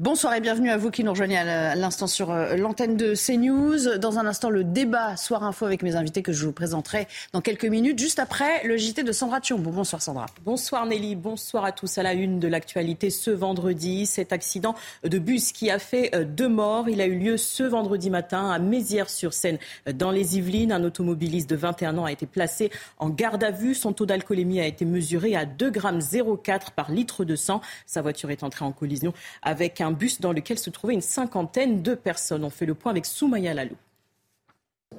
Bonsoir 0.00 0.32
et 0.32 0.40
bienvenue 0.40 0.70
à 0.70 0.78
vous 0.78 0.90
qui 0.90 1.04
nous 1.04 1.10
rejoignez 1.10 1.36
à 1.36 1.74
l'instant 1.74 2.06
sur 2.06 2.30
euh, 2.30 2.56
l'antenne 2.56 2.96
de 2.96 3.12
CNews. 3.14 3.98
Dans 3.98 4.18
un 4.18 4.24
instant, 4.24 4.48
le 4.48 4.64
débat 4.64 5.14
Soir 5.18 5.44
Info 5.44 5.66
avec 5.66 5.82
mes 5.82 5.94
invités 5.94 6.22
que 6.22 6.32
je 6.32 6.46
vous 6.46 6.52
présenterai 6.52 7.06
dans 7.34 7.42
quelques 7.42 7.66
minutes, 7.66 7.98
juste 7.98 8.18
après 8.18 8.66
le 8.66 8.78
JT 8.78 9.02
de 9.02 9.12
Sandra 9.12 9.42
Thiombo. 9.42 9.70
Bonsoir 9.70 10.00
Sandra. 10.00 10.24
Bonsoir 10.42 10.86
Nelly, 10.86 11.16
bonsoir 11.16 11.66
à 11.66 11.72
tous. 11.72 11.98
À 11.98 12.02
la 12.02 12.14
une 12.14 12.40
de 12.40 12.48
l'actualité 12.48 13.10
ce 13.10 13.30
vendredi, 13.30 14.06
cet 14.06 14.32
accident 14.32 14.74
de 15.04 15.18
bus 15.18 15.52
qui 15.52 15.70
a 15.70 15.78
fait 15.78 16.14
euh, 16.14 16.24
deux 16.24 16.48
morts. 16.48 16.88
Il 16.88 17.02
a 17.02 17.06
eu 17.06 17.18
lieu 17.18 17.36
ce 17.36 17.62
vendredi 17.62 18.08
matin 18.08 18.50
à 18.50 18.58
Mézières-sur-Seine 18.58 19.58
dans 19.92 20.12
les 20.12 20.38
Yvelines. 20.38 20.72
Un 20.72 20.82
automobiliste 20.82 21.50
de 21.50 21.56
21 21.56 21.98
ans 21.98 22.06
a 22.06 22.12
été 22.12 22.24
placé 22.24 22.70
en 22.96 23.10
garde 23.10 23.44
à 23.44 23.50
vue. 23.50 23.74
Son 23.74 23.92
taux 23.92 24.06
d'alcoolémie 24.06 24.60
a 24.62 24.66
été 24.66 24.86
mesuré 24.86 25.36
à 25.36 25.44
2,04 25.44 26.46
g 26.46 26.58
par 26.74 26.90
litre 26.90 27.26
de 27.26 27.36
sang. 27.36 27.60
Sa 27.84 28.00
voiture 28.00 28.30
est 28.30 28.42
entrée 28.42 28.64
en 28.64 28.72
collision 28.72 29.12
avec 29.42 29.82
un 29.82 29.89
un 29.90 29.92
bus 29.92 30.20
dans 30.20 30.32
lequel 30.32 30.58
se 30.58 30.70
trouvaient 30.70 30.94
une 30.94 31.00
cinquantaine 31.00 31.82
de 31.82 31.94
personnes. 31.94 32.44
On 32.44 32.50
fait 32.50 32.66
le 32.66 32.74
point 32.74 32.92
avec 32.92 33.06
Soumaya 33.06 33.54
Lalou. 33.54 33.76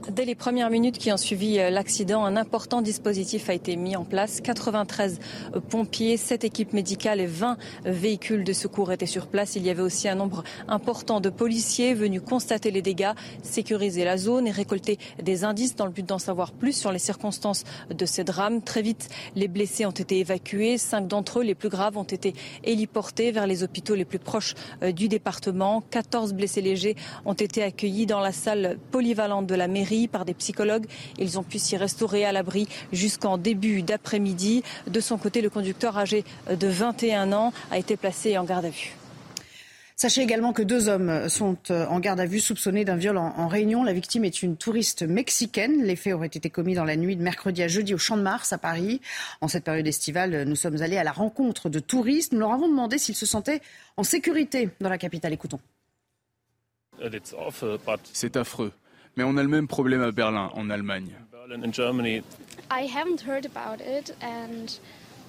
Dès 0.10 0.26
les 0.26 0.34
premières 0.34 0.72
minutes 0.72 0.98
qui 0.98 1.12
ont 1.12 1.18
suivi 1.18 1.60
euh, 1.60 1.70
l'accident, 1.70 2.26
un 2.26 2.36
important 2.36 2.82
dispositif 2.82 3.50
a 3.50 3.54
été 3.54 3.76
mis 3.76 3.96
en 3.96 4.04
place. 4.04 4.42
93 4.42 5.20
euh, 5.56 5.60
pompiers, 5.60 6.18
7 6.18 6.44
équipes 6.44 6.74
médicales 6.74 7.20
et 7.20 7.28
20 7.28 7.58
véhicules 7.86 8.44
de 8.44 8.52
secours 8.52 8.92
étaient 8.92 9.06
sur 9.06 9.28
place. 9.28 9.56
Il 9.56 9.64
y 9.64 9.70
avait 9.70 9.84
aussi 9.84 10.10
un 10.10 10.16
nombre 10.16 10.44
important 10.68 11.22
de 11.22 11.30
policiers 11.30 11.94
venus 11.94 12.22
constater 12.28 12.72
les 12.72 12.82
dégâts, 12.82 13.12
sécuriser 13.44 14.04
la 14.04 14.18
zone 14.18 14.48
et 14.48 14.52
récolter 14.52 14.98
des 15.22 15.44
indices 15.44 15.76
dans 15.76 15.86
le 15.86 15.92
but 15.92 16.06
d'en 16.06 16.20
savoir 16.20 16.52
plus 16.52 16.74
sur 16.74 16.92
les 16.92 17.00
circonstances 17.00 17.64
de 17.92 18.06
ces 18.08 18.24
drames. 18.24 18.64
Très 18.64 18.82
vite, 18.82 19.08
les 19.36 19.48
blessés 19.48 19.86
ont 19.86 19.92
été 19.92 20.18
évacués. 20.18 20.80
Cinq 20.80 21.08
d'entre 21.08 21.40
eux, 21.40 21.44
les 21.44 21.56
plus 21.56 21.70
graves, 21.70 21.98
ont 21.98 22.04
été 22.04 22.34
héliportés 22.64 23.32
vers 23.32 23.46
les 23.46 23.62
hôpitaux 23.62 23.94
les 23.94 24.06
plus 24.06 24.20
proches 24.20 24.56
euh, 24.82 24.92
du 24.92 25.08
département. 25.10 25.84
14 25.92 26.34
blessés 26.34 26.62
légers 26.62 26.96
ont 27.26 27.34
été 27.34 27.62
accueillis 27.62 28.08
dans 28.08 28.20
la 28.20 28.32
salle 28.32 28.80
polyvalente 28.90 29.46
de 29.46 29.56
la 29.56 29.68
mairie 29.68 29.91
par 30.08 30.26
des 30.26 30.34
psychologues. 30.34 30.86
Ils 31.20 31.40
ont 31.40 31.44
pu 31.44 31.60
s'y 31.60 31.78
restaurer 31.78 32.26
à 32.26 32.32
l'abri 32.32 32.68
jusqu'en 32.92 33.38
début 33.38 33.82
d'après-midi. 33.82 34.64
De 34.88 35.00
son 35.00 35.18
côté, 35.18 35.42
le 35.42 35.50
conducteur 35.50 35.98
âgé 35.98 36.24
de 36.50 36.68
21 36.68 37.34
ans 37.34 37.54
a 37.72 37.78
été 37.78 37.98
placé 37.98 38.38
en 38.38 38.44
garde 38.44 38.66
à 38.66 38.70
vue. 38.70 38.96
Sachez 40.02 40.22
également 40.24 40.52
que 40.52 40.64
deux 40.64 40.90
hommes 40.90 41.30
sont 41.30 41.58
euh, 41.70 41.86
en 41.86 42.00
garde 42.00 42.20
à 42.20 42.26
vue 42.26 42.40
soupçonnés 42.40 42.86
d'un 42.86 42.96
viol 42.96 43.18
en, 43.18 43.48
Réunion. 43.48 43.84
La 43.84 43.94
victime 43.94 44.26
est 44.26 44.42
une 44.42 44.58
touriste 44.58 45.04
mexicaine. 45.04 45.84
Les 45.84 45.96
faits 45.96 46.16
auraient 46.16 46.26
été 46.26 46.50
commis 46.50 46.74
dans 46.74 46.86
la 46.86 46.96
nuit 46.96 47.16
de 47.16 47.22
mercredi 47.22 47.62
à 47.62 47.68
jeudi 47.68 47.94
au 47.94 48.00
Champ 48.00 48.18
de 48.18 48.24
Mars 48.24 48.52
à 48.52 48.58
Paris. 48.58 49.00
En 49.42 49.48
cette 49.48 49.64
période 49.64 49.86
estivale, 49.86 50.46
nous 50.46 50.56
sommes 50.56 50.82
allés 50.82 50.98
à 50.98 51.04
la 51.04 51.12
rencontre 51.12 51.70
de 51.70 51.80
touristes. 51.80 52.34
Nous 52.34 52.40
leur 52.40 52.52
avons 52.52 52.68
demandé 52.68 52.98
s'ils 52.98 53.14
se 53.14 53.28
sentaient 53.28 53.62
en 53.96 54.02
sécurité 54.02 54.70
dans 54.80 54.90
la 54.90 54.98
capitale. 54.98 55.34
Écoutons. 55.34 55.60
C'est 58.12 58.38
affreux. 58.38 58.74
Mais 59.16 59.24
on 59.24 59.38
a 59.38 59.44
le 59.44 59.50
même 59.50 59.68
problème 59.68 60.02
à 60.02 60.12
Berlin, 60.12 60.52
en 60.54 60.70
Allemagne. 60.70 61.16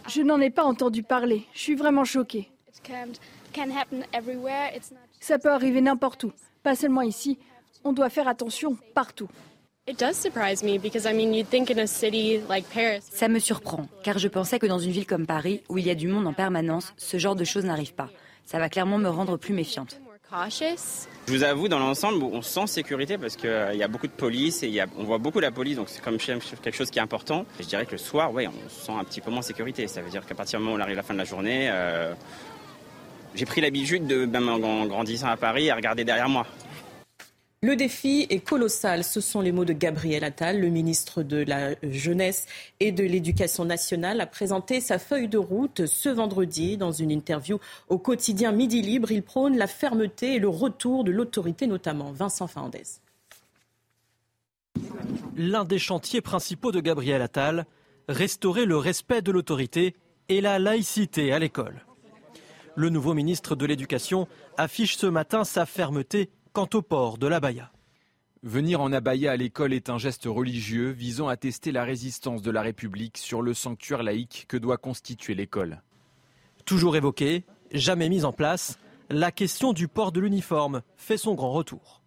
Je 0.08 0.22
n'en 0.22 0.40
ai 0.40 0.50
pas 0.50 0.64
entendu 0.64 1.02
parler. 1.02 1.46
Je 1.52 1.60
suis 1.60 1.74
vraiment 1.74 2.04
choquée. 2.04 2.50
Ça 5.20 5.38
peut 5.38 5.50
arriver 5.50 5.80
n'importe 5.80 6.24
où, 6.24 6.32
pas 6.62 6.74
seulement 6.74 7.02
ici. 7.02 7.38
On 7.84 7.92
doit 7.92 8.10
faire 8.10 8.28
attention 8.28 8.76
partout. 8.94 9.28
Ça 13.00 13.28
me 13.28 13.38
surprend, 13.40 13.88
car 14.04 14.18
je 14.18 14.28
pensais 14.28 14.58
que 14.60 14.66
dans 14.66 14.78
une 14.78 14.92
ville 14.92 15.06
comme 15.06 15.26
Paris, 15.26 15.62
où 15.68 15.78
il 15.78 15.86
y 15.86 15.90
a 15.90 15.96
du 15.96 16.06
monde 16.06 16.26
en 16.28 16.32
permanence, 16.32 16.92
ce 16.96 17.18
genre 17.18 17.34
de 17.34 17.44
choses 17.44 17.64
n'arrive 17.64 17.94
pas. 17.94 18.08
Ça 18.44 18.58
va 18.58 18.68
clairement 18.68 18.98
me 18.98 19.08
rendre 19.08 19.36
plus 19.36 19.54
méfiante. 19.54 20.00
Je 21.28 21.32
vous 21.32 21.44
avoue, 21.44 21.68
dans 21.68 21.78
l'ensemble, 21.78 22.24
on 22.24 22.42
sent 22.42 22.66
sécurité 22.66 23.16
parce 23.16 23.36
qu'il 23.36 23.48
euh, 23.48 23.74
y 23.74 23.84
a 23.84 23.88
beaucoup 23.88 24.08
de 24.08 24.12
police 24.12 24.64
et 24.64 24.82
on 24.98 25.04
voit 25.04 25.18
beaucoup 25.18 25.38
la 25.38 25.52
police, 25.52 25.76
donc 25.76 25.88
c'est 25.88 26.02
comme 26.02 26.18
quelque 26.18 26.72
chose 26.72 26.90
qui 26.90 26.98
est 26.98 27.02
important. 27.02 27.46
Je 27.60 27.64
dirais 27.64 27.86
que 27.86 27.92
le 27.92 27.98
soir, 27.98 28.32
ouais, 28.32 28.48
on 28.48 28.68
se 28.68 28.86
sent 28.86 28.92
un 28.92 29.04
petit 29.04 29.20
peu 29.20 29.30
moins 29.30 29.42
sécurité. 29.42 29.86
Ça 29.86 30.02
veut 30.02 30.10
dire 30.10 30.26
qu'à 30.26 30.34
partir 30.34 30.58
du 30.58 30.64
moment 30.64 30.76
où 30.76 30.80
on 30.80 30.82
arrive 30.82 30.94
à 30.94 30.96
la 30.96 31.02
fin 31.04 31.14
de 31.14 31.18
la 31.18 31.24
journée, 31.24 31.68
euh, 31.70 32.12
j'ai 33.36 33.44
pris 33.44 33.60
l'habitude 33.60 34.06
de, 34.06 34.26
même 34.26 34.48
en 34.48 34.86
grandissant 34.86 35.28
à 35.28 35.36
Paris, 35.36 35.70
à 35.70 35.76
regarder 35.76 36.04
derrière 36.04 36.28
moi. 36.28 36.44
Le 37.64 37.76
défi 37.76 38.26
est 38.28 38.40
colossal. 38.40 39.04
Ce 39.04 39.20
sont 39.20 39.40
les 39.40 39.52
mots 39.52 39.64
de 39.64 39.72
Gabriel 39.72 40.24
Attal. 40.24 40.60
Le 40.60 40.68
ministre 40.68 41.22
de 41.22 41.44
la 41.44 41.76
Jeunesse 41.84 42.46
et 42.80 42.90
de 42.90 43.04
l'Éducation 43.04 43.64
nationale 43.64 44.20
a 44.20 44.26
présenté 44.26 44.80
sa 44.80 44.98
feuille 44.98 45.28
de 45.28 45.38
route 45.38 45.86
ce 45.86 46.08
vendredi 46.08 46.76
dans 46.76 46.90
une 46.90 47.12
interview 47.12 47.60
au 47.88 47.98
quotidien 47.98 48.50
Midi 48.50 48.82
Libre. 48.82 49.12
Il 49.12 49.22
prône 49.22 49.56
la 49.56 49.68
fermeté 49.68 50.34
et 50.34 50.38
le 50.40 50.48
retour 50.48 51.04
de 51.04 51.12
l'autorité, 51.12 51.68
notamment. 51.68 52.10
Vincent 52.10 52.48
Fernandez. 52.48 52.82
L'un 55.36 55.64
des 55.64 55.78
chantiers 55.78 56.20
principaux 56.20 56.72
de 56.72 56.80
Gabriel 56.80 57.22
Attal, 57.22 57.66
restaurer 58.08 58.64
le 58.66 58.76
respect 58.76 59.22
de 59.22 59.30
l'autorité 59.30 59.94
et 60.28 60.40
la 60.40 60.58
laïcité 60.58 61.32
à 61.32 61.38
l'école. 61.38 61.86
Le 62.74 62.88
nouveau 62.88 63.14
ministre 63.14 63.54
de 63.54 63.66
l'Éducation 63.66 64.26
affiche 64.56 64.96
ce 64.96 65.06
matin 65.06 65.44
sa 65.44 65.64
fermeté 65.64 66.28
quant 66.52 66.68
au 66.74 66.82
port 66.82 67.16
de 67.16 67.26
l'abaya. 67.26 67.72
Venir 68.42 68.80
en 68.80 68.92
abaya 68.92 69.32
à 69.32 69.36
l'école 69.36 69.72
est 69.72 69.88
un 69.88 69.98
geste 69.98 70.24
religieux 70.26 70.90
visant 70.90 71.28
à 71.28 71.36
tester 71.36 71.72
la 71.72 71.84
résistance 71.84 72.42
de 72.42 72.50
la 72.50 72.60
République 72.60 73.16
sur 73.16 73.40
le 73.40 73.54
sanctuaire 73.54 74.02
laïque 74.02 74.44
que 74.48 74.56
doit 74.56 74.76
constituer 74.76 75.34
l'école. 75.34 75.80
Toujours 76.64 76.96
évoquée, 76.96 77.44
jamais 77.72 78.08
mise 78.08 78.24
en 78.24 78.32
place, 78.32 78.78
la 79.08 79.30
question 79.30 79.72
du 79.72 79.88
port 79.88 80.12
de 80.12 80.20
l'uniforme 80.20 80.82
fait 80.96 81.16
son 81.16 81.34
grand 81.34 81.52
retour. 81.52 82.02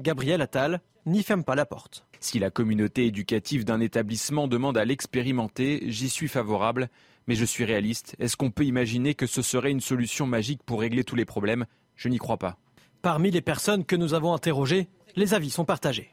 Gabriel 0.00 0.40
Attal 0.40 0.80
n'y 1.06 1.22
ferme 1.22 1.44
pas 1.44 1.54
la 1.54 1.66
porte. 1.66 2.06
Si 2.18 2.38
la 2.38 2.50
communauté 2.50 3.06
éducative 3.06 3.64
d'un 3.64 3.80
établissement 3.80 4.48
demande 4.48 4.78
à 4.78 4.84
l'expérimenter, 4.84 5.84
j'y 5.86 6.08
suis 6.08 6.28
favorable, 6.28 6.88
mais 7.26 7.34
je 7.34 7.44
suis 7.44 7.64
réaliste. 7.64 8.16
Est-ce 8.18 8.36
qu'on 8.36 8.50
peut 8.50 8.64
imaginer 8.64 9.14
que 9.14 9.26
ce 9.26 9.42
serait 9.42 9.70
une 9.70 9.80
solution 9.80 10.26
magique 10.26 10.62
pour 10.64 10.80
régler 10.80 11.04
tous 11.04 11.16
les 11.16 11.26
problèmes? 11.26 11.66
Je 11.94 12.08
n'y 12.08 12.18
crois 12.18 12.38
pas. 12.38 12.58
Parmi 13.04 13.30
les 13.30 13.42
personnes 13.42 13.84
que 13.84 13.96
nous 13.96 14.14
avons 14.14 14.32
interrogées, 14.32 14.88
les 15.14 15.34
avis 15.34 15.50
sont 15.50 15.66
partagés. 15.66 16.08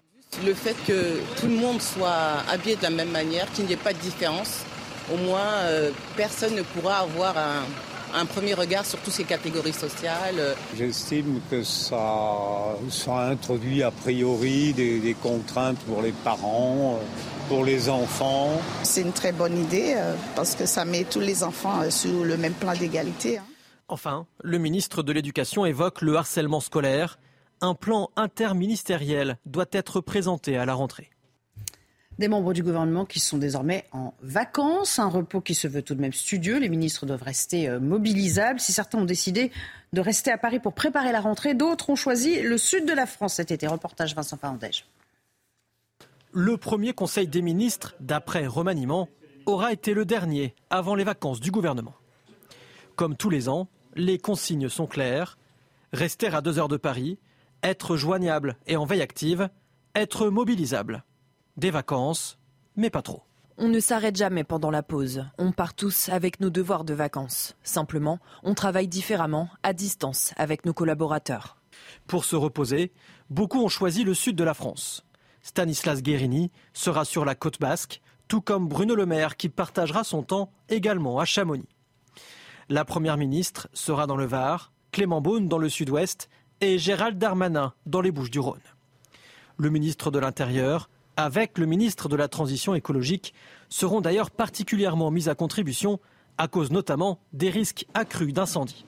Le 0.45 0.53
fait 0.53 0.75
que 0.85 1.21
tout 1.39 1.47
le 1.47 1.55
monde 1.55 1.81
soit 1.81 2.43
habillé 2.51 2.75
de 2.75 2.83
la 2.83 2.89
même 2.89 3.11
manière, 3.11 3.49
qu'il 3.53 3.63
n'y 3.63 3.71
ait 3.71 3.77
pas 3.77 3.93
de 3.93 3.99
différence, 3.99 4.65
au 5.09 5.15
moins 5.15 5.53
euh, 5.61 5.91
personne 6.17 6.53
ne 6.53 6.63
pourra 6.63 6.97
avoir 6.97 7.35
un, 8.13 8.25
premier 8.25 8.53
regard 8.55 8.85
sur 8.85 8.99
toutes 8.99 9.13
ces 9.13 9.23
catégories 9.23 9.71
sociales. 9.71 10.57
J'estime 10.77 11.39
que 11.49 11.63
ça, 11.63 12.75
ça 12.89 13.19
introduit 13.19 13.83
a 13.83 13.91
priori 13.91 14.73
des, 14.73 15.15
contraintes 15.23 15.79
pour 15.87 16.01
les 16.01 16.11
parents, 16.11 16.99
euh, 16.99 17.05
pour 17.47 17.63
les 17.63 17.87
enfants. 17.87 18.61
C'est 18.83 19.03
une 19.03 19.13
très 19.13 19.31
bonne 19.31 19.57
idée 19.57 19.93
euh, 19.95 20.13
parce 20.35 20.55
que 20.55 20.65
ça 20.65 20.83
met 20.83 21.05
tous 21.05 21.21
les 21.21 21.41
enfants 21.41 21.89
sur 21.89 22.25
le 22.25 22.35
même 22.35 22.53
plan 22.53 22.73
d'égalité. 22.73 23.39
Enfin, 23.91 24.25
le 24.41 24.57
ministre 24.57 25.03
de 25.03 25.11
l'Éducation 25.11 25.65
évoque 25.65 26.01
le 26.01 26.15
harcèlement 26.15 26.61
scolaire. 26.61 27.19
Un 27.59 27.75
plan 27.75 28.09
interministériel 28.15 29.37
doit 29.45 29.65
être 29.73 29.99
présenté 29.99 30.55
à 30.55 30.63
la 30.65 30.73
rentrée. 30.73 31.09
Des 32.17 32.29
membres 32.29 32.53
du 32.53 32.63
gouvernement 32.63 33.03
qui 33.03 33.19
sont 33.19 33.37
désormais 33.37 33.83
en 33.91 34.13
vacances, 34.21 34.97
un 34.97 35.09
repos 35.09 35.41
qui 35.41 35.55
se 35.55 35.67
veut 35.67 35.81
tout 35.81 35.93
de 35.93 35.99
même 35.99 36.13
studieux. 36.13 36.57
Les 36.57 36.69
ministres 36.69 37.05
doivent 37.05 37.23
rester 37.23 37.67
euh, 37.67 37.81
mobilisables. 37.81 38.61
Si 38.61 38.71
certains 38.71 38.99
ont 38.99 39.05
décidé 39.05 39.51
de 39.91 39.99
rester 39.99 40.31
à 40.31 40.37
Paris 40.37 40.59
pour 40.59 40.71
préparer 40.71 41.11
la 41.11 41.19
rentrée, 41.19 41.53
d'autres 41.53 41.89
ont 41.89 41.97
choisi 41.97 42.41
le 42.41 42.57
sud 42.57 42.85
de 42.85 42.93
la 42.93 43.05
France 43.05 43.33
cet 43.33 43.51
été. 43.51 43.67
Reportage 43.67 44.15
Vincent 44.15 44.37
Farandège. 44.37 44.85
Le 46.31 46.55
premier 46.55 46.93
conseil 46.93 47.27
des 47.27 47.41
ministres, 47.41 47.93
d'après 47.99 48.47
remaniement, 48.47 49.09
aura 49.45 49.73
été 49.73 49.93
le 49.93 50.05
dernier 50.05 50.55
avant 50.69 50.95
les 50.95 51.03
vacances 51.03 51.41
du 51.41 51.51
gouvernement. 51.51 51.93
Comme 52.95 53.17
tous 53.17 53.29
les 53.29 53.49
ans, 53.49 53.67
les 53.95 54.17
consignes 54.17 54.69
sont 54.69 54.87
claires. 54.87 55.37
Rester 55.93 56.27
à 56.27 56.41
deux 56.41 56.59
heures 56.59 56.67
de 56.67 56.77
Paris, 56.77 57.19
être 57.63 57.97
joignable 57.97 58.57
et 58.65 58.77
en 58.77 58.85
veille 58.85 59.01
active, 59.01 59.49
être 59.95 60.29
mobilisable. 60.29 61.03
Des 61.57 61.71
vacances, 61.71 62.39
mais 62.75 62.89
pas 62.89 63.01
trop. 63.01 63.23
On 63.57 63.67
ne 63.67 63.79
s'arrête 63.79 64.15
jamais 64.15 64.43
pendant 64.43 64.71
la 64.71 64.81
pause. 64.81 65.25
On 65.37 65.51
part 65.51 65.73
tous 65.73 66.09
avec 66.09 66.39
nos 66.39 66.49
devoirs 66.49 66.83
de 66.83 66.93
vacances. 66.93 67.55
Simplement, 67.63 68.19
on 68.43 68.53
travaille 68.53 68.87
différemment, 68.87 69.49
à 69.61 69.73
distance, 69.73 70.33
avec 70.37 70.65
nos 70.65 70.73
collaborateurs. 70.73 71.57
Pour 72.07 72.25
se 72.25 72.35
reposer, 72.35 72.91
beaucoup 73.29 73.61
ont 73.63 73.67
choisi 73.67 74.03
le 74.03 74.13
sud 74.13 74.35
de 74.35 74.43
la 74.43 74.53
France. 74.53 75.05
Stanislas 75.43 76.01
Guérini 76.01 76.51
sera 76.73 77.05
sur 77.05 77.25
la 77.25 77.35
côte 77.35 77.59
basque, 77.59 78.01
tout 78.27 78.41
comme 78.41 78.67
Bruno 78.67 78.95
Le 78.95 79.05
Maire 79.05 79.35
qui 79.35 79.49
partagera 79.49 80.03
son 80.03 80.23
temps 80.23 80.51
également 80.69 81.19
à 81.19 81.25
Chamonix. 81.25 81.67
La 82.71 82.85
Première 82.85 83.17
ministre 83.17 83.67
sera 83.73 84.07
dans 84.07 84.15
le 84.15 84.23
Var, 84.23 84.71
Clément 84.93 85.19
Beaune 85.19 85.49
dans 85.49 85.57
le 85.57 85.67
sud-ouest 85.67 86.29
et 86.61 86.79
Gérald 86.79 87.17
Darmanin 87.17 87.73
dans 87.85 87.99
les 87.99 88.13
Bouches 88.13 88.31
du 88.31 88.39
Rhône. 88.39 88.61
Le 89.57 89.69
ministre 89.69 90.09
de 90.09 90.19
l'Intérieur 90.19 90.89
avec 91.17 91.57
le 91.57 91.65
ministre 91.65 92.07
de 92.07 92.15
la 92.15 92.29
Transition 92.29 92.73
écologique 92.73 93.33
seront 93.67 93.99
d'ailleurs 93.99 94.31
particulièrement 94.31 95.11
mis 95.11 95.27
à 95.27 95.35
contribution 95.35 95.99
à 96.37 96.47
cause 96.47 96.71
notamment 96.71 97.19
des 97.33 97.49
risques 97.49 97.87
accrus 97.93 98.31
d'incendie. 98.31 98.85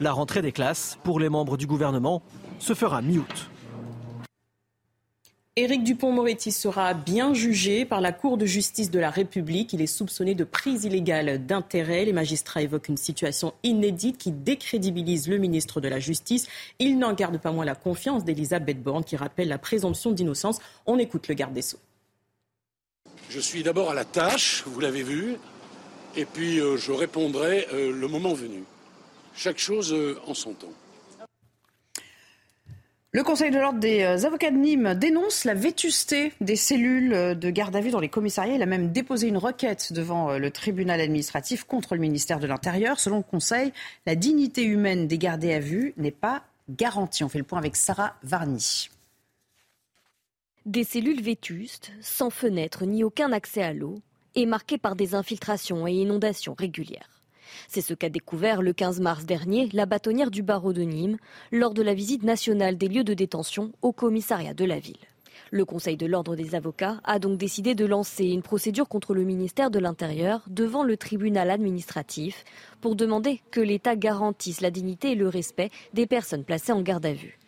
La 0.00 0.12
rentrée 0.12 0.40
des 0.40 0.52
classes 0.52 0.98
pour 1.04 1.20
les 1.20 1.28
membres 1.28 1.58
du 1.58 1.66
gouvernement 1.66 2.22
se 2.58 2.72
fera 2.72 3.02
mi-août. 3.02 3.50
Éric 5.58 5.84
Dupont-Moretti 5.84 6.52
sera 6.52 6.92
bien 6.92 7.32
jugé 7.32 7.86
par 7.86 8.02
la 8.02 8.12
Cour 8.12 8.36
de 8.36 8.44
justice 8.44 8.90
de 8.90 8.98
la 8.98 9.08
République. 9.08 9.72
Il 9.72 9.80
est 9.80 9.86
soupçonné 9.86 10.34
de 10.34 10.44
prise 10.44 10.84
illégale 10.84 11.46
d'intérêt. 11.46 12.04
Les 12.04 12.12
magistrats 12.12 12.60
évoquent 12.60 12.90
une 12.90 12.98
situation 12.98 13.54
inédite 13.62 14.18
qui 14.18 14.32
décrédibilise 14.32 15.28
le 15.28 15.38
ministre 15.38 15.80
de 15.80 15.88
la 15.88 15.98
Justice. 15.98 16.46
Il 16.78 16.98
n'en 16.98 17.14
garde 17.14 17.38
pas 17.38 17.52
moins 17.52 17.64
la 17.64 17.74
confiance 17.74 18.22
d'Elisabeth 18.22 18.82
Borne 18.82 19.02
qui 19.02 19.16
rappelle 19.16 19.48
la 19.48 19.56
présomption 19.56 20.12
d'innocence. 20.12 20.58
On 20.84 20.98
écoute 20.98 21.26
le 21.26 21.34
garde 21.34 21.54
des 21.54 21.62
Sceaux. 21.62 21.80
Je 23.30 23.40
suis 23.40 23.62
d'abord 23.62 23.88
à 23.88 23.94
la 23.94 24.04
tâche, 24.04 24.62
vous 24.66 24.78
l'avez 24.78 25.02
vu, 25.02 25.36
et 26.16 26.26
puis 26.26 26.60
euh, 26.60 26.76
je 26.76 26.92
répondrai 26.92 27.66
euh, 27.72 27.98
le 27.98 28.08
moment 28.08 28.34
venu. 28.34 28.62
Chaque 29.34 29.58
chose 29.58 29.94
euh, 29.94 30.20
en 30.26 30.34
son 30.34 30.52
temps. 30.52 30.72
Le 33.16 33.22
Conseil 33.22 33.50
de 33.50 33.58
l'ordre 33.58 33.78
des 33.78 34.02
euh, 34.02 34.26
avocats 34.26 34.50
de 34.50 34.58
Nîmes 34.58 34.92
dénonce 34.92 35.44
la 35.46 35.54
vétusté 35.54 36.34
des 36.42 36.54
cellules 36.54 37.14
euh, 37.14 37.34
de 37.34 37.48
garde 37.48 37.74
à 37.74 37.80
vue 37.80 37.88
dans 37.88 37.98
les 37.98 38.10
commissariats. 38.10 38.56
Il 38.56 38.62
a 38.62 38.66
même 38.66 38.92
déposé 38.92 39.26
une 39.28 39.38
requête 39.38 39.94
devant 39.94 40.32
euh, 40.32 40.38
le 40.38 40.50
tribunal 40.50 41.00
administratif 41.00 41.64
contre 41.64 41.94
le 41.94 42.02
ministère 42.02 42.40
de 42.40 42.46
l'Intérieur. 42.46 43.00
Selon 43.00 43.16
le 43.16 43.22
Conseil, 43.22 43.72
la 44.04 44.16
dignité 44.16 44.64
humaine 44.64 45.06
des 45.06 45.16
gardés 45.16 45.54
à 45.54 45.60
vue 45.60 45.94
n'est 45.96 46.10
pas 46.10 46.42
garantie. 46.68 47.24
On 47.24 47.30
fait 47.30 47.38
le 47.38 47.44
point 47.44 47.58
avec 47.58 47.74
Sarah 47.74 48.16
Varny. 48.22 48.90
Des 50.66 50.84
cellules 50.84 51.22
vétustes, 51.22 51.92
sans 52.02 52.28
fenêtres 52.28 52.84
ni 52.84 53.02
aucun 53.02 53.32
accès 53.32 53.62
à 53.62 53.72
l'eau, 53.72 54.02
et 54.34 54.44
marquées 54.44 54.76
par 54.76 54.94
des 54.94 55.14
infiltrations 55.14 55.86
et 55.86 55.92
inondations 55.92 56.54
régulières. 56.58 57.15
C'est 57.68 57.80
ce 57.80 57.94
qu'a 57.94 58.08
découvert 58.08 58.62
le 58.62 58.72
15 58.72 59.00
mars 59.00 59.24
dernier 59.24 59.68
la 59.72 59.86
bâtonnière 59.86 60.30
du 60.30 60.42
barreau 60.42 60.72
de 60.72 60.82
Nîmes 60.82 61.18
lors 61.52 61.74
de 61.74 61.82
la 61.82 61.94
visite 61.94 62.22
nationale 62.22 62.76
des 62.76 62.88
lieux 62.88 63.04
de 63.04 63.14
détention 63.14 63.72
au 63.82 63.92
commissariat 63.92 64.54
de 64.54 64.64
la 64.64 64.78
ville. 64.78 64.96
Le 65.52 65.64
Conseil 65.64 65.96
de 65.96 66.06
l'ordre 66.06 66.34
des 66.34 66.54
avocats 66.54 67.00
a 67.04 67.18
donc 67.18 67.38
décidé 67.38 67.74
de 67.74 67.86
lancer 67.86 68.24
une 68.24 68.42
procédure 68.42 68.88
contre 68.88 69.14
le 69.14 69.22
ministère 69.22 69.70
de 69.70 69.78
l'Intérieur 69.78 70.42
devant 70.48 70.82
le 70.82 70.96
tribunal 70.96 71.50
administratif 71.50 72.44
pour 72.80 72.96
demander 72.96 73.40
que 73.50 73.60
l'État 73.60 73.96
garantisse 73.96 74.60
la 74.60 74.70
dignité 74.70 75.12
et 75.12 75.14
le 75.14 75.28
respect 75.28 75.70
des 75.92 76.06
personnes 76.06 76.44
placées 76.44 76.72
en 76.72 76.82
garde 76.82 77.06
à 77.06 77.12
vue. 77.12 77.38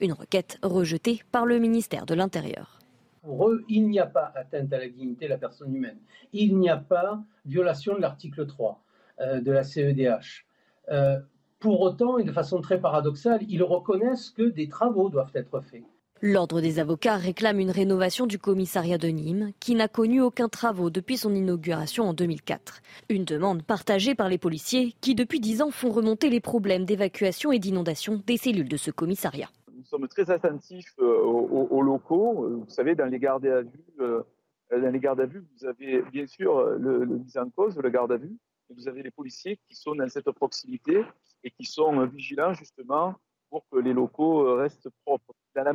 Une 0.00 0.12
requête 0.12 0.58
rejetée 0.62 1.22
par 1.30 1.44
le 1.44 1.58
ministère 1.58 2.06
de 2.06 2.14
l'Intérieur. 2.14 2.78
Pour 3.22 3.48
eux, 3.48 3.64
il 3.68 3.88
n'y 3.88 3.98
a 3.98 4.06
pas 4.06 4.32
atteinte 4.34 4.72
à 4.72 4.78
la 4.78 4.88
dignité 4.88 5.24
de 5.26 5.30
la 5.30 5.38
personne 5.38 5.74
humaine. 5.74 5.98
Il 6.32 6.56
n'y 6.56 6.70
a 6.70 6.76
pas 6.76 7.20
violation 7.44 7.94
de 7.96 8.00
l'article 8.00 8.46
3. 8.46 8.80
Euh, 9.20 9.40
de 9.40 9.50
la 9.50 9.62
CEDH. 9.62 10.44
Euh, 10.90 11.18
pour 11.58 11.80
autant, 11.80 12.18
et 12.18 12.24
de 12.24 12.32
façon 12.32 12.60
très 12.60 12.78
paradoxale, 12.78 13.40
ils 13.48 13.62
reconnaissent 13.62 14.28
que 14.28 14.42
des 14.42 14.68
travaux 14.68 15.08
doivent 15.08 15.32
être 15.34 15.62
faits. 15.62 15.84
L'Ordre 16.20 16.60
des 16.60 16.78
avocats 16.80 17.16
réclame 17.16 17.58
une 17.58 17.70
rénovation 17.70 18.26
du 18.26 18.38
commissariat 18.38 18.98
de 18.98 19.08
Nîmes, 19.08 19.52
qui 19.58 19.74
n'a 19.74 19.88
connu 19.88 20.20
aucun 20.20 20.50
travaux 20.50 20.90
depuis 20.90 21.16
son 21.16 21.34
inauguration 21.34 22.04
en 22.04 22.12
2004. 22.12 22.82
Une 23.08 23.24
demande 23.24 23.62
partagée 23.62 24.14
par 24.14 24.28
les 24.28 24.36
policiers, 24.36 24.94
qui 25.00 25.14
depuis 25.14 25.40
dix 25.40 25.62
ans 25.62 25.70
font 25.70 25.92
remonter 25.92 26.28
les 26.28 26.40
problèmes 26.40 26.84
d'évacuation 26.84 27.52
et 27.52 27.58
d'inondation 27.58 28.22
des 28.26 28.36
cellules 28.36 28.68
de 28.68 28.76
ce 28.76 28.90
commissariat. 28.90 29.48
Nous 29.74 29.84
sommes 29.84 30.08
très 30.08 30.30
attentifs 30.30 30.92
euh, 31.00 31.22
aux, 31.22 31.80
locaux. 31.80 32.64
Vous 32.66 32.68
savez, 32.68 32.94
dans 32.94 33.06
les 33.06 33.18
gardes 33.18 33.46
à 33.46 33.62
vue, 33.62 33.70
dans 33.98 34.92
les 34.92 35.00
gardes 35.00 35.20
à 35.20 35.26
vue, 35.26 35.42
vous 35.56 35.66
avez 35.66 36.02
bien 36.12 36.26
sûr 36.26 36.60
le, 36.78 37.04
le 37.04 37.16
mise 37.16 37.38
en 37.38 37.48
cause, 37.48 37.78
le 37.78 37.88
garde 37.88 38.12
à 38.12 38.18
vue, 38.18 38.36
vous 38.70 38.88
avez 38.88 39.02
les 39.02 39.10
policiers 39.10 39.58
qui 39.68 39.76
sont 39.76 39.94
dans 39.94 40.08
cette 40.08 40.30
proximité 40.32 41.04
et 41.44 41.50
qui 41.50 41.64
sont 41.64 42.04
vigilants 42.06 42.54
justement 42.54 43.14
pour 43.50 43.64
que 43.70 43.78
les 43.78 43.92
locaux 43.92 44.46
euh, 44.46 44.54
restent 44.56 44.88
propres. 45.04 45.34
Dans 45.54 45.64
la 45.64 45.74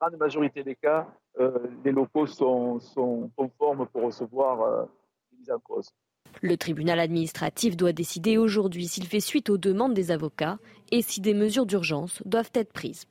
grande 0.00 0.18
majorité 0.18 0.62
des 0.62 0.74
cas, 0.74 1.08
euh, 1.40 1.58
les 1.84 1.92
locaux 1.92 2.26
sont, 2.26 2.80
conformes 3.36 3.86
pour 3.86 4.02
recevoir 4.02 4.60
euh, 4.60 4.84
les 5.32 5.38
mises 5.38 5.50
en 5.50 5.58
cause. 5.58 5.90
Le 6.42 6.56
tribunal 6.56 7.00
administratif 7.00 7.76
doit 7.76 7.92
décider 7.92 8.36
aujourd'hui 8.36 8.86
s'il 8.86 9.06
fait 9.06 9.20
suite 9.20 9.48
aux 9.48 9.56
demandes 9.56 9.94
des 9.94 10.10
avocats 10.10 10.58
et 10.92 11.00
si 11.00 11.20
des 11.20 11.32
mesures 11.32 11.64
d'urgence 11.64 12.22
doivent 12.26 12.50
être 12.54 12.72
prises 12.72 13.06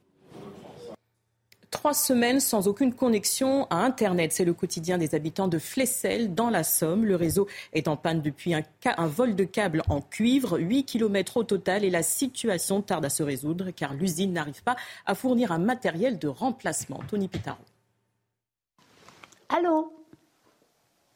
trois 1.71 1.93
semaines 1.93 2.39
sans 2.39 2.67
aucune 2.67 2.93
connexion 2.93 3.67
à 3.69 3.77
Internet. 3.77 4.31
C'est 4.33 4.45
le 4.45 4.53
quotidien 4.53 4.97
des 4.97 5.15
habitants 5.15 5.47
de 5.47 5.59
Flessel, 5.59 6.33
dans 6.33 6.49
la 6.49 6.63
Somme. 6.63 7.05
Le 7.05 7.15
réseau 7.15 7.47
est 7.73 7.87
en 7.87 7.97
panne 7.97 8.21
depuis 8.21 8.53
un, 8.53 8.63
un 8.85 9.07
vol 9.07 9.35
de 9.35 9.43
câble 9.43 9.83
en 9.89 10.01
cuivre, 10.01 10.59
8 10.59 10.85
km 10.85 11.37
au 11.37 11.43
total, 11.43 11.83
et 11.83 11.89
la 11.89 12.03
situation 12.03 12.81
tarde 12.81 13.05
à 13.05 13.09
se 13.09 13.23
résoudre 13.23 13.71
car 13.71 13.93
l'usine 13.93 14.33
n'arrive 14.33 14.63
pas 14.63 14.75
à 15.05 15.15
fournir 15.15 15.51
un 15.51 15.59
matériel 15.59 16.19
de 16.19 16.27
remplacement. 16.27 16.99
Tony 17.07 17.27
Pitaro. 17.27 17.57
Allô? 19.49 19.93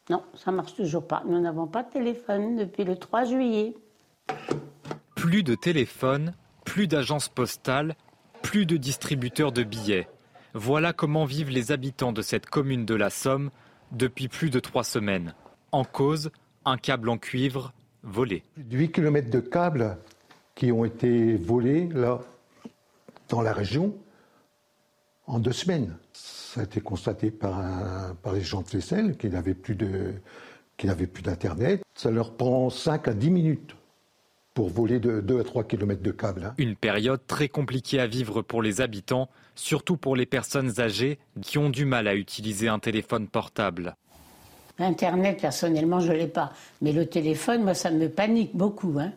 Non, 0.10 0.24
ça 0.34 0.51
marche 0.51 0.75
toujours 0.75 1.07
pas. 1.07 1.24
Nous 1.28 1.40
n'avons 1.40 1.68
pas 1.68 1.84
de 1.84 1.92
téléphone 1.92 2.56
depuis 2.56 2.84
le 2.84 2.96
3 2.96 3.25
juillet. 3.25 3.75
Plus 5.16 5.44
de 5.44 5.54
téléphone, 5.56 6.34
plus 6.66 6.88
d'agences 6.88 7.30
postales, 7.30 7.96
plus 8.42 8.66
de 8.66 8.78
distributeurs 8.78 9.51
de 9.51 9.63
billets. 9.63 10.07
Voilà 10.56 10.94
comment 10.94 11.25
vivent 11.25 11.51
les 11.51 11.72
habitants 11.72 12.12
de 12.12 12.24
cette 12.24 12.48
commune 12.48 12.86
de 12.86 12.96
la 12.96 13.12
Somme 13.12 13.51
depuis 13.92 14.28
plus 14.28 14.50
de 14.50 14.60
trois 14.60 14.84
semaines. 14.84 15.36
En 15.72 15.84
cause, 15.84 16.31
un 16.66 16.78
câble 16.78 17.10
en 17.10 17.19
cuivre 17.19 17.72
volé. 18.01 18.44
Plus 18.56 18.63
de 18.63 18.78
8 18.78 18.92
km 18.92 19.30
de 19.30 19.40
câbles 19.42 19.98
qui 20.56 20.72
ont 20.72 20.86
été 20.86 21.36
volés 21.36 21.88
là, 21.94 22.20
dans 23.29 23.41
la 23.41 23.53
région 23.53 23.96
en 25.27 25.39
deux 25.39 25.51
semaines. 25.51 25.96
Ça 26.13 26.62
a 26.62 26.63
été 26.63 26.82
constaté 26.82 27.29
par, 27.29 27.62
par 28.24 28.34
les 28.34 28.41
gens 28.41 28.63
de 28.63 28.68
Flessel 28.68 29.18
qui 29.18 29.29
n'avaient 29.29 29.53
plus 29.53 29.75
d'Internet. 29.75 31.84
Ça 31.94 32.10
leur 32.10 32.34
prend 32.34 32.72
5 32.72 33.08
à 33.08 33.13
10 33.13 33.29
minutes 33.29 33.75
pour 34.56 34.70
voler 34.70 35.00
de 35.00 35.22
2 35.22 35.39
à 35.39 35.44
3 35.44 35.63
km 35.65 36.01
de 36.01 36.12
câbles. 36.12 36.46
Hein. 36.46 36.53
Une 36.58 36.75
période 36.75 37.22
très 37.27 37.48
compliquée 37.48 38.00
à 38.00 38.08
vivre 38.08 38.41
pour 38.41 38.62
les 38.62 38.82
habitants 38.82 39.29
surtout 39.60 39.98
pour 39.98 40.16
les 40.16 40.25
personnes 40.25 40.80
âgées 40.80 41.20
qui 41.42 41.58
ont 41.58 41.70
du 41.70 41.86
mal 41.86 42.08
à 42.08 42.16
utiliser 42.16 42.68
un 42.68 42.80
téléphone 42.80 43.28
portable. 43.28 43.96
Internet, 44.80 45.42
personnellement, 45.42 46.00
je 46.00 46.12
ne 46.12 46.18
l'ai 46.18 46.28
pas. 46.28 46.54
Mais 46.82 46.94
le 46.94 47.06
téléphone, 47.06 47.63
moi, 47.63 47.74
ça 47.74 47.92
me 47.92 48.08
panique 48.08 48.56
beaucoup. 48.56 48.98
Hein. 49.00 49.12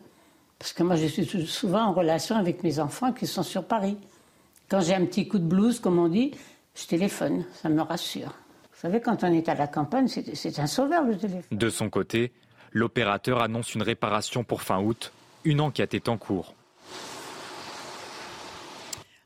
Parce 0.59 0.73
que 0.73 0.83
moi, 0.83 0.97
je 0.97 1.07
suis 1.07 1.25
souvent 1.47 1.85
en 1.85 1.93
relation 1.93 2.35
avec 2.35 2.63
mes 2.63 2.79
enfants 2.79 3.13
qui 3.13 3.25
sont 3.27 3.43
sur 3.43 3.63
Paris. 3.63 3.97
Quand 4.69 4.81
j'ai 4.81 4.93
un 4.93 5.05
petit 5.05 5.27
coup 5.27 5.39
de 5.39 5.45
blues, 5.45 5.79
comme 5.79 5.99
on 5.99 6.09
dit, 6.09 6.31
je 6.75 6.85
téléphone. 6.85 7.45
Ça 7.61 7.69
me 7.69 7.81
rassure. 7.81 8.33
Vous 8.73 8.79
savez, 8.81 8.99
quand 8.99 9.23
on 9.23 9.31
est 9.31 9.47
à 9.47 9.55
la 9.55 9.67
campagne, 9.67 10.07
c'est 10.07 10.59
un 10.59 10.67
sauveur, 10.67 11.03
le 11.03 11.17
téléphone. 11.17 11.57
De 11.57 11.69
son 11.69 11.89
côté, 11.89 12.33
l'opérateur 12.71 13.41
annonce 13.41 13.75
une 13.75 13.83
réparation 13.83 14.43
pour 14.43 14.61
fin 14.61 14.81
août. 14.81 15.13
Une 15.45 15.61
enquête 15.61 15.93
est 15.93 16.09
en 16.09 16.17
cours. 16.17 16.53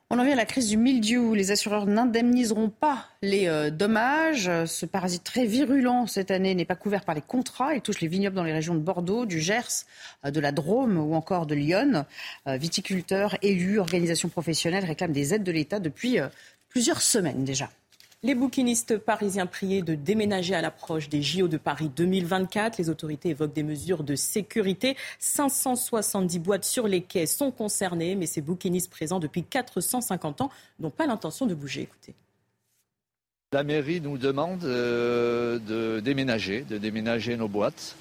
On 0.10 0.20
en 0.20 0.24
vient 0.24 0.34
à 0.34 0.38
la 0.38 0.46
crise 0.46 0.70
du 0.70 0.78
mildiou. 0.78 1.34
Les 1.34 1.52
assureurs 1.52 1.86
n'indemniseront 1.86 2.70
pas 2.70 3.10
les 3.22 3.48
euh, 3.48 3.70
dommages. 3.70 4.50
Ce 4.66 4.86
parasite 4.86 5.26
très 5.26 5.46
virulent 5.46 6.08
cette 6.08 6.32
année 6.32 6.56
n'est 6.56 6.64
pas 6.64 6.78
couvert 6.78 7.04
par 7.04 7.14
les 7.14 7.22
contrats. 7.22 7.74
Il 7.76 7.82
touche 7.82 8.00
les 8.00 8.08
vignobles 8.08 8.38
dans 8.38 8.46
les 8.46 8.54
régions 8.54 8.74
de 8.74 8.80
Bordeaux, 8.80 9.26
du 9.26 9.42
Gers, 9.42 9.84
euh, 10.26 10.32
de 10.32 10.40
la 10.40 10.54
Drôme 10.54 10.98
ou 10.98 11.14
encore 11.14 11.46
de 11.46 11.56
Lyon. 11.56 12.06
Euh, 12.48 12.56
viticulteurs, 12.56 13.36
élus, 13.42 13.80
organisations 13.80 14.30
professionnelles 14.30 14.86
réclament 14.86 15.12
des 15.12 15.34
aides 15.34 15.44
de 15.44 15.52
l'État 15.52 15.80
depuis 15.80 16.20
plusieurs 16.70 17.02
semaines 17.02 17.44
déjà. 17.44 17.70
Les 18.24 18.34
bouquinistes 18.34 18.98
parisiens 18.98 19.46
priés 19.46 19.84
de 19.84 19.94
déménager 19.94 20.56
à 20.56 20.62
l'approche 20.62 21.08
des 21.08 21.22
JO 21.22 21.48
de 21.48 21.58
Paris 21.58 21.92
2024. 21.96 22.80
Les 22.80 22.90
autorités 22.90 23.30
évoquent 23.30 23.54
des 23.54 23.62
mesures 23.62 24.04
de 24.04 24.16
sécurité. 24.16 24.98
570 25.20 26.40
boîtes 26.40 26.64
sur 26.64 26.88
les 26.88 27.02
quais 27.02 27.28
sont 27.28 27.52
concernées, 27.52 28.16
mais 28.16 28.26
ces 28.26 28.42
bouquinistes 28.42 28.90
présents 28.90 29.20
depuis 29.20 29.44
450 29.44 30.42
ans 30.42 30.50
n'ont 30.80 30.90
pas 30.90 31.06
l'intention 31.06 31.46
de 31.46 31.54
bouger. 31.54 31.82
Écoutez. 31.82 32.16
La 33.54 33.64
mairie 33.64 34.02
nous 34.02 34.18
demande 34.18 34.62
de 34.62 36.00
déménager, 36.04 36.62
de 36.62 36.80
déménager 36.80 37.38
nos 37.38 37.48
boîtes. 37.48 37.96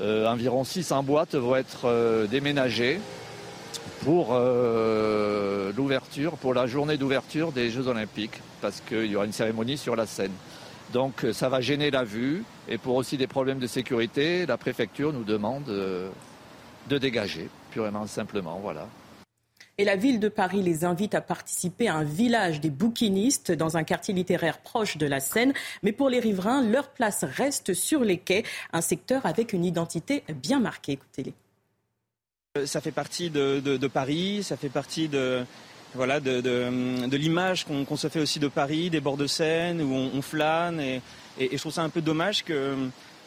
environ 0.00 0.64
600 0.64 1.02
boîtes 1.02 1.34
vont 1.34 1.56
être 1.56 2.26
déménagées 2.30 3.00
pour 4.04 4.34
l'ouverture, 5.76 6.32
pour 6.38 6.54
la 6.54 6.66
journée 6.66 6.96
d'ouverture 6.96 7.52
des 7.52 7.70
Jeux 7.70 7.86
Olympiques, 7.88 8.40
parce 8.60 8.80
qu'il 8.80 9.06
y 9.06 9.16
aura 9.16 9.26
une 9.26 9.32
cérémonie 9.32 9.78
sur 9.78 9.96
la 9.96 10.06
scène. 10.06 10.32
Donc 10.92 11.24
ça 11.32 11.48
va 11.48 11.60
gêner 11.60 11.90
la 11.90 12.04
vue 12.04 12.42
et 12.68 12.78
pour 12.78 12.96
aussi 12.96 13.16
des 13.16 13.26
problèmes 13.26 13.58
de 13.58 13.66
sécurité, 13.66 14.46
la 14.46 14.56
préfecture 14.56 15.12
nous 15.12 15.24
demande 15.24 15.64
de 15.64 16.98
dégager, 16.98 17.48
purement 17.70 18.06
simplement, 18.06 18.58
voilà. 18.60 18.88
Et 19.78 19.84
la 19.84 19.96
ville 19.96 20.20
de 20.20 20.28
Paris 20.28 20.62
les 20.62 20.84
invite 20.84 21.14
à 21.14 21.22
participer 21.22 21.88
à 21.88 21.94
un 21.94 22.04
village 22.04 22.60
des 22.60 22.68
bouquinistes 22.68 23.50
dans 23.50 23.78
un 23.78 23.82
quartier 23.82 24.12
littéraire 24.12 24.58
proche 24.58 24.98
de 24.98 25.06
la 25.06 25.20
Seine. 25.20 25.54
Mais 25.82 25.92
pour 25.92 26.10
les 26.10 26.20
riverains, 26.20 26.62
leur 26.62 26.90
place 26.90 27.24
reste 27.24 27.72
sur 27.72 28.04
les 28.04 28.18
quais, 28.18 28.42
un 28.74 28.82
secteur 28.82 29.24
avec 29.24 29.54
une 29.54 29.64
identité 29.64 30.22
bien 30.42 30.60
marquée. 30.60 30.92
Écoutez-les. 30.92 31.32
Euh, 32.60 32.66
ça 32.66 32.80
fait 32.80 32.92
partie 32.92 33.30
de, 33.30 33.86
Paris, 33.86 34.42
ça 34.42 34.56
fait 34.56 34.68
partie 34.68 35.08
de, 35.08 35.44
voilà, 35.94 36.20
de, 36.20 37.16
l'image 37.16 37.66
qu'on 37.66 37.96
se 37.96 38.08
fait 38.08 38.20
aussi 38.20 38.38
de 38.38 38.48
Paris, 38.48 38.90
des 38.90 39.00
bords 39.00 39.16
de 39.16 39.26
Seine, 39.26 39.80
où 39.82 39.92
on, 39.92 40.22
flâne. 40.22 40.80
Et, 40.80 41.00
je 41.38 41.56
trouve 41.56 41.72
ça 41.72 41.82
un 41.82 41.88
peu 41.88 42.00
dommage 42.00 42.44
que, 42.44 42.74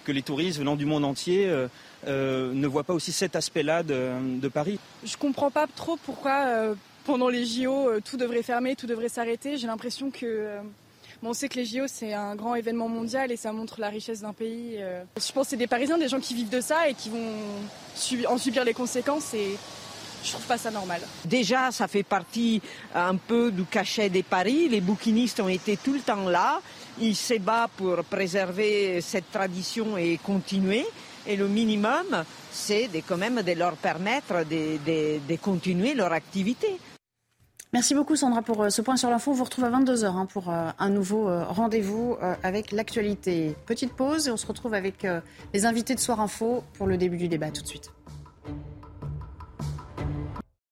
que 0.05 0.11
les 0.11 0.21
touristes 0.21 0.59
venant 0.59 0.75
du 0.75 0.85
monde 0.85 1.05
entier 1.05 1.47
euh, 1.47 1.67
euh, 2.07 2.53
ne 2.53 2.67
voit 2.67 2.83
pas 2.83 2.93
aussi 2.93 3.11
cet 3.11 3.35
aspect-là 3.35 3.83
de, 3.83 4.47
Paris. 4.47 4.79
Je 5.03 5.17
comprends 5.17 5.51
pas 5.51 5.67
trop 5.67 5.97
pourquoi 6.05 6.75
pendant 7.05 7.27
les 7.27 7.45
JO 7.45 7.99
tout 8.05 8.17
devrait 8.17 8.43
fermer, 8.43 8.75
tout 8.75 8.87
devrait 8.87 9.09
s'arrêter. 9.09 9.57
J'ai 9.57 9.67
l'impression 9.67 10.09
que 10.11 10.47
on 11.25 11.33
sait 11.33 11.49
que 11.49 11.55
les 11.55 11.65
JO, 11.65 11.85
c'est 11.87 12.13
un 12.13 12.35
grand 12.35 12.55
événement 12.55 12.87
mondial 12.87 13.31
et 13.31 13.37
ça 13.37 13.51
montre 13.51 13.79
la 13.79 13.89
richesse 13.89 14.21
d'un 14.21 14.33
pays. 14.33 14.79
Je 15.17 15.31
pense 15.31 15.45
que 15.45 15.49
c'est 15.51 15.57
des 15.57 15.67
Parisiens, 15.67 15.97
des 15.97 16.09
gens 16.09 16.19
qui 16.19 16.33
vivent 16.33 16.49
de 16.49 16.61
ça 16.61 16.89
et 16.89 16.93
qui 16.93 17.09
vont 17.09 18.27
en 18.27 18.37
subir 18.37 18.63
les 18.63 18.73
conséquences 18.73 19.33
et 19.33 19.57
je 20.23 20.31
trouve 20.31 20.45
pas 20.45 20.57
ça 20.57 20.71
normal. 20.71 21.01
Déjà, 21.25 21.71
ça 21.71 21.87
fait 21.87 22.03
partie 22.03 22.61
un 22.95 23.15
peu 23.15 23.51
du 23.51 23.65
cachet 23.65 24.09
des 24.09 24.23
Paris. 24.23 24.69
Les 24.69 24.81
bouquinistes 24.81 25.39
ont 25.39 25.49
été 25.49 25.77
tout 25.77 25.93
le 25.93 25.99
temps 25.99 26.29
là. 26.29 26.61
Ils 26.99 27.15
se 27.15 27.35
battent 27.35 27.71
pour 27.71 28.03
préserver 28.05 29.01
cette 29.01 29.31
tradition 29.31 29.97
et 29.97 30.17
continuer. 30.23 30.85
Et 31.27 31.35
le 31.35 31.47
minimum, 31.47 32.23
c'est 32.51 32.89
quand 33.07 33.17
même 33.17 33.41
de 33.41 33.51
leur 33.53 33.73
permettre 33.73 34.45
de, 34.45 35.35
continuer 35.37 35.93
leur 35.93 36.13
activité. 36.13 36.77
Merci 37.73 37.95
beaucoup 37.95 38.15
Sandra 38.15 38.43
pour 38.43 38.61
euh, 38.61 38.69
ce 38.69 38.83
point 38.83 38.97
sur 38.97 39.09
l'info. 39.09 39.31
On 39.31 39.33
vous 39.33 39.43
retrouve 39.43 39.65
à 39.65 39.71
22h 39.71 40.05
hein, 40.05 40.27
pour 40.27 40.51
euh, 40.51 40.69
un 40.77 40.89
nouveau 40.89 41.27
euh, 41.27 41.43
rendez-vous 41.43 42.15
avec 42.43 42.71
l'actualité. 42.71 43.55
Petite 43.65 43.93
pause 43.93 44.27
et 44.27 44.31
on 44.31 44.37
se 44.37 44.45
retrouve 44.45 44.75
avec 44.75 45.07
les 45.53 45.65
invités 45.65 45.95
de 45.95 45.99
Soir 45.99 46.21
Info 46.21 46.63
pour 46.77 46.85
le 46.85 46.97
début 46.97 47.17
du 47.17 47.27
débat 47.27 47.49
tout 47.49 47.63
de 47.63 47.67
suite. 47.67 47.91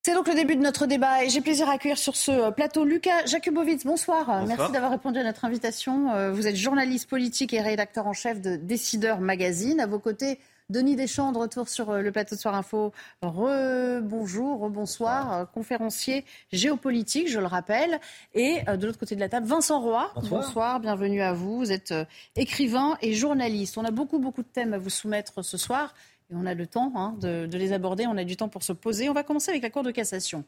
C'est 0.04 0.14
donc 0.14 0.28
le 0.28 0.36
début 0.36 0.56
de 0.56 0.62
notre 0.62 0.86
débat 0.86 1.24
et 1.24 1.30
j'ai 1.30 1.42
plaisir 1.42 1.70
à 1.70 1.74
accueillir 1.74 1.98
sur 1.98 2.16
ce 2.16 2.52
plateau 2.52 2.86
Lucas 2.86 3.26
Jakubowicz. 3.26 3.86
Bonsoir. 3.86 4.26
bonsoir. 4.26 4.46
Merci 4.46 4.72
d'avoir 4.72 4.92
répondu 4.92 5.20
à 5.20 5.24
notre 5.24 5.46
invitation. 5.46 6.32
Vous 6.32 6.48
êtes 6.48 6.56
journaliste 6.56 7.10
politique 7.10 7.54
et 7.54 7.62
rédacteur 7.62 8.08
en 8.08 8.14
chef 8.14 8.42
de 8.42 8.56
Décideur 8.56 9.20
Magazine. 9.20 9.80
À 9.80 9.88
vos 9.88 10.00
côtés, 10.00 10.40
Denis 10.72 10.96
Deschamps, 10.96 11.34
de 11.34 11.38
retour 11.38 11.68
sur 11.68 11.90
euh, 11.90 12.02
le 12.02 12.12
plateau 12.12 12.36
de 12.36 12.40
Soir 12.40 12.56
Info. 12.56 12.94
Re-bonjour, 13.22 14.70
bonsoir, 14.70 15.34
euh, 15.34 15.46
conférencier 15.46 16.24
géopolitique, 16.54 17.30
je 17.30 17.40
le 17.40 17.46
rappelle. 17.46 18.00
Et 18.34 18.62
de 18.64 18.86
l'autre 18.86 18.98
côté 18.98 19.16
de 19.16 19.20
la 19.20 19.28
table, 19.28 19.46
Vincent 19.46 19.82
Roy. 19.82 20.10
Bonsoir. 20.16 20.42
bonsoir. 20.42 20.80
bienvenue 20.80 21.22
à 21.22 21.34
vous. 21.34 21.58
Vous 21.58 21.72
êtes 21.72 21.94
écrivain 22.36 22.98
et 23.02 23.14
journaliste. 23.14 23.78
On 23.78 23.84
a 23.84 23.92
beaucoup, 23.92 24.20
beaucoup 24.20 24.44
de 24.44 24.48
thèmes 24.48 24.74
à 24.74 24.78
vous 24.78 24.90
soumettre 24.90 25.44
ce 25.44 25.58
soir 25.58 25.94
on 26.34 26.46
a 26.46 26.54
le 26.54 26.66
temps 26.66 26.92
hein, 26.96 27.16
de, 27.20 27.48
les 27.58 27.74
aborder, 27.74 28.08
on 28.08 28.18
a 28.18 28.24
du 28.24 28.38
temps 28.38 28.50
pour 28.50 28.64
se 28.64 28.74
poser. 28.74 29.10
On 29.10 29.14
va 29.14 29.24
commencer 29.24 29.52
avec 29.52 29.64
la 29.64 29.70
Cour 29.70 29.84
de 29.84 29.92
cassation, 29.92 30.44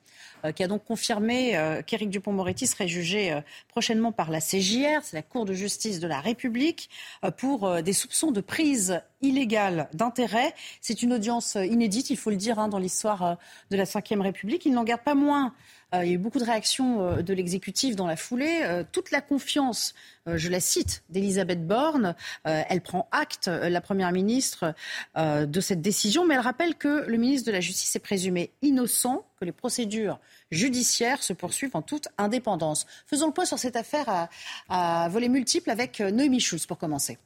euh, 0.46 0.52
qui 0.52 0.64
a 0.64 0.68
donc 0.68 0.86
confirmé 0.86 1.58
euh, 1.58 1.82
qu'Éric 1.82 2.10
Dupont-Moretti 2.10 2.68
serait 2.68 2.88
jugé 2.88 3.34
euh, 3.34 3.42
prochainement 3.68 4.12
par 4.12 4.32
la 4.32 4.40
CJR, 4.40 5.04
c'est 5.04 5.16
la 5.16 5.22
Cour 5.22 5.46
de 5.46 5.54
justice 5.54 6.00
de 6.00 6.08
la 6.08 6.20
République, 6.20 6.90
pour 7.38 7.82
des 7.82 7.94
soupçons 7.94 8.32
de 8.32 8.42
prise 8.42 9.02
illégale 9.22 9.90
d'intérêt. 9.94 10.54
C'est 10.82 11.02
une 11.02 11.14
audience 11.14 11.56
inédite, 11.56 12.10
il 12.10 12.18
faut 12.18 12.30
le 12.30 12.36
dire, 12.36 12.60
hein, 12.60 12.68
dans 12.68 12.80
l'histoire 12.80 13.38
de 13.72 13.78
la 13.78 13.84
Ve 13.84 14.22
République. 14.22 14.66
Il 14.66 14.74
n'en 14.74 14.84
garde 14.84 15.02
pas 15.02 15.16
moins 15.16 15.54
il 15.94 16.08
y 16.08 16.12
a 16.12 16.14
eu 16.14 16.18
beaucoup 16.18 16.40
de 16.40 16.44
réactions 16.44 17.22
de 17.22 17.34
l'exécutif 17.34 17.96
dans 17.96 18.08
la 18.08 18.16
foulée. 18.16 18.84
toute 18.92 19.12
la 19.12 19.22
confiance 19.22 19.94
euh, 20.28 20.38
je 20.38 20.50
la 20.50 20.60
cite, 20.60 21.04
d'Elisabeth 21.10 21.66
Borne. 21.68 22.16
Euh, 22.48 22.62
elle 22.70 22.82
prend 22.82 23.08
acte, 23.12 23.48
euh, 23.48 23.70
la 23.70 23.82
Première 23.82 24.12
ministre, 24.12 24.74
de 25.16 25.62
cette 25.62 25.82
décision, 25.82 26.26
mais 26.26 26.36
elle 26.36 26.40
rappelle 26.40 26.76
que 26.76 27.06
le 27.08 27.18
ministre 27.18 27.48
de 27.48 27.52
la 27.52 27.60
Justice 27.60 27.96
est 27.96 28.00
présumé 28.00 28.52
innocent, 28.62 29.26
que 29.40 29.46
les 29.46 29.52
procédures 29.52 30.20
judiciaires 30.52 31.22
se 31.22 31.34
poursuivent 31.34 31.76
en 31.76 31.82
toute 31.82 32.08
indépendance. 32.18 32.86
Faisons 33.08 33.28
le 33.28 33.34
point 33.34 33.46
sur 33.46 33.60
cette 33.60 33.76
affaire 33.76 34.30
à, 34.70 35.08
volets 35.10 35.30
multiples 35.30 35.70
avec 35.70 36.00
Noémie 36.00 36.40
Schulz 36.40 36.66
pour 36.66 36.78
commencer. 36.78 37.18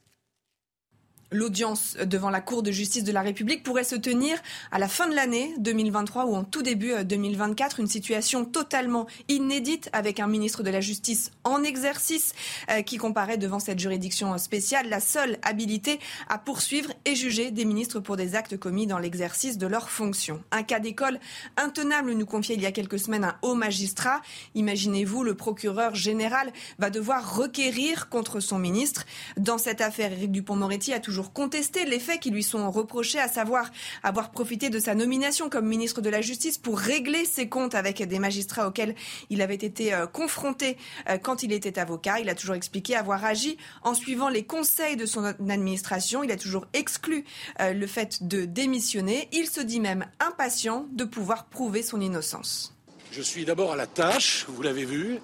L'audience 1.30 1.94
devant 2.06 2.30
la 2.30 2.40
Cour 2.40 2.62
de 2.62 2.70
justice 2.70 3.04
de 3.04 3.12
la 3.12 3.20
République 3.20 3.62
pourrait 3.62 3.84
se 3.84 3.96
tenir 3.96 4.38
à 4.72 4.78
la 4.78 4.88
fin 4.88 5.06
de 5.06 5.14
l'année 5.14 5.54
2023 5.58 6.24
ou 6.24 6.34
en 6.34 6.42
tout 6.42 6.62
début 6.62 6.92
2024. 7.04 7.80
Euh, 7.80 7.82
une 7.82 7.86
situation 7.86 8.46
totalement 8.46 9.06
inédite 9.28 9.90
avec 9.92 10.20
un 10.20 10.26
ministre 10.26 10.62
de 10.62 10.70
la 10.70 10.80
Justice 10.80 11.30
en 11.44 11.62
exercice 11.62 12.32
euh, 12.70 12.80
qui 12.80 12.96
comparaît 12.96 13.36
devant 13.36 13.58
cette 13.58 13.78
juridiction 13.78 14.38
spéciale, 14.38 14.88
la 14.88 15.00
seule 15.00 15.36
habilité 15.42 16.00
à 16.30 16.38
poursuivre 16.38 16.90
et 17.04 17.14
juger 17.14 17.50
des 17.50 17.66
ministres 17.66 18.00
pour 18.00 18.16
des 18.16 18.34
actes 18.34 18.56
commis 18.56 18.86
dans 18.86 18.98
l'exercice 18.98 19.58
de 19.58 19.66
leurs 19.66 19.90
fonctions. 19.90 20.42
Un 20.50 20.62
cas 20.62 20.80
d'école 20.80 21.20
intenable 21.58 22.12
nous 22.12 22.26
confiait 22.26 22.54
il 22.54 22.62
y 22.62 22.66
a 22.66 22.72
quelques 22.72 22.98
semaines 22.98 23.24
un 23.24 23.36
haut 23.42 23.54
magistrat. 23.54 24.22
Imaginez-vous, 24.54 25.24
le 25.24 25.34
procureur 25.34 25.94
général 25.94 26.54
va 26.78 26.88
devoir 26.88 27.36
requérir 27.36 28.08
contre 28.08 28.40
son 28.40 28.58
ministre. 28.58 29.04
Dans 29.36 29.58
cette 29.58 29.82
affaire, 29.82 30.12
Éric 30.12 30.32
Dupont-Moretti 30.32 30.94
a 30.94 31.00
toujours 31.00 31.17
contester 31.32 31.84
les 31.84 31.98
faits 31.98 32.20
qui 32.20 32.30
lui 32.30 32.42
sont 32.42 32.70
reprochés, 32.70 33.18
à 33.18 33.28
savoir 33.28 33.70
avoir 34.02 34.30
profité 34.30 34.70
de 34.70 34.78
sa 34.78 34.94
nomination 34.94 35.48
comme 35.50 35.66
ministre 35.66 36.00
de 36.00 36.10
la 36.10 36.20
Justice 36.20 36.58
pour 36.58 36.78
régler 36.78 37.24
ses 37.24 37.48
comptes 37.48 37.74
avec 37.74 38.02
des 38.02 38.18
magistrats 38.18 38.68
auxquels 38.68 38.94
il 39.30 39.42
avait 39.42 39.54
été 39.54 39.94
euh, 39.94 40.06
confronté 40.06 40.76
euh, 41.08 41.18
quand 41.18 41.42
il 41.42 41.52
était 41.52 41.78
avocat. 41.78 42.20
Il 42.20 42.28
a 42.28 42.34
toujours 42.34 42.54
expliqué 42.54 42.96
avoir 42.96 43.24
agi 43.24 43.56
en 43.82 43.94
suivant 43.94 44.28
les 44.28 44.44
conseils 44.44 44.96
de 44.96 45.06
son 45.06 45.24
administration. 45.24 46.22
Il 46.22 46.32
a 46.32 46.36
toujours 46.36 46.66
exclu 46.72 47.24
euh, 47.60 47.72
le 47.72 47.86
fait 47.86 48.26
de 48.26 48.44
démissionner. 48.44 49.28
Il 49.32 49.46
se 49.46 49.60
dit 49.60 49.80
même 49.80 50.06
impatient 50.20 50.86
de 50.92 51.04
pouvoir 51.04 51.46
prouver 51.46 51.82
son 51.82 52.00
innocence. 52.00 52.74
Je 53.12 53.22
suis 53.22 53.44
d'abord 53.44 53.72
à 53.72 53.76
la 53.76 53.86
tâche, 53.86 54.46
vous 54.48 54.62
l'avez 54.62 54.84
vu, 54.84 55.18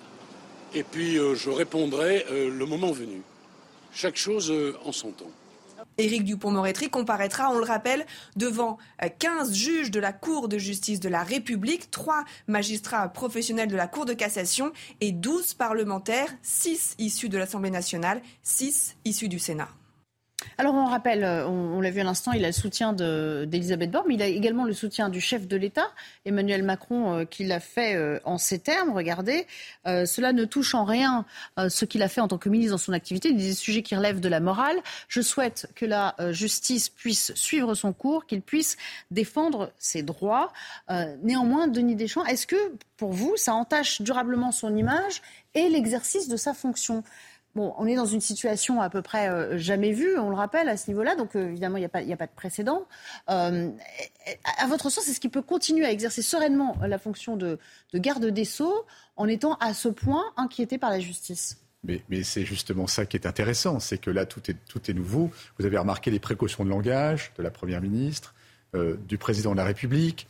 et 0.74 0.82
puis 0.82 1.16
je 1.16 1.50
répondrai 1.50 2.24
le 2.30 2.64
moment 2.64 2.92
venu. 2.92 3.20
Chaque 3.92 4.16
chose 4.16 4.52
en 4.84 4.90
son 4.90 5.10
temps. 5.10 5.30
Éric 5.98 6.24
Dupont-Moretti 6.24 6.90
comparaîtra, 6.90 7.50
on 7.50 7.58
le 7.58 7.64
rappelle, 7.64 8.06
devant 8.36 8.78
15 9.18 9.50
euh, 9.50 9.54
juges 9.54 9.90
de 9.90 10.00
la 10.00 10.12
Cour 10.12 10.48
de 10.48 10.58
justice 10.58 11.00
de 11.00 11.08
la 11.08 11.22
République, 11.22 11.90
3 11.90 12.24
magistrats 12.48 13.08
professionnels 13.08 13.68
de 13.68 13.76
la 13.76 13.86
Cour 13.86 14.04
de 14.06 14.12
cassation 14.14 14.72
et 15.00 15.12
12 15.12 15.54
parlementaires, 15.54 16.34
6 16.42 16.96
issus 16.98 17.28
de 17.28 17.38
l'Assemblée 17.38 17.70
nationale, 17.70 18.22
6 18.42 18.96
issus 19.04 19.28
du 19.28 19.38
Sénat. 19.38 19.68
Alors 20.58 20.74
on 20.74 20.86
rappelle, 20.86 21.24
euh, 21.24 21.46
on, 21.46 21.80
l'a 21.80 21.90
vu 21.90 22.00
à 22.00 22.04
l'instant, 22.04 22.32
il 22.32 22.44
a 22.44 22.48
le 22.48 22.52
soutien 22.52 22.92
d'Elisabeth 22.92 23.90
Borne, 23.90 24.06
mais 24.08 24.14
il 24.14 24.22
a 24.22 24.26
également 24.26 24.64
le 24.64 24.72
soutien 24.72 25.08
du 25.08 25.20
chef 25.20 25.46
de 25.46 25.56
l'État, 25.56 25.90
Emmanuel 26.24 26.62
Macron, 26.62 27.14
euh, 27.14 27.24
qui 27.24 27.44
l'a 27.44 27.60
fait 27.60 27.94
euh, 27.96 28.18
en 28.24 28.38
ces 28.38 28.58
termes. 28.58 28.90
Regardez, 28.90 29.46
cela 29.84 30.32
ne 30.32 30.44
touche 30.44 30.74
en 30.74 30.84
rien 30.84 31.24
ce 31.56 31.84
qu'il 31.84 32.02
a 32.02 32.08
fait 32.08 32.20
en 32.20 32.28
tant 32.28 32.38
que 32.38 32.48
ministre 32.48 32.72
dans 32.72 32.78
son 32.78 32.92
activité, 32.92 33.32
des 33.32 33.54
sujets 33.54 33.82
qui 33.82 33.94
relèvent 33.94 34.20
de 34.20 34.28
la 34.28 34.40
morale. 34.40 34.76
Je 35.08 35.20
souhaite 35.20 35.68
que 35.74 35.84
la 35.84 36.14
justice 36.30 36.88
puisse 36.88 37.34
suivre 37.34 37.74
son 37.74 37.92
cours, 37.92 38.26
qu'il 38.26 38.42
puisse 38.42 38.76
défendre 39.10 39.72
ses 39.78 40.02
droits. 40.02 40.52
néanmoins, 41.22 41.68
Denis 41.68 41.96
Deschamps, 41.96 42.24
est-ce 42.24 42.46
que 42.46 42.56
pour 42.96 43.12
vous, 43.12 43.36
ça 43.36 43.54
entache 43.54 44.00
durablement 44.02 44.52
son 44.52 44.74
image 44.76 45.22
et 45.54 45.68
l'exercice 45.68 46.28
de 46.28 46.36
sa 46.36 46.54
fonction? 46.54 47.04
Bon, 47.54 47.72
on 47.78 47.86
est 47.86 47.94
dans 47.94 48.06
une 48.06 48.20
situation 48.20 48.80
à 48.80 48.90
peu 48.90 49.00
près 49.00 49.28
euh, 49.28 49.56
jamais 49.56 49.92
vue, 49.92 50.18
on 50.18 50.28
le 50.28 50.34
rappelle, 50.34 50.68
à 50.68 50.76
ce 50.76 50.90
niveau-là. 50.90 51.14
Donc, 51.14 51.36
euh, 51.36 51.48
évidemment, 51.48 51.76
il 51.76 51.80
n'y 51.80 52.12
a, 52.12 52.16
pas 52.16 52.26
de 52.26 52.34
précédent. 52.34 52.88
Euh, 53.30 53.70
à 54.58 54.66
votre 54.66 54.90
sens, 54.90 55.08
est-ce 55.08 55.20
qu'il 55.20 55.30
peut 55.30 55.42
continuer 55.42 55.84
à 55.84 55.92
exercer 55.92 56.22
sereinement 56.22 56.76
la 56.84 56.98
fonction 56.98 57.36
de, 57.36 57.58
garde 57.94 58.26
des 58.26 58.44
Sceaux 58.44 58.84
en 59.16 59.28
étant 59.28 59.54
à 59.54 59.72
ce 59.72 59.88
point 59.88 60.24
inquiété 60.36 60.78
par 60.78 60.90
la 60.90 60.98
justice? 60.98 61.60
Mais, 61.84 62.02
c'est 62.24 62.44
justement 62.44 62.86
ça 62.86 63.06
qui 63.06 63.16
est 63.16 63.26
intéressant, 63.26 63.78
c'est 63.78 63.98
que 63.98 64.10
là, 64.10 64.26
tout 64.26 64.50
est, 64.50 64.56
tout 64.68 64.90
est 64.90 64.94
nouveau. 64.94 65.30
Vous 65.58 65.66
avez 65.66 65.78
remarqué 65.78 66.10
les 66.10 66.18
précautions 66.18 66.64
de 66.64 66.70
langage 66.70 67.32
de 67.36 67.42
la 67.42 67.50
Première 67.50 67.82
ministre, 67.82 68.34
du 69.06 69.18
Président 69.18 69.52
de 69.52 69.58
la 69.58 69.64
République. 69.64 70.26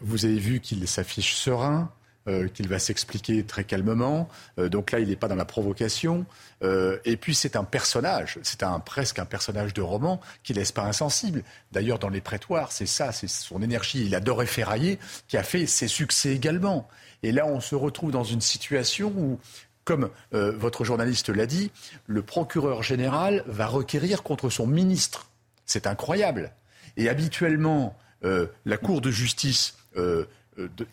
vous 0.00 0.24
avez 0.24 0.38
vu 0.38 0.58
qu'il 0.58 0.88
s'affiche 0.88 1.36
serein. 1.36 1.92
Euh, 2.26 2.48
qu'il 2.48 2.68
va 2.68 2.78
s'expliquer 2.78 3.44
très 3.44 3.64
calmement. 3.64 4.30
Euh, 4.58 4.70
donc 4.70 4.92
là, 4.92 4.98
il 4.98 5.08
n'est 5.08 5.16
pas 5.16 5.28
dans 5.28 5.34
la 5.34 5.44
provocation. 5.44 6.24
Euh, 6.62 6.96
et 7.04 7.18
puis, 7.18 7.34
c'est 7.34 7.54
un 7.54 7.64
personnage, 7.64 8.38
c'est 8.42 8.62
un, 8.62 8.80
presque 8.80 9.18
un 9.18 9.26
personnage 9.26 9.74
de 9.74 9.82
roman 9.82 10.22
qui 10.42 10.54
laisse 10.54 10.72
pas 10.72 10.84
insensible. 10.84 11.42
D'ailleurs, 11.72 11.98
dans 11.98 12.08
les 12.08 12.22
prétoires, 12.22 12.72
c'est 12.72 12.86
ça, 12.86 13.12
c'est 13.12 13.28
son 13.28 13.60
énergie. 13.60 14.06
Il 14.06 14.14
adore 14.14 14.42
ferrailler 14.44 14.98
qui 15.28 15.36
a 15.36 15.42
fait 15.42 15.66
ses 15.66 15.86
succès 15.86 16.30
également. 16.30 16.88
Et 17.22 17.30
là, 17.30 17.46
on 17.46 17.60
se 17.60 17.74
retrouve 17.74 18.10
dans 18.10 18.24
une 18.24 18.40
situation 18.40 19.12
où 19.14 19.38
comme 19.84 20.08
votre 20.32 20.82
journaliste 20.82 21.28
l'a 21.28 21.44
dit, 21.44 21.70
le 22.06 22.22
procureur 22.22 22.82
général 22.82 23.44
va 23.46 23.66
requérir 23.66 24.22
contre 24.22 24.48
son 24.48 24.66
ministre. 24.66 25.28
C'est 25.66 25.86
incroyable. 25.86 26.54
Et 26.96 27.10
habituellement, 27.10 27.98
la 28.22 28.76
Cour 28.78 29.02
de 29.02 29.10
justice 29.10 29.76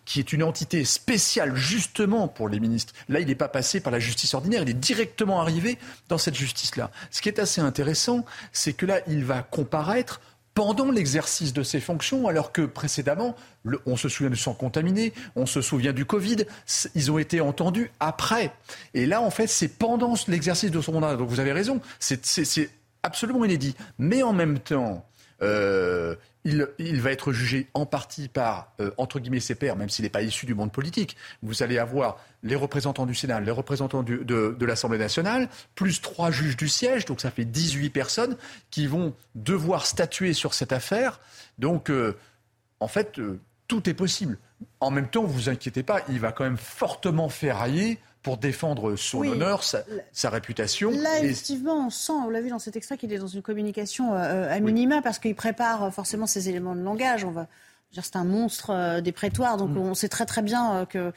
qui 0.04 0.18
est 0.18 0.32
une 0.32 0.42
entité 0.42 0.84
spéciale 0.84 1.54
justement 1.54 2.28
pour 2.28 2.48
les 2.48 2.60
ministres. 2.60 2.92
Là, 3.08 3.20
il 3.20 3.26
n'est 3.26 3.34
pas 3.34 3.48
passé 3.48 3.80
par 3.80 3.92
la 3.92 3.98
justice 3.98 4.34
ordinaire, 4.34 4.62
il 4.62 4.70
est 4.70 4.74
directement 4.74 5.40
arrivé 5.40 5.78
dans 6.08 6.18
cette 6.18 6.34
justice-là. 6.34 6.90
Ce 7.10 7.20
qui 7.20 7.28
est 7.28 7.38
assez 7.38 7.60
intéressant, 7.60 8.24
c'est 8.52 8.72
que 8.72 8.86
là, 8.86 9.00
il 9.06 9.24
va 9.24 9.42
comparaître 9.42 10.20
pendant 10.54 10.90
l'exercice 10.90 11.52
de 11.52 11.62
ses 11.62 11.80
fonctions, 11.80 12.28
alors 12.28 12.52
que 12.52 12.62
précédemment, 12.62 13.34
on 13.86 13.96
se 13.96 14.08
souvient 14.08 14.30
du 14.30 14.36
sang 14.36 14.54
contaminé, 14.54 15.12
on 15.34 15.46
se 15.46 15.62
souvient 15.62 15.92
du 15.92 16.04
Covid, 16.04 16.44
ils 16.94 17.10
ont 17.10 17.18
été 17.18 17.40
entendus 17.40 17.90
après. 18.00 18.52
Et 18.92 19.06
là, 19.06 19.22
en 19.22 19.30
fait, 19.30 19.46
c'est 19.46 19.68
pendant 19.68 20.14
l'exercice 20.28 20.70
de 20.70 20.80
son 20.80 20.92
mandat. 20.92 21.16
Donc 21.16 21.28
vous 21.28 21.40
avez 21.40 21.52
raison, 21.52 21.80
c'est 21.98 22.70
absolument 23.02 23.44
inédit. 23.44 23.74
Mais 23.98 24.22
en 24.22 24.32
même 24.32 24.58
temps, 24.58 25.06
euh, 25.40 26.16
il, 26.44 27.00
va 27.00 27.12
être 27.12 27.32
jugé 27.32 27.68
en 27.72 27.86
partie 27.86 28.28
par, 28.28 28.72
euh, 28.80 28.90
entre 28.96 29.20
guillemets, 29.20 29.40
ses 29.40 29.54
pairs, 29.54 29.76
même 29.76 29.88
s'il 29.88 30.04
n'est 30.04 30.10
pas 30.10 30.22
issu 30.22 30.44
du 30.44 30.54
monde 30.54 30.72
politique. 30.72 31.16
Vous 31.42 31.62
allez 31.62 31.78
avoir 31.78 32.18
les 32.42 32.56
représentants 32.56 33.06
du 33.06 33.14
Sénat, 33.14 33.40
les 33.40 33.52
représentants 33.52 34.02
de, 34.02 34.64
l'Assemblée 34.64 34.98
nationale, 34.98 35.48
plus 35.74 36.00
trois 36.00 36.30
juges 36.32 36.56
du 36.56 36.68
siège, 36.68 37.04
donc 37.04 37.20
ça 37.20 37.30
fait 37.30 37.44
18 37.44 37.90
personnes 37.90 38.36
qui 38.70 38.88
vont 38.88 39.14
devoir 39.36 39.86
statuer 39.86 40.32
sur 40.32 40.54
cette 40.54 40.72
affaire. 40.72 41.20
Donc, 41.58 41.90
euh, 41.90 42.16
en 42.80 42.88
fait, 42.88 43.20
tout 43.68 43.88
est 43.88 43.94
possible. 43.94 44.38
En 44.80 44.90
même 44.90 45.08
temps, 45.08 45.22
vous 45.22 45.48
inquiétez 45.48 45.84
pas, 45.84 46.00
il 46.08 46.18
va 46.18 46.32
quand 46.32 46.44
même 46.44 46.56
fortement 46.56 47.28
ferrailler 47.28 47.98
pour 48.22 48.36
défendre 48.36 48.96
son 48.96 49.24
honneur, 49.24 49.64
sa, 49.64 50.30
réputation. 50.30 50.90
Là, 50.90 51.20
effectivement, 51.20 51.86
on 51.86 51.90
sent, 51.90 52.12
on 52.12 52.30
l'a 52.30 52.40
vu 52.40 52.50
dans 52.50 52.60
cet 52.60 52.76
extrait, 52.76 52.96
qu'il 52.96 53.12
est 53.12 53.18
dans 53.18 53.26
une 53.26 53.42
communication 53.42 54.14
euh, 54.14 54.48
à 54.48 54.60
minima, 54.60 55.02
parce 55.02 55.18
qu'il 55.18 55.34
prépare 55.34 55.84
euh, 55.84 55.90
forcément 55.90 56.26
ses 56.26 56.48
éléments 56.48 56.76
de 56.76 56.82
langage. 56.82 57.24
On 57.24 57.32
va 57.32 57.48
dire 57.92 58.04
c'est 58.04 58.16
un 58.16 58.24
monstre 58.24 58.70
euh, 58.70 59.00
des 59.00 59.12
prétoires, 59.12 59.56
donc 59.56 59.70
mm. 59.70 59.78
on 59.78 59.94
sait 59.94 60.08
très 60.08 60.24
très 60.24 60.40
bien 60.40 60.86
que, 60.86 61.12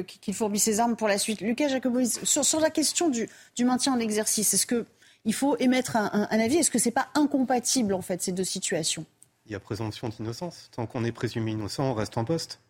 qu'il 0.00 0.34
fourbit 0.34 0.60
ses 0.60 0.78
armes 0.80 0.96
pour 0.96 1.08
la 1.08 1.18
suite. 1.18 1.40
Lucas 1.40 1.68
Jacobowitz, 1.68 2.24
sur, 2.24 2.44
sur 2.44 2.60
la 2.60 2.70
question 2.70 3.08
du, 3.08 3.28
du 3.56 3.64
maintien 3.64 3.92
en 3.92 3.98
exercice, 3.98 4.54
est-ce 4.54 4.66
que 4.66 4.86
il 5.24 5.34
faut 5.34 5.56
émettre 5.58 5.96
un, 5.96 6.28
un 6.30 6.40
avis? 6.40 6.58
Est-ce 6.58 6.70
que 6.70 6.78
c'est 6.78 6.92
pas 6.92 7.08
incompatible 7.14 7.92
en 7.92 8.00
fait 8.00 8.22
ces 8.22 8.32
deux 8.32 8.44
situations? 8.44 9.04
Il 9.46 9.52
y 9.52 9.54
a 9.54 9.60
présomption 9.60 10.08
d'innocence. 10.08 10.70
Tant 10.76 10.86
qu'on 10.86 11.04
est 11.04 11.12
présumé 11.12 11.52
innocent, 11.52 11.82
on 11.82 11.94
reste 11.94 12.16
en 12.16 12.24
poste. 12.24 12.60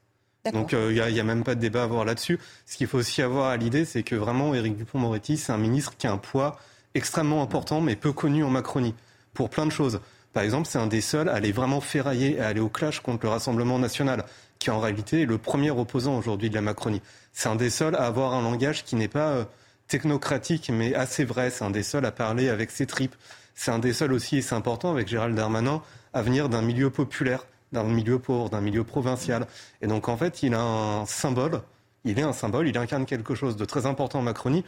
Donc 0.53 0.73
il 0.73 0.79
euh, 0.79 1.11
n'y 1.11 1.21
a, 1.21 1.25
même 1.25 1.45
pas 1.45 1.55
de 1.55 1.61
débat 1.61 1.81
à 1.81 1.85
avoir 1.85 2.05
là-dessus. 2.05 2.39
Ce 2.67 2.77
qu'il 2.77 2.87
faut 2.87 2.99
aussi 2.99 3.23
avoir 3.23 3.49
à 3.49 3.57
l'idée, 3.57 3.85
c'est 3.85 4.03
que 4.03 4.15
vraiment, 4.15 4.55
Éric 4.55 4.77
Dupont-Moretti, 4.77 5.37
c'est 5.37 5.53
un 5.53 5.59
ministre 5.59 5.97
qui 5.97 6.07
a 6.07 6.13
un 6.13 6.19
poids 6.19 6.59
extrêmement 6.95 7.43
important, 7.43 7.81
mais 7.81 7.97
peu 7.97 8.13
connu 8.13 8.45
en 8.45 8.51
Macronie, 8.51 8.95
pour 9.35 9.51
plein 9.51 9.67
de 9.67 9.73
choses. 9.73 10.01
Par 10.33 10.43
exemple, 10.43 10.69
c'est 10.69 10.79
un 10.79 10.87
des 10.87 11.01
seuls 11.01 11.29
à 11.29 11.35
aller 11.35 11.53
vraiment 11.53 11.81
ferrailler, 11.81 12.37
et 12.37 12.41
aller 12.41 12.61
au 12.61 12.69
clash 12.69 13.01
contre 13.01 13.27
le 13.27 13.31
Rassemblement 13.31 13.79
national, 13.79 14.25
qui 14.59 14.71
en 14.71 14.81
réalité 14.81 15.23
est 15.23 15.27
le 15.27 15.39
premier 15.39 15.71
opposant 15.71 16.17
aujourd'hui 16.17 16.51
de 16.51 16.55
la 16.55 16.63
Macronie. 16.63 17.03
C'est 17.33 17.49
un 17.49 17.57
des 17.57 17.71
seuls 17.71 17.95
à 17.95 18.07
avoir 18.07 18.35
un 18.35 18.43
langage 18.43 18.85
qui 18.85 18.97
n'est 18.97 19.09
pas 19.09 19.29
euh, 19.29 19.45
technocratique, 19.87 20.71
mais 20.73 20.95
assez 20.95 21.25
vrai. 21.25 21.51
C'est 21.51 21.65
un 21.65 21.71
des 21.71 21.83
seuls 21.83 22.05
à 22.05 22.13
parler 22.13 22.49
avec 22.49 22.71
ses 22.71 22.87
tripes. 22.87 23.15
C'est 23.55 23.71
un 23.71 23.79
des 23.79 23.93
seuls 23.93 24.13
aussi, 24.13 24.39
et 24.39 24.43
c'est 24.43 24.55
important 24.55 24.91
avec 24.91 25.09
Gérald 25.09 25.35
Darmanin, 25.35 25.83
à 26.15 26.23
venir 26.23 26.49
d'un 26.49 26.63
milieu 26.63 26.91
populaire 26.91 27.45
d'un 27.73 27.85
milieu 27.85 28.19
pauvre, 28.19 28.51
d'un 28.51 28.61
milieu 28.61 28.85
provincial. 28.85 29.47
Et 29.83 29.87
donc 29.87 30.09
en 30.09 30.17
fait, 30.17 30.43
il 30.43 30.55
a 30.55 30.63
un 30.63 31.07
symbole, 31.07 31.63
il 32.05 32.19
est 32.19 32.23
un 32.23 32.33
symbole, 32.33 32.69
il 32.69 32.79
incarne 32.79 33.07
quelque 33.07 33.35
chose 33.35 33.57
de 33.57 33.65
très 33.65 33.87
important 33.87 34.21
en 34.21 34.23
Macronie. 34.23 34.65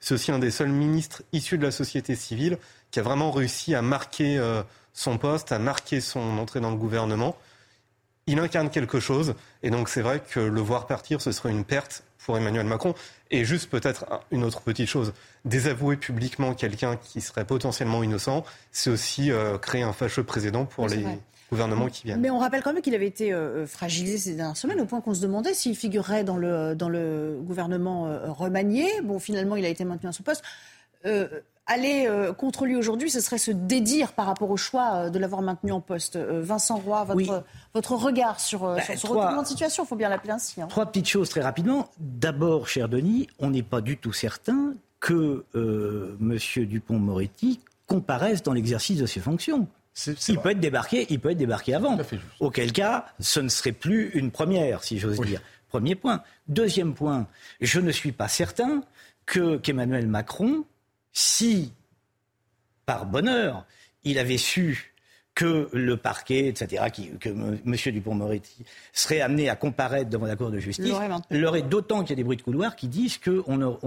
C'est 0.00 0.14
aussi 0.14 0.30
un 0.30 0.38
des 0.38 0.50
seuls 0.50 0.68
ministres 0.68 1.22
issus 1.32 1.58
de 1.58 1.64
la 1.64 1.70
société 1.70 2.14
civile 2.14 2.58
qui 2.90 3.00
a 3.00 3.02
vraiment 3.02 3.30
réussi 3.30 3.74
à 3.74 3.82
marquer 3.82 4.38
euh, 4.38 4.62
son 4.92 5.18
poste, 5.18 5.52
à 5.52 5.58
marquer 5.58 6.00
son 6.00 6.38
entrée 6.38 6.60
dans 6.60 6.70
le 6.70 6.76
gouvernement. 6.76 7.36
Il 8.26 8.38
incarne 8.38 8.70
quelque 8.70 9.00
chose, 9.00 9.34
et 9.62 9.70
donc 9.70 9.88
c'est 9.88 10.02
vrai 10.02 10.20
que 10.20 10.38
le 10.38 10.60
voir 10.60 10.86
partir, 10.86 11.20
ce 11.20 11.32
serait 11.32 11.50
une 11.50 11.64
perte 11.64 12.04
pour 12.28 12.36
Emmanuel 12.36 12.66
Macron. 12.66 12.94
Et 13.30 13.46
juste 13.46 13.70
peut-être 13.70 14.04
une 14.30 14.44
autre 14.44 14.60
petite 14.60 14.86
chose, 14.86 15.14
désavouer 15.46 15.96
publiquement 15.96 16.52
quelqu'un 16.52 16.96
qui 16.96 17.22
serait 17.22 17.46
potentiellement 17.46 18.02
innocent, 18.02 18.44
c'est 18.70 18.90
aussi 18.90 19.30
euh, 19.30 19.56
créer 19.56 19.82
un 19.82 19.94
fâcheux 19.94 20.24
précédent 20.24 20.66
pour 20.66 20.88
les, 20.88 21.06
gouvernement 21.50 21.88
qui 21.88 22.04
vient. 22.04 22.16
Mais 22.16 22.30
on 22.30 22.38
rappelle 22.38 22.62
quand 22.62 22.72
même 22.72 22.82
qu'il 22.82 22.94
avait 22.94 23.06
été 23.06 23.32
euh, 23.32 23.66
fragilisé 23.66 24.18
ces 24.18 24.34
dernières 24.34 24.56
semaines, 24.56 24.80
au 24.80 24.86
point 24.86 25.00
qu'on 25.00 25.14
se 25.14 25.20
demandait 25.20 25.54
s'il 25.54 25.76
figurerait 25.76 26.24
dans 26.24 26.36
le, 26.36 26.74
dans 26.74 26.88
le 26.88 27.38
gouvernement 27.40 28.06
euh, 28.06 28.30
remanié. 28.30 28.86
Bon, 29.02 29.18
finalement, 29.18 29.56
il 29.56 29.64
a 29.64 29.68
été 29.68 29.84
maintenu 29.84 30.08
à 30.08 30.12
son 30.12 30.22
poste. 30.22 30.42
Euh, 31.06 31.28
aller 31.66 32.08
contre 32.38 32.64
lui 32.64 32.76
aujourd'hui, 32.76 33.10
ce 33.10 33.20
serait 33.20 33.36
se 33.36 33.50
dédire 33.50 34.12
par 34.12 34.24
rapport 34.24 34.50
au 34.50 34.56
choix 34.56 35.10
de 35.10 35.18
l'avoir 35.18 35.42
maintenu 35.42 35.70
en 35.70 35.82
poste. 35.82 36.16
Vincent 36.16 36.76
Roy, 36.78 37.04
votre, 37.04 37.44
votre 37.74 37.92
regard 37.92 38.40
sur, 38.40 38.60
bah, 38.60 38.80
ce 38.80 39.06
retournement 39.06 39.42
de 39.42 39.46
situation, 39.46 39.84
il 39.84 39.86
faut 39.86 39.94
bien 39.94 40.08
l'appeler 40.08 40.32
ainsi. 40.32 40.62
Hein. 40.62 40.66
Trois 40.68 40.86
petites 40.86 41.08
choses 41.08 41.28
très 41.28 41.42
rapidement. 41.42 41.90
D'abord, 41.98 42.68
cher 42.68 42.88
Denis, 42.88 43.28
on 43.38 43.50
n'est 43.50 43.62
pas 43.62 43.82
du 43.82 43.98
tout 43.98 44.14
certain 44.14 44.72
que 44.98 45.44
M. 45.54 46.38
Dupont-Moretti 46.64 47.60
comparaisse 47.86 48.42
dans 48.42 48.54
l'exercice 48.54 48.98
de 48.98 49.06
ses 49.06 49.20
fonctions 49.20 49.68
il 50.06 50.38
peut 50.38 50.50
être 50.50 50.60
débarqué, 50.60 51.06
il 51.10 51.20
peut 51.20 51.30
être 51.30 51.38
débarqué 51.38 51.74
avant. 51.74 51.98
Auquel 52.40 52.72
cas, 52.72 53.06
ce 53.20 53.40
ne 53.40 53.48
serait 53.48 53.72
plus 53.72 54.10
une 54.14 54.30
première, 54.30 54.84
si 54.84 54.98
j'ose 54.98 55.20
dire. 55.20 55.40
Premier 55.68 55.94
point. 55.94 56.22
Deuxième 56.46 56.94
point, 56.94 57.26
je 57.60 57.80
ne 57.80 57.92
suis 57.92 58.12
pas 58.12 58.28
certain 58.28 58.82
que 59.26 59.56
qu'Emmanuel 59.58 60.06
Macron, 60.06 60.64
si 61.12 61.72
par 62.86 63.04
bonheur 63.04 63.66
il 64.04 64.18
avait 64.18 64.38
su 64.38 64.87
que 65.38 65.68
le 65.72 65.96
parquet, 65.96 66.48
etc., 66.48 66.82
que 67.20 67.28
M. 67.28 67.76
Dupont-Moretti 67.92 68.64
serait 68.92 69.20
amené 69.20 69.48
à 69.48 69.54
comparaître 69.54 70.10
devant 70.10 70.26
la 70.26 70.34
Cour 70.34 70.50
de 70.50 70.58
justice, 70.58 70.92
l'aurait 71.30 71.62
d'autant 71.62 72.00
qu'il 72.00 72.10
y 72.10 72.12
a 72.14 72.16
des 72.16 72.24
bruits 72.24 72.38
de 72.38 72.42
couloir 72.42 72.74
qui 72.74 72.88
disent 72.88 73.18
qu'on 73.18 73.78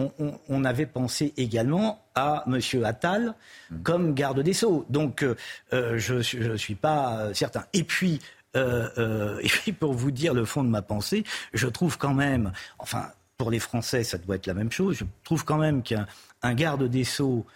on, 0.48 0.64
avait 0.64 0.86
pensé 0.86 1.34
également 1.36 2.06
à 2.16 2.46
M. 2.48 2.86
Attal 2.86 3.36
comme 3.84 4.14
garde 4.14 4.40
des 4.40 4.54
Sceaux. 4.54 4.86
Donc, 4.90 5.24
euh, 5.24 5.36
euh, 5.74 5.98
je 5.98 6.16
ne 6.38 6.56
suis 6.56 6.76
pas 6.76 7.34
certain. 7.34 7.66
Et 7.74 7.84
puis, 7.84 8.22
euh, 8.56 9.38
et 9.44 9.50
puis, 9.50 9.74
pour 9.74 9.92
vous 9.92 10.12
dire 10.12 10.34
le 10.34 10.46
fond 10.46 10.64
de 10.64 10.70
ma 10.70 10.82
pensée, 10.82 11.26
je 11.54 11.68
trouve 11.68 11.98
quand 11.98 12.14
même, 12.14 12.54
enfin, 12.80 13.08
pour 13.38 13.52
les 13.52 13.60
Français, 13.60 14.06
ça 14.06 14.18
doit 14.18 14.38
être 14.38 14.48
la 14.48 14.54
même 14.54 14.72
chose, 14.72 14.96
je 15.00 15.06
trouve 15.26 15.44
quand 15.44 15.58
même 15.58 15.84
qu'un 15.84 16.06
garde 16.54 16.86
des 16.86 17.04
Sceaux 17.04 17.46
euh, 17.46 17.52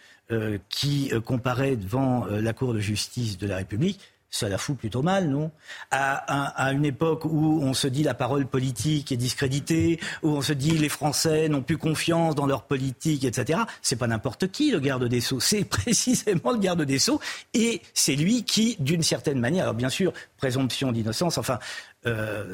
qui 0.69 1.11
euh, 1.13 1.21
comparaît 1.21 1.75
devant 1.75 2.25
euh, 2.25 2.41
la 2.41 2.53
Cour 2.53 2.73
de 2.73 2.79
justice 2.79 3.37
de 3.37 3.47
la 3.47 3.57
République, 3.57 3.99
ça 4.35 4.49
la 4.49 4.57
fout 4.57 4.77
plutôt 4.77 5.01
mal, 5.01 5.29
non? 5.29 5.49
À, 5.91 6.71
une 6.73 6.83
époque 6.83 7.23
où 7.23 7.59
on 7.61 7.73
se 7.73 7.87
dit 7.87 8.03
la 8.03 8.13
parole 8.13 8.45
politique 8.45 9.11
est 9.11 9.17
discréditée, 9.17 9.99
où 10.23 10.29
on 10.29 10.41
se 10.41 10.51
dit 10.51 10.71
les 10.71 10.89
Français 10.89 11.47
n'ont 11.47 11.61
plus 11.61 11.77
confiance 11.77 12.35
dans 12.35 12.45
leur 12.45 12.63
politique, 12.63 13.23
etc. 13.23 13.59
C'est 13.81 13.95
pas 13.95 14.07
n'importe 14.07 14.51
qui 14.51 14.71
le 14.71 14.79
garde 14.79 15.05
des 15.05 15.21
sceaux, 15.21 15.39
c'est 15.39 15.63
précisément 15.69 16.51
le 16.51 16.59
garde 16.59 16.81
des 16.81 16.99
sceaux, 16.99 17.21
et 17.53 17.81
c'est 17.93 18.15
lui 18.15 18.43
qui, 18.43 18.75
d'une 18.79 19.03
certaine 19.03 19.39
manière, 19.39 19.63
alors 19.63 19.75
bien 19.75 19.89
sûr, 19.89 20.11
présomption 20.37 20.91
d'innocence, 20.91 21.37
enfin, 21.37 21.59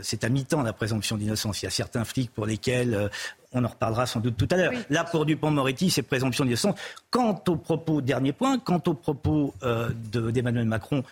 c'est 0.02 0.24
à 0.24 0.30
mi-temps 0.30 0.62
la 0.62 0.72
présomption 0.72 1.18
d'innocence. 1.18 1.62
Il 1.62 1.66
y 1.66 1.68
a 1.68 1.72
certains 1.72 2.06
flics 2.06 2.32
pour 2.32 2.46
lesquels 2.46 3.10
on 3.54 3.64
en 3.66 3.68
reparlera 3.68 4.06
sans 4.06 4.20
doute 4.20 4.38
tout 4.38 4.48
à 4.52 4.56
l'heure. 4.56 4.72
Là, 4.90 5.04
pour 5.04 5.26
Dupont-Moretti, 5.26 5.90
c'est 5.90 6.04
présomption 6.04 6.46
d'innocence. 6.46 6.76
Quant 7.10 7.44
au 7.48 7.56
propos, 7.58 8.02
dernier 8.02 8.32
point, 8.32 8.60
quant 8.60 8.82
au 8.88 8.94
propos 8.94 9.54
euh, 9.64 9.90
d'Emmanuel 10.12 10.66
Macron 10.66 11.04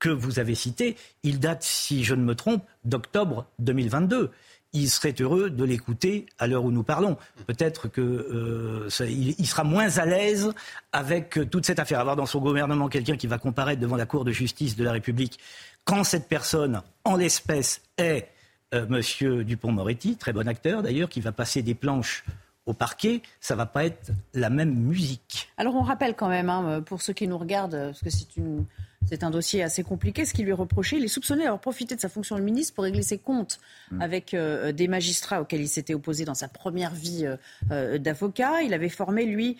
que 0.00 0.08
vous 0.08 0.40
avez 0.40 0.56
cité, 0.56 0.96
il 1.22 1.38
date, 1.38 1.62
si 1.62 2.02
je 2.02 2.14
ne 2.14 2.24
me 2.24 2.34
trompe, 2.34 2.64
d'octobre 2.84 3.46
2022 3.60 4.30
il 4.72 4.88
serait 4.88 5.14
heureux 5.20 5.50
de 5.50 5.64
l'écouter 5.64 6.26
à 6.38 6.46
l'heure 6.46 6.64
où 6.64 6.70
nous 6.70 6.82
parlons. 6.82 7.16
Peut-être 7.46 7.88
qu'il 7.88 8.02
euh, 8.02 8.88
sera 8.88 9.64
moins 9.64 9.98
à 9.98 10.06
l'aise 10.06 10.52
avec 10.92 11.38
euh, 11.38 11.44
toute 11.44 11.66
cette 11.66 11.78
affaire. 11.78 12.00
Avoir 12.00 12.16
dans 12.16 12.26
son 12.26 12.40
gouvernement 12.40 12.88
quelqu'un 12.88 13.16
qui 13.16 13.26
va 13.26 13.38
comparaître 13.38 13.80
devant 13.80 13.96
la 13.96 14.06
Cour 14.06 14.24
de 14.24 14.32
justice 14.32 14.76
de 14.76 14.84
la 14.84 14.92
République, 14.92 15.38
quand 15.84 16.04
cette 16.04 16.28
personne, 16.28 16.82
en 17.04 17.16
l'espèce, 17.16 17.82
est 17.98 18.28
euh, 18.74 18.86
Monsieur 18.88 19.42
Dupont-Moretti, 19.44 20.16
très 20.16 20.32
bon 20.32 20.46
acteur 20.46 20.82
d'ailleurs, 20.82 21.08
qui 21.08 21.20
va 21.20 21.32
passer 21.32 21.62
des 21.62 21.74
planches 21.74 22.24
au 22.66 22.72
parquet, 22.72 23.22
ça 23.40 23.56
va 23.56 23.66
pas 23.66 23.86
être 23.86 24.12
la 24.34 24.50
même 24.50 24.72
musique. 24.72 25.50
Alors 25.56 25.74
on 25.74 25.82
rappelle 25.82 26.14
quand 26.14 26.28
même, 26.28 26.50
hein, 26.50 26.82
pour 26.82 27.02
ceux 27.02 27.14
qui 27.14 27.26
nous 27.26 27.38
regardent, 27.38 27.86
parce 27.86 28.00
que 28.00 28.10
c'est 28.10 28.36
une 28.36 28.66
C'est 29.08 29.24
un 29.24 29.30
dossier 29.30 29.62
assez 29.62 29.82
compliqué. 29.82 30.24
Ce 30.24 30.34
qui 30.34 30.42
lui 30.42 30.50
est 30.50 30.54
reproché, 30.54 30.96
il 30.96 31.04
est 31.04 31.08
soupçonné 31.08 31.42
d'avoir 31.42 31.60
profité 31.60 31.96
de 31.96 32.00
sa 32.00 32.08
fonction 32.08 32.36
de 32.36 32.42
ministre 32.42 32.74
pour 32.74 32.84
régler 32.84 33.02
ses 33.02 33.18
comptes 33.18 33.58
mm. 33.90 34.02
avec 34.02 34.34
euh, 34.34 34.72
des 34.72 34.88
magistrats 34.88 35.40
auxquels 35.40 35.62
il 35.62 35.68
s'était 35.68 35.94
opposé 35.94 36.24
dans 36.24 36.34
sa 36.34 36.48
première 36.48 36.94
vie 36.94 37.26
euh, 37.70 37.98
d'avocat. 37.98 38.62
Il 38.62 38.74
avait 38.74 38.88
formé, 38.88 39.24
lui, 39.24 39.56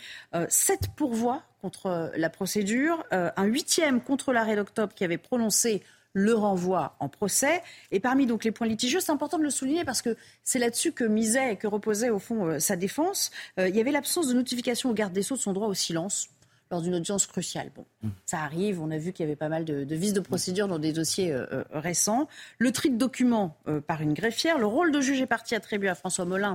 sept 0.48 0.88
pourvois 0.96 1.42
contre 1.62 2.12
la 2.16 2.30
procédure, 2.30 3.04
un 3.10 3.44
huitième 3.44 4.00
contre 4.00 4.32
l'arrêt 4.32 4.56
d'octobre 4.56 4.94
qui 4.94 5.04
avait 5.04 5.18
prononcé 5.18 5.82
le 6.12 6.34
renvoi 6.34 6.96
en 7.00 7.08
procès. 7.08 7.62
Et 7.90 8.00
parmi 8.00 8.26
donc 8.26 8.44
les 8.44 8.50
points 8.50 8.66
litigieux, 8.66 9.00
c'est 9.00 9.12
important 9.12 9.38
de 9.38 9.44
le 9.44 9.50
souligner 9.50 9.84
parce 9.84 10.02
que 10.02 10.16
c'est 10.42 10.58
là-dessus 10.58 10.92
que 10.92 11.04
misait 11.04 11.52
et 11.52 11.56
que 11.56 11.66
reposait 11.66 12.10
au 12.10 12.18
fond 12.18 12.46
euh, 12.46 12.58
sa 12.58 12.76
défense. 12.76 13.30
Euh, 13.58 13.68
il 13.68 13.76
y 13.76 13.80
avait 13.80 13.92
l'absence 13.92 14.28
de 14.28 14.34
notification 14.34 14.90
au 14.90 14.94
garde 14.94 15.12
des 15.12 15.22
Sceaux 15.22 15.36
de 15.36 15.40
son 15.40 15.52
droit 15.52 15.68
au 15.68 15.74
silence 15.74 16.28
lors 16.70 16.82
d'une 16.82 16.94
audience 16.94 17.26
cruciale. 17.26 17.70
Bon, 17.74 17.84
mmh. 18.02 18.08
ça 18.26 18.40
arrive, 18.40 18.80
on 18.80 18.90
a 18.90 18.98
vu 18.98 19.12
qu'il 19.12 19.24
y 19.24 19.28
avait 19.28 19.36
pas 19.36 19.48
mal 19.48 19.64
de, 19.64 19.84
de 19.84 19.94
vices 19.96 20.12
de 20.12 20.20
procédure 20.20 20.68
dans 20.68 20.78
des 20.78 20.92
dossiers 20.92 21.32
euh, 21.32 21.64
récents. 21.72 22.28
Le 22.58 22.72
tri 22.72 22.90
de 22.90 22.96
documents 22.96 23.56
par 23.86 24.02
une 24.02 24.14
greffière, 24.14 24.58
le 24.58 24.66
rôle 24.66 24.92
de 24.92 25.00
juge 25.00 25.20
et 25.20 25.26
partie 25.26 25.54
attribué 25.54 25.88
à 25.88 25.94
François 25.94 26.24
Molins, 26.24 26.54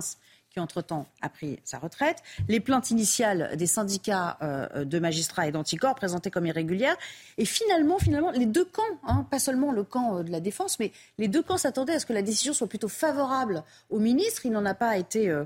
qui 0.56 0.62
entre-temps 0.62 1.06
a 1.22 1.28
pris 1.28 1.60
sa 1.66 1.80
retraite, 1.80 2.24
les 2.48 2.62
plaintes 2.62 2.90
initiales 2.90 3.58
des 3.58 3.68
syndicats 3.68 4.38
euh, 4.42 4.86
de 4.86 5.00
magistrats 5.00 5.48
et 5.48 5.52
d'anticorps 5.52 5.96
présentées 5.96 6.32
comme 6.32 6.46
irrégulières, 6.46 6.96
et 7.38 7.44
finalement, 7.44 8.00
finalement, 8.00 8.32
les 8.32 8.46
deux 8.46 8.64
camps, 8.64 8.84
hein, 9.06 9.28
pas 9.30 9.40
seulement 9.40 9.74
le 9.74 9.84
camp 9.84 10.20
euh, 10.20 10.24
de 10.24 10.32
la 10.32 10.40
défense, 10.40 10.80
mais 10.80 10.94
les 11.18 11.28
deux 11.28 11.44
camps 11.44 11.58
s'attendaient 11.58 11.96
à 11.96 12.00
ce 12.00 12.06
que 12.06 12.14
la 12.14 12.22
décision 12.22 12.54
soit 12.54 12.68
plutôt 12.68 12.88
favorable 12.88 13.66
au 13.90 14.00
ministre. 14.00 14.46
Il 14.46 14.54
n'en 14.54 14.66
a 14.66 14.74
pas 14.74 14.98
été 14.98 15.30
euh, 15.30 15.46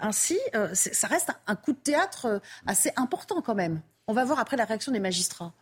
ainsi. 0.00 0.38
ça 0.72 1.06
reste 1.06 1.32
un 1.46 1.54
coup 1.54 1.72
de 1.72 1.78
théâtre 1.78 2.40
assez 2.66 2.90
important 2.96 3.42
quand 3.42 3.54
même. 3.54 3.82
On 4.08 4.12
va 4.12 4.24
voir 4.24 4.38
après 4.38 4.56
la 4.56 4.64
réaction 4.64 4.92
des 4.92 5.00
magistrats. 5.00 5.52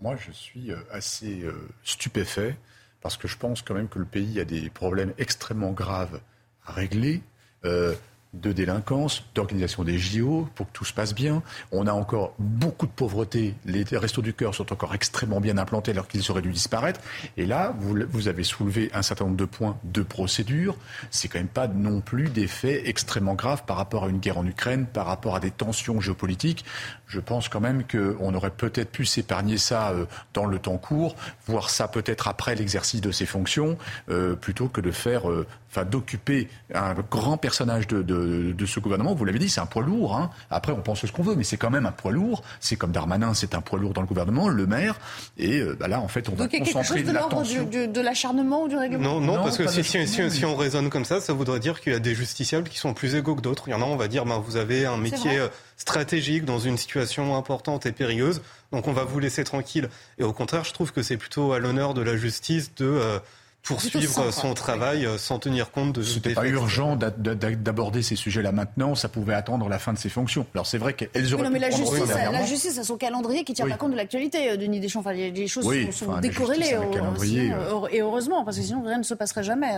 Moi, 0.00 0.16
je 0.16 0.32
suis 0.32 0.72
assez 0.90 1.46
stupéfait 1.82 2.56
parce 3.04 3.18
que 3.18 3.28
je 3.28 3.36
pense 3.36 3.60
quand 3.60 3.74
même 3.74 3.88
que 3.88 3.98
le 3.98 4.06
pays 4.06 4.40
a 4.40 4.46
des 4.46 4.70
problèmes 4.70 5.12
extrêmement 5.18 5.72
graves 5.72 6.20
à 6.64 6.72
régler 6.72 7.22
euh, 7.66 7.94
de 8.42 8.52
délinquance, 8.52 9.24
d'organisation 9.34 9.84
des 9.84 9.98
JO, 9.98 10.48
pour 10.54 10.66
que 10.66 10.72
tout 10.72 10.84
se 10.84 10.92
passe 10.92 11.14
bien. 11.14 11.42
On 11.72 11.86
a 11.86 11.92
encore 11.92 12.34
beaucoup 12.38 12.86
de 12.86 12.92
pauvreté. 12.92 13.54
Les 13.64 13.84
restos 13.92 14.22
du 14.22 14.34
cœur 14.34 14.54
sont 14.54 14.72
encore 14.72 14.94
extrêmement 14.94 15.40
bien 15.40 15.58
implantés 15.58 15.92
alors 15.92 16.08
qu'ils 16.08 16.30
auraient 16.30 16.42
dû 16.42 16.50
disparaître. 16.50 17.00
Et 17.36 17.46
là, 17.46 17.74
vous, 17.78 18.28
avez 18.28 18.44
soulevé 18.44 18.90
un 18.94 19.02
certain 19.02 19.24
nombre 19.24 19.36
de 19.36 19.44
points 19.44 19.76
de 19.84 20.02
procédure. 20.02 20.76
C'est 21.10 21.28
quand 21.28 21.38
même 21.38 21.48
pas 21.48 21.68
non 21.68 22.00
plus 22.00 22.28
des 22.28 22.46
faits 22.46 22.82
extrêmement 22.86 23.34
graves 23.34 23.64
par 23.64 23.76
rapport 23.76 24.04
à 24.04 24.08
une 24.08 24.18
guerre 24.18 24.38
en 24.38 24.46
Ukraine, 24.46 24.86
par 24.86 25.06
rapport 25.06 25.36
à 25.36 25.40
des 25.40 25.50
tensions 25.50 26.00
géopolitiques. 26.00 26.64
Je 27.06 27.20
pense 27.20 27.48
quand 27.48 27.60
même 27.60 27.84
qu'on 27.84 28.34
aurait 28.34 28.50
peut-être 28.50 28.90
pu 28.90 29.04
s'épargner 29.04 29.58
ça 29.58 29.90
euh, 29.90 30.06
dans 30.32 30.46
le 30.46 30.58
temps 30.58 30.78
court, 30.78 31.14
voir 31.46 31.70
ça 31.70 31.86
peut-être 31.86 32.28
après 32.28 32.54
l'exercice 32.54 33.00
de 33.00 33.12
ses 33.12 33.26
fonctions, 33.26 33.78
euh, 34.08 34.34
plutôt 34.34 34.68
que 34.68 34.80
de 34.80 34.90
faire 34.90 35.30
euh, 35.30 35.46
enfin, 35.74 35.84
d'occuper 35.84 36.48
un 36.72 36.94
grand 37.10 37.36
personnage 37.36 37.86
de, 37.88 38.02
de, 38.02 38.66
ce 38.66 38.80
gouvernement. 38.80 39.14
Vous 39.14 39.24
l'avez 39.24 39.38
dit, 39.38 39.48
c'est 39.48 39.60
un 39.60 39.66
poids 39.66 39.82
lourd. 39.82 40.16
Hein. 40.16 40.30
Après, 40.50 40.72
on 40.72 40.80
pense 40.80 41.04
ce 41.04 41.12
qu'on 41.12 41.22
veut, 41.22 41.34
mais 41.34 41.44
c'est 41.44 41.56
quand 41.56 41.70
même 41.70 41.86
un 41.86 41.92
poids 41.92 42.12
lourd. 42.12 42.42
C'est 42.60 42.76
comme 42.76 42.92
Darmanin, 42.92 43.34
c'est 43.34 43.54
un 43.54 43.60
poids 43.60 43.78
lourd 43.78 43.92
dans 43.92 44.00
le 44.00 44.06
gouvernement, 44.06 44.48
le 44.48 44.66
maire. 44.66 44.98
Et 45.36 45.58
euh, 45.58 45.76
bah 45.78 45.88
là, 45.88 46.00
en 46.00 46.08
fait, 46.08 46.28
on 46.28 46.34
va 46.34 46.48
concentrer 46.48 47.02
de 47.02 47.12
l'ordre 47.12 47.42
de 47.42 48.00
l'acharnement 48.00 48.62
ou 48.62 48.68
du 48.68 48.76
règlement 48.76 49.20
Non, 49.20 49.20
non, 49.20 49.42
parce 49.42 49.58
que 49.58 49.68
si, 49.68 49.84
si, 49.84 50.30
si, 50.30 50.44
on 50.44 50.56
raisonne 50.56 50.90
comme 50.90 51.04
ça, 51.04 51.20
ça 51.20 51.32
voudrait 51.32 51.60
dire 51.60 51.80
qu'il 51.80 51.92
y 51.92 51.96
a 51.96 52.00
des 52.00 52.14
justiciables 52.14 52.68
qui 52.68 52.78
sont 52.78 52.94
plus 52.94 53.14
égaux 53.14 53.34
que 53.34 53.42
d'autres. 53.42 53.64
Il 53.68 53.72
y 53.72 53.74
en 53.74 53.82
a, 53.82 53.84
on 53.84 53.96
va 53.96 54.08
dire, 54.08 54.24
ben, 54.24 54.38
vous 54.38 54.56
avez 54.56 54.86
un 54.86 54.96
métier 54.96 55.38
euh, 55.38 55.48
stratégique 55.76 56.44
dans 56.44 56.58
une 56.58 56.76
situation 56.76 57.36
importante 57.36 57.86
et 57.86 57.92
périlleuse, 57.92 58.42
donc 58.72 58.86
on 58.86 58.92
va 58.92 59.04
vous 59.04 59.18
laisser 59.18 59.44
tranquille. 59.44 59.88
Et 60.18 60.24
au 60.24 60.32
contraire, 60.32 60.64
je 60.64 60.72
trouve 60.72 60.92
que 60.92 61.02
c'est 61.02 61.16
plutôt 61.16 61.52
à 61.52 61.58
l'honneur 61.58 61.94
de 61.94 62.02
la 62.02 62.16
justice 62.16 62.74
de... 62.74 62.86
Euh, 62.86 63.18
poursuivre 63.64 64.30
son 64.30 64.54
travail 64.54 65.06
euh, 65.06 65.18
sans 65.18 65.38
tenir 65.38 65.70
compte 65.70 65.94
de 65.94 66.02
ce 66.02 66.14
C'était 66.14 66.34
pas 66.34 66.46
urgent 66.46 66.96
d'aborder 66.96 68.02
ces 68.02 68.14
sujets-là 68.16 68.52
maintenant, 68.52 68.94
ça 68.94 69.08
pouvait 69.08 69.34
attendre 69.34 69.68
la 69.68 69.78
fin 69.78 69.92
de 69.92 69.98
ses 69.98 70.10
fonctions. 70.10 70.46
Alors 70.54 70.66
c'est 70.66 70.78
vrai 70.78 70.92
qu'elles 70.92 71.34
auraient 71.34 71.44
non, 71.44 71.50
mais 71.50 71.58
la 71.58 71.70
justice, 71.70 72.08
la 72.08 72.44
justice 72.44 72.78
a 72.78 72.84
son 72.84 72.96
calendrier 72.96 73.44
qui 73.44 73.54
tient 73.54 73.66
pas 73.66 73.76
compte 73.76 73.92
de 73.92 73.96
l'actualité, 73.96 74.50
euh, 74.50 74.56
Denis 74.56 74.80
Deschamps. 74.80 75.00
Enfin, 75.00 75.12
les 75.12 75.46
choses 75.48 75.64
sont, 75.92 76.20
décorrélées. 76.20 76.74
Euh, 76.74 77.88
et 77.90 78.00
heureusement, 78.00 78.44
parce 78.44 78.58
que 78.58 78.62
sinon 78.62 78.82
rien 78.82 78.98
ne 78.98 79.02
se 79.02 79.14
passerait 79.14 79.42
jamais 79.42 79.70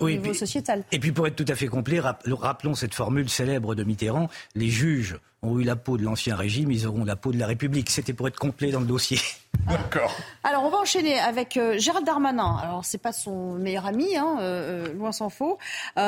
au 0.00 0.10
niveau 0.10 0.34
sociétal. 0.34 0.82
Et 0.92 0.98
puis 0.98 1.12
pour 1.12 1.26
être 1.26 1.36
tout 1.36 1.46
à 1.48 1.54
fait 1.54 1.68
complet, 1.68 2.00
rappelons 2.00 2.74
cette 2.74 2.94
formule 2.94 3.28
célèbre 3.28 3.74
de 3.74 3.84
Mitterrand 3.84 4.28
les 4.54 4.68
juges 4.68 5.18
ont 5.42 5.58
eu 5.58 5.62
la 5.62 5.76
peau 5.76 5.96
de 5.96 6.04
l'ancien 6.04 6.36
régime, 6.36 6.70
ils 6.70 6.86
auront 6.86 7.04
la 7.04 7.16
peau 7.16 7.32
de 7.32 7.38
la 7.38 7.46
République. 7.46 7.90
C'était 7.90 8.12
pour 8.12 8.28
être 8.28 8.38
complet 8.38 8.70
dans 8.70 8.80
le 8.80 8.86
dossier. 8.86 9.18
D'accord. 9.68 10.14
Alors, 10.42 10.64
on 10.64 10.70
va 10.70 10.78
enchaîner 10.78 11.18
avec 11.18 11.56
euh, 11.56 11.78
Gérald 11.78 12.06
Darmanin. 12.06 12.56
Alors, 12.62 12.84
c'est 12.84 12.98
pas 12.98 13.12
son 13.12 13.54
meilleur 13.54 13.86
ami, 13.86 14.16
hein, 14.16 14.36
euh, 14.40 14.86
euh, 14.88 14.94
loin 14.94 15.12
s'en 15.12 15.28
faut. 15.28 15.58
on 15.96 16.00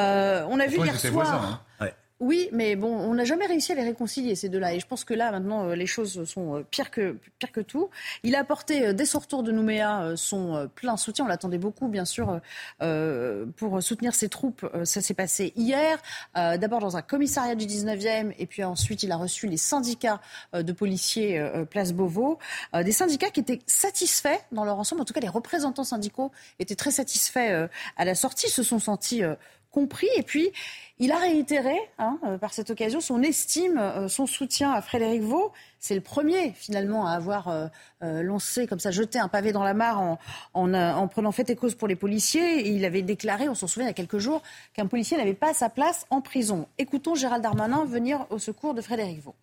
a 0.60 0.66
vu 0.66 0.78
hier 0.78 0.98
soir. 0.98 1.60
Hein. 1.80 1.88
Oui, 2.20 2.50
mais 2.52 2.76
bon, 2.76 2.94
on 2.94 3.14
n'a 3.14 3.24
jamais 3.24 3.46
réussi 3.46 3.72
à 3.72 3.74
les 3.74 3.82
réconcilier, 3.82 4.34
ces 4.34 4.50
deux-là. 4.50 4.74
Et 4.74 4.80
je 4.80 4.86
pense 4.86 5.04
que 5.04 5.14
là, 5.14 5.30
maintenant, 5.32 5.70
euh, 5.70 5.74
les 5.74 5.86
choses 5.86 6.22
sont 6.24 6.56
euh, 6.56 6.62
pires 6.70 6.90
que, 6.90 7.16
pires 7.38 7.50
que 7.50 7.62
tout. 7.62 7.88
Il 8.24 8.36
a 8.36 8.40
apporté, 8.40 8.88
euh, 8.88 8.92
dès 8.92 9.06
son 9.06 9.20
retour 9.20 9.42
de 9.42 9.50
Nouméa, 9.50 10.12
son 10.16 10.68
plein 10.74 10.98
soutien. 10.98 11.24
On 11.24 11.28
l'attendait 11.28 11.56
beaucoup, 11.56 11.88
bien 11.88 12.04
sûr, 12.04 12.40
pour 13.56 13.82
soutenir 13.82 14.14
ses 14.14 14.28
troupes. 14.28 14.68
Ça 14.84 15.00
s'est 15.00 15.14
passé 15.14 15.52
hier, 15.56 15.98
d'abord 16.34 16.80
dans 16.80 16.96
un 16.96 17.02
commissariat 17.02 17.54
du 17.54 17.66
19e, 17.66 18.34
et 18.38 18.46
puis 18.46 18.64
ensuite, 18.64 19.02
il 19.02 19.12
a 19.12 19.16
reçu 19.16 19.46
les 19.46 19.56
syndicats 19.56 20.20
de 20.52 20.72
policiers 20.72 21.42
Place 21.70 21.92
Beauvau. 21.92 22.38
Des 22.74 22.92
syndicats 22.92 23.30
qui 23.30 23.40
étaient 23.40 23.60
satisfaits 23.66 24.40
dans 24.52 24.64
leur 24.64 24.78
ensemble. 24.78 25.02
En 25.02 25.04
tout 25.04 25.14
cas, 25.14 25.20
les 25.20 25.28
représentants 25.28 25.84
syndicaux 25.84 26.30
étaient 26.58 26.76
très 26.76 26.90
satisfaits 26.90 27.68
à 27.96 28.04
la 28.04 28.14
sortie, 28.14 28.50
se 28.50 28.62
sont 28.62 28.78
sentis 28.78 29.22
compris. 29.70 30.08
Et 30.16 30.22
puis, 30.22 30.50
il 30.98 31.12
a 31.12 31.18
réitéré, 31.18 31.76
hein, 31.98 32.18
euh, 32.26 32.38
par 32.38 32.52
cette 32.52 32.70
occasion, 32.70 33.00
son 33.00 33.22
estime, 33.22 33.78
euh, 33.78 34.08
son 34.08 34.26
soutien 34.26 34.72
à 34.72 34.82
Frédéric 34.82 35.22
Vaux. 35.22 35.52
C'est 35.78 35.94
le 35.94 36.00
premier, 36.00 36.52
finalement, 36.52 37.06
à 37.06 37.12
avoir 37.12 37.48
euh, 37.48 37.68
lancé, 38.22 38.66
comme 38.66 38.80
ça, 38.80 38.90
jeté 38.90 39.18
un 39.18 39.28
pavé 39.28 39.52
dans 39.52 39.64
la 39.64 39.74
mare 39.74 40.00
en, 40.00 40.18
en, 40.74 41.08
prenant 41.08 41.32
fait 41.32 41.48
et 41.50 41.56
cause 41.56 41.74
pour 41.74 41.88
les 41.88 41.96
policiers. 41.96 42.68
Il 42.68 42.84
avait 42.84 43.02
déclaré, 43.02 43.48
on 43.48 43.54
s'en 43.54 43.66
souvient 43.66 43.86
il 43.86 43.90
y 43.90 43.92
a 43.92 43.94
quelques 43.94 44.18
jours, 44.18 44.42
qu'un 44.74 44.86
policier 44.86 45.16
n'avait 45.16 45.34
pas 45.34 45.54
sa 45.54 45.70
place 45.70 46.06
en 46.10 46.20
prison. 46.20 46.66
Écoutons 46.78 47.14
Gérald 47.14 47.42
Darmanin 47.42 47.84
venir 47.84 48.26
au 48.30 48.38
secours 48.38 48.74
de 48.74 48.82
Frédéric 48.82 49.22
Vaux. 49.22 49.34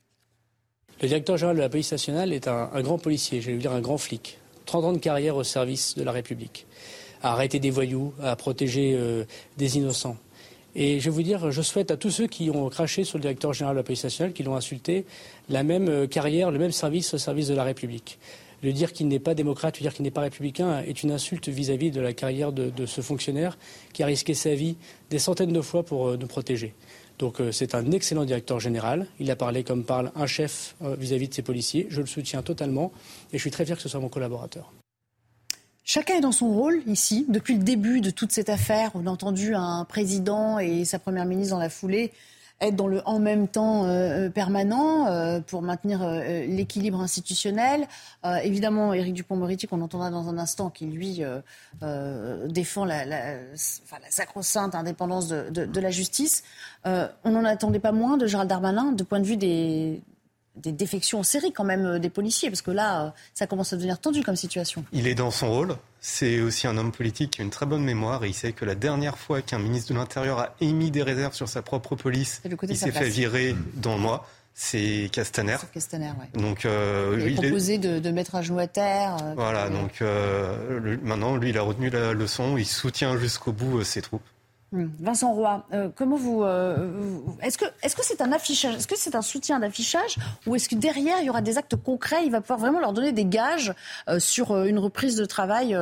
Le 1.02 1.08
directeur 1.08 1.38
général 1.38 1.56
de 1.58 1.62
la 1.62 1.70
police 1.70 1.92
nationale 1.92 2.34
est 2.34 2.48
un, 2.48 2.70
un 2.74 2.82
grand 2.82 2.98
policier, 2.98 3.42
je 3.42 3.52
vais 3.52 3.58
dire 3.58 3.72
un 3.72 3.82
grand 3.82 3.98
flic. 3.98 4.40
30 4.66 4.86
ans 4.86 4.94
de 4.94 4.98
carrière 4.98 5.36
au 5.36 5.44
service 5.44 5.96
de 5.96 6.04
la 6.04 6.12
République. 6.12 6.68
À 7.24 7.34
arrêter 7.34 7.60
des 7.60 7.72
voyous, 7.72 8.14
à 8.22 8.36
protéger 8.36 8.98
des 9.58 9.78
innocents 9.78 10.18
et 10.80 11.00
je 11.00 11.06
vais 11.06 11.10
vous 11.10 11.24
dire, 11.24 11.52
je 11.52 11.62
souhaite 11.64 11.90
à 11.90 11.98
tous 11.98 12.12
ceux 12.12 12.28
qui 12.28 12.52
ont 12.52 12.70
craché 12.70 13.04
sur 13.04 13.18
le 13.18 13.24
directeur 13.24 13.52
général 13.52 13.76
de 13.76 13.80
la 13.80 13.84
police 13.84 14.04
nationale, 14.04 14.32
qui 14.32 14.44
l'ont 14.44 14.56
insulté, 14.56 15.06
la 15.50 15.64
même 15.64 15.90
euh, 15.90 16.06
carrière, 16.06 16.52
le 16.52 16.60
même 16.60 16.72
service 16.72 17.16
au 17.16 17.18
service 17.18 17.48
de 17.48 17.56
la 17.56 17.64
République. 17.64 18.20
Le 18.62 18.72
dire 18.72 18.94
qu'il 18.94 19.08
n'est 19.08 19.20
pas 19.20 19.34
démocrate, 19.34 19.80
le 19.80 19.82
dire 19.82 19.94
qu'il 19.94 20.04
n'est 20.04 20.12
pas 20.12 20.22
républicain 20.22 20.84
est 20.84 21.02
une 21.02 21.12
insulte 21.12 21.50
vis-à-vis 21.50 21.90
de 21.90 22.00
la 22.00 22.14
carrière 22.14 22.52
de, 22.52 22.86
ce 22.86 23.02
fonctionnaire 23.02 23.58
qui 23.94 24.04
a 24.04 24.06
risqué 24.06 24.36
sa 24.36 24.54
vie 24.54 24.78
des 25.10 25.18
centaines 25.18 25.52
de 25.52 25.62
fois 25.62 25.82
pour 25.82 26.10
euh, 26.10 26.18
nous 26.18 26.28
protéger. 26.28 26.76
Donc 27.18 27.42
euh, 27.42 27.52
c'est 27.52 27.74
un 27.74 27.92
excellent 27.92 28.26
directeur 28.26 28.60
général. 28.60 29.08
Il 29.20 29.32
a 29.32 29.36
parlé 29.36 29.64
comme 29.64 29.84
parle 29.84 30.12
un 30.16 30.28
chef 30.28 30.76
vis-à-vis 30.82 31.28
de 31.28 31.34
ses 31.34 31.42
policiers. 31.42 31.88
Je 31.90 32.02
le 32.02 32.08
soutiens 32.08 32.44
totalement 32.44 32.92
et 33.34 33.38
je 33.38 33.42
suis 33.42 33.52
très 33.52 33.66
fier 33.66 33.78
que 33.78 33.82
ce 33.82 33.90
soit 33.90 34.00
mon 34.00 34.10
collaborateur. 34.10 34.72
Chacun 35.90 36.16
est 36.16 36.22
dans 36.22 36.34
son 36.34 36.50
rôle 36.50 36.82
ici. 36.86 37.26
Depuis 37.30 37.56
le 37.56 37.64
début 37.64 38.02
de 38.02 38.10
toute 38.10 38.34
cette 38.34 38.50
affaire, 38.50 38.92
on 38.94 39.08
a 39.08 39.10
entendu 39.10 39.56
un 39.56 39.86
président 39.86 40.60
et 40.60 40.84
sa 40.84 41.00
première 41.00 41.24
ministre 41.24 41.56
dans 41.56 41.62
la 41.62 41.70
foulée 41.70 42.12
être 42.60 42.76
dans 42.76 42.88
le 42.88 43.02
en 43.06 43.20
même 43.20 43.48
temps 43.48 43.86
euh, 43.86 44.26
euh, 44.26 44.30
permanent 44.30 45.06
euh, 45.08 45.40
pour 45.40 45.62
maintenir 45.62 46.06
l'équilibre 46.48 47.00
institutionnel. 47.00 47.88
évidemment, 48.44 48.94
Éric 48.94 49.14
Dupont-Moretti, 49.14 49.68
qu'on 49.68 49.80
entendra 49.80 50.10
dans 50.10 50.28
un 50.28 50.38
instant, 50.38 50.70
qui 50.70 50.88
lui 50.88 51.22
défend 52.50 52.84
la, 52.84 53.06
la, 53.06 53.36
sacro-sainte 54.10 54.76
indépendance 54.76 55.30
de, 55.30 55.80
la 55.80 55.90
justice. 55.90 56.44
on 56.84 57.32
n'en 57.32 57.46
attendait 57.46 57.80
pas 57.80 57.94
moins 57.94 58.18
de 58.18 58.28
Gérald 58.28 58.50
Darmanin, 58.50 58.92
de 58.92 59.04
point 59.04 59.22
de 59.22 59.26
vue 59.26 59.38
des, 59.38 60.02
des 60.58 60.72
défections 60.72 61.20
en 61.20 61.24
série 61.24 61.52
quand 61.52 61.64
même 61.64 61.86
euh, 61.86 62.00
des 62.00 62.10
policiers, 62.10 62.50
parce 62.50 62.62
que 62.62 62.72
là, 62.72 63.06
euh, 63.06 63.10
ça 63.34 63.48
commence 63.48 63.74
à 63.74 63.76
devenir 63.76 64.00
tendu 64.00 64.24
comme 64.24 64.36
situation. 64.36 64.84
Il 64.92 65.08
est 65.08 65.16
dans 65.16 65.32
son 65.32 65.50
rôle. 65.50 65.76
C'est 66.00 66.42
aussi 66.42 66.68
un 66.68 66.78
homme 66.78 66.92
politique 66.92 67.32
qui 67.32 67.42
a 67.42 67.44
une 67.44 67.50
très 67.50 67.66
bonne 67.66 67.84
mémoire 67.84 68.24
et 68.24 68.30
il 68.30 68.34
sait 68.34 68.54
que 68.54 68.66
la 68.66 68.76
dernière 68.76 69.18
fois 69.18 69.42
qu'un 69.42 69.60
ministre 69.60 69.94
de 69.94 69.98
l'Intérieur 69.98 70.40
a 70.40 70.56
émis 70.62 70.92
des 70.92 71.04
réserves 71.04 71.34
sur 71.34 71.50
sa 71.50 71.62
propre 71.62 71.96
police, 71.96 72.42
il 72.64 72.78
s'est 72.78 72.92
fait 72.92 73.10
virer 73.10 73.56
dans 73.76 73.96
le 73.96 74.02
mois. 74.02 74.28
C'est 74.54 75.10
Castaner. 75.12 75.58
C'est 75.60 75.72
Castaner, 75.72 76.12
ouais. 76.20 76.42
Donc, 76.42 76.66
euh, 76.66 77.24
il 77.28 77.38
a 77.38 77.42
proposé 77.42 77.78
De, 77.78 78.10
mettre 78.10 78.36
un 78.36 78.42
genou 78.42 78.58
à 78.58 78.66
terre. 78.66 79.18
voilà, 79.36 79.70
donc 79.70 80.02
maintenant, 81.04 81.36
lui, 81.36 81.50
il 81.50 81.58
a 81.58 81.62
retenu 81.62 81.90
la 81.90 82.14
leçon. 82.14 82.58
Il 82.58 82.66
soutient 82.66 83.18
jusqu'au 83.18 83.52
bout 83.52 83.84
ses 83.84 84.02
troupes. 84.02 84.24
Hmm. 84.72 84.88
Vincent 85.00 85.34
Roy, 85.34 85.66
euh, 85.72 85.90
comment 85.96 86.18
vous, 86.18 86.44
est-ce 87.42 87.58
que 87.58 87.66
est-ce 87.84 87.96
que 87.96 88.04
c'est 88.04 88.22
un 88.22 88.34
affichage, 88.34 88.76
est-ce 88.76 88.88
que 88.88 88.98
c'est 88.98 89.16
un 89.16 89.22
soutien 89.22 89.60
d'affichage 89.60 90.18
ou 90.46 90.56
est-ce 90.56 90.68
que 90.68 90.76
derrière 90.76 91.20
il 91.22 91.26
y 91.26 91.30
aura 91.30 91.42
des 91.42 91.58
actes 91.58 91.78
concrets, 91.78 92.26
il 92.26 92.32
va 92.32 92.42
pouvoir 92.42 92.60
vraiment 92.60 92.82
leur 92.82 92.92
donner 92.92 93.14
des 93.14 93.26
gages 93.26 93.74
sur 94.20 94.64
une 94.66 94.78
reprise 94.78 95.16
de 95.16 95.26
travail 95.26 95.78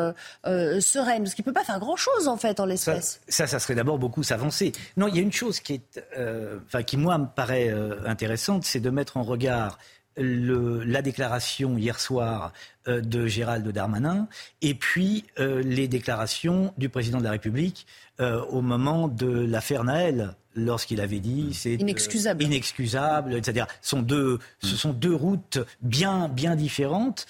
sereine, 0.45 1.23
parce 1.23 1.33
qu'il 1.33 1.43
peut 1.43 1.53
pas 1.53 1.63
faire 1.63 1.79
grand 1.79 1.95
chose 1.95 2.27
en 2.27 2.37
fait 2.37 2.59
en 2.59 2.65
l'espèce. 2.65 3.21
Ça, 3.27 3.47
ça, 3.47 3.57
serait 3.57 3.75
d'abord 3.75 3.97
beaucoup 3.97 4.21
s'avancer. 4.21 4.71
Non, 4.97 5.07
il 5.07 5.15
y 5.15 5.19
a 5.19 5.21
une 5.21 5.33
chose 5.33 5.59
qui 5.59 5.73
est, 5.73 6.03
enfin 6.67 6.83
qui 6.83 6.97
moi 6.97 7.17
me 7.17 7.25
paraît 7.25 7.73
intéressante, 8.05 8.65
c'est 8.65 8.79
de 8.79 8.89
mettre 8.91 9.17
en 9.17 9.23
regard 9.23 9.79
le, 10.17 10.83
la 10.83 11.01
déclaration 11.01 11.77
hier 11.77 11.99
soir 11.99 12.53
euh, 12.87 13.01
de 13.01 13.27
Gérald 13.27 13.67
Darmanin 13.67 14.27
et 14.61 14.73
puis 14.73 15.25
euh, 15.39 15.61
les 15.61 15.87
déclarations 15.87 16.73
du 16.77 16.89
président 16.89 17.19
de 17.19 17.23
la 17.23 17.31
République 17.31 17.85
euh, 18.19 18.41
au 18.45 18.61
moment 18.61 19.07
de 19.07 19.27
l'affaire 19.27 19.83
Naël 19.83 20.35
lorsqu'il 20.55 21.01
avait 21.01 21.19
dit 21.19 21.53
c'est 21.53 21.73
inexcusable, 21.73 22.43
inexcusable, 22.43 23.35
etc. 23.35 23.65
Sont 23.81 24.01
deux, 24.01 24.39
ce 24.61 24.75
sont 24.75 24.93
deux 24.93 25.13
routes 25.13 25.59
bien 25.81 26.29
bien 26.29 26.55
différentes 26.55 27.25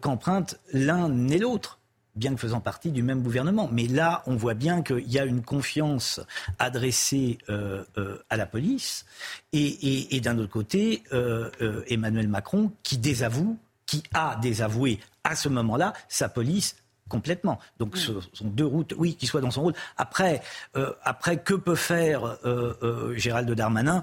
qu'empruntent 0.00 0.58
l'un 0.72 1.28
et 1.28 1.38
l'autre 1.38 1.78
bien 2.16 2.34
que 2.34 2.40
faisant 2.40 2.60
partie 2.60 2.90
du 2.90 3.02
même 3.02 3.22
gouvernement. 3.22 3.68
Mais 3.72 3.86
là, 3.86 4.22
on 4.26 4.36
voit 4.36 4.54
bien 4.54 4.82
qu'il 4.82 5.10
y 5.10 5.18
a 5.18 5.24
une 5.24 5.42
confiance 5.42 6.20
adressée 6.58 7.38
euh, 7.48 7.84
euh, 7.98 8.18
à 8.30 8.36
la 8.36 8.46
police, 8.46 9.04
et, 9.52 10.20
d'un 10.20 10.38
autre 10.38 10.50
côté, 10.50 11.02
euh, 11.12 11.50
Emmanuel 11.88 12.28
Macron 12.28 12.72
qui 12.82 12.98
désavoue, 12.98 13.58
qui 13.86 14.02
a 14.12 14.36
désavoué 14.40 14.98
à 15.24 15.36
ce 15.36 15.48
moment-là 15.48 15.92
sa 16.08 16.28
police 16.28 16.76
complètement. 17.08 17.60
Donc 17.78 17.96
ce 17.96 18.12
sont 18.32 18.48
deux 18.48 18.64
routes, 18.64 18.94
oui, 18.96 19.14
qui 19.14 19.26
soient 19.26 19.42
dans 19.42 19.50
son 19.50 19.62
rôle. 19.62 19.74
Après, 19.96 20.42
après 21.04 21.36
que 21.36 21.54
peut 21.54 21.74
faire 21.74 22.38
Gérald 23.14 23.50
Darmanin? 23.52 24.02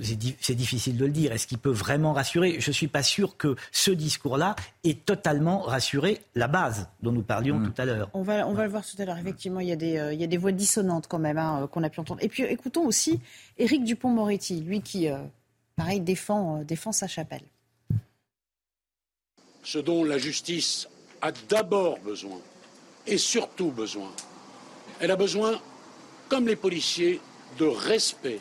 C'est 0.00 0.54
difficile 0.54 0.96
de 0.96 1.04
le 1.04 1.12
dire. 1.12 1.32
Est-ce 1.32 1.46
qu'il 1.46 1.58
peut 1.58 1.70
vraiment 1.70 2.12
rassurer? 2.12 2.60
Je 2.60 2.70
ne 2.70 2.72
suis 2.72 2.88
pas 2.88 3.02
sûr 3.02 3.36
que 3.36 3.56
ce 3.70 3.90
discours-là 3.90 4.56
ait 4.82 4.94
totalement 4.94 5.60
rassuré 5.60 6.20
la 6.34 6.48
base 6.48 6.88
dont 7.02 7.12
nous 7.12 7.22
parlions 7.22 7.58
mm. 7.58 7.72
tout 7.72 7.82
à 7.82 7.84
l'heure. 7.84 8.10
On 8.14 8.22
va, 8.22 8.46
on 8.48 8.54
va 8.54 8.64
le 8.64 8.70
voir 8.70 8.84
tout 8.84 9.00
à 9.00 9.04
l'heure. 9.04 9.18
Effectivement, 9.18 9.60
il 9.60 9.68
y, 9.68 9.72
a 9.72 9.76
des, 9.76 9.98
euh, 9.98 10.12
il 10.12 10.20
y 10.20 10.24
a 10.24 10.26
des 10.26 10.36
voix 10.36 10.52
dissonantes 10.52 11.06
quand 11.06 11.18
même 11.18 11.38
hein, 11.38 11.62
euh, 11.62 11.66
qu'on 11.66 11.82
a 11.82 11.90
pu 11.90 12.00
entendre. 12.00 12.22
Et 12.22 12.28
puis 12.28 12.42
écoutons 12.44 12.86
aussi 12.86 13.20
Éric 13.58 13.84
Dupont-Moretti, 13.84 14.60
lui 14.60 14.80
qui, 14.80 15.08
euh, 15.08 15.18
pareil, 15.76 16.00
défend, 16.00 16.62
défend 16.62 16.92
sa 16.92 17.06
chapelle. 17.06 17.42
Ce 19.62 19.78
dont 19.78 20.04
la 20.04 20.18
justice 20.18 20.88
a 21.22 21.32
d'abord 21.48 21.98
besoin, 22.00 22.38
et 23.06 23.18
surtout 23.18 23.70
besoin, 23.70 24.10
elle 25.00 25.10
a 25.10 25.16
besoin, 25.16 25.60
comme 26.28 26.46
les 26.46 26.56
policiers, 26.56 27.20
de 27.58 27.64
respect. 27.64 28.40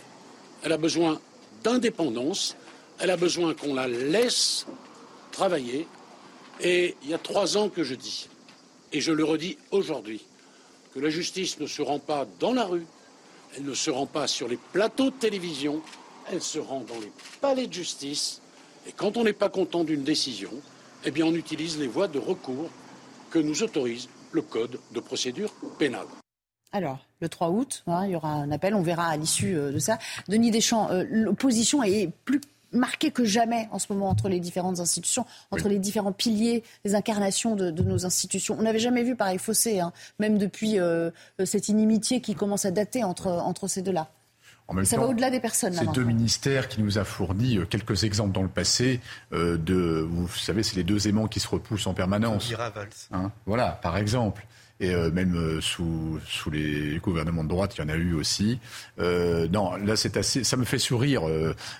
Elle 0.63 0.71
a 0.71 0.77
besoin 0.77 1.19
d'indépendance. 1.63 2.55
Elle 2.99 3.09
a 3.09 3.17
besoin 3.17 3.53
qu'on 3.53 3.73
la 3.73 3.87
laisse 3.87 4.65
travailler. 5.31 5.87
Et 6.61 6.95
il 7.03 7.09
y 7.09 7.13
a 7.13 7.17
trois 7.17 7.57
ans 7.57 7.69
que 7.69 7.83
je 7.83 7.95
dis, 7.95 8.29
et 8.91 9.01
je 9.01 9.11
le 9.11 9.23
redis 9.23 9.57
aujourd'hui, 9.71 10.21
que 10.93 10.99
la 10.99 11.09
justice 11.09 11.59
ne 11.59 11.65
se 11.65 11.81
rend 11.81 11.99
pas 11.99 12.27
dans 12.39 12.53
la 12.53 12.65
rue, 12.65 12.85
elle 13.57 13.65
ne 13.65 13.73
se 13.73 13.89
rend 13.89 14.05
pas 14.05 14.27
sur 14.27 14.47
les 14.47 14.59
plateaux 14.71 15.09
de 15.09 15.15
télévision, 15.15 15.81
elle 16.31 16.41
se 16.41 16.59
rend 16.59 16.81
dans 16.81 16.99
les 16.99 17.11
palais 17.41 17.67
de 17.67 17.73
justice. 17.73 18.41
Et 18.87 18.91
quand 18.91 19.17
on 19.17 19.23
n'est 19.23 19.33
pas 19.33 19.49
content 19.49 19.83
d'une 19.83 20.03
décision, 20.03 20.51
eh 21.05 21.11
bien 21.11 21.25
on 21.25 21.33
utilise 21.33 21.79
les 21.79 21.87
voies 21.87 22.07
de 22.07 22.19
recours 22.19 22.69
que 23.31 23.39
nous 23.39 23.63
autorise 23.63 24.09
le 24.31 24.41
Code 24.41 24.79
de 24.91 24.99
procédure 24.99 25.51
pénale. 25.79 26.07
Alors, 26.73 27.05
le 27.21 27.29
3 27.29 27.51
août, 27.51 27.83
hein, 27.85 28.05
il 28.05 28.11
y 28.11 28.15
aura 28.15 28.33
un 28.33 28.51
appel, 28.51 28.73
on 28.73 28.81
verra 28.81 29.05
à 29.05 29.15
l'issue 29.15 29.55
euh, 29.55 29.71
de 29.71 29.77
ça. 29.77 29.99
Denis 30.27 30.49
Deschamps, 30.49 30.89
euh, 30.89 31.05
l'opposition 31.09 31.83
est 31.83 32.09
plus 32.25 32.41
marquée 32.71 33.11
que 33.11 33.23
jamais 33.23 33.69
en 33.71 33.77
ce 33.77 33.93
moment 33.93 34.09
entre 34.09 34.27
les 34.27 34.39
différentes 34.39 34.79
institutions, 34.79 35.27
entre 35.51 35.69
les 35.69 35.77
différents 35.77 36.11
piliers, 36.11 36.63
les 36.83 36.95
incarnations 36.95 37.55
de, 37.55 37.69
nos 37.69 38.07
institutions. 38.07 38.55
On 38.57 38.63
n'avait 38.63 38.79
jamais 38.79 39.03
vu 39.03 39.15
pareil 39.15 39.37
fossé, 39.37 39.79
hein, 39.79 39.93
même 40.17 40.39
depuis 40.39 40.79
euh, 40.79 41.11
cette 41.45 41.69
inimitié 41.69 42.19
qui 42.19 42.33
commence 42.33 42.65
à 42.65 42.71
dater 42.71 43.03
entre, 43.03 43.27
entre 43.27 43.67
ces 43.67 43.83
deux-là. 43.83 44.09
ça 44.85 44.97
va 44.97 45.05
au-delà 45.05 45.29
des 45.29 45.39
personnes. 45.39 45.73
C'est 45.73 45.91
deux 45.91 46.03
ministères 46.03 46.67
qui 46.67 46.81
nous 46.81 46.97
a 46.97 47.03
fourni 47.03 47.59
quelques 47.69 48.05
exemples 48.05 48.31
dans 48.31 48.41
le 48.41 48.49
passé 48.49 49.01
de, 49.31 50.07
vous 50.09 50.27
savez, 50.29 50.63
c'est 50.63 50.75
les 50.75 50.83
deux 50.83 51.07
aimants 51.07 51.27
qui 51.27 51.39
se 51.39 51.47
repoussent 51.47 51.85
en 51.85 51.93
permanence. 51.93 52.51
Hein, 53.11 53.31
voilà, 53.45 53.69
par 53.83 53.97
exemple 53.97 54.47
et 54.79 54.93
euh, 54.93 55.11
même 55.11 55.35
euh, 55.35 55.61
sous, 55.61 56.19
sous 56.27 56.49
les 56.49 56.97
gouvernements 56.97 57.43
de 57.43 57.49
droite, 57.49 57.75
il 57.77 57.81
y 57.81 57.83
en 57.83 57.89
a 57.89 57.95
eu 57.95 58.13
aussi. 58.13 58.59
Euh, 58.99 59.47
non, 59.47 59.75
là, 59.75 59.95
c'est 59.95 60.17
assez. 60.17 60.43
Ça 60.43 60.57
me 60.57 60.65
fait 60.65 60.79
sourire 60.79 61.23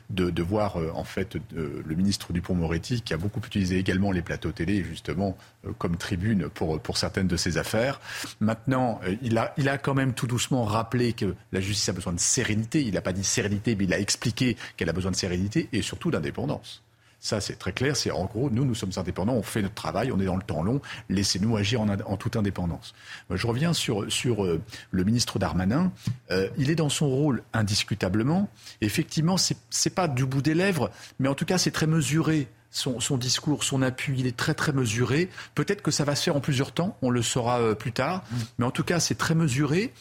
de, 0.09 0.29
de, 0.29 0.43
voir 0.43 0.77
en 0.93 1.03
fait 1.03 1.37
le 1.53 1.95
ministre 1.95 2.33
Dupont-Moretti 2.33 3.01
qui 3.01 3.13
a 3.13 3.17
beaucoup 3.17 3.39
utilisé 3.39 3.77
également 3.77 4.11
les 4.11 4.21
plateaux 4.21 4.51
télé 4.51 4.83
justement 4.83 5.37
comme 5.77 5.97
tribune 5.97 6.49
pour 6.49 6.79
pour 6.79 6.97
certaines 6.97 7.27
de 7.27 7.37
ses 7.37 7.57
affaires. 7.57 7.99
Maintenant, 8.39 8.99
il 9.21 9.37
a 9.37 9.53
il 9.57 9.69
a 9.69 9.77
quand 9.77 9.93
même 9.93 10.13
tout 10.13 10.27
doucement 10.27 10.63
rappelé 10.65 11.13
que 11.13 11.33
la 11.51 11.61
justice 11.61 11.89
a 11.89 11.93
besoin 11.93 12.13
de 12.13 12.19
sérénité. 12.19 12.81
Il 12.81 12.93
n'a 12.93 13.01
pas 13.01 13.13
dit 13.13 13.23
sérénité, 13.23 13.75
mais 13.75 13.85
il 13.85 13.93
a 13.93 13.99
expliqué 13.99 14.57
qu'elle 14.77 14.89
a 14.89 14.93
besoin 14.93 15.11
de 15.11 15.15
sérénité 15.15 15.69
et 15.71 15.81
surtout 15.81 16.11
d'indépendance. 16.11 16.82
Ça, 17.23 17.39
c'est 17.39 17.55
très 17.55 17.71
clair. 17.71 17.95
C'est 17.95 18.11
en 18.11 18.25
gros, 18.25 18.49
nous, 18.49 18.65
nous 18.65 18.75
sommes 18.75 18.91
indépendants, 18.97 19.35
on 19.35 19.43
fait 19.43 19.61
notre 19.61 19.75
travail, 19.75 20.11
on 20.11 20.19
est 20.19 20.25
dans 20.25 20.35
le 20.35 20.43
temps 20.43 20.61
long. 20.61 20.81
Laissez-nous 21.07 21.55
agir 21.55 21.79
en, 21.79 22.17
toute 22.17 22.35
indépendance. 22.35 22.93
Je 23.29 23.47
reviens 23.47 23.71
sur, 23.71 24.11
sur 24.11 24.43
euh, 24.43 24.61
le 24.91 25.03
ministre 25.05 25.39
Darmanin. 25.39 25.93
Euh, 26.31 26.49
il 26.57 26.69
est 26.69 26.75
dans 26.75 26.89
son 26.89 27.07
rôle 27.07 27.41
indiscutablement. 27.53 28.49
Effectivement, 28.81 29.37
c'est, 29.37 29.55
n'est 29.85 29.91
pas 29.91 30.09
du 30.09 30.25
bout 30.25 30.41
des 30.41 30.53
lèvres, 30.53 30.91
mais 31.17 31.29
en 31.29 31.33
tout 31.33 31.45
cas, 31.45 31.57
c'est 31.57 31.71
très 31.71 31.87
mesuré. 31.87 32.49
Son, 32.71 33.17
discours, 33.17 33.63
son 33.63 33.83
appui, 33.83 34.19
il 34.19 34.27
est 34.27 34.35
très 34.35 34.55
très 34.55 34.73
mesuré. 34.73 35.29
Peut-être 35.55 35.81
que 35.81 35.91
ça 35.91 36.03
va 36.03 36.15
se 36.15 36.23
faire 36.23 36.35
en 36.35 36.41
plusieurs 36.41 36.73
temps, 36.73 36.97
on 37.03 37.09
le 37.09 37.21
saura 37.21 37.61
euh, 37.61 37.75
plus 37.75 37.93
tard, 37.93 38.23
mm. 38.31 38.35
mais 38.57 38.65
en 38.65 38.71
tout 38.71 38.83
cas 38.83 38.99
c'est 38.99 39.15
très 39.15 39.35
mesuré. 39.35 39.93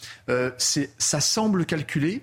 c'est, 0.57 0.91
ça 0.99 1.21
semble 1.21 1.67
calculé. 1.67 2.23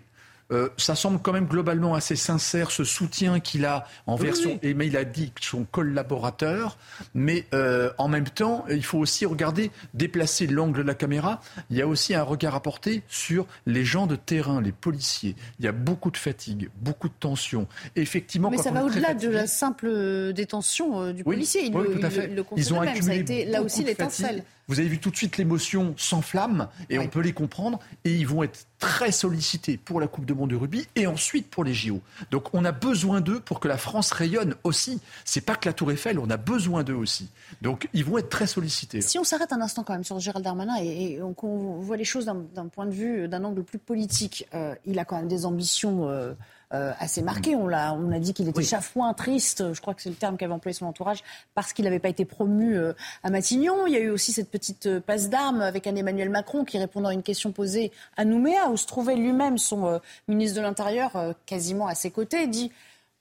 Euh, 0.52 0.70
ça 0.78 0.96
semble 0.96 1.20
quand 1.20 1.32
même 1.32 1.46
globalement 1.46 1.94
assez 1.94 2.16
sincère 2.16 2.72
ce 2.72 2.84
soutien 2.84 3.40
qu'il 3.40 3.66
a 3.66 3.86
envers 4.08 4.36
son, 4.36 4.58
et 4.64 4.74
mais 4.74 4.88
il 4.88 4.98
a 4.98 5.04
dit 5.04 5.32
son 5.40 5.64
collaborateur. 5.64 6.78
Mais 7.14 7.46
euh, 7.54 7.92
en 7.98 8.08
même 8.08 8.28
temps, 8.28 8.66
il 8.70 8.84
faut 8.84 8.98
aussi 8.98 9.26
regarder, 9.26 9.72
déplacer 9.94 10.48
l'angle 10.48 10.80
de 10.80 10.88
la 10.88 10.96
caméra. 10.96 11.42
Il 11.70 11.78
y 11.78 11.82
a 11.82 11.88
aussi 11.88 12.16
un 12.16 12.24
regard 12.24 12.56
à 12.56 12.62
porter 12.62 13.04
sur 13.08 13.46
les 13.66 13.86
gens 13.86 14.08
de 14.08 14.16
terrain, 14.16 14.62
les 14.62 14.72
policiers. 14.72 15.36
Il 15.60 15.66
y 15.66 15.68
a 15.68 15.72
beaucoup 15.72 16.10
de 16.10 16.18
fatigue, 16.18 16.70
beaucoup 16.82 17.10
de 17.10 17.14
tension. 17.20 17.68
effectivement, 17.96 18.50
mais 18.50 18.58
ça 18.58 18.72
va 18.72 18.84
au-delà 18.84 19.14
de 19.14 19.30
la 19.30 19.48
simple 19.48 20.34
détention 20.34 21.02
euh, 21.02 21.14
du 21.14 21.24
policier. 21.24 21.66
Il, 21.66 21.76
oui, 21.76 22.00
tout 22.00 22.06
à 22.06 22.10
fait. 22.10 22.32
Ils 22.56 22.74
ont 22.74 22.82
accumulé 22.82 23.02
ça 23.02 23.12
a 23.12 23.16
été 23.16 23.46
là 23.46 23.62
aussi 23.62 23.84
l'étincelle. 23.84 24.44
Vous 24.70 24.80
avez 24.80 24.88
vu 24.88 25.00
tout 25.00 25.10
de 25.10 25.18
suite 25.18 25.38
l'émotion 25.38 25.96
s'enflamme 25.98 26.70
et 26.92 27.00
on 27.00 27.08
peut 27.08 27.22
les 27.22 27.34
comprendre. 27.34 27.80
Et 28.06 28.14
ils 28.14 28.28
vont 28.28 28.44
être 28.44 28.68
très 28.78 29.12
sollicités 29.12 29.78
pour 29.78 30.00
la 30.00 30.08
Coupe 30.08 30.26
de 30.26 30.34
Monde 30.34 30.52
de 30.52 30.56
rugby 30.56 30.88
et 30.96 31.08
ensuite 31.08 31.50
pour 31.50 31.64
les 31.64 31.74
JO. 31.74 32.02
Donc 32.30 32.54
on 32.54 32.64
a 32.64 32.72
besoin 32.72 33.20
d'eux 33.20 33.40
pour 33.40 33.60
que 33.60 33.68
la 33.68 33.78
France 33.78 34.12
rayonne 34.12 34.54
aussi. 34.64 35.02
C'est 35.26 35.42
pas 35.42 35.56
que 35.56 35.68
la 35.68 35.74
Tour 35.74 35.92
Eiffel, 35.92 36.20
on 36.20 36.30
a 36.30 36.38
besoin 36.38 36.84
d'eux 36.84 36.94
aussi. 36.94 37.30
Donc 37.64 37.90
ils 37.94 38.06
vont 38.06 38.20
être 38.20 38.30
très 38.30 38.46
sollicités. 38.46 39.02
Si 39.02 39.18
on 39.18 39.24
s'arrête 39.24 39.52
un 39.52 39.62
instant 39.62 39.84
quand 39.84 39.94
même 39.94 40.04
sur 40.04 40.20
Gérald 40.20 40.46
Darmanin 40.46 40.76
et, 40.82 41.20
on, 41.22 41.34
voit 41.80 41.98
les 41.98 42.06
choses 42.06 42.26
d'un 42.26 42.68
point 42.68 42.86
de 42.86 42.92
vue, 42.92 43.28
d'un 43.28 43.44
angle 43.44 43.64
plus 43.64 43.80
politique, 43.80 44.48
euh, 44.54 44.76
il 44.86 45.00
a 45.00 45.06
quand 45.06 45.18
même 45.18 45.28
des 45.28 45.46
ambitions. 45.46 46.08
Euh, 46.10 46.34
euh, 46.72 46.92
assez 47.00 47.24
marqué. 47.24 47.56
On 47.56 47.70
a, 47.70 47.94
on 47.94 48.12
a 48.12 48.20
dit 48.20 48.34
qu'il 48.34 48.48
était 48.48 48.62
chafouin, 48.62 49.14
triste, 49.14 49.74
je 49.74 49.82
crois 49.82 49.96
que 49.96 50.04
c'est 50.04 50.10
le 50.10 50.16
terme 50.16 50.38
qu'avait 50.38 50.54
employé 50.54 50.74
son 50.74 50.86
entourage, 50.86 51.24
parce 51.56 51.74
qu'il 51.74 51.86
n'avait 51.86 52.00
pas 52.00 52.10
été 52.10 52.26
promu 52.26 52.78
euh, 52.78 52.94
à 53.24 53.32
Matignon. 53.32 53.88
Il 53.88 53.94
y 53.94 53.96
a 53.96 54.00
eu 54.00 54.10
aussi 54.10 54.32
cette 54.32 54.52
petite 54.52 54.86
euh, 54.86 55.00
passe 55.00 55.30
d'armes 55.30 55.62
avec 55.62 55.88
un 55.88 55.96
Emmanuel 55.96 56.30
Macron 56.30 56.66
qui, 56.66 56.78
répondant 56.78 57.10
à 57.10 57.14
une 57.14 57.24
question 57.24 57.52
posée 57.52 57.92
à 58.18 58.26
Nouméa, 58.26 58.70
où 58.70 58.78
se 58.78 58.86
trouvait 58.86 59.16
lui-même 59.16 59.58
son 59.58 60.00
ministre 60.28 60.58
de 60.58 60.62
l'Intérieur 60.62 61.36
quasiment 61.46 61.88
à 61.88 61.96
ses 61.96 62.12
côtés, 62.12 62.46
dit 62.46 62.72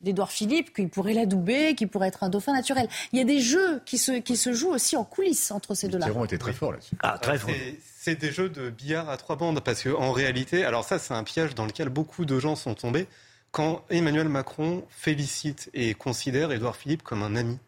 d'Edouard 0.01 0.31
Philippe 0.31 0.73
qu'il 0.75 0.89
pourrait 0.89 1.15
l'adouber, 1.15 1.75
qu'il 1.75 1.89
pourrait 1.89 2.09
être 2.09 2.23
un 2.23 2.29
dauphin 2.29 2.53
naturel. 2.53 2.89
Il 3.13 3.19
y 3.19 3.23
a 3.23 3.25
des 3.25 3.41
jeux 3.41 3.81
qui 3.85 3.99
se, 3.99 4.13
qui 4.13 4.37
se 4.37 4.53
jouent 4.53 4.71
aussi 4.71 4.97
en 4.97 5.05
coulisses 5.05 5.51
entre 5.51 5.75
ces 5.75 5.89
deux-là. 5.89 6.07
Mitterrand 6.07 6.25
était 6.25 6.39
très 6.39 6.53
fort 6.53 6.73
là-dessus. 6.73 6.97
Ah, 7.01 7.19
très 7.19 7.39
fort. 7.39 7.51
C'est 7.99 8.15
des 8.15 8.31
jeux 8.31 8.49
de 8.49 8.71
billard 8.71 9.09
à 9.09 9.17
trois 9.17 9.37
bandes 9.37 9.61
parce 9.61 9.83
qu'en 9.83 10.13
réalité, 10.13 10.65
alors 10.65 10.85
ça 10.85 10.99
c'est 10.99 11.15
un 11.15 11.25
piège 11.25 11.55
dans 11.55 11.67
lequel 11.67 11.89
beaucoup 11.89 12.25
de 12.25 12.39
gens 12.39 12.57
sont 12.57 12.75
tombés 12.75 13.09
quand 13.51 13.85
Emmanuel 13.91 14.29
Macron 14.29 14.85
félicite 14.91 15.71
et 15.75 15.95
considère 15.95 16.53
Édouard 16.53 16.77
Philippe 16.77 17.03
comme 17.03 17.23
un 17.23 17.37
ami. 17.37 17.59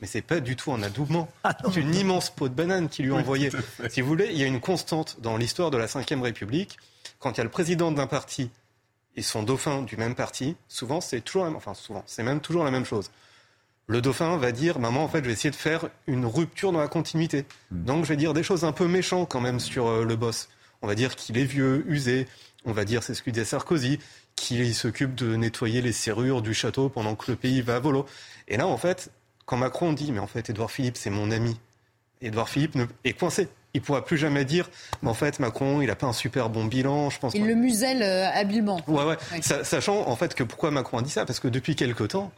Mais 0.00 0.06
c'est 0.06 0.22
pas 0.22 0.40
du 0.40 0.56
tout 0.56 0.72
un 0.72 0.82
adoubement. 0.82 1.28
Ah 1.44 1.56
c'est 1.72 1.80
une 1.80 1.94
immense 1.94 2.30
peau 2.30 2.48
de 2.48 2.54
banane 2.54 2.88
qui 2.88 3.02
lui 3.02 3.12
a 3.12 3.14
envoyé. 3.14 3.50
Si 3.88 4.00
vous 4.00 4.08
voulez, 4.08 4.30
il 4.32 4.38
y 4.38 4.42
a 4.42 4.46
une 4.46 4.60
constante 4.60 5.18
dans 5.20 5.36
l'histoire 5.36 5.70
de 5.70 5.76
la 5.76 5.86
Ve 5.86 6.22
République. 6.22 6.76
Quand 7.20 7.32
il 7.32 7.38
y 7.38 7.40
a 7.40 7.44
le 7.44 7.50
président 7.50 7.92
d'un 7.92 8.08
parti 8.08 8.50
et 9.14 9.22
son 9.22 9.42
dauphin 9.42 9.82
du 9.82 9.96
même 9.96 10.14
parti, 10.14 10.56
souvent 10.68 11.00
c'est 11.00 11.20
toujours, 11.20 11.44
enfin 11.44 11.74
souvent, 11.74 12.02
c'est 12.06 12.24
même 12.24 12.40
toujours 12.40 12.64
la 12.64 12.72
même 12.72 12.84
chose. 12.84 13.10
Le 13.86 14.00
dauphin 14.00 14.36
va 14.38 14.52
dire, 14.52 14.78
maman, 14.78 15.04
en 15.04 15.08
fait, 15.08 15.18
je 15.18 15.24
vais 15.24 15.32
essayer 15.32 15.50
de 15.50 15.56
faire 15.56 15.88
une 16.06 16.24
rupture 16.24 16.72
dans 16.72 16.80
la 16.80 16.88
continuité. 16.88 17.44
Hmm. 17.70 17.84
Donc, 17.84 18.04
je 18.04 18.10
vais 18.10 18.16
dire 18.16 18.32
des 18.32 18.44
choses 18.44 18.64
un 18.64 18.72
peu 18.72 18.86
méchantes 18.86 19.28
quand 19.28 19.40
même 19.40 19.60
sur 19.60 19.86
euh, 19.86 20.04
le 20.04 20.16
boss 20.16 20.48
on 20.82 20.88
va 20.88 20.94
dire 20.94 21.16
qu'il 21.16 21.38
est 21.38 21.44
vieux, 21.44 21.84
usé, 21.88 22.26
on 22.64 22.72
va 22.72 22.84
dire 22.84 23.02
c'est 23.02 23.14
ce 23.14 23.22
que 23.22 23.30
disait 23.30 23.44
Sarkozy, 23.44 23.98
qu'il 24.36 24.74
s'occupe 24.74 25.14
de 25.14 25.36
nettoyer 25.36 25.82
les 25.82 25.92
serrures 25.92 26.42
du 26.42 26.54
château 26.54 26.88
pendant 26.88 27.14
que 27.14 27.30
le 27.30 27.36
pays 27.36 27.60
va 27.60 27.76
à 27.76 27.80
volo. 27.80 28.06
Et 28.48 28.56
là, 28.56 28.66
en 28.66 28.76
fait, 28.76 29.10
quand 29.46 29.56
Macron 29.56 29.92
dit, 29.92 30.12
mais 30.12 30.18
en 30.18 30.26
fait, 30.26 30.50
Édouard 30.50 30.70
Philippe, 30.70 30.96
c'est 30.96 31.10
mon 31.10 31.30
ami, 31.30 31.56
Édouard 32.20 32.48
Philippe 32.48 32.78
est 33.04 33.12
coincé. 33.12 33.48
Il 33.74 33.80
ne 33.80 33.86
pourra 33.86 34.04
plus 34.04 34.18
jamais 34.18 34.44
dire, 34.44 34.68
mais 35.02 35.08
en 35.08 35.14
fait, 35.14 35.38
Macron, 35.38 35.80
il 35.80 35.86
n'a 35.86 35.96
pas 35.96 36.06
un 36.06 36.12
super 36.12 36.50
bon 36.50 36.66
bilan. 36.66 37.08
Je 37.08 37.18
pense 37.18 37.32
il 37.34 37.46
le 37.46 37.54
muselle 37.54 38.02
euh, 38.02 38.28
habilement. 38.30 38.80
Ouais, 38.86 39.04
ouais. 39.04 39.16
Sachant, 39.40 40.06
en 40.06 40.16
fait, 40.16 40.34
que 40.34 40.44
pourquoi 40.44 40.70
Macron 40.70 40.98
a 40.98 41.02
dit 41.02 41.10
ça? 41.10 41.24
Parce 41.24 41.40
que 41.40 41.48
depuis 41.48 41.74
quelque 41.74 42.04
temps, 42.04 42.32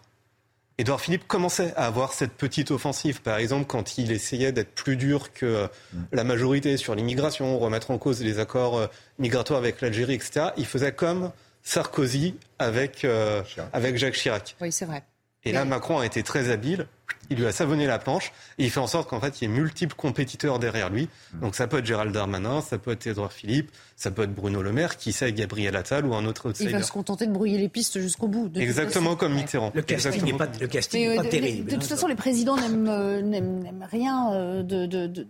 Édouard 0.78 1.00
Philippe 1.00 1.26
commençait 1.26 1.72
à 1.76 1.86
avoir 1.86 2.12
cette 2.12 2.32
petite 2.32 2.70
offensive. 2.70 3.20
Par 3.20 3.38
exemple, 3.38 3.66
quand 3.66 3.98
il 3.98 4.12
essayait 4.12 4.52
d'être 4.52 4.74
plus 4.74 4.96
dur 4.96 5.32
que 5.32 5.68
mm. 5.92 5.98
la 6.12 6.24
majorité 6.24 6.76
sur 6.76 6.94
l'immigration, 6.94 7.58
remettre 7.58 7.90
en 7.90 7.98
cause 7.98 8.22
les 8.22 8.38
accords 8.38 8.78
euh, 8.78 8.86
migratoires 9.18 9.58
avec 9.58 9.80
l'Algérie, 9.80 10.14
etc., 10.14 10.46
il 10.56 10.66
faisait 10.66 10.92
comme 10.92 11.32
Sarkozy 11.64 12.36
avec, 12.58 13.04
euh, 13.04 13.42
avec 13.72 13.96
Jacques 13.96 14.14
Chirac. 14.14 14.54
Oui, 14.60 14.70
c'est 14.70 14.84
vrai. 14.84 15.02
Et 15.46 15.52
là, 15.52 15.64
Macron 15.64 15.98
a 15.98 16.06
été 16.06 16.22
très 16.22 16.50
habile. 16.50 16.86
Il 17.30 17.38
lui 17.38 17.46
a 17.46 17.52
savonné 17.52 17.86
la 17.86 17.98
planche 17.98 18.32
et 18.58 18.64
il 18.64 18.70
fait 18.70 18.80
en 18.80 18.86
sorte 18.86 19.08
qu'en 19.08 19.20
fait, 19.20 19.40
il 19.40 19.44
y 19.44 19.46
ait 19.46 19.54
multiples 19.54 19.94
compétiteurs 19.94 20.58
derrière 20.58 20.90
lui. 20.90 21.08
Mm. 21.34 21.40
Donc 21.40 21.54
ça 21.54 21.66
peut 21.66 21.78
être 21.78 21.86
Gérald 21.86 22.12
Darmanin, 22.12 22.60
ça 22.60 22.78
peut 22.78 22.92
être 22.92 23.06
Édouard 23.06 23.32
Philippe, 23.32 23.70
ça 23.96 24.10
peut 24.10 24.22
être 24.22 24.34
Bruno 24.34 24.62
Le 24.62 24.72
Maire, 24.72 24.96
qui 24.96 25.12
sait 25.12 25.32
Gabriel 25.32 25.76
Attal 25.76 26.06
ou 26.06 26.14
un 26.14 26.24
autre 26.24 26.48
outsider. 26.48 26.70
Il 26.70 26.76
va 26.76 26.82
se 26.82 26.92
contenter 26.92 27.26
de 27.26 27.32
brouiller 27.32 27.58
les 27.58 27.68
pistes 27.68 27.98
jusqu'au 27.98 28.28
bout. 28.28 28.50
Exactement 28.56 29.16
comme 29.16 29.34
Mitterrand. 29.34 29.72
Le 29.74 29.82
casting 29.82 30.22
n'est 30.24 30.32
pas, 30.34 30.48
le 30.60 30.66
casting 30.66 31.16
pas 31.16 31.24
terrible. 31.24 31.70
De, 31.70 31.76
toute 31.76 31.84
façon, 31.84 32.06
les 32.06 32.14
présidents 32.14 32.56
n'aiment 32.56 32.88
euh, 32.88 33.86
rien 33.90 34.32
euh, 34.32 34.62
de, 34.62 34.86
de, 34.86 35.06
de, 35.06 35.26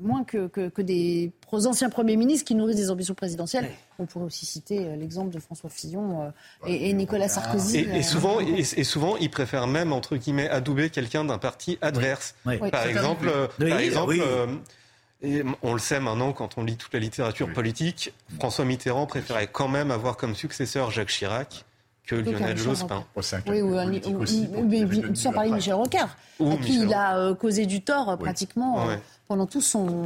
moins 0.00 0.24
que, 0.24 0.46
que, 0.48 0.82
des 0.82 1.32
anciens 1.52 1.90
premiers 1.90 2.16
ministres 2.16 2.46
qui 2.46 2.54
nourrissent 2.54 2.76
des 2.76 2.90
ambitions 2.90 3.14
présidentielles. 3.14 3.70
On 3.98 4.06
pourrait 4.06 4.26
aussi 4.26 4.46
citer 4.46 4.80
euh, 4.80 4.96
l'exemple 4.96 5.32
de 5.32 5.40
François 5.40 5.70
Fillon 5.70 6.22
euh, 6.22 6.30
et, 6.66 6.92
Nicolas 6.92 7.28
Sarkozy. 7.28 7.78
Et, 7.78 8.02
souvent, 8.02 8.40
et, 8.40 8.84
souvent, 8.84 9.16
ils 9.16 9.30
préfèrent 9.30 9.66
même, 9.66 9.92
entre 9.92 10.16
guillemets, 10.16 10.48
adouber 10.48 10.90
quelqu'un 10.90 11.24
d'un 11.24 11.38
parti 11.38 11.78
adverse. 11.80 12.34
Par 12.44 12.86
exemple, 12.86 13.30
par 13.58 13.78
exemple 13.78 14.14
et 15.22 15.42
on 15.62 15.72
le 15.72 15.78
sait 15.78 16.00
maintenant 16.00 16.32
quand 16.32 16.58
on 16.58 16.64
lit 16.64 16.76
toute 16.76 16.92
la 16.92 17.00
littérature 17.00 17.52
politique, 17.52 18.12
François 18.38 18.64
Mitterrand 18.64 19.06
préférait 19.06 19.46
quand 19.46 19.68
même 19.68 19.90
avoir 19.90 20.16
comme 20.16 20.34
successeur 20.34 20.90
Jacques 20.90 21.08
Chirac 21.08 21.65
que 22.06 22.14
Lionel 22.14 22.56
Jospin. 22.56 23.04
Oui, 23.46 23.62
ou, 23.62 25.14
sans 25.14 25.32
parler 25.32 25.50
de 25.50 25.56
Michel 25.56 25.74
Rocard, 25.74 26.16
à 26.40 26.56
qui 26.56 26.82
il 26.82 26.94
a 26.94 27.18
euh, 27.18 27.34
causé 27.34 27.66
du 27.66 27.82
tort 27.82 28.16
pratiquement 28.18 28.88
pendant 29.28 29.46
tout 29.46 29.60
son, 29.60 30.04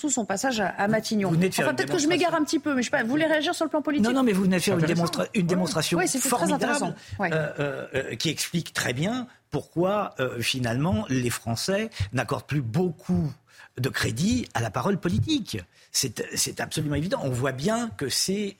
tout 0.00 0.10
son, 0.10 0.24
passage 0.24 0.60
à, 0.60 0.88
Matignon. 0.88 1.30
Enfin, 1.30 1.74
peut-être 1.74 1.92
que 1.92 1.98
je 1.98 2.06
m'égare 2.06 2.34
un 2.34 2.44
petit 2.44 2.58
peu, 2.58 2.74
mais 2.74 2.82
je 2.82 2.86
sais 2.86 2.90
pas, 2.90 3.02
vous 3.02 3.08
voulez 3.08 3.26
réagir 3.26 3.54
sur 3.54 3.64
le 3.64 3.70
plan 3.70 3.82
politique 3.82 4.06
Non, 4.06 4.12
non, 4.12 4.22
mais 4.22 4.32
vous 4.32 4.42
venez 4.42 4.56
de 4.56 4.62
faire 4.62 4.78
une, 4.78 4.86
une 5.34 5.46
démonstration 5.46 5.98
formidable 6.20 6.94
euh, 7.20 7.30
euh, 7.30 7.86
euh, 7.94 8.14
qui 8.16 8.28
explique 8.28 8.72
très 8.72 8.92
bien 8.92 9.26
pourquoi, 9.50 10.14
finalement, 10.40 11.04
les 11.10 11.28
Français 11.28 11.90
n'accordent 12.14 12.46
plus 12.46 12.62
beaucoup 12.62 13.30
de 13.78 13.88
crédit 13.90 14.48
à 14.54 14.60
la 14.60 14.70
parole 14.70 14.98
politique. 14.98 15.58
C'est 15.92 16.60
absolument 16.60 16.94
évident. 16.94 17.20
On 17.22 17.30
voit 17.30 17.52
bien 17.52 17.90
que 17.96 18.08
c'est 18.08 18.56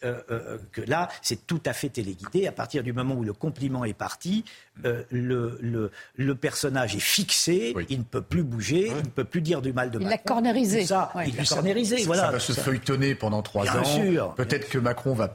que 0.72 0.80
là, 0.82 1.08
c'est 1.22 1.46
tout 1.46 1.62
à 1.66 1.72
fait 1.72 1.88
téléguidé. 1.88 2.46
À 2.46 2.52
partir 2.52 2.82
du 2.82 2.92
moment 2.92 3.14
où 3.14 3.24
le 3.24 3.32
compliment 3.32 3.84
est 3.84 3.94
parti, 3.94 4.44
euh, 4.84 5.02
le, 5.10 5.58
le, 5.60 5.90
le, 6.16 6.34
personnage 6.34 6.96
est 6.96 7.00
fixé, 7.00 7.74
il 7.90 7.98
ne 7.98 8.04
peut 8.04 8.22
plus 8.22 8.42
bouger, 8.42 8.86
il 8.88 8.96
ne 8.96 9.10
peut 9.10 9.22
plus 9.22 9.42
dire 9.42 9.60
du 9.60 9.72
mal 9.72 9.90
de 9.90 9.98
Macron. 9.98 10.08
Il 10.08 10.10
l'a 10.10 10.18
cornérisé. 10.18 10.84
Ça, 10.86 11.12
il 11.26 11.36
l'a 11.36 11.44
cornérisé. 11.44 12.04
Voilà. 12.04 12.22
Ça 12.22 12.30
va 12.30 12.40
se 12.40 12.52
feuilletonner 12.52 13.14
pendant 13.14 13.42
trois 13.42 13.66
ans. 13.66 14.34
Peut-être 14.34 14.70
que 14.70 14.78
Macron 14.78 15.12
va 15.12 15.28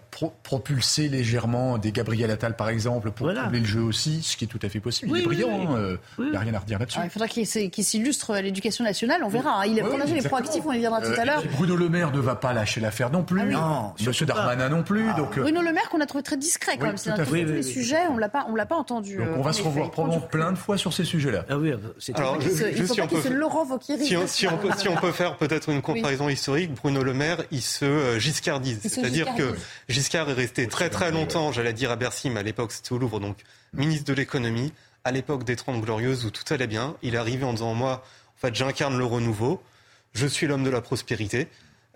propulser 0.44 1.08
légèrement 1.08 1.78
des 1.78 1.92
Gabriel 1.92 2.32
Attal, 2.32 2.56
par 2.56 2.70
exemple, 2.70 3.12
pour 3.12 3.28
voilà. 3.28 3.48
le 3.52 3.64
jeu 3.64 3.82
aussi, 3.82 4.24
ce 4.24 4.38
qui 4.38 4.46
est 4.46 4.48
tout 4.48 4.60
à 4.64 4.70
fait 4.70 4.80
possible. 4.80 5.12
il 5.16 5.22
est 5.22 5.26
brillant, 5.26 5.72
hein, 5.72 5.78
euh, 5.78 5.98
il 6.18 6.32
n'y 6.32 6.36
a 6.36 6.40
rien 6.40 6.54
à 6.56 6.60
redire 6.60 6.80
là-dessus. 6.80 7.00
il 7.04 7.10
faudra 7.10 7.28
qu'il 7.28 7.46
s'illustre 7.46 8.32
à 8.32 8.42
l'éducation 8.42 8.84
nationale, 8.84 9.22
on 9.24 9.30
verra. 9.30 9.62
Hein. 9.62 9.66
Il, 9.68 9.80
pour 9.82 9.98
l'instant, 9.98 10.16
il 10.16 10.26
est 10.26 10.28
proactif, 10.28 10.64
on 10.66 10.74
y 10.74 10.80
viendra 10.80 11.00
tout 11.00 11.20
à 11.20 11.26
l'heure. 11.26 11.44
Euh, 11.46 11.50
Bruno 11.56 11.76
Le 11.76 11.87
Maire 11.90 12.12
ne 12.12 12.20
va 12.20 12.36
pas 12.36 12.54
lâcher 12.54 12.82
l'affaire 12.82 13.10
non 13.10 13.24
plus. 13.24 13.42
Ah 13.42 13.46
non, 13.46 13.94
Monsieur 14.06 14.26
Darmanin 14.26 14.70
non 14.70 14.84
plus. 14.84 15.10
Ah. 15.10 15.18
Donc, 15.18 15.40
Bruno 15.40 15.62
Le 15.62 15.74
Maire 15.74 15.90
qu'on 15.90 16.02
a 16.02 16.06
trouvé 16.06 16.24
très 16.24 16.38
discret 16.38 16.78
quand 16.78 16.88
même. 16.88 16.98
C'est 16.98 17.12
dans 17.12 17.24
tous 17.24 17.34
les 17.34 17.64
sujets, 17.64 18.08
on 18.10 18.16
ne 18.16 18.20
l'a 18.20 18.66
pas 18.66 18.76
entendu. 18.76 19.18
Donc 19.18 19.30
on 19.38 19.42
va 19.42 19.54
se 19.54 19.62
revoir 19.62 19.92
plein 20.30 20.52
de 20.52 20.58
fois 20.58 20.78
sur 20.78 20.94
ces 20.94 21.04
sujets-là. 21.04 21.46
Ah 21.50 21.58
oui, 21.58 21.74
c'est 22.00 22.18
Alors, 22.18 22.40
je, 22.42 22.50
il 22.50 22.86
faut 22.86 22.96
pas 22.96 23.08
qu'il 23.08 23.22
se 23.22 23.30
Laurent 23.30 23.66
Si 23.82 24.18
on, 24.18 24.28
si, 24.28 24.48
on 24.48 24.58
peut, 24.58 24.70
si 24.78 24.90
on 24.90 24.96
peut 24.96 25.12
faire 25.12 25.38
peut-être 25.38 25.70
une 25.70 25.82
comparaison 25.82 26.30
historique, 26.30 26.74
Bruno 26.74 27.04
Le 27.04 27.14
Maire, 27.14 27.44
il 27.52 27.62
se 27.62 27.86
euh, 27.86 28.20
giscardise. 28.20 28.80
C'est-à-dire 28.82 29.36
que 29.36 29.56
Giscard 29.90 30.30
est 30.30 30.34
resté 30.34 30.68
très 30.68 30.90
très 30.90 31.12
longtemps, 31.12 31.52
j'allais 31.52 31.74
dire 31.74 31.92
à 31.92 31.96
Bercy, 31.96 32.30
mais 32.30 32.40
à 32.40 32.44
l'époque 32.44 32.72
c'était 32.72 32.94
au 32.94 32.98
Louvre, 32.98 33.20
donc 33.20 33.38
ministre 33.74 34.06
de 34.06 34.14
l'économie. 34.14 34.74
À 35.04 35.12
l'époque 35.12 35.46
des 35.46 35.56
Trente 35.56 35.82
Glorieuses 35.82 36.26
où 36.26 36.32
tout 36.32 36.44
allait 36.54 36.68
bien, 36.68 36.96
il 37.02 37.16
est 37.16 37.18
arrivé 37.18 37.46
en 37.46 37.54
disant 37.54 37.74
moi, 37.74 38.04
en 38.38 38.40
fait, 38.42 38.54
j'incarne 38.54 38.98
le 38.98 39.06
renouveau, 39.06 39.62
je 40.14 40.28
suis 40.28 40.48
l'homme 40.48 40.64
de 40.64 40.70
la 40.70 40.82
prospérité. 40.82 41.48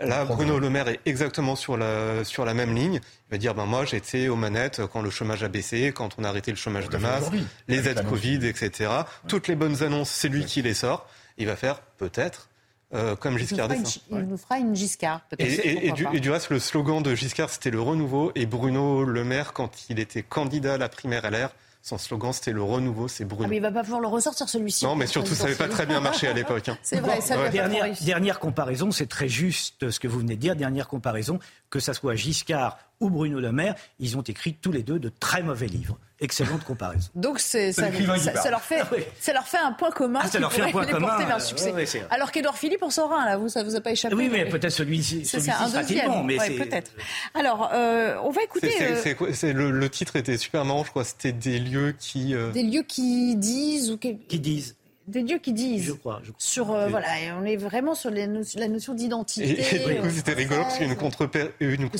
Là, 0.05 0.25
Bruno 0.25 0.59
Le 0.59 0.69
Maire 0.69 0.87
est 0.87 0.99
exactement 1.05 1.55
sur 1.55 1.77
la, 1.77 2.23
sur 2.23 2.45
la 2.45 2.53
même 2.53 2.75
ligne. 2.75 2.95
Il 2.95 3.31
va 3.31 3.37
dire, 3.37 3.53
ben 3.53 3.65
moi, 3.65 3.85
j'étais 3.85 4.27
aux 4.27 4.35
manettes 4.35 4.81
quand 4.91 5.01
le 5.01 5.09
chômage 5.09 5.43
a 5.43 5.47
baissé, 5.47 5.91
quand 5.93 6.15
on 6.17 6.23
a 6.23 6.29
arrêté 6.29 6.51
le 6.51 6.57
chômage 6.57 6.89
de 6.89 6.97
masse, 6.97 7.29
les 7.67 7.87
aides 7.87 8.05
Covid, 8.07 8.45
etc. 8.45 8.89
Toutes 9.27 9.47
les 9.47 9.55
bonnes 9.55 9.83
annonces, 9.83 10.09
c'est 10.09 10.29
lui 10.29 10.45
qui 10.45 10.61
les 10.61 10.73
sort. 10.73 11.07
Il 11.37 11.47
va 11.47 11.55
faire 11.55 11.81
peut-être 11.97 12.49
euh, 12.93 13.15
comme 13.15 13.37
Giscard 13.37 13.69
d'Estaing. 13.69 14.01
Il 14.11 14.17
nous 14.17 14.37
fera 14.37 14.57
une 14.57 14.75
Giscard, 14.75 15.21
peut-être. 15.29 15.65
Et, 15.65 15.87
et, 15.87 15.91
du, 15.93 16.05
et, 16.13 16.19
du, 16.19 16.29
reste, 16.29 16.49
le 16.49 16.59
slogan 16.59 17.01
de 17.01 17.15
Giscard, 17.15 17.49
c'était 17.49 17.71
le 17.71 17.79
renouveau. 17.79 18.31
Et 18.35 18.45
Bruno 18.45 19.03
Le 19.03 19.23
Maire, 19.23 19.53
quand 19.53 19.89
il 19.89 19.99
était 19.99 20.23
candidat 20.23 20.73
à 20.73 20.77
la 20.77 20.89
primaire 20.89 21.29
LR, 21.29 21.49
son 21.81 21.97
slogan, 21.97 22.31
c'était 22.31 22.51
le 22.51 22.61
renouveau, 22.61 23.07
c'est 23.07 23.25
Bruno. 23.25 23.45
Ah, 23.45 23.47
mais 23.47 23.57
il 23.57 23.61
va 23.61 23.71
pas 23.71 23.81
pouvoir 23.81 24.01
le 24.01 24.07
ressortir, 24.07 24.47
celui-ci. 24.47 24.85
Non, 24.85 24.95
mais 24.95 25.07
surtout, 25.07 25.33
ça 25.33 25.45
n'avait 25.45 25.55
pas 25.55 25.67
très 25.67 25.85
bien 25.85 25.99
marché 25.99 26.27
à 26.27 26.33
l'époque. 26.33 26.69
Hein. 26.69 26.77
C'est 26.83 26.99
vrai, 26.99 27.21
ça 27.21 27.49
dernière, 27.49 27.87
dernière 28.01 28.39
comparaison, 28.39 28.91
c'est 28.91 29.07
très 29.07 29.27
juste 29.27 29.89
ce 29.89 29.99
que 29.99 30.07
vous 30.07 30.19
venez 30.19 30.35
de 30.35 30.41
dire. 30.41 30.55
Dernière 30.55 30.87
comparaison, 30.87 31.39
que 31.71 31.79
ça 31.79 31.93
soit 31.95 32.13
Giscard 32.13 32.77
ou 32.99 33.09
Bruno 33.09 33.39
Le 33.39 33.51
Maire, 33.51 33.73
ils 33.99 34.15
ont 34.15 34.21
écrit 34.21 34.53
tous 34.53 34.71
les 34.71 34.83
deux 34.83 34.99
de 34.99 35.09
très 35.09 35.41
mauvais 35.41 35.65
livres. 35.65 35.97
Excellente 36.19 36.63
comparaison. 36.63 37.09
Donc 37.15 37.39
c'est, 37.39 37.71
ça, 37.71 37.89
leur 37.89 38.61
fait, 38.61 38.79
ah 38.79 38.85
ça 39.19 39.33
leur 39.33 39.47
fait 39.47 39.57
un 39.57 39.71
point 39.71 39.89
commun 39.89 40.19
ah, 40.21 40.27
ça 40.27 40.37
leur 40.37 40.53
fait 40.53 40.61
un 40.61 40.69
point 40.69 40.85
commun, 40.85 41.17
vers 41.17 41.37
le 41.37 41.43
succès. 41.43 41.73
Alors 42.11 42.31
qu'Edouard 42.31 42.59
Philippe 42.59 42.83
en 42.83 42.91
sort 42.91 43.11
un, 43.11 43.25
là, 43.25 43.37
vous, 43.37 43.49
ça 43.49 43.63
vous 43.63 43.75
a 43.75 43.81
pas 43.81 43.91
échappé 43.91 44.13
Oui, 44.13 44.29
mais, 44.31 44.45
peut-être 44.45 44.71
celui-ci, 44.71 45.25
celui 45.25 45.45
c'est 45.45 45.51
un 45.51 45.67
deuxième. 45.67 46.25
mais 46.25 46.37
peut-être. 46.37 46.91
Alors, 47.33 47.71
euh, 47.73 48.17
on 48.23 48.29
va 48.29 48.43
écouter. 48.43 48.69
C'est, 49.01 49.19
euh, 49.19 49.53
le, 49.53 49.89
titre 49.89 50.15
était 50.15 50.37
super 50.37 50.63
marrant, 50.63 50.83
je 50.83 50.91
crois. 50.91 51.03
C'était 51.03 51.31
des 51.31 51.57
lieux 51.57 51.95
qui. 51.97 52.35
Euh, 52.35 52.51
des 52.51 52.63
lieux 52.63 52.83
qui 52.83 53.35
disent 53.35 53.89
ou 53.89 53.97
qui 53.97 54.13
disent 54.39 54.75
des 55.07 55.23
dieux 55.23 55.39
qui 55.39 55.53
disent. 55.53 55.85
Je 55.85 55.93
crois. 55.93 56.19
Je 56.23 56.31
crois. 56.31 56.39
Sur, 56.39 56.71
euh, 56.71 56.87
voilà, 56.87 57.07
on 57.39 57.45
est 57.45 57.57
vraiment 57.57 57.95
sur 57.95 58.11
la 58.11 58.27
notion 58.27 58.93
d'identité. 58.93 59.59
Et, 59.75 59.79
du 59.79 60.01
coup, 60.01 60.09
c'était 60.09 60.33
rigolo 60.33 60.61
parce 60.61 60.77
qu'il 60.77 60.85
y 60.85 60.89
a 60.89 60.91
une, 60.91 60.97
contre 60.97 61.29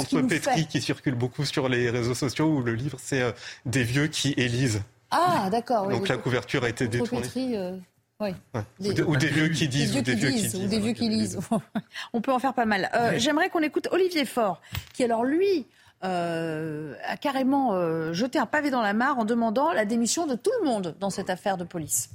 contrepétrie 0.10 0.68
qui 0.68 0.82
circule 0.82 1.16
beaucoup 1.16 1.46
sur 1.46 1.70
les 1.70 1.90
réseaux 1.90 2.14
sociaux 2.14 2.48
où 2.48 2.62
le 2.62 2.74
livre, 2.74 2.98
c'est 3.02 3.22
euh, 3.22 3.32
des 3.66 3.84
vieux 3.84 4.08
qui 4.08 4.34
élisent. 4.38 4.82
Ah, 5.10 5.50
d'accord. 5.52 5.90
Donc 5.90 6.08
la 6.08 6.18
couverture 6.18 6.64
a 6.64 6.70
été 6.70 6.88
détournée. 6.88 7.28
Euh, 7.58 7.76
oui. 8.22 8.34
ou, 9.08 9.18
des, 9.18 9.28
vieux 9.28 9.50
qui 9.50 9.68
disent, 9.68 9.98
ou 9.98 10.02
des 10.02 10.14
vieux 10.14 10.30
qui, 10.30 10.42
disent. 10.44 10.56
Ou 10.56 10.68
des 10.68 10.80
vieux 10.80 10.94
qui 10.94 11.10
lisent. 11.10 11.40
on 12.14 12.22
peut 12.22 12.32
en 12.32 12.40
faire 12.40 12.54
pas 12.54 12.66
mal. 12.66 12.90
J'aimerais 13.18 13.50
qu'on 13.50 13.62
écoute 13.62 13.88
Olivier 13.92 14.26
Faure, 14.26 14.62
qui 14.94 15.04
alors 15.04 15.26
lui 15.26 15.66
a 16.02 17.18
carrément 17.20 18.14
jeté 18.14 18.38
un 18.38 18.46
pavé 18.46 18.70
dans 18.70 18.82
la 18.82 18.94
mare 18.94 19.18
en 19.18 19.26
demandant 19.26 19.74
la 19.74 19.86
démission 19.86 20.28
de 20.28 20.36
tout 20.36 20.52
le 20.62 20.68
monde 20.68 20.96
dans 21.00 21.10
cette 21.10 21.32
affaire 21.32 21.58
de 21.58 21.64
police. 21.64 22.12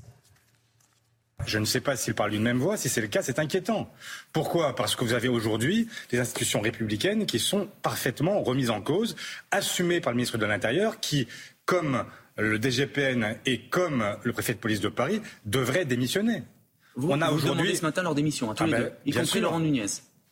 Je 1.44 1.58
ne 1.58 1.64
sais 1.64 1.80
pas 1.80 1.96
s'il 1.96 2.14
parle 2.14 2.30
d'une 2.30 2.42
même 2.42 2.58
voix. 2.58 2.76
Si 2.76 2.88
c'est 2.88 3.00
le 3.00 3.08
cas, 3.08 3.22
c'est 3.22 3.38
inquiétant. 3.38 3.92
Pourquoi? 4.32 4.74
Parce 4.74 4.96
que 4.96 5.04
vous 5.04 5.12
avez 5.12 5.28
aujourd'hui 5.28 5.88
des 6.10 6.18
institutions 6.18 6.60
républicaines 6.60 7.26
qui 7.26 7.38
sont 7.38 7.68
parfaitement 7.82 8.42
remises 8.42 8.70
en 8.70 8.80
cause, 8.80 9.16
assumées 9.50 10.00
par 10.00 10.12
le 10.12 10.16
ministre 10.16 10.38
de 10.38 10.46
l'Intérieur, 10.46 10.98
qui, 10.98 11.28
comme 11.66 12.04
le 12.38 12.58
DGPN 12.58 13.36
et 13.44 13.60
comme 13.60 14.16
le 14.22 14.32
préfet 14.32 14.54
de 14.54 14.58
police 14.58 14.80
de 14.80 14.88
Paris, 14.88 15.20
devraient 15.44 15.84
démissionner. 15.84 16.42
Vous, 16.96 17.10
On 17.10 17.20
a 17.20 17.30
aujourd'hui 17.30 17.76
ce 17.76 17.82
matin 17.82 18.02
leur 18.02 18.14
démission, 18.14 18.50
à 18.50 18.54
tous 18.54 18.62
ah 18.62 18.66
les 18.66 18.72
ben, 18.72 18.82
deux, 18.82 18.92
y 19.04 19.12
compris 19.12 19.40
Laurent 19.40 19.60
Nunez. 19.60 19.86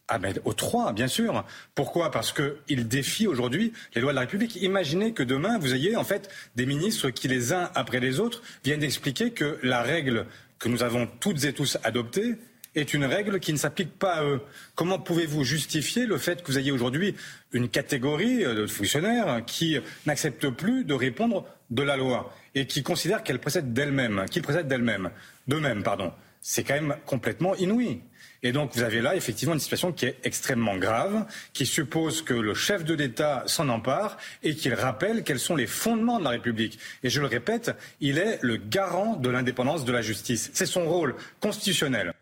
Ah 0.09 0.19
ben 0.19 0.35
aux 0.45 0.53
trois, 0.53 0.93
bien 0.93 1.09
sûr. 1.09 1.45
Pourquoi? 1.75 2.11
Parce 2.11 2.33
qu'ils 2.33 2.89
défient 2.89 3.27
aujourd'hui 3.27 3.73
les 3.95 4.03
lois 4.03 4.13
de 4.13 4.17
la 4.17 4.23
République. 4.23 4.57
Imaginez 4.57 5.13
que 5.15 5.23
demain, 5.23 5.59
vous 5.59 5.73
ayez 5.73 5.97
en 5.97 6.05
fait 6.05 6.31
des 6.57 6.67
ministres 6.67 7.09
qui, 7.09 7.27
les 7.27 7.55
uns 7.55 7.71
après 7.75 8.01
les 8.01 8.21
autres, 8.21 8.43
viennent 8.65 8.83
expliquer 8.83 9.31
que 9.31 9.59
la 9.63 9.83
règle 9.83 10.27
que 10.59 10.69
nous 10.69 10.83
avons 10.83 11.07
toutes 11.21 11.45
et 11.45 11.53
tous 11.53 11.79
adoptée 11.85 12.37
est 12.75 12.93
une 12.93 13.05
règle 13.05 13.39
qui 13.39 13.53
ne 13.53 13.59
s'applique 13.59 13.99
pas 13.99 14.15
à 14.15 14.25
eux. 14.25 14.41
Comment 14.75 14.99
pouvez-vous 14.99 15.45
justifier 15.45 16.07
le 16.07 16.19
fait 16.19 16.43
que 16.43 16.49
vous 16.49 16.59
ayez 16.59 16.73
aujourd'hui 16.73 17.15
une 17.53 17.69
catégorie 17.69 18.39
de 18.45 18.67
fonctionnaires 18.67 19.43
qui 19.47 19.79
n'acceptent 20.07 20.51
plus 20.51 20.85
de 20.85 20.95
répondre 20.95 21.47
de 21.71 21.83
la 21.83 21.97
loi 21.97 22.35
et 22.55 22.67
qui 22.67 22.83
considèrent 22.83 23.23
qu'elle 23.23 23.39
précède 23.39 23.73
d'elle-même, 23.73 24.25
qu'ils 24.31 24.43
précèdent 24.43 24.69
d'elle-même, 24.69 25.11
d'eux-mêmes, 25.47 25.83
pardon? 25.83 26.13
C'est 26.41 26.65
quand 26.65 26.75
même 26.75 26.97
complètement 27.07 27.55
inouï. 27.55 28.01
Et 28.45 28.53
donc 28.53 28.75
vous 28.75 28.83
avez 28.83 29.01
là 29.01 29.17
effectivement 29.17 29.55
une 29.55 29.61
situation 29.61 29.91
qui 29.91 30.05
est 30.05 30.19
extrêmement 30.23 30.77
grave, 30.77 31.25
qui 31.55 31.65
suppose 31.65 32.21
que 32.21 32.35
le 32.35 32.53
chef 32.53 32.85
de 32.85 32.93
l'État 32.93 33.43
s'en 33.47 33.71
empare 33.71 34.19
et 34.43 34.55
qu'il 34.55 34.75
rappelle 34.75 35.25
quels 35.25 35.39
sont 35.39 35.57
les 35.57 35.67
fondements 35.67 36.19
de 36.19 36.25
la 36.25 36.31
République. 36.31 36.79
Et 37.03 37.09
je 37.09 37.21
le 37.23 37.27
répète, 37.27 37.75
il 38.01 38.19
est 38.19 38.39
le 38.43 38.59
garant 38.59 39.17
de 39.17 39.31
l'indépendance 39.31 39.87
de 39.87 39.93
la 39.93 40.03
justice. 40.03 40.51
C'est 40.53 40.67
son 40.67 40.85
rôle 40.87 41.17
constitutionnel. 41.41 42.13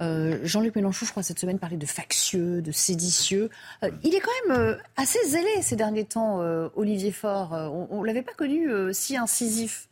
Euh, 0.00 0.40
Jean-Luc 0.42 0.74
Mélenchon, 0.74 1.04
je 1.04 1.10
crois, 1.10 1.22
cette 1.22 1.38
semaine 1.38 1.58
parlait 1.58 1.76
de 1.76 1.86
factieux, 1.86 2.62
de 2.62 2.72
séditieux. 2.72 3.50
Euh, 3.84 3.90
il 4.02 4.14
est 4.14 4.20
quand 4.20 4.48
même 4.48 4.58
euh, 4.58 4.76
assez 4.96 5.18
zélé 5.26 5.60
ces 5.60 5.76
derniers 5.76 6.06
temps, 6.06 6.38
Olivier 6.74 7.12
Faure. 7.12 7.52
on 7.52 8.00
ne 8.00 8.06
l'avait 8.06 8.22
pas 8.22 8.32
connu 8.32 8.70
si 8.92 9.18
incisif. 9.18 9.88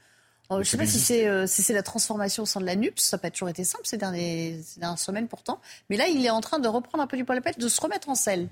Je 0.51 0.57
ne 0.59 0.65
sais 0.65 0.77
pas 0.77 0.87
si 0.87 1.63
c'est 1.63 1.73
la 1.73 1.83
transformation 1.83 2.43
au 2.43 2.47
sein 2.47 2.61
de 2.61 2.67
la 2.67 2.77
NUPS. 2.77 3.01
Ça 3.01 3.17
n'a 3.17 3.21
pas 3.21 3.31
toujours 3.31 3.49
été 3.49 3.65
simple 3.65 3.85
ces, 3.87 3.97
derniers, 3.97 4.61
ces 4.65 4.81
dernières 4.81 4.99
semaines 4.99 5.29
pourtant. 5.29 5.61
Mais 5.89 5.97
là, 5.97 6.09
il 6.09 6.25
est 6.25 6.31
en 6.31 6.41
train 6.41 6.59
de 6.59 6.69
reprendre 6.69 7.05
un 7.05 7.07
peu 7.07 7.17
du 7.17 7.25
poil 7.25 7.39
à 7.39 7.41
pète, 7.41 7.59
de 7.59 7.69
se 7.69 7.81
remettre 7.81 8.09
en 8.09 8.15
selle 8.15 8.49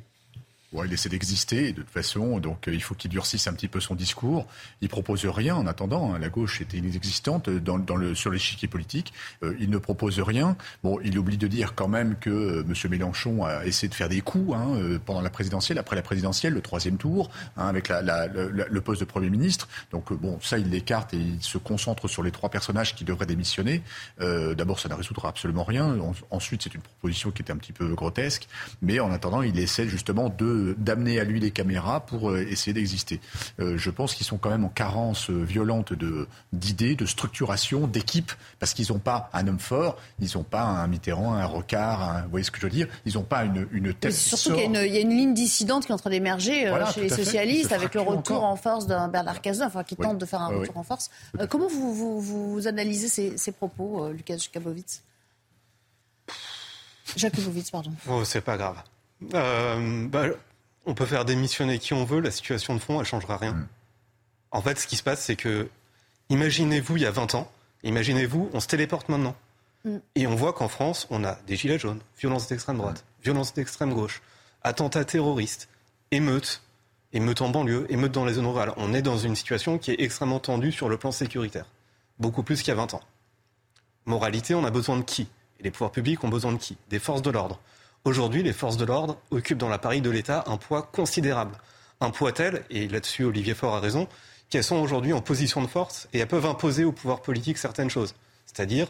il 0.72 0.92
essaie 0.92 1.08
d'exister 1.08 1.72
de 1.72 1.80
toute 1.80 1.90
façon, 1.90 2.38
donc 2.40 2.68
euh, 2.68 2.74
il 2.74 2.82
faut 2.82 2.94
qu'il 2.94 3.10
durcisse 3.10 3.46
un 3.46 3.54
petit 3.54 3.68
peu 3.68 3.80
son 3.80 3.94
discours. 3.94 4.46
Il 4.80 4.88
propose 4.88 5.24
rien 5.24 5.56
en 5.56 5.66
attendant. 5.66 6.14
Hein. 6.14 6.18
La 6.18 6.28
gauche 6.28 6.60
était 6.60 6.76
inexistante 6.76 7.48
le, 7.48 8.14
sur 8.14 8.30
l'échiquier 8.30 8.68
politique. 8.68 9.12
Euh, 9.42 9.56
il 9.60 9.70
ne 9.70 9.78
propose 9.78 10.20
rien. 10.20 10.56
Bon, 10.82 10.98
il 11.02 11.18
oublie 11.18 11.38
de 11.38 11.46
dire 11.46 11.74
quand 11.74 11.88
même 11.88 12.16
que 12.20 12.30
euh, 12.30 12.64
M. 12.68 12.90
Mélenchon 12.90 13.44
a 13.44 13.64
essayé 13.64 13.88
de 13.88 13.94
faire 13.94 14.08
des 14.08 14.20
coups 14.20 14.54
hein, 14.54 14.98
pendant 15.06 15.22
la 15.22 15.30
présidentielle, 15.30 15.78
après 15.78 15.96
la 15.96 16.02
présidentielle, 16.02 16.52
le 16.52 16.60
troisième 16.60 16.98
tour, 16.98 17.30
hein, 17.56 17.66
avec 17.66 17.88
le 17.88 18.80
poste 18.80 19.00
de 19.00 19.06
Premier 19.06 19.30
ministre. 19.30 19.68
Donc 19.90 20.12
bon, 20.12 20.38
ça, 20.42 20.58
il 20.58 20.70
l'écarte 20.70 21.14
et 21.14 21.18
il 21.18 21.42
se 21.42 21.58
concentre 21.58 22.08
sur 22.08 22.22
les 22.22 22.30
trois 22.30 22.50
personnages 22.50 22.94
qui 22.94 23.04
devraient 23.04 23.26
démissionner. 23.26 23.82
D'abord, 24.18 24.80
ça 24.80 24.88
ne 24.88 24.94
résoudra 24.94 25.28
absolument 25.28 25.64
rien. 25.64 25.96
ensuite, 26.30 26.62
c'est 26.62 26.74
une 26.74 26.80
proposition 26.80 27.30
qui 27.30 27.42
était 27.42 27.52
un 27.52 27.56
petit 27.56 27.72
peu 27.72 27.94
grotesque. 27.94 28.48
Mais 28.82 29.00
en 29.00 29.10
attendant, 29.12 29.42
il 29.42 29.58
essaie 29.58 29.88
justement 29.88 30.28
de 30.28 30.57
d'amener 30.76 31.20
à 31.20 31.24
lui 31.24 31.40
les 31.40 31.50
caméras 31.50 32.00
pour 32.00 32.30
euh, 32.30 32.46
essayer 32.48 32.72
d'exister. 32.72 33.20
Euh, 33.60 33.76
je 33.78 33.90
pense 33.90 34.14
qu'ils 34.14 34.26
sont 34.26 34.38
quand 34.38 34.50
même 34.50 34.64
en 34.64 34.68
carence 34.68 35.30
euh, 35.30 35.42
violente 35.42 35.92
d'idées, 36.52 36.94
de, 36.94 37.06
structuration, 37.06 37.86
d'équipe, 37.86 38.32
parce 38.58 38.74
qu'ils 38.74 38.92
n'ont 38.92 38.98
pas 38.98 39.30
un 39.32 39.46
homme 39.48 39.58
fort, 39.58 39.98
ils 40.20 40.30
n'ont 40.34 40.42
pas 40.42 40.62
un 40.62 40.86
Mitterrand, 40.86 41.34
un 41.34 41.46
Rocard, 41.46 42.22
vous 42.24 42.30
voyez 42.30 42.44
ce 42.44 42.50
que 42.50 42.58
je 42.58 42.66
veux 42.66 42.72
dire? 42.72 42.88
Ils 43.06 43.14
n'ont 43.14 43.22
pas 43.22 43.44
une, 43.44 43.66
une 43.72 43.94
tête. 43.94 44.12
Surtout 44.12 44.54
qu'il 44.54 44.72
y, 44.72 44.96
a 44.96 45.00
une 45.00 45.10
ligne 45.10 45.34
dissidente 45.34 45.86
qui 45.86 45.92
est 45.92 45.94
en 45.94 45.98
train 45.98 46.10
d'émerger 46.10 46.72
chez 46.94 47.02
les 47.02 47.08
socialistes, 47.08 47.72
avec 47.72 47.94
le 47.94 48.00
retour 48.00 48.44
en 48.44 48.56
force 48.56 48.86
d'un 48.86 49.08
Bernard 49.08 49.40
Cazeneuve, 49.40 49.68
enfin, 49.68 49.84
qui 49.84 49.96
tente 49.96 50.18
de 50.18 50.26
faire 50.26 50.42
un 50.42 50.48
retour 50.48 50.76
en 50.76 50.82
force. 50.82 51.10
comment 51.48 51.68
vous, 51.68 52.20
vous, 52.20 52.66
analysez 52.66 53.36
ces, 53.36 53.52
propos, 53.52 54.10
Lucas 54.10 54.36
Jakubowicz? 54.36 55.02
Jakubowicz, 57.16 57.70
pardon. 57.70 57.92
Oh, 58.08 58.24
c'est 58.24 58.40
pas 58.40 58.56
grave. 58.56 58.82
Bah, 59.20 59.76
on 60.86 60.94
peut 60.94 61.06
faire 61.06 61.24
démissionner 61.24 61.78
qui 61.78 61.94
on 61.94 62.04
veut, 62.04 62.20
la 62.20 62.30
situation 62.30 62.74
de 62.74 62.80
fond, 62.80 63.00
elle 63.00 63.06
changera 63.06 63.36
rien. 63.36 63.52
Mm. 63.52 63.68
En 64.50 64.62
fait, 64.62 64.78
ce 64.78 64.86
qui 64.86 64.96
se 64.96 65.02
passe, 65.02 65.22
c'est 65.22 65.36
que, 65.36 65.68
imaginez-vous 66.30 66.96
il 66.96 67.02
y 67.02 67.06
a 67.06 67.10
20 67.10 67.34
ans, 67.34 67.50
imaginez-vous, 67.82 68.50
on 68.52 68.60
se 68.60 68.66
téléporte 68.66 69.08
maintenant. 69.08 69.36
Mm. 69.84 69.96
Et 70.14 70.26
on 70.26 70.34
voit 70.34 70.52
qu'en 70.52 70.68
France, 70.68 71.06
on 71.10 71.24
a 71.24 71.38
des 71.46 71.56
gilets 71.56 71.78
jaunes, 71.78 72.00
violences 72.18 72.48
d'extrême 72.48 72.78
droite, 72.78 73.04
mm. 73.04 73.22
violences 73.24 73.54
d'extrême 73.54 73.92
gauche, 73.92 74.22
attentats 74.62 75.04
terroristes, 75.04 75.68
émeutes, 76.10 76.62
émeutes 77.12 77.42
en 77.42 77.48
banlieue, 77.48 77.86
émeutes 77.90 78.12
dans 78.12 78.24
les 78.24 78.34
zones 78.34 78.46
rurales. 78.46 78.72
On 78.76 78.94
est 78.94 79.02
dans 79.02 79.18
une 79.18 79.36
situation 79.36 79.78
qui 79.78 79.90
est 79.90 80.00
extrêmement 80.00 80.40
tendue 80.40 80.72
sur 80.72 80.88
le 80.88 80.96
plan 80.96 81.12
sécuritaire. 81.12 81.66
Beaucoup 82.18 82.42
plus 82.42 82.60
qu'il 82.60 82.68
y 82.68 82.72
a 82.72 82.76
20 82.76 82.94
ans. 82.94 83.02
Moralité, 84.06 84.54
on 84.54 84.64
a 84.64 84.70
besoin 84.70 84.96
de 84.96 85.02
qui? 85.02 85.28
Et 85.60 85.62
les 85.62 85.70
pouvoirs 85.70 85.90
publics 85.90 86.22
ont 86.24 86.28
besoin 86.28 86.52
de 86.52 86.58
qui? 86.58 86.76
Des 86.88 86.98
forces 86.98 87.22
de 87.22 87.30
l'ordre. 87.30 87.60
Aujourd'hui, 88.08 88.42
les 88.42 88.54
forces 88.54 88.78
de 88.78 88.86
l'ordre 88.86 89.18
occupent 89.30 89.58
dans 89.58 89.68
l'appareil 89.68 90.00
de 90.00 90.08
l'État 90.08 90.42
un 90.46 90.56
poids 90.56 90.80
considérable. 90.80 91.58
Un 92.00 92.08
poids 92.08 92.32
tel, 92.32 92.64
et 92.70 92.88
là-dessus 92.88 93.24
Olivier 93.24 93.52
Faure 93.52 93.74
a 93.74 93.80
raison, 93.80 94.08
qu'elles 94.48 94.64
sont 94.64 94.76
aujourd'hui 94.76 95.12
en 95.12 95.20
position 95.20 95.60
de 95.60 95.66
force 95.66 96.08
et 96.14 96.20
elles 96.20 96.26
peuvent 96.26 96.46
imposer 96.46 96.84
au 96.84 96.92
pouvoir 96.92 97.20
politique 97.20 97.58
certaines 97.58 97.90
choses. 97.90 98.14
C'est-à-dire, 98.46 98.86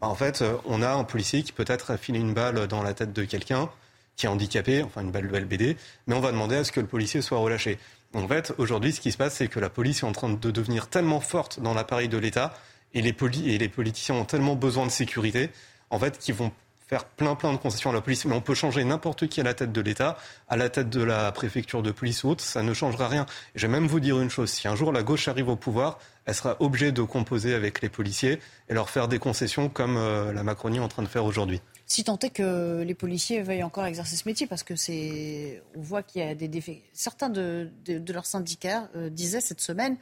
bah, 0.00 0.06
en 0.06 0.14
fait, 0.14 0.42
euh, 0.42 0.54
on 0.64 0.80
a 0.80 0.92
un 0.92 1.02
policier 1.02 1.42
qui 1.42 1.50
peut-être 1.50 1.90
a 1.90 1.96
filé 1.96 2.20
une 2.20 2.34
balle 2.34 2.68
dans 2.68 2.84
la 2.84 2.94
tête 2.94 3.12
de 3.12 3.24
quelqu'un 3.24 3.68
qui 4.14 4.26
est 4.26 4.28
handicapé, 4.28 4.84
enfin 4.84 5.00
une 5.00 5.10
balle 5.10 5.28
de 5.28 5.36
LBD, 5.36 5.76
mais 6.06 6.14
on 6.14 6.20
va 6.20 6.30
demander 6.30 6.54
à 6.54 6.62
ce 6.62 6.70
que 6.70 6.78
le 6.78 6.86
policier 6.86 7.22
soit 7.22 7.38
relâché. 7.38 7.80
En 8.14 8.28
fait, 8.28 8.54
aujourd'hui, 8.58 8.92
ce 8.92 9.00
qui 9.00 9.10
se 9.10 9.16
passe, 9.16 9.34
c'est 9.34 9.48
que 9.48 9.58
la 9.58 9.70
police 9.70 10.04
est 10.04 10.06
en 10.06 10.12
train 10.12 10.30
de 10.30 10.50
devenir 10.52 10.86
tellement 10.86 11.18
forte 11.18 11.58
dans 11.58 11.74
l'appareil 11.74 12.08
de 12.08 12.16
l'État 12.16 12.54
et 12.94 13.02
les, 13.02 13.16
et 13.44 13.58
les 13.58 13.68
politiciens 13.68 14.14
ont 14.14 14.24
tellement 14.24 14.54
besoin 14.54 14.86
de 14.86 14.92
sécurité, 14.92 15.50
en 15.90 15.98
fait, 15.98 16.16
qu'ils 16.18 16.36
vont 16.36 16.52
faire 16.86 17.04
plein 17.04 17.34
plein 17.34 17.52
de 17.52 17.58
concessions 17.58 17.90
à 17.90 17.92
la 17.92 18.00
police, 18.00 18.24
mais 18.24 18.34
on 18.34 18.40
peut 18.40 18.54
changer 18.54 18.84
n'importe 18.84 19.26
qui 19.26 19.40
à 19.40 19.44
la 19.44 19.54
tête 19.54 19.72
de 19.72 19.80
l'État, 19.80 20.16
à 20.48 20.56
la 20.56 20.68
tête 20.68 20.88
de 20.88 21.02
la 21.02 21.32
préfecture 21.32 21.82
de 21.82 21.90
police 21.90 22.24
ou 22.24 22.30
autre, 22.30 22.44
ça 22.44 22.62
ne 22.62 22.72
changera 22.74 23.08
rien. 23.08 23.26
Et 23.54 23.58
je 23.58 23.66
vais 23.66 23.72
même 23.72 23.86
vous 23.86 24.00
dire 24.00 24.20
une 24.20 24.30
chose, 24.30 24.50
si 24.50 24.68
un 24.68 24.76
jour 24.76 24.92
la 24.92 25.02
gauche 25.02 25.28
arrive 25.28 25.48
au 25.48 25.56
pouvoir, 25.56 25.98
elle 26.26 26.34
sera 26.34 26.56
obligée 26.60 26.92
de 26.92 27.02
composer 27.02 27.54
avec 27.54 27.80
les 27.80 27.88
policiers 27.88 28.40
et 28.68 28.74
leur 28.74 28.90
faire 28.90 29.08
des 29.08 29.18
concessions 29.18 29.68
comme 29.68 29.96
euh, 29.96 30.32
la 30.32 30.42
Macronie 30.42 30.78
est 30.78 30.80
en 30.80 30.88
train 30.88 31.02
de 31.02 31.08
faire 31.08 31.24
aujourd'hui. 31.24 31.60
Si 31.88 32.02
tant 32.02 32.18
est 32.18 32.30
que 32.30 32.82
les 32.82 32.94
policiers 32.94 33.42
veuillent 33.42 33.62
encore 33.62 33.86
exercer 33.86 34.16
ce 34.16 34.28
métier, 34.28 34.48
parce 34.48 34.64
que 34.64 34.74
c'est, 34.74 35.62
on 35.76 35.82
voit 35.82 36.02
qu'il 36.02 36.20
y 36.20 36.24
a 36.24 36.34
des 36.34 36.48
défis. 36.48 36.82
Certains 36.92 37.28
de, 37.28 37.70
leurs 38.12 38.26
syndicats 38.26 38.88
euh, 38.96 39.08
disaient 39.08 39.40
cette 39.40 39.60
semaine, 39.60 39.96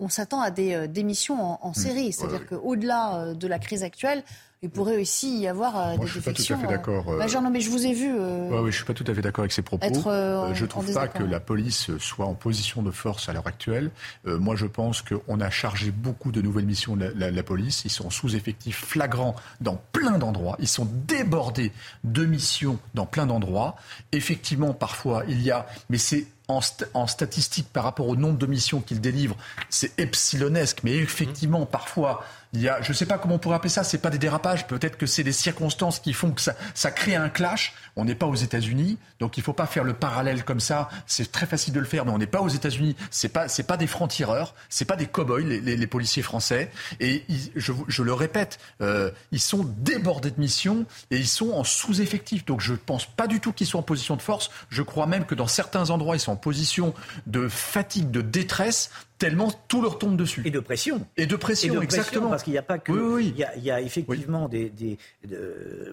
on 0.00 0.08
s'attend 0.08 0.40
à 0.40 0.50
des 0.50 0.74
euh, 0.74 0.86
démissions 0.86 1.64
en, 1.64 1.70
mmh. 1.70 1.74
série, 1.74 2.12
c'est-à-dire 2.12 2.46
qu'au-delà 2.46 3.34
de 3.34 3.46
la 3.46 3.58
crise 3.58 3.84
actuelle, 3.84 4.24
il 4.62 4.68
pourrait 4.68 5.00
aussi 5.00 5.38
y 5.38 5.48
avoir 5.48 5.78
euh, 5.78 5.96
des 5.96 6.06
je 6.06 6.12
suis 6.12 6.20
pas 6.20 6.34
tout 6.34 6.42
à 6.52 6.56
fait 6.56 6.66
d'accord. 6.66 7.08
Euh, 7.08 7.18
bah, 7.18 7.50
mais 7.50 7.60
je 7.62 7.70
vous 7.70 7.86
ai 7.86 7.94
vu. 7.94 8.12
Euh, 8.14 8.60
oui, 8.60 8.70
je 8.70 8.76
suis 8.76 8.84
pas 8.84 8.92
tout 8.92 9.04
à 9.06 9.14
fait 9.14 9.22
d'accord 9.22 9.42
avec 9.42 9.52
ces 9.52 9.62
propos. 9.62 9.86
Être, 9.86 10.50
je 10.52 10.66
trouve 10.66 10.92
pas 10.92 11.08
que 11.08 11.22
la 11.22 11.40
police 11.40 11.90
soit 11.96 12.26
en 12.26 12.34
position 12.34 12.82
de 12.82 12.90
force 12.90 13.30
à 13.30 13.32
l'heure 13.32 13.46
actuelle. 13.46 13.90
moi, 14.24 14.56
je 14.56 14.66
pense 14.66 15.02
qu'on 15.02 15.40
a 15.40 15.48
chargé 15.48 15.90
beaucoup 15.90 16.30
de 16.30 16.42
nouvelles 16.42 16.66
missions 16.66 16.94
de 16.96 17.10
la, 17.16 17.30
la, 17.30 17.42
police. 17.42 17.86
Ils 17.86 17.90
sont 17.90 18.10
sous 18.10 18.36
effectifs 18.36 18.84
flagrants 18.84 19.34
dans 19.62 19.80
plein 19.92 20.18
d'endroits. 20.18 20.56
Ils 20.58 20.68
sont 20.68 20.86
débordés 21.06 21.72
de 22.04 22.26
missions 22.26 22.78
dans 22.92 23.06
plein 23.06 23.24
d'endroits. 23.24 23.76
Effectivement, 24.12 24.74
parfois, 24.74 25.24
il 25.26 25.40
y 25.40 25.50
a, 25.50 25.66
mais 25.88 25.98
c'est 25.98 26.26
en, 26.50 27.06
statistique 27.06 27.68
par 27.72 27.84
rapport 27.84 28.08
au 28.08 28.16
nombre 28.16 28.38
de 28.38 28.46
missions 28.46 28.80
qu'ils 28.80 29.00
délivrent, 29.00 29.36
c'est 29.68 29.98
epsilonesque. 29.98 30.80
Mais 30.84 30.96
effectivement, 30.96 31.66
parfois, 31.66 32.24
il 32.52 32.60
y 32.60 32.68
a, 32.68 32.82
je 32.82 32.88
ne 32.90 32.94
sais 32.94 33.06
pas 33.06 33.18
comment 33.18 33.36
on 33.36 33.38
pourrait 33.38 33.56
appeler 33.56 33.70
ça, 33.70 33.84
c'est 33.84 33.98
pas 33.98 34.10
des 34.10 34.18
dérapages, 34.18 34.66
peut-être 34.66 34.96
que 34.96 35.06
c'est 35.06 35.22
des 35.22 35.32
circonstances 35.32 36.00
qui 36.00 36.12
font 36.12 36.32
que 36.32 36.40
ça, 36.40 36.54
ça 36.74 36.90
crée 36.90 37.14
un 37.14 37.28
clash. 37.28 37.74
On 37.96 38.04
n'est 38.04 38.14
pas 38.14 38.26
aux 38.26 38.34
États-Unis, 38.34 38.98
donc 39.20 39.36
il 39.36 39.40
ne 39.40 39.44
faut 39.44 39.52
pas 39.52 39.66
faire 39.66 39.84
le 39.84 39.92
parallèle 39.92 40.44
comme 40.44 40.60
ça. 40.60 40.88
C'est 41.06 41.30
très 41.30 41.46
facile 41.46 41.74
de 41.74 41.80
le 41.80 41.86
faire, 41.86 42.04
mais 42.04 42.12
on 42.12 42.18
n'est 42.18 42.26
pas 42.26 42.40
aux 42.40 42.48
États-Unis. 42.48 42.96
C'est 43.10 43.28
pas, 43.28 43.48
c'est 43.48 43.62
pas 43.62 43.76
des 43.76 43.86
francs-tireurs, 43.86 44.54
c'est 44.68 44.84
pas 44.84 44.96
des 44.96 45.06
cow-boys 45.06 45.40
les, 45.40 45.60
les, 45.60 45.76
les, 45.76 45.86
policiers 45.86 46.22
français. 46.22 46.70
Et 46.98 47.24
je, 47.54 47.72
je, 47.86 48.02
le 48.02 48.12
répète, 48.12 48.58
euh, 48.80 49.10
ils 49.32 49.40
sont 49.40 49.64
débordés 49.78 50.30
de 50.30 50.40
missions 50.40 50.86
et 51.10 51.18
ils 51.18 51.28
sont 51.28 51.52
en 51.52 51.64
sous-effectif. 51.64 52.44
Donc 52.44 52.60
je 52.60 52.74
pense 52.74 53.06
pas 53.06 53.26
du 53.26 53.40
tout 53.40 53.52
qu'ils 53.52 53.66
soient 53.66 53.80
en 53.80 53.84
position 53.84 54.16
de 54.16 54.22
force. 54.22 54.50
Je 54.70 54.82
crois 54.82 55.06
même 55.06 55.24
que 55.24 55.34
dans 55.34 55.46
certains 55.46 55.90
endroits, 55.90 56.16
ils 56.16 56.20
sont 56.20 56.32
en 56.32 56.36
position 56.36 56.94
de 57.26 57.48
fatigue, 57.48 58.10
de 58.10 58.22
détresse 58.22 58.90
tellement 59.20 59.52
tout 59.68 59.82
leur 59.82 59.98
tombe 59.98 60.16
dessus. 60.16 60.42
Et 60.44 60.50
de 60.50 60.58
pression. 60.58 61.06
Et 61.16 61.26
de 61.26 61.36
pression, 61.36 61.80
exactement. 61.80 62.30
parce 62.30 62.42
qu'il 62.42 62.54
n'y 62.54 62.58
a 62.58 62.62
pas 62.62 62.78
que. 62.78 62.90
Oui, 62.90 63.34
Il, 63.56 63.62
y 63.62 63.70
a, 63.70 63.80
effectivement 63.80 64.48
des, 64.48 64.72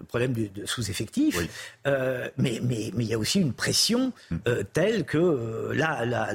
problèmes 0.08 0.32
de, 0.32 0.66
sous-effectifs, 0.66 1.38
euh, 1.86 2.28
mais, 2.38 2.58
mais, 2.62 2.90
mais 2.94 3.04
il 3.04 3.10
y 3.10 3.14
a 3.14 3.18
aussi 3.18 3.38
une 3.38 3.52
pression 3.52 4.12
hmm. 4.30 4.36
euh, 4.48 4.62
telle 4.72 5.04
que 5.04 5.18
euh, 5.18 5.74
là, 5.74 6.32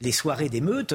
les 0.00 0.12
soirées 0.12 0.48
d'émeutes 0.48 0.94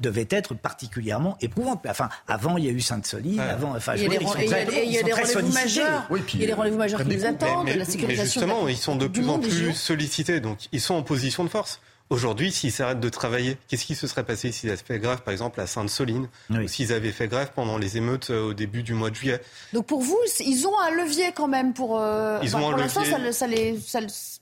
devaient 0.00 0.28
être 0.30 0.54
particulièrement 0.54 1.38
éprouvantes. 1.40 1.84
Enfin, 1.88 2.10
avant, 2.28 2.58
il 2.58 2.66
y 2.66 2.68
a 2.68 2.72
eu 2.72 2.80
Sainte-Soline, 2.80 3.40
avant. 3.40 3.74
Enfin, 3.74 3.94
il 3.96 4.02
y 4.02 4.06
a 4.06 4.10
des 4.10 4.24
rendez-vous 4.24 5.52
majeurs. 5.52 6.06
il 6.34 6.40
y 6.40 6.44
a 6.44 6.46
des 6.46 6.52
rendez-vous 6.52 6.78
majeurs 6.78 7.02
qui 7.02 7.16
nous 7.16 7.24
attendent, 7.24 7.68
la 7.68 7.84
sécurisation. 7.86 8.06
Mais 8.08 8.16
justement, 8.16 8.68
ils 8.68 8.76
sont 8.76 8.96
de 8.96 9.06
plus 9.06 9.26
en 9.26 9.38
plus 9.38 9.72
sollicités, 9.72 10.40
donc 10.40 10.58
ils 10.72 10.82
sont 10.82 10.94
en 10.94 11.02
position 11.02 11.44
de 11.44 11.48
force. 11.48 11.80
Aujourd'hui, 12.08 12.52
s'ils 12.52 12.70
s'arrêtent 12.70 13.00
de 13.00 13.08
travailler, 13.08 13.58
qu'est-ce 13.66 13.84
qui 13.84 13.96
se 13.96 14.06
serait 14.06 14.22
passé 14.22 14.52
s'ils 14.52 14.70
avaient 14.70 14.78
fait 14.78 14.98
grève, 15.00 15.22
par 15.22 15.32
exemple, 15.32 15.60
à 15.60 15.66
Sainte-Soline, 15.66 16.28
ou 16.50 16.68
s'ils 16.68 16.92
avaient 16.92 17.10
fait 17.10 17.26
grève 17.26 17.50
pendant 17.54 17.78
les 17.78 17.96
émeutes 17.96 18.30
euh, 18.30 18.50
au 18.50 18.54
début 18.54 18.84
du 18.84 18.94
mois 18.94 19.10
de 19.10 19.16
juillet? 19.16 19.40
Donc 19.72 19.86
pour 19.86 20.02
vous, 20.02 20.18
ils 20.40 20.66
ont 20.68 20.78
un 20.78 20.90
levier 20.92 21.32
quand 21.34 21.48
même 21.48 21.74
pour. 21.74 22.00
Euh, 22.00 22.38
ils 22.42 22.54
ont 22.54 22.68
un 22.68 22.76
levier. 22.76 22.88
Ça, 22.88 23.32
ça, 23.32 23.46
les, 23.48 23.78
ça, 23.80 23.98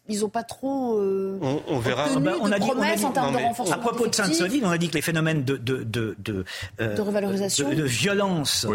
ils 0.09 0.21
n'ont 0.21 0.29
pas 0.29 0.43
trop. 0.43 0.99
Euh, 0.99 1.39
on, 1.41 1.79
verra. 1.79 2.07
Ah 2.15 2.19
bah, 2.19 2.33
on 2.41 2.53
a 2.53 2.59
dit, 2.59 2.69
on 2.71 2.83
a 2.83 2.97
dit, 2.97 3.05
en 3.05 3.13
termes 3.13 3.33
de 3.33 3.39
renforcement. 3.39 3.77
À 3.77 3.79
propos 3.79 4.09
de 4.09 4.15
Sainte-Soline, 4.15 4.67
on 4.67 4.71
a 4.71 4.79
dit 4.79 4.91
que 4.91 4.95
les 4.95 5.03
phénomènes 5.03 5.43
de 5.45 5.57
de 5.57 5.85
de, 5.85 6.17
de, 6.79 7.01
revalorisation, 7.01 7.71
de, 7.73 7.83
violence. 7.83 8.67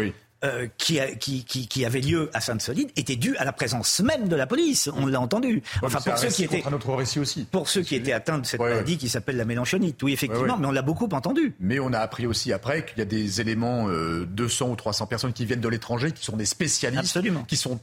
Euh, 0.42 0.68
qui, 0.78 0.98
qui, 1.18 1.44
qui, 1.44 1.84
avait 1.84 2.00
lieu 2.00 2.30
à 2.32 2.40
Sainte-Soline 2.40 2.88
était 2.96 3.16
due 3.16 3.36
à 3.36 3.44
la 3.44 3.52
présence 3.52 4.00
même 4.00 4.26
de 4.26 4.36
la 4.36 4.46
police. 4.46 4.88
On 4.96 5.04
l'a 5.04 5.20
entendu. 5.20 5.62
Enfin, 5.82 6.00
pour 6.00 6.16
ceux 6.16 6.28
qui 6.28 6.44
étaient 6.44 6.66
un 6.66 6.72
autre 6.72 6.94
récit 6.94 7.18
aussi. 7.18 7.44
Pour 7.44 7.68
ceux 7.68 7.82
qui 7.82 7.94
étaient 7.94 8.12
atteints 8.12 8.38
de 8.38 8.46
cette 8.46 8.58
maladie 8.58 8.96
qui 8.96 9.10
s'appelle 9.10 9.36
la 9.36 9.44
mélanchonite, 9.44 10.02
oui, 10.02 10.14
effectivement, 10.14 10.56
mais 10.56 10.66
on 10.66 10.72
l'a 10.72 10.80
beaucoup 10.80 11.10
entendu. 11.12 11.54
Mais 11.60 11.78
on 11.78 11.92
a 11.92 11.98
appris 11.98 12.26
aussi 12.26 12.54
après 12.54 12.86
qu'il 12.86 12.96
y 12.98 13.02
a 13.02 13.04
des 13.04 13.42
éléments, 13.42 13.86
200 13.90 14.70
ou 14.70 14.76
300 14.76 15.06
personnes 15.06 15.34
qui 15.34 15.44
viennent 15.44 15.60
de 15.60 15.68
l'étranger, 15.68 16.12
qui 16.12 16.24
sont 16.24 16.38
des 16.38 16.46
spécialistes, 16.46 17.16
Absolument. 17.16 17.44
qui 17.44 17.58
sont, 17.58 17.78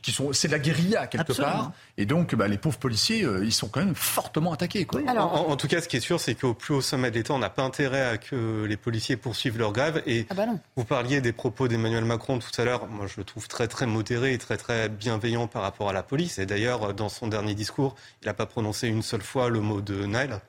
qui 0.00 0.12
sont, 0.12 0.32
c'est 0.32 0.48
de 0.48 0.52
la 0.52 0.58
guérilla 0.58 1.06
quelque 1.06 1.34
part. 1.34 1.72
Et 1.98 2.06
donc, 2.06 2.34
bah, 2.34 2.48
les 2.48 2.56
pauvres 2.56 2.78
policiers, 2.78 3.26
ils 3.42 3.52
sont 3.52 3.68
quand 3.68 3.84
même 3.84 3.94
fortement 3.94 4.54
attaqués. 4.54 4.86
Quoi. 4.86 5.02
Alors, 5.06 5.50
en, 5.50 5.56
tout 5.56 5.68
cas, 5.68 5.82
ce 5.82 5.88
qui 5.88 5.98
est 5.98 6.00
sûr, 6.00 6.18
c'est 6.18 6.34
qu'au 6.34 6.54
plus 6.54 6.72
haut 6.72 6.80
sommet 6.80 7.10
de 7.10 7.16
l'État, 7.16 7.34
on 7.34 7.38
n'a 7.38 7.50
pas 7.50 7.62
intérêt 7.62 8.08
à 8.08 8.16
que 8.16 8.64
les 8.64 8.76
policiers 8.78 9.18
poursuivent 9.18 9.58
leur 9.58 9.72
grève. 9.72 10.02
Et 10.06 10.26
ah 10.30 10.34
bah 10.34 10.46
vous 10.76 10.84
parliez 10.84 11.20
des 11.20 11.32
propos 11.32 11.68
d'Emmanuel 11.68 11.89
Macron 12.04 12.38
tout 12.38 12.60
à 12.60 12.64
l'heure. 12.64 12.86
Moi, 12.86 13.06
je 13.06 13.14
le 13.16 13.24
trouve 13.24 13.48
très, 13.48 13.68
très 13.68 13.86
modéré 13.86 14.32
et 14.32 14.38
très, 14.38 14.56
très 14.56 14.88
bienveillant 14.88 15.46
par 15.46 15.62
rapport 15.62 15.88
à 15.88 15.92
la 15.92 16.02
police. 16.02 16.38
Et 16.38 16.46
d'ailleurs, 16.46 16.94
dans 16.94 17.08
son 17.08 17.28
dernier 17.28 17.54
discours, 17.54 17.96
il 18.22 18.26
n'a 18.26 18.34
pas 18.34 18.46
prononcé 18.46 18.88
une 18.88 19.02
seule 19.02 19.22
fois 19.22 19.48
le 19.48 19.60
mot 19.60 19.80
de 19.80 20.04
Nile. 20.04 20.40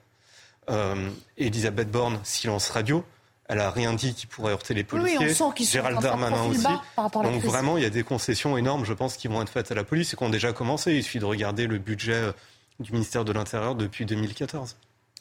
Euh, 0.70 1.10
Elisabeth 1.38 1.90
Borne, 1.90 2.20
silence 2.24 2.70
radio. 2.70 3.04
Elle 3.50 3.60
a 3.60 3.70
rien 3.70 3.94
dit 3.94 4.14
qui 4.14 4.28
pourrait 4.28 4.54
heurter 4.54 4.74
les 4.74 4.86
policiers. 4.86 5.18
Oui, 5.20 5.36
on 5.42 5.54
sent 5.54 5.64
Gérald 5.66 6.00
Darmanin 6.00 6.44
aussi. 6.46 6.64
Donc 6.98 7.42
vraiment, 7.44 7.78
il 7.78 7.84
y 7.84 7.88
a 7.88 7.90
des 7.90 8.04
concessions 8.04 8.58
énormes, 8.58 8.86
je 8.86 8.94
pense, 8.94 9.18
qui 9.18 9.28
vont 9.28 9.42
être 9.42 9.50
faites 9.50 9.72
à 9.72 9.76
la 9.76 9.84
police 9.84 10.14
et 10.14 10.16
qui 10.16 10.24
ont 10.24 10.30
déjà 10.30 10.54
commencé. 10.54 10.94
Il 10.94 11.04
suffit 11.04 11.20
de 11.20 11.26
regarder 11.26 11.68
le 11.68 11.78
budget 11.78 12.14
euh, 12.14 12.32
du 12.80 12.94
ministère 12.94 13.26
de 13.26 13.34
l'Intérieur 13.34 13.76
depuis 13.76 14.06
2014. 14.06 14.78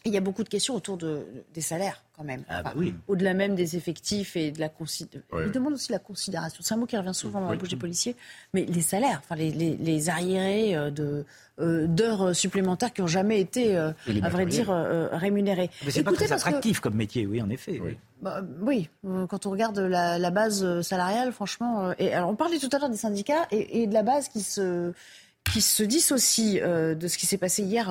Il 0.07 0.15
y 0.15 0.17
a 0.17 0.21
beaucoup 0.21 0.45
de 0.45 0.49
questions 0.49 0.75
autour 0.75 0.97
de, 0.97 1.27
des 1.53 1.61
salaires, 1.61 2.03
quand 2.17 2.25
même. 2.25 2.43
Ah, 2.49 2.63
bah 2.63 2.73
oui. 2.75 2.95
Au-delà 3.07 3.35
même 3.35 3.55
des 3.55 3.77
effectifs 3.77 4.35
et 4.35 4.51
de 4.51 4.59
la 4.59 4.71
considération. 4.71 5.39
Il 5.45 5.53
demande 5.53 5.75
aussi 5.75 5.93
la 5.93 5.99
considération. 5.99 6.63
C'est 6.63 6.73
un 6.73 6.79
mot 6.79 6.87
qui 6.87 6.97
revient 6.97 7.13
souvent 7.13 7.43
dans 7.43 7.51
la 7.51 7.57
bouche 7.57 7.69
des 7.69 7.77
policiers. 7.77 8.17
Mais 8.55 8.65
les 8.65 8.81
salaires, 8.81 9.21
enfin, 9.23 9.35
les, 9.35 9.51
les, 9.51 10.09
arriérés 10.09 10.75
euh, 10.75 10.91
de, 10.91 11.27
euh, 11.61 11.87
d'heures 11.87 12.35
supplémentaires 12.35 12.95
qui 12.95 13.03
n'ont 13.03 13.09
jamais 13.09 13.41
été, 13.41 13.77
euh, 13.77 13.93
à 14.23 14.29
vrai 14.31 14.47
dire, 14.47 14.69
rémunérés. 15.13 15.71
Mais 15.85 15.91
c'est 15.91 16.03
pas 16.03 16.13
très 16.13 16.33
attractif 16.33 16.81
comme 16.81 16.95
métier, 16.95 17.27
oui, 17.27 17.43
en 17.43 17.51
effet. 17.51 17.79
Oui. 17.83 17.99
Bah, 18.23 18.43
oui, 18.63 18.89
quand 19.29 19.45
on 19.45 19.51
regarde 19.51 19.79
la, 19.79 20.19
la, 20.19 20.31
base 20.31 20.81
salariale, 20.81 21.33
franchement. 21.33 21.93
et 21.99 22.13
alors, 22.15 22.31
on 22.31 22.37
parlait 22.37 22.59
tout 22.59 22.69
à 22.73 22.79
l'heure 22.79 22.91
des 22.91 22.97
syndicats 22.97 23.47
et, 23.51 23.83
et, 23.83 23.87
de 23.87 23.93
la 23.95 24.03
base 24.03 24.29
qui 24.29 24.41
se, 24.41 24.93
qui 25.53 25.61
se 25.61 25.83
dissocie 25.83 26.61
de 26.61 27.09
ce 27.09 27.19
qui 27.19 27.27
s'est 27.27 27.39
passé 27.39 27.63
hier, 27.63 27.87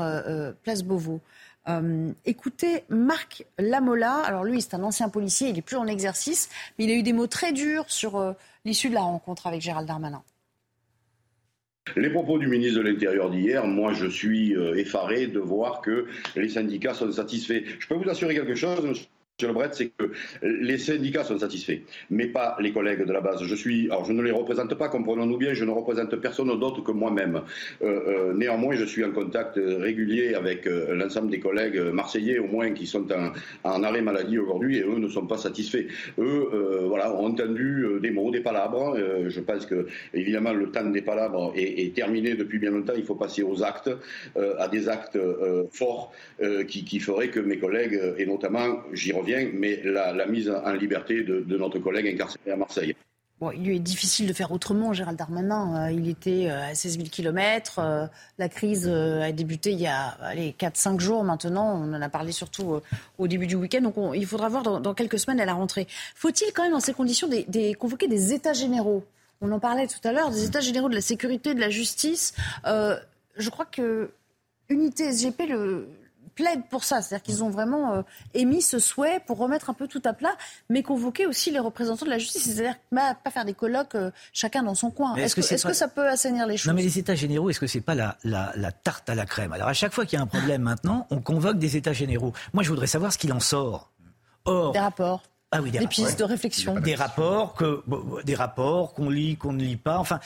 place 0.63 0.81
Beauvau. 0.83 1.21
Euh, 1.67 2.11
écoutez 2.25 2.83
Marc 2.89 3.45
Lamola. 3.57 4.15
Alors 4.19 4.43
lui, 4.43 4.61
c'est 4.61 4.73
un 4.75 4.83
ancien 4.83 5.09
policier, 5.09 5.49
il 5.49 5.55
n'est 5.55 5.61
plus 5.61 5.75
en 5.75 5.87
exercice, 5.87 6.49
mais 6.77 6.85
il 6.85 6.91
a 6.91 6.93
eu 6.93 7.03
des 7.03 7.13
mots 7.13 7.27
très 7.27 7.51
durs 7.51 7.85
sur 7.87 8.17
euh, 8.17 8.33
l'issue 8.65 8.89
de 8.89 8.95
la 8.95 9.01
rencontre 9.01 9.47
avec 9.47 9.61
Gérald 9.61 9.87
Darmanin. 9.87 10.23
Les 11.95 12.09
propos 12.09 12.37
du 12.37 12.47
ministre 12.47 12.77
de 12.79 12.87
l'Intérieur 12.87 13.29
d'hier, 13.29 13.65
moi 13.65 13.93
je 13.93 14.05
suis 14.05 14.55
euh, 14.55 14.75
effaré 14.75 15.27
de 15.27 15.39
voir 15.39 15.81
que 15.81 16.07
les 16.35 16.49
syndicats 16.49 16.93
sont 16.93 17.11
satisfaits. 17.11 17.63
Je 17.79 17.87
peux 17.87 17.95
vous 17.95 18.09
assurer 18.09 18.35
quelque 18.35 18.55
chose, 18.55 18.85
Monsieur 18.85 19.05
Lebret, 19.47 19.69
c'est 19.71 19.89
que 19.97 20.11
les 20.41 20.77
syndicats 20.77 21.23
sont 21.23 21.39
satisfaits, 21.39 21.79
mais 22.09 22.27
pas 22.27 22.57
les 22.59 22.71
collègues 22.71 23.05
de 23.05 23.13
la 23.13 23.21
base. 23.21 23.43
Je 23.43 23.55
suis, 23.55 23.85
alors 23.85 24.05
je 24.05 24.13
ne 24.13 24.21
les 24.21 24.31
représente 24.31 24.73
pas, 24.75 24.89
comprenons-nous 24.89 25.37
bien, 25.37 25.53
je 25.53 25.63
ne 25.63 25.71
représente 25.71 26.15
personne 26.17 26.47
d'autre 26.59 26.81
que 26.83 26.91
moi-même. 26.91 27.41
Euh, 27.81 27.85
euh, 28.07 28.33
néanmoins, 28.33 28.75
je 28.75 28.85
suis 28.85 29.03
en 29.03 29.11
contact 29.11 29.55
régulier 29.57 30.33
avec 30.33 30.67
euh, 30.67 30.93
l'ensemble 30.93 31.29
des 31.29 31.39
collègues 31.39 31.79
marseillais, 31.93 32.39
au 32.39 32.47
moins, 32.47 32.71
qui 32.71 32.85
sont 32.85 33.07
en, 33.63 33.83
arrêt 33.83 34.01
maladie 34.01 34.37
aujourd'hui, 34.37 34.77
et 34.77 34.83
eux 34.83 34.99
ne 34.99 35.07
sont 35.07 35.25
pas 35.25 35.37
satisfaits. 35.37 35.85
Eux, 36.19 36.85
voilà, 36.87 37.13
ont 37.13 37.27
entendu 37.27 37.85
des 38.01 38.11
mots, 38.11 38.31
des 38.31 38.41
palabres. 38.41 38.97
je 39.27 39.39
pense 39.39 39.65
que, 39.65 39.87
évidemment, 40.13 40.53
le 40.53 40.69
temps 40.71 40.85
des 40.85 41.01
palabres 41.01 41.53
est, 41.55 41.93
terminé 41.95 42.35
depuis 42.35 42.59
bien 42.59 42.71
longtemps. 42.71 42.93
Il 42.95 43.03
faut 43.03 43.15
passer 43.15 43.43
aux 43.43 43.63
actes, 43.63 43.89
à 44.35 44.67
des 44.67 44.89
actes 44.89 45.17
forts 45.71 46.11
qui, 46.67 46.83
qui 46.83 46.99
feraient 46.99 47.29
que 47.29 47.39
mes 47.39 47.57
collègues, 47.57 47.99
et 48.17 48.25
notamment, 48.25 48.81
j'y 48.93 49.11
reviens, 49.11 49.28
mais 49.53 49.81
la, 49.83 50.25
mise 50.25 50.49
en 50.49 50.73
liberté 50.73 51.23
de, 51.23 51.57
notre 51.57 51.79
collègue 51.79 52.07
incarcéré 52.07 52.51
à 52.51 52.55
Marseille. 52.55 52.95
Bon, 53.39 53.51
il 53.51 53.69
est 53.69 53.79
difficile 53.79 54.27
de 54.27 54.33
faire 54.33 54.51
autrement, 54.51 54.91
Gérald 54.91 55.17
Darmanin. 55.17 55.87
Euh, 55.87 55.91
il 55.91 56.09
était 56.09 56.49
euh, 56.49 56.71
à 56.71 56.75
16 56.75 56.97
000 56.97 57.07
km. 57.09 57.79
la 58.37 58.49
crise 58.49 58.85
euh, 58.85 59.21
a 59.21 59.31
débuté 59.31 59.71
il 59.71 59.79
y 59.79 59.87
a 59.87 60.17
4-5 60.35 60.99
jours 60.99 61.23
maintenant. 61.23 61.81
On 61.81 61.93
en 61.93 62.01
a 62.01 62.09
parlé 62.09 62.33
surtout 62.33 62.81
au 63.17 63.27
début 63.27 63.47
du 63.47 63.55
week-end. 63.55 63.81
Donc 63.81 63.95
il 64.13 64.25
faudra 64.25 64.49
voir 64.49 64.81
dans, 64.81 64.93
quelques 64.93 65.19
semaines 65.19 65.39
à 65.39 65.45
la 65.45 65.53
rentrée. 65.53 65.87
Faut-il 66.15 66.51
quand 66.53 66.63
même, 66.63 66.73
dans 66.73 66.81
ces 66.81 66.93
conditions, 66.93 67.29
convoquer 67.79 68.09
des 68.09 68.33
états 68.33 68.53
généraux? 68.53 69.05
On 69.39 69.49
en 69.53 69.59
parlait 69.59 69.87
tout 69.87 70.05
à 70.05 70.11
l'heure, 70.11 70.31
des 70.31 70.43
états 70.43 70.59
généraux 70.59 70.89
de 70.89 70.95
la 70.95 71.01
sécurité, 71.01 71.53
de 71.53 71.61
la 71.61 71.69
justice. 71.69 72.33
je 72.65 73.49
crois 73.49 73.65
que 73.65 74.11
Unité 74.69 75.11
SGP 75.11 75.47
le, 75.47 75.87
plaident 76.39 76.63
pour 76.69 76.83
ça. 76.83 77.01
C'est-à-dire 77.01 77.23
qu'ils 77.23 77.43
ont 77.43 77.49
vraiment 77.49 77.93
euh, 77.93 78.01
émis 78.33 78.61
ce 78.61 78.79
souhait 78.79 79.19
pour 79.27 79.37
remettre 79.37 79.69
un 79.69 79.73
peu 79.73 79.87
tout 79.87 80.01
à 80.05 80.13
plat, 80.13 80.35
mais 80.69 80.83
convoquer 80.83 81.25
aussi 81.25 81.51
les 81.51 81.59
représentants 81.59 82.05
de 82.05 82.09
la 82.09 82.17
justice. 82.17 82.43
C'est-à-dire 82.43 82.75
pas, 82.89 83.31
faire 83.31 83.45
des 83.45 83.53
colloques 83.53 83.95
euh, 83.95 84.11
chacun 84.31 84.63
dans 84.63 84.75
son 84.75 84.89
coin. 84.89 85.15
Est-ce 85.15 85.35
que, 85.35 85.73
ça 85.73 85.87
peut 85.87 86.07
assainir 86.07 86.47
les 86.47 86.57
choses 86.57 86.67
Non, 86.67 86.73
mais 86.73 86.83
les 86.83 86.97
États 86.97 87.15
généraux, 87.15 87.49
est-ce 87.49 87.59
que 87.59 87.67
c'est 87.67 87.81
pas 87.81 87.95
la, 87.95 88.17
la, 88.23 88.71
tarte 88.71 89.09
à 89.09 89.15
la 89.15 89.25
crème? 89.25 89.51
Alors 89.51 89.67
à 89.67 89.73
chaque 89.73 89.93
fois 89.93 90.05
qu'il 90.05 90.17
y 90.17 90.19
a 90.19 90.23
un 90.23 90.27
problème 90.27 90.61
maintenant, 90.61 91.07
on 91.09 91.19
convoque 91.19 91.59
des 91.59 91.75
États 91.75 91.93
généraux. 91.93 92.33
Moi, 92.53 92.63
je 92.63 92.69
voudrais 92.69 92.87
savoir 92.87 93.11
ce 93.11 93.17
qu'il 93.17 93.33
en 93.33 93.39
sort. 93.39 93.91
Or, 94.45 94.71
des 94.71 94.79
rapports. 94.79 95.23
Ah 95.51 95.61
oui, 95.63 95.71
des, 95.71 95.87
pistes 95.87 96.19
de 96.19 96.23
réflexion. 96.23 96.79
Des 96.79 96.93
rapports 96.93 97.55
que, 97.55 97.81
des 98.23 98.35
rapports 98.35 98.93
qu'on 98.93 99.09
lit, 99.09 99.35
qu'on 99.35 99.53
ne 99.53 99.63
lit 99.63 99.77
pas. 99.77 99.97
Enfin, 99.97 100.19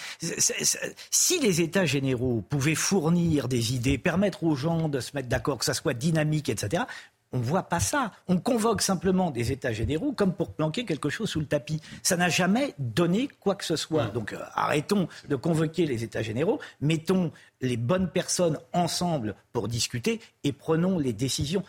si 1.11 1.39
les 1.39 1.61
États 1.61 1.85
généraux 1.85 2.43
pouvaient 2.49 2.75
fournir 2.75 3.47
des 3.47 3.73
idées, 3.73 3.97
permettre 3.97 4.43
aux 4.43 4.55
gens 4.55 4.89
de 4.89 4.99
se 4.99 5.11
mettre 5.15 5.29
d'accord, 5.29 5.59
que 5.59 5.65
ça 5.65 5.73
soit 5.73 5.93
dynamique, 5.93 6.49
etc. 6.49 6.83
On 7.31 7.37
ne 7.39 7.43
voit 7.43 7.63
pas 7.63 7.79
ça. 7.79 8.11
On 8.27 8.37
convoque 8.37 8.81
simplement 8.81 9.31
des 9.31 9.53
États 9.53 9.71
généraux 9.71 10.11
comme 10.11 10.33
pour 10.33 10.53
planquer 10.53 10.85
quelque 10.85 11.09
chose 11.09 11.29
sous 11.29 11.39
le 11.39 11.47
tapis. 11.47 11.81
Ça 12.03 12.17
n'a 12.17 12.29
jamais 12.29 12.75
donné 12.77 13.29
quoi 13.39 13.55
que 13.55 13.65
ce 13.65 13.77
soit. 13.77 14.07
Donc 14.07 14.33
euh, 14.33 14.39
arrêtons 14.53 15.07
de 15.29 15.35
convoquer 15.37 15.85
les 15.87 16.03
États 16.03 16.21
généraux, 16.21 16.59
mettons 16.81 17.31
les 17.61 17.77
bonnes 17.77 18.09
personnes 18.09 18.59
ensemble 18.73 19.35
pour 19.51 19.67
discuter 19.69 20.19
et 20.43 20.51
prenons 20.51 20.99
les 20.99 21.13
décisions 21.13 21.63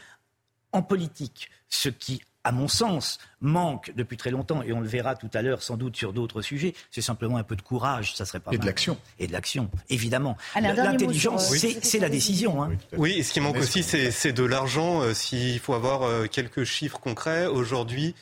en 0.72 0.82
politique. 0.82 1.50
Ce 1.70 1.88
qui 1.88 2.20
à 2.45 2.53
mon 2.53 2.68
sens, 2.68 3.18
manque 3.40 3.92
depuis 3.97 4.18
très 4.18 4.30
longtemps, 4.30 4.62
et 4.62 4.72
on 4.72 4.80
le 4.80 4.86
verra 4.86 5.14
tout 5.14 5.30
à 5.32 5.40
l'heure 5.40 5.62
sans 5.62 5.76
doute 5.76 5.97
sur 5.97 6.12
d'autres 6.12 6.42
sujets, 6.42 6.74
c'est 6.90 7.01
simplement 7.01 7.38
un 7.38 7.42
peu 7.42 7.57
de 7.57 7.62
courage, 7.62 8.14
ça 8.14 8.26
serait 8.26 8.40
pas 8.40 8.53
Et 8.53 8.59
de 8.59 8.66
l'action. 8.66 8.99
Et 9.18 9.26
de 9.26 9.32
l'action, 9.32 9.70
évidemment. 9.88 10.36
L'intelligence, 10.61 11.55
c'est 11.57 11.99
la 11.99 12.11
décision. 12.11 12.62
Hein. 12.62 12.72
Oui, 12.97 13.12
et 13.12 13.22
ce 13.22 13.32
qui 13.32 13.40
manque 13.40 13.57
aussi, 13.57 13.82
c'est 13.82 14.32
de 14.32 14.45
l'argent. 14.45 15.01
Euh, 15.01 15.14
s'il 15.14 15.59
faut 15.59 15.74
avoir 15.74 16.03
euh, 16.03 16.26
quelques 16.26 16.64
chiffres 16.64 17.01
concrets, 17.01 17.47
aujourd'hui, 17.47 18.14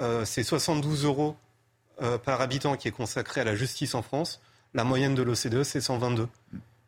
euh, 0.00 0.24
c'est 0.24 0.42
72 0.42 1.04
euros 1.04 1.36
par 2.24 2.40
habitant 2.40 2.76
qui 2.76 2.86
est 2.86 2.92
consacré 2.92 3.40
à 3.40 3.44
la 3.44 3.56
justice 3.56 3.96
en 3.96 4.02
France. 4.02 4.40
La 4.72 4.84
moyenne 4.84 5.16
de 5.16 5.22
l'OCDE, 5.22 5.64
c'est 5.64 5.80
122. 5.80 6.28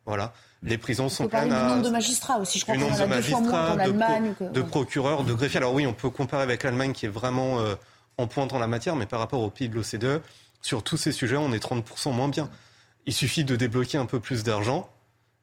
Voilà. 0.05 0.33
Les 0.63 0.77
prisons 0.77 1.09
sont 1.09 1.27
pleines 1.27 1.51
à... 1.51 1.69
nombre 1.69 1.83
de 1.83 1.89
magistrats 1.89 2.37
aussi, 2.37 2.59
je 2.59 2.65
crois 2.65 2.75
qu'on 2.75 2.93
a 2.93 3.07
deux 3.07 3.23
fois 3.23 3.41
moins 3.41 3.75
De, 4.53 4.61
procureurs, 4.61 5.23
de 5.23 5.33
greffiers. 5.33 5.57
Alors 5.57 5.73
oui, 5.73 5.87
on 5.87 5.93
peut 5.93 6.09
comparer 6.09 6.43
avec 6.43 6.63
l'Allemagne 6.63 6.93
qui 6.93 7.07
est 7.07 7.09
vraiment 7.09 7.59
euh, 7.59 7.75
en 8.17 8.27
pointe 8.27 8.53
en 8.53 8.59
la 8.59 8.67
matière, 8.67 8.95
mais 8.95 9.07
par 9.07 9.19
rapport 9.19 9.41
au 9.41 9.49
pays 9.49 9.69
de 9.69 9.75
l'OCDE, 9.75 10.21
sur 10.61 10.83
tous 10.83 10.97
ces 10.97 11.11
sujets, 11.11 11.37
on 11.37 11.51
est 11.51 11.63
30% 11.63 12.13
moins 12.13 12.29
bien. 12.29 12.49
Il 13.07 13.13
suffit 13.13 13.43
de 13.43 13.55
débloquer 13.55 13.97
un 13.97 14.05
peu 14.05 14.19
plus 14.19 14.43
d'argent 14.43 14.87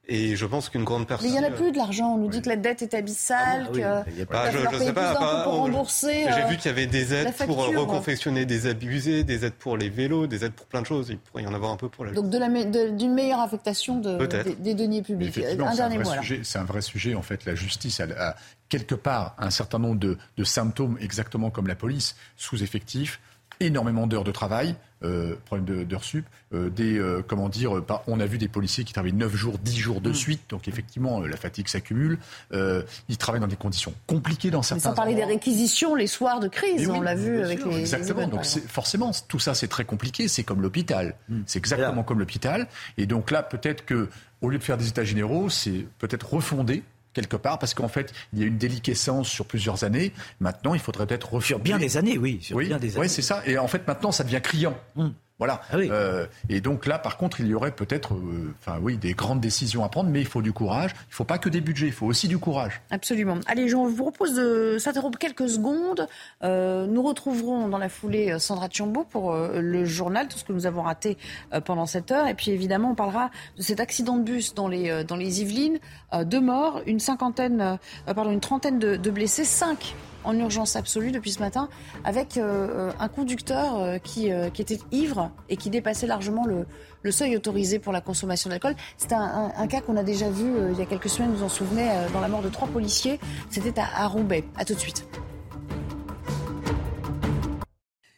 et 0.08 0.36
je 0.36 0.46
pense 0.46 0.70
qu'une 0.70 0.84
grande 0.84 1.06
personne. 1.06 1.28
Mais 1.28 1.36
il 1.36 1.38
n'y 1.38 1.46
en 1.46 1.48
a 1.48 1.54
plus 1.54 1.70
de 1.70 1.76
l'argent. 1.76 2.14
On 2.14 2.16
nous 2.18 2.28
dit 2.28 2.40
que 2.40 2.48
la 2.48 2.56
dette 2.56 2.80
est 2.80 2.94
abyssale, 2.94 3.68
ah, 3.68 4.04
que 4.06 4.24
bah, 4.24 4.50
je, 4.50 4.58
je 4.72 4.78
sais 4.78 4.92
pas. 4.92 5.14
pour 5.44 5.52
rembourser. 5.52 6.26
J'ai 6.34 6.48
vu 6.48 6.56
qu'il 6.56 6.70
y 6.70 6.74
avait 6.74 6.86
des 6.86 7.12
aides 7.12 7.34
pour 7.46 7.58
reconfectionner 7.58 8.46
des 8.46 8.66
abusés, 8.66 9.22
des 9.22 9.44
aides 9.44 9.54
pour 9.54 9.76
les 9.76 9.90
vélos, 9.90 10.26
des 10.26 10.44
aides 10.44 10.52
pour 10.52 10.66
plein 10.66 10.80
de 10.80 10.86
choses. 10.86 11.08
Il 11.10 11.18
pourrait 11.18 11.42
y 11.42 11.46
en 11.46 11.54
avoir 11.54 11.72
un 11.72 11.76
peu 11.76 11.88
pour 11.88 12.06
la. 12.06 12.12
Donc 12.12 12.30
d'une 12.30 13.14
meilleure 13.14 13.40
affectation 13.40 13.98
de, 13.98 14.26
des, 14.54 14.74
deniers 14.74 15.02
publics. 15.02 15.38
Un 15.38 15.74
dernier 15.74 15.98
mot. 15.98 16.10
C'est 16.42 16.58
un 16.58 16.64
vrai 16.64 16.80
sujet 16.80 17.14
en 17.14 17.22
fait. 17.22 17.44
La 17.44 17.54
justice 17.54 18.00
a, 18.00 18.34
quelque 18.68 18.94
part 18.94 19.34
un 19.38 19.50
certain 19.50 19.78
nombre 19.78 19.98
de, 19.98 20.16
de 20.36 20.44
symptômes, 20.44 20.98
exactement 21.00 21.50
comme 21.50 21.66
la 21.66 21.74
police, 21.74 22.16
sous-effectifs 22.36 23.20
énormément 23.60 24.06
d'heures 24.06 24.24
de 24.24 24.32
travail, 24.32 24.74
euh, 25.04 25.36
problème 25.44 25.84
d'heures 25.84 26.02
sup, 26.02 26.26
euh, 26.52 26.70
des, 26.70 26.98
euh, 26.98 27.22
comment 27.26 27.48
dire, 27.48 27.72
on 28.08 28.18
a 28.18 28.26
vu 28.26 28.36
des 28.36 28.48
policiers 28.48 28.82
qui 28.82 28.92
travaillent 28.92 29.12
9 29.12 29.34
jours, 29.34 29.58
10 29.58 29.78
jours 29.78 30.00
de 30.00 30.10
mm. 30.10 30.14
suite, 30.14 30.40
donc 30.48 30.66
effectivement, 30.66 31.20
la 31.20 31.36
fatigue 31.36 31.68
s'accumule. 31.68 32.18
ils 32.52 33.16
travaillent 33.16 33.40
dans 33.40 33.46
des 33.46 33.56
conditions 33.56 33.94
compliquées 34.06 34.50
dans 34.50 34.62
certains. 34.62 34.90
Mais 34.90 34.94
sans 34.94 34.96
parler 34.96 35.14
des 35.14 35.24
réquisitions 35.24 35.94
les 35.94 36.06
soirs 36.06 36.40
de 36.40 36.48
crise, 36.48 36.88
on 36.88 37.00
l'a 37.00 37.14
vu 37.14 37.40
avec 37.40 37.64
les. 37.64 37.78
Exactement, 37.78 38.26
donc 38.26 38.44
forcément, 38.44 39.12
tout 39.28 39.38
ça 39.38 39.54
c'est 39.54 39.68
très 39.68 39.84
compliqué, 39.84 40.26
c'est 40.26 40.42
comme 40.44 40.62
l'hôpital. 40.62 41.14
Mm. 41.28 41.40
C'est 41.46 41.58
exactement 41.58 42.02
comme 42.02 42.18
l'hôpital. 42.18 42.66
Et 42.96 43.06
donc 43.06 43.30
là, 43.30 43.42
peut-être 43.42 43.84
que, 43.84 44.08
au 44.40 44.48
lieu 44.48 44.58
de 44.58 44.64
faire 44.64 44.78
des 44.78 44.88
états 44.88 45.04
généraux, 45.04 45.48
c'est 45.48 45.86
peut-être 45.98 46.32
refonder 46.32 46.82
quelque 47.18 47.36
part, 47.36 47.58
parce 47.58 47.74
qu'en 47.74 47.88
fait, 47.88 48.12
il 48.32 48.38
y 48.38 48.42
a 48.44 48.46
une 48.46 48.58
déliquescence 48.58 49.28
sur 49.28 49.44
plusieurs 49.44 49.82
années. 49.82 50.12
Maintenant, 50.38 50.74
il 50.74 50.80
faudrait 50.80 51.06
peut-être 51.06 51.32
refaire 51.32 51.58
bien 51.58 51.78
des 51.78 51.96
années, 51.96 52.16
oui. 52.16 52.40
oui, 52.52 52.66
bien 52.66 52.78
des 52.78 52.96
années. 52.96 53.08
c'est 53.08 53.22
ça. 53.22 53.42
Et 53.44 53.58
en 53.58 53.66
fait, 53.66 53.86
maintenant, 53.88 54.12
ça 54.12 54.22
devient 54.22 54.40
criant. 54.40 54.76
Hum. 54.96 55.12
Voilà. 55.38 55.60
Ah 55.70 55.76
euh, 55.76 56.26
et 56.48 56.60
donc 56.60 56.86
là, 56.86 56.98
par 56.98 57.16
contre, 57.16 57.40
il 57.40 57.46
y 57.46 57.54
aurait 57.54 57.70
peut-être, 57.70 58.14
euh, 58.14 58.54
enfin 58.60 58.78
oui, 58.82 58.96
des 58.96 59.12
grandes 59.12 59.40
décisions 59.40 59.84
à 59.84 59.88
prendre, 59.88 60.10
mais 60.10 60.20
il 60.20 60.26
faut 60.26 60.42
du 60.42 60.52
courage. 60.52 60.90
Il 60.94 61.10
ne 61.10 61.14
faut 61.14 61.24
pas 61.24 61.38
que 61.38 61.48
des 61.48 61.60
budgets, 61.60 61.86
il 61.86 61.92
faut 61.92 62.06
aussi 62.06 62.26
du 62.26 62.38
courage. 62.38 62.80
Absolument. 62.90 63.38
Allez, 63.46 63.68
je 63.68 63.76
vous 63.76 63.94
propose 63.94 64.34
de 64.34 64.78
s'interrompre 64.78 65.18
quelques 65.18 65.48
secondes. 65.48 66.08
Euh, 66.42 66.86
nous 66.86 67.02
retrouverons 67.02 67.68
dans 67.68 67.78
la 67.78 67.88
foulée 67.88 68.36
Sandra 68.40 68.68
Tchombo 68.68 69.04
pour 69.04 69.32
le 69.34 69.84
journal, 69.84 70.26
tout 70.26 70.38
ce 70.38 70.44
que 70.44 70.52
nous 70.52 70.66
avons 70.66 70.82
raté 70.82 71.16
pendant 71.64 71.86
cette 71.86 72.10
heure. 72.10 72.26
Et 72.26 72.34
puis 72.34 72.50
évidemment, 72.50 72.90
on 72.90 72.94
parlera 72.94 73.30
de 73.56 73.62
cet 73.62 73.78
accident 73.80 74.16
de 74.16 74.24
bus 74.24 74.54
dans 74.54 74.68
les, 74.68 75.04
dans 75.04 75.16
les 75.16 75.42
Yvelines. 75.42 75.78
deux 76.24 76.40
morts, 76.40 76.82
une 76.86 76.98
cinquantaine, 77.00 77.78
pardon, 78.06 78.32
une 78.32 78.40
trentaine 78.40 78.78
de, 78.78 78.96
de 78.96 79.10
blessés, 79.10 79.44
cinq 79.44 79.94
en 80.24 80.36
urgence 80.38 80.76
absolue 80.76 81.10
depuis 81.10 81.32
ce 81.32 81.40
matin 81.40 81.68
avec 82.04 82.36
euh, 82.36 82.92
un 82.98 83.08
conducteur 83.08 83.78
euh, 83.78 83.98
qui, 83.98 84.32
euh, 84.32 84.50
était 84.58 84.78
ivre 84.90 85.30
et 85.48 85.56
qui 85.56 85.70
dépassait 85.70 86.06
largement 86.06 86.44
le, 86.46 86.66
seuil 87.10 87.36
autorisé 87.36 87.78
pour 87.78 87.92
la 87.92 88.02
consommation 88.02 88.50
d'alcool. 88.50 88.74
C'est 88.98 89.14
un, 89.14 89.66
cas 89.66 89.80
qu'on 89.80 89.96
a 89.96 90.02
déjà 90.02 90.28
vu 90.28 90.52
il 90.72 90.78
y 90.78 90.82
a 90.82 90.84
quelques 90.84 91.08
semaines, 91.08 91.32
vous 91.32 91.42
en 91.42 91.48
souvenez, 91.48 91.88
dans 92.12 92.20
la 92.20 92.28
mort 92.28 92.42
de 92.42 92.50
trois 92.50 92.68
policiers. 92.68 93.18
C'était 93.48 93.72
à, 93.80 94.06
Roubaix. 94.06 94.44
À 94.58 94.66
tout 94.66 94.74
de 94.74 94.78
suite. 94.78 95.08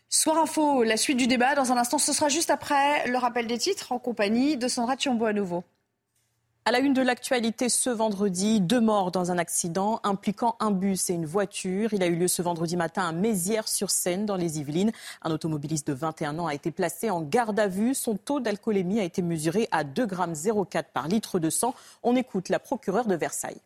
Soir 0.08 0.38
Info, 0.38 0.82
la 0.82 0.96
suite 0.96 1.18
du 1.18 1.28
débat. 1.28 1.54
Dans 1.54 1.70
un 1.70 1.76
instant, 1.76 1.98
ce 1.98 2.12
sera 2.12 2.28
juste 2.28 2.50
après 2.50 3.06
le 3.06 3.16
rappel 3.16 3.46
des 3.46 3.58
titres 3.58 3.92
en 3.92 4.00
compagnie 4.00 4.56
de 4.56 4.66
Sandra 4.66 4.96
Thiambo 4.96 5.26
à 5.26 5.32
nouveau. 5.32 5.62
À 6.70 6.72
la 6.72 6.78
une 6.78 6.92
de 6.92 7.02
l'actualité 7.02 7.68
ce 7.68 7.90
vendredi, 7.90 8.60
deux 8.60 8.80
morts 8.80 9.10
dans 9.10 9.32
un 9.32 9.38
accident 9.38 9.98
impliquant 10.04 10.54
un 10.60 10.70
bus 10.70 11.10
et 11.10 11.14
une 11.14 11.26
voiture. 11.26 11.92
Il 11.92 12.00
a 12.00 12.06
eu 12.06 12.14
lieu 12.14 12.28
ce 12.28 12.42
vendredi 12.42 12.76
matin 12.76 13.08
à 13.08 13.10
Mézières-sur-Seine, 13.10 14.24
dans 14.24 14.36
les 14.36 14.60
Yvelines. 14.60 14.92
Un 15.22 15.32
automobiliste 15.32 15.88
de 15.88 15.94
21 15.94 16.38
ans 16.38 16.46
a 16.46 16.54
été 16.54 16.70
placé 16.70 17.10
en 17.10 17.22
garde 17.22 17.58
à 17.58 17.66
vue. 17.66 17.92
Son 17.92 18.16
taux 18.16 18.38
d'alcoolémie 18.38 19.00
a 19.00 19.02
été 19.02 19.20
mesuré 19.20 19.66
à 19.72 19.82
2,04 19.82 20.72
g 20.72 20.82
par 20.94 21.08
litre 21.08 21.40
de 21.40 21.50
sang. 21.50 21.74
On 22.04 22.14
écoute 22.14 22.48
la 22.48 22.60
procureure 22.60 23.06
de 23.06 23.16
Versailles. 23.16 23.60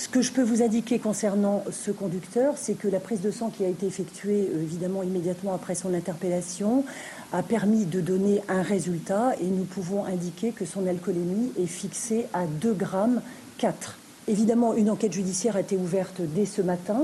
Ce 0.00 0.08
que 0.08 0.22
je 0.22 0.32
peux 0.32 0.42
vous 0.42 0.62
indiquer 0.62 0.98
concernant 0.98 1.62
ce 1.70 1.90
conducteur, 1.90 2.54
c'est 2.56 2.72
que 2.72 2.88
la 2.88 3.00
prise 3.00 3.20
de 3.20 3.30
sang 3.30 3.50
qui 3.50 3.66
a 3.66 3.68
été 3.68 3.84
effectuée 3.84 4.48
euh, 4.50 4.62
évidemment 4.62 5.02
immédiatement 5.02 5.52
après 5.52 5.74
son 5.74 5.92
interpellation 5.92 6.86
a 7.34 7.42
permis 7.42 7.84
de 7.84 8.00
donner 8.00 8.40
un 8.48 8.62
résultat 8.62 9.34
et 9.42 9.44
nous 9.44 9.64
pouvons 9.64 10.06
indiquer 10.06 10.52
que 10.52 10.64
son 10.64 10.86
alcoolémie 10.86 11.52
est 11.60 11.66
fixée 11.66 12.24
à 12.32 12.46
2 12.46 12.72
grammes 12.72 13.20
4. 13.58 13.98
Évidemment, 14.26 14.72
une 14.72 14.88
enquête 14.88 15.12
judiciaire 15.12 15.56
a 15.56 15.60
été 15.60 15.76
ouverte 15.76 16.22
dès 16.22 16.46
ce 16.46 16.62
matin. 16.62 17.02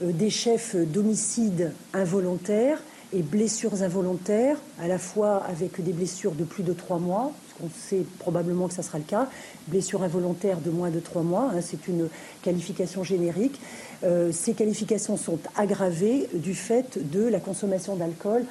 Euh, 0.00 0.12
des 0.12 0.30
chefs 0.30 0.76
d'homicide 0.76 1.72
involontaire 1.94 2.80
et 3.12 3.22
blessures 3.22 3.82
involontaires, 3.82 4.58
à 4.80 4.86
la 4.86 4.98
fois 4.98 5.42
avec 5.48 5.82
des 5.82 5.92
blessures 5.92 6.32
de 6.32 6.44
plus 6.44 6.62
de 6.62 6.74
trois 6.74 7.00
mois, 7.00 7.32
qu'on 7.58 7.68
sait 7.68 8.04
probablement 8.18 8.68
que 8.68 8.74
ça 8.74 8.82
sera 8.82 8.98
le 8.98 9.04
cas, 9.04 9.28
blessures 9.68 10.02
involontaires 10.02 10.60
de 10.60 10.70
moins 10.70 10.90
de 10.90 11.00
trois 11.00 11.22
mois, 11.22 11.50
hein, 11.54 11.60
c'est 11.60 11.88
une 11.88 12.08
qualification 12.42 13.04
générique. 13.04 13.60
Euh, 14.04 14.32
ces 14.32 14.54
qualifications 14.54 15.16
sont 15.16 15.38
aggravées 15.56 16.28
du 16.34 16.54
fait 16.54 16.98
de 17.10 17.26
la 17.26 17.40
consommation 17.40 17.96
d'alcool 17.96 18.44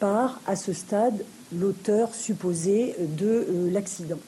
par, 0.00 0.40
à 0.46 0.56
ce 0.56 0.72
stade, 0.72 1.24
l'auteur 1.52 2.14
supposé 2.14 2.94
de 2.98 3.26
euh, 3.26 3.70
l'accident. 3.70 4.18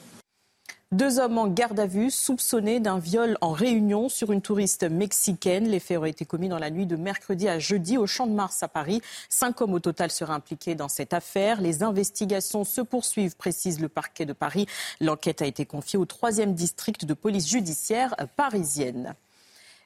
Deux 0.93 1.19
hommes 1.19 1.37
en 1.37 1.47
garde 1.47 1.81
à 1.81 1.85
vue 1.85 2.09
soupçonnés 2.09 2.79
d'un 2.79 2.97
viol 2.97 3.37
en 3.41 3.51
réunion 3.51 4.07
sur 4.07 4.31
une 4.31 4.41
touriste 4.41 4.89
mexicaine. 4.89 5.67
Les 5.67 5.81
faits 5.81 5.97
auraient 5.97 6.11
été 6.11 6.23
commis 6.23 6.47
dans 6.47 6.59
la 6.59 6.69
nuit 6.69 6.85
de 6.85 6.95
mercredi 6.95 7.49
à 7.49 7.59
jeudi 7.59 7.97
au 7.97 8.07
Champ 8.07 8.25
de 8.25 8.31
Mars 8.31 8.63
à 8.63 8.69
Paris. 8.69 9.01
Cinq 9.27 9.59
hommes 9.59 9.73
au 9.73 9.81
total 9.81 10.11
seraient 10.11 10.31
impliqués 10.31 10.75
dans 10.75 10.87
cette 10.87 11.11
affaire. 11.11 11.59
Les 11.59 11.83
investigations 11.83 12.63
se 12.63 12.79
poursuivent, 12.79 13.35
précise 13.35 13.81
le 13.81 13.89
parquet 13.89 14.25
de 14.25 14.31
Paris. 14.31 14.65
L'enquête 15.01 15.41
a 15.41 15.45
été 15.45 15.65
confiée 15.65 15.99
au 15.99 16.05
troisième 16.05 16.53
district 16.53 17.03
de 17.03 17.13
police 17.13 17.49
judiciaire 17.49 18.15
parisienne. 18.37 19.13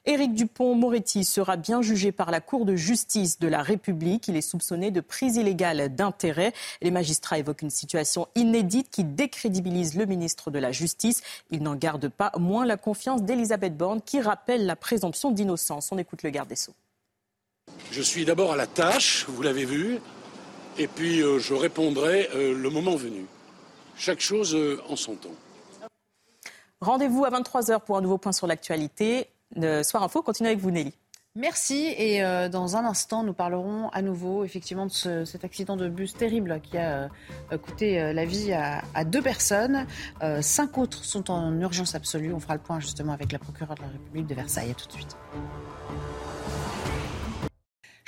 Éric 0.04 0.34
Dupont-Moretti 0.34 1.24
sera 1.24 1.56
bien 1.56 1.80
jugé 1.80 2.10
par 2.10 2.32
la 2.32 2.40
Cour 2.40 2.64
de 2.64 2.74
justice 2.74 3.38
de 3.38 3.46
la 3.46 3.62
République. 3.62 4.26
Il 4.26 4.36
est 4.36 4.40
soupçonné 4.40 4.90
de 4.90 5.00
prise 5.00 5.36
illégale 5.36 5.94
d'intérêt. 5.94 6.52
Les 6.80 6.90
magistrats 6.90 7.38
évoquent 7.38 7.62
une 7.62 7.70
situation 7.70 8.26
inédite 8.34 8.90
qui 8.90 9.04
décrédibilise 9.04 9.94
le 9.94 10.06
ministre 10.06 10.50
de 10.50 10.58
la 10.58 10.72
Justice. 10.72 11.22
Il 11.50 11.62
n'en 11.62 11.76
garde 11.76 12.08
pas 12.08 12.32
moins 12.36 12.66
la 12.66 12.76
confiance 12.76 13.22
d'Elisabeth 13.22 13.76
Borne 13.76 14.02
qui 14.02 14.20
rappelle 14.20 14.66
la 14.66 14.74
présomption 14.74 15.30
d'innocence. 15.30 15.92
On 15.92 15.98
écoute 15.98 16.24
le 16.24 16.30
garde 16.30 16.48
des 16.48 16.56
Sceaux. 16.56 16.74
Je 17.92 18.02
suis 18.02 18.24
d'abord 18.24 18.52
à 18.52 18.56
la 18.56 18.66
tâche, 18.66 19.26
vous 19.28 19.42
l'avez 19.42 19.64
vu, 19.64 20.00
et 20.78 20.88
puis 20.88 21.20
euh, 21.20 21.38
je 21.38 21.54
répondrai 21.54 22.28
euh, 22.34 22.54
le 22.56 22.70
moment 22.70 22.96
venu. 22.96 23.26
Chaque 23.96 24.20
chose 24.20 24.56
euh, 24.56 24.82
en 24.88 24.96
son 24.96 25.14
temps. 25.14 25.34
Rendez-vous 26.80 27.24
à 27.24 27.30
23h 27.30 27.80
pour 27.82 27.96
un 27.96 28.00
nouveau 28.00 28.18
point 28.18 28.32
sur 28.32 28.48
l'actualité. 28.48 29.28
Soir 29.82 30.02
Info. 30.02 30.22
Continue 30.22 30.48
avec 30.48 30.60
vous, 30.60 30.70
Nelly. 30.70 30.92
Merci. 31.34 31.94
Et 31.96 32.22
euh, 32.22 32.50
dans 32.50 32.76
un 32.76 32.84
instant, 32.84 33.22
nous 33.22 33.32
parlerons 33.32 33.88
à 33.88 34.02
nouveau 34.02 34.44
effectivement 34.44 34.84
de 34.86 35.24
cet 35.24 35.44
accident 35.44 35.76
de 35.76 35.88
bus 35.88 36.14
terrible 36.14 36.60
qui 36.62 36.76
a 36.76 37.08
euh, 37.52 37.58
coûté 37.58 38.00
euh, 38.00 38.12
la 38.12 38.26
vie 38.26 38.52
à, 38.52 38.82
à 38.94 39.04
deux 39.04 39.22
personnes. 39.22 39.86
cinq 40.42 40.76
autres 40.76 41.04
sont 41.04 41.30
en 41.30 41.58
urgence 41.58 41.94
absolue. 41.94 42.34
On 42.34 42.40
fera 42.40 42.54
le 42.54 42.60
point 42.60 42.80
justement 42.80 43.14
avec 43.14 43.32
la 43.32 43.38
procureure 43.38 43.76
de 43.76 43.82
la 43.82 43.88
République 43.88 44.26
de 44.26 44.34
Versailles. 44.34 44.70
À 44.70 44.74
tout 44.74 44.86
de 44.86 44.92
suite. 44.92 45.16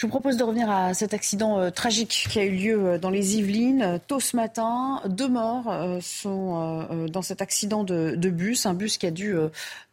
Je 0.04 0.06
vous 0.06 0.10
propose 0.10 0.36
de 0.36 0.44
revenir 0.44 0.70
à 0.70 0.92
cet 0.92 1.14
accident 1.14 1.58
euh, 1.58 1.70
tragique 1.70 2.26
qui 2.28 2.38
a 2.38 2.44
eu 2.44 2.50
lieu 2.50 2.78
euh, 2.78 2.98
dans 2.98 3.08
les 3.08 3.38
Yvelines 3.38 3.80
euh, 3.80 3.98
tôt 4.06 4.20
ce 4.20 4.36
matin. 4.36 5.00
Deux 5.06 5.30
morts 5.30 5.74
sont 6.02 6.86
dans 7.10 7.22
cet 7.22 7.40
accident 7.40 7.84
de, 7.84 8.28
bus, 8.28 8.66
un 8.66 8.74
bus 8.74 8.98
qui 8.98 9.06
a 9.06 9.10
dû 9.10 9.34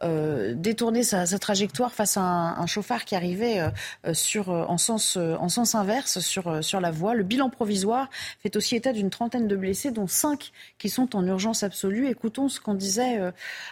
détourner 0.01 1.03
sa, 1.03 1.25
trajectoire 1.39 1.93
face 1.93 2.17
à 2.17 2.21
un, 2.21 2.65
chauffard 2.67 3.05
qui 3.05 3.15
arrivait 3.15 3.61
sur, 4.13 4.49
en, 4.49 4.77
sens, 4.77 5.17
en 5.17 5.47
sens 5.47 5.75
inverse 5.75 6.19
sur, 6.19 6.81
la 6.81 6.91
voie. 6.91 7.13
Le 7.13 7.23
bilan 7.23 7.49
provisoire 7.49 8.09
fait 8.41 8.55
aussi 8.57 8.75
état 8.75 8.91
d'une 8.91 9.09
trentaine 9.09 9.47
de 9.47 9.55
blessés, 9.55 9.91
dont 9.91 10.07
cinq 10.07 10.51
qui 10.77 10.89
sont 10.89 11.15
en 11.15 11.25
urgence 11.25 11.63
absolue. 11.63 12.07
Écoutons 12.07 12.49
ce 12.49 12.59
qu'on 12.59 12.75
disait 12.75 13.19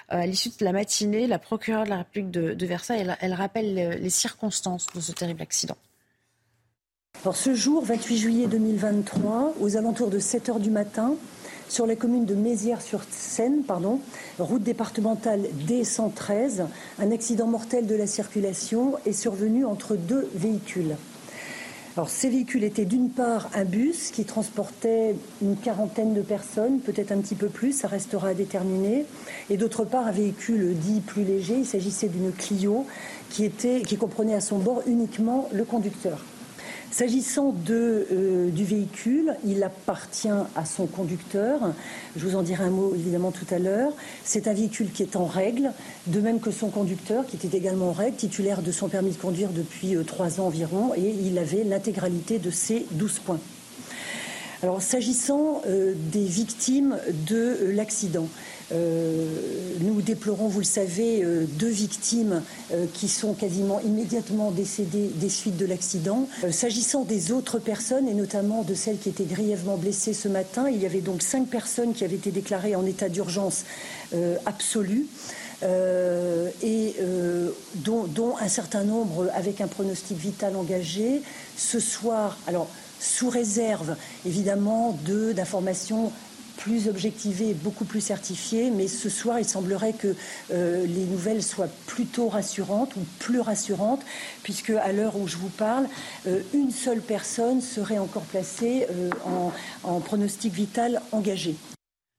à 0.07 0.25
l'issue 0.25 0.49
de 0.49 0.65
la 0.65 0.71
matinée. 0.71 1.27
La 1.27 1.39
procureure 1.39 1.83
de 1.83 1.89
la 1.89 1.97
République 1.97 2.31
de, 2.31 2.65
Versailles, 2.65 3.05
elle 3.19 3.33
rappelle 3.33 3.99
les 4.01 4.09
circonstances 4.09 4.87
de 4.95 5.01
ce 5.01 5.11
terrible 5.11 5.41
accident. 5.41 5.75
Alors 7.21 7.35
ce 7.35 7.53
jour, 7.53 7.83
28 7.83 8.17
juillet 8.17 8.47
2023, 8.47 9.55
aux 9.59 9.75
alentours 9.75 10.09
de 10.09 10.19
7 10.19 10.47
heures 10.47 10.59
du 10.61 10.69
matin, 10.71 11.15
sur 11.67 11.85
la 11.85 11.97
commune 11.97 12.23
de 12.23 12.33
Mézières-sur-Seine, 12.33 13.63
route 14.39 14.63
départementale 14.63 15.41
D113, 15.67 16.61
un 16.97 17.11
accident 17.11 17.45
mortel 17.45 17.87
de 17.87 17.95
la 17.95 18.07
circulation 18.07 18.93
est 19.05 19.11
survenu 19.11 19.65
entre 19.65 19.97
deux 19.97 20.29
véhicules. 20.33 20.95
Alors, 21.97 22.09
ces 22.09 22.29
véhicules 22.29 22.63
étaient 22.63 22.85
d'une 22.85 23.09
part 23.09 23.49
un 23.53 23.65
bus 23.65 24.11
qui 24.11 24.23
transportait 24.23 25.13
une 25.41 25.57
quarantaine 25.57 26.13
de 26.13 26.21
personnes, 26.21 26.79
peut-être 26.79 27.11
un 27.11 27.17
petit 27.17 27.35
peu 27.35 27.47
plus, 27.47 27.73
ça 27.73 27.89
restera 27.89 28.29
à 28.29 28.33
déterminer, 28.33 29.05
et 29.49 29.57
d'autre 29.57 29.83
part 29.83 30.07
un 30.07 30.11
véhicule 30.11 30.73
dit 30.73 31.01
plus 31.01 31.25
léger. 31.25 31.55
Il 31.57 31.65
s'agissait 31.65 32.07
d'une 32.07 32.31
Clio 32.31 32.85
qui 33.29 33.97
comprenait 33.99 34.35
à 34.35 34.41
son 34.41 34.57
bord 34.57 34.83
uniquement 34.87 35.49
le 35.51 35.65
conducteur. 35.65 36.23
S'agissant 36.91 37.53
euh, 37.69 38.49
du 38.49 38.65
véhicule, 38.65 39.35
il 39.45 39.63
appartient 39.63 40.27
à 40.27 40.65
son 40.65 40.87
conducteur. 40.87 41.59
Je 42.15 42.25
vous 42.25 42.35
en 42.35 42.41
dirai 42.41 42.63
un 42.63 42.71
mot 42.71 42.93
évidemment 42.95 43.31
tout 43.31 43.45
à 43.51 43.59
l'heure. 43.59 43.91
C'est 44.23 44.47
un 44.47 44.53
véhicule 44.53 44.91
qui 44.91 45.03
est 45.03 45.15
en 45.15 45.25
règle, 45.25 45.71
de 46.07 46.19
même 46.19 46.39
que 46.39 46.49
son 46.49 46.69
conducteur, 46.69 47.27
qui 47.27 47.35
était 47.35 47.55
également 47.55 47.89
en 47.89 47.93
règle, 47.93 48.15
titulaire 48.15 48.63
de 48.63 48.71
son 48.71 48.89
permis 48.89 49.11
de 49.11 49.17
conduire 49.17 49.49
depuis 49.49 49.95
euh, 49.95 50.03
trois 50.03 50.41
ans 50.41 50.47
environ, 50.47 50.93
et 50.95 51.15
il 51.23 51.37
avait 51.37 51.63
l'intégralité 51.63 52.39
de 52.39 52.49
ses 52.49 52.87
12 52.91 53.19
points. 53.19 53.39
Alors, 54.63 54.81
s'agissant 54.81 55.61
euh, 55.67 55.93
des 55.95 56.25
victimes 56.25 56.97
de 57.27 57.71
l'accident, 57.71 58.27
nous 58.71 60.01
déplorons, 60.01 60.47
vous 60.47 60.59
le 60.59 60.65
savez, 60.65 61.23
euh, 61.23 61.45
deux 61.45 61.69
victimes 61.69 62.41
euh, 62.71 62.85
qui 62.93 63.07
sont 63.07 63.33
quasiment 63.33 63.79
immédiatement 63.79 64.51
décédées 64.51 65.09
des 65.15 65.29
suites 65.29 65.57
de 65.57 65.65
l'accident. 65.65 66.27
S'agissant 66.51 67.03
des 67.03 67.31
autres 67.31 67.59
personnes, 67.59 68.07
et 68.07 68.13
notamment 68.13 68.63
de 68.63 68.73
celles 68.73 68.97
qui 68.97 69.09
étaient 69.09 69.25
grièvement 69.25 69.77
blessées 69.77 70.13
ce 70.13 70.27
matin, 70.27 70.69
il 70.69 70.81
y 70.81 70.85
avait 70.85 71.01
donc 71.01 71.21
cinq 71.21 71.47
personnes 71.47 71.93
qui 71.93 72.03
avaient 72.03 72.15
été 72.15 72.31
déclarées 72.31 72.75
en 72.75 72.85
état 72.85 73.09
d'urgence 73.09 73.65
absolue. 74.45 75.05
et 75.61 76.95
dont, 77.75 78.03
dont, 78.03 78.35
un 78.39 78.47
certain 78.47 78.83
nombre 78.83 79.29
avec 79.33 79.61
un 79.61 79.67
pronostic 79.67 80.17
vital 80.17 80.55
engagé. 80.55 81.21
Ce 81.57 81.79
soir, 81.79 82.37
alors 82.47 82.67
sous 82.99 83.29
réserve 83.29 83.95
évidemment 84.25 84.97
d'informations 85.05 86.11
plus 86.59 86.87
objectivées, 86.87 87.53
beaucoup 87.53 87.85
plus 87.85 88.01
certifiées. 88.01 88.69
Mais 88.69 88.87
ce 88.87 89.09
soir, 89.09 89.39
il 89.39 89.45
semblerait 89.45 89.93
que 89.93 90.15
euh, 90.51 90.85
les 90.85 91.05
nouvelles 91.05 91.43
soient 91.43 91.69
plutôt 91.87 92.29
rassurantes 92.29 92.95
ou 92.95 93.01
plus 93.19 93.39
rassurantes, 93.39 94.01
puisque 94.43 94.71
à 94.71 94.91
l'heure 94.91 95.17
où 95.17 95.27
je 95.27 95.37
vous 95.37 95.49
parle, 95.49 95.87
euh, 96.27 96.41
une 96.53 96.71
seule 96.71 97.01
personne 97.01 97.61
serait 97.61 97.97
encore 97.97 98.23
placée 98.23 98.85
en, 99.25 99.51
en 99.83 99.99
pronostic 99.99 100.53
vital 100.53 101.01
engagé. 101.11 101.55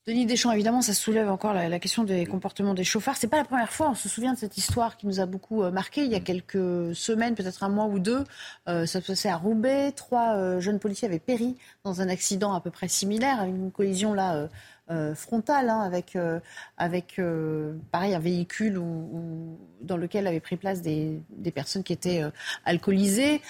Denis 0.07 0.25
Deschamps, 0.25 0.53
évidemment, 0.53 0.81
ça 0.81 0.95
soulève 0.95 1.29
encore 1.29 1.53
la, 1.53 1.79
question 1.79 2.05
des 2.05 2.25
comportements 2.25 2.73
des 2.73 2.85
chauffards. 2.85 3.19
C'est 3.19 3.29
pas 3.29 3.37
la 3.37 3.45
première 3.45 3.71
fois. 3.71 3.91
On 3.91 3.95
se 3.95 4.09
souvient 4.09 4.33
de 4.33 4.39
cette 4.39 4.57
histoire 4.57 4.97
qui 4.97 5.07
nous 5.07 5.21
a 5.21 5.27
beaucoup 5.27 5.63
euh, 5.63 5.71
marqué 5.71 6.05
il 6.05 6.11
y 6.11 6.15
a 6.15 6.21
quelques 6.21 6.95
semaines, 6.95 7.35
peut-être 7.35 7.63
un 7.65 7.69
mois 7.69 7.85
ou 7.85 7.99
deux. 7.99 8.25
Euh, 8.67 8.87
ça 8.87 9.03
se 9.03 9.07
passait 9.09 9.29
à 9.29 9.37
Roubaix. 9.37 9.93
Trois 9.93 10.37
euh, 10.37 10.59
jeunes 10.59 10.79
policiers 10.79 11.07
avaient 11.07 11.19
péri 11.19 11.55
dans 11.85 12.01
un 12.01 12.09
accident 12.09 12.55
à 12.55 12.63
peu 12.63 12.71
près 12.71 12.89
similaire, 12.89 13.45
une 13.45 13.71
collision 13.71 14.15
là 14.15 14.49
frontale 15.15 15.71
hein, 15.71 15.83
avec 15.83 16.19
avec 16.77 17.21
pareil 17.93 18.13
un 18.13 18.19
véhicule 18.19 18.77
où, 18.77 19.57
dans 19.83 19.97
lequel 19.97 20.27
avaient 20.27 20.41
pris 20.41 20.57
place 20.57 20.83
des, 20.83 21.23
des 21.31 21.53
personnes 21.53 21.85
qui 21.85 21.93
étaient 21.93 22.25
alcoolisées. 22.65 23.41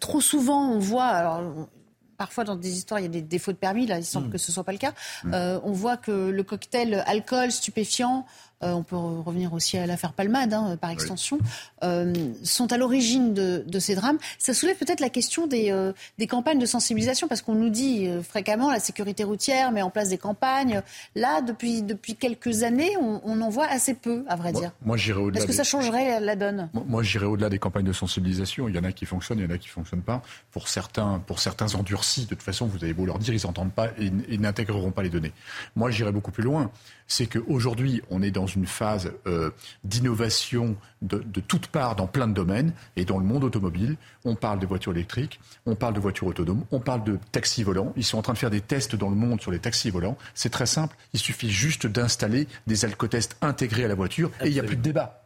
trop 0.00 0.20
souvent, 0.20 0.70
on 0.70 0.78
voit. 0.78 1.68
Parfois 2.16 2.44
dans 2.44 2.56
des 2.56 2.76
histoires, 2.76 3.00
il 3.00 3.04
y 3.04 3.06
a 3.06 3.10
des 3.10 3.22
défauts 3.22 3.52
de 3.52 3.56
permis. 3.56 3.86
Là, 3.86 3.98
il 3.98 4.04
semble 4.04 4.28
mm. 4.28 4.32
que 4.32 4.38
ce 4.38 4.50
ne 4.50 4.54
soit 4.54 4.64
pas 4.64 4.72
le 4.72 4.78
cas. 4.78 4.92
Mm. 5.24 5.34
Euh, 5.34 5.60
on 5.62 5.72
voit 5.72 5.96
que 5.96 6.30
le 6.30 6.42
cocktail 6.42 7.02
alcool, 7.06 7.50
stupéfiant, 7.50 8.26
euh, 8.62 8.72
on 8.72 8.82
peut 8.82 8.96
revenir 8.96 9.52
aussi 9.52 9.76
à 9.76 9.86
l'affaire 9.86 10.14
Palmade, 10.14 10.54
hein, 10.54 10.78
par 10.80 10.90
extension, 10.90 11.38
euh, 11.84 12.14
sont 12.42 12.72
à 12.72 12.78
l'origine 12.78 13.34
de, 13.34 13.78
ces 13.78 13.94
drames. 13.94 14.16
Ça 14.38 14.54
soulève 14.54 14.76
peut-être 14.76 15.00
la 15.00 15.10
question 15.10 15.46
des, 15.46 15.70
euh, 15.70 15.92
des, 16.16 16.26
campagnes 16.26 16.58
de 16.58 16.64
sensibilisation, 16.64 17.28
parce 17.28 17.42
qu'on 17.42 17.54
nous 17.54 17.68
dit 17.68 18.08
fréquemment 18.22 18.70
la 18.70 18.80
sécurité 18.80 19.24
routière 19.24 19.72
met 19.72 19.82
en 19.82 19.90
place 19.90 20.08
des 20.08 20.16
campagnes. 20.16 20.80
Là, 21.14 21.42
depuis, 21.42 21.82
depuis 21.82 22.14
quelques 22.14 22.62
années, 22.62 22.96
on, 22.98 23.40
en 23.42 23.48
voit 23.50 23.66
assez 23.66 23.92
peu, 23.92 24.24
à 24.26 24.36
vrai 24.36 24.52
dire. 24.52 24.72
Moi, 24.82 24.96
j'irais 24.96 25.20
au-delà. 25.20 25.40
Est-ce 25.40 25.46
que 25.46 25.52
ça 25.52 25.64
changerait 25.64 26.18
la 26.20 26.36
donne? 26.36 26.70
Moi, 26.72 27.02
j'irais 27.02 27.26
au-delà 27.26 27.50
des 27.50 27.58
campagnes 27.58 27.84
de 27.84 27.92
sensibilisation. 27.92 28.70
Il 28.70 28.74
y 28.74 28.78
en 28.78 28.84
a 28.84 28.92
qui 28.92 29.04
fonctionnent, 29.04 29.38
il 29.38 29.44
y 29.44 29.46
en 29.46 29.54
a 29.54 29.58
qui 29.58 29.68
ne 29.68 29.72
fonctionnent 29.72 30.02
pas. 30.02 30.22
Pour 30.50 30.68
certains, 30.68 31.22
pour 31.26 31.40
certains 31.40 31.74
endurcis, 31.74 32.22
de 32.22 32.30
toute 32.30 32.42
façon, 32.42 32.66
vous 32.66 32.82
avez 32.82 32.94
beau 32.94 33.04
leur 33.04 33.18
dire, 33.18 33.34
ils 33.34 33.44
n'entendent 33.44 33.72
pas 33.72 33.88
et, 33.98 34.10
et 34.30 34.38
n'intégreront 34.38 34.92
pas 34.92 35.02
les 35.02 35.10
données. 35.10 35.32
Moi, 35.74 35.90
j'irais 35.90 36.12
beaucoup 36.12 36.32
plus 36.32 36.42
loin 36.42 36.70
c'est 37.08 37.26
qu'aujourd'hui, 37.26 38.02
on 38.10 38.22
est 38.22 38.30
dans 38.30 38.45
une 38.46 38.66
phase 38.66 39.12
euh, 39.26 39.50
d'innovation 39.84 40.76
de, 41.02 41.18
de 41.18 41.40
toutes 41.40 41.68
parts 41.68 41.96
dans 41.96 42.06
plein 42.06 42.28
de 42.28 42.34
domaines. 42.34 42.72
Et 42.96 43.04
dans 43.04 43.18
le 43.18 43.24
monde 43.24 43.44
automobile, 43.44 43.96
on 44.24 44.34
parle 44.34 44.58
de 44.58 44.66
voitures 44.66 44.92
électriques, 44.92 45.40
on 45.66 45.74
parle 45.74 45.94
de 45.94 46.00
voitures 46.00 46.26
autonomes, 46.26 46.64
on 46.70 46.80
parle 46.80 47.04
de 47.04 47.18
taxis 47.32 47.62
volants. 47.62 47.92
Ils 47.96 48.04
sont 48.04 48.18
en 48.18 48.22
train 48.22 48.32
de 48.32 48.38
faire 48.38 48.50
des 48.50 48.60
tests 48.60 48.96
dans 48.96 49.10
le 49.10 49.16
monde 49.16 49.40
sur 49.40 49.50
les 49.50 49.58
taxis 49.58 49.90
volants. 49.90 50.16
C'est 50.34 50.50
très 50.50 50.66
simple. 50.66 50.96
Il 51.12 51.20
suffit 51.20 51.50
juste 51.50 51.86
d'installer 51.86 52.48
des 52.66 52.84
alcotests 52.84 53.36
intégrés 53.40 53.84
à 53.84 53.88
la 53.88 53.94
voiture 53.94 54.30
et 54.42 54.48
il 54.48 54.52
n'y 54.52 54.60
a 54.60 54.64
plus 54.64 54.76
de 54.76 54.82
débat. 54.82 55.22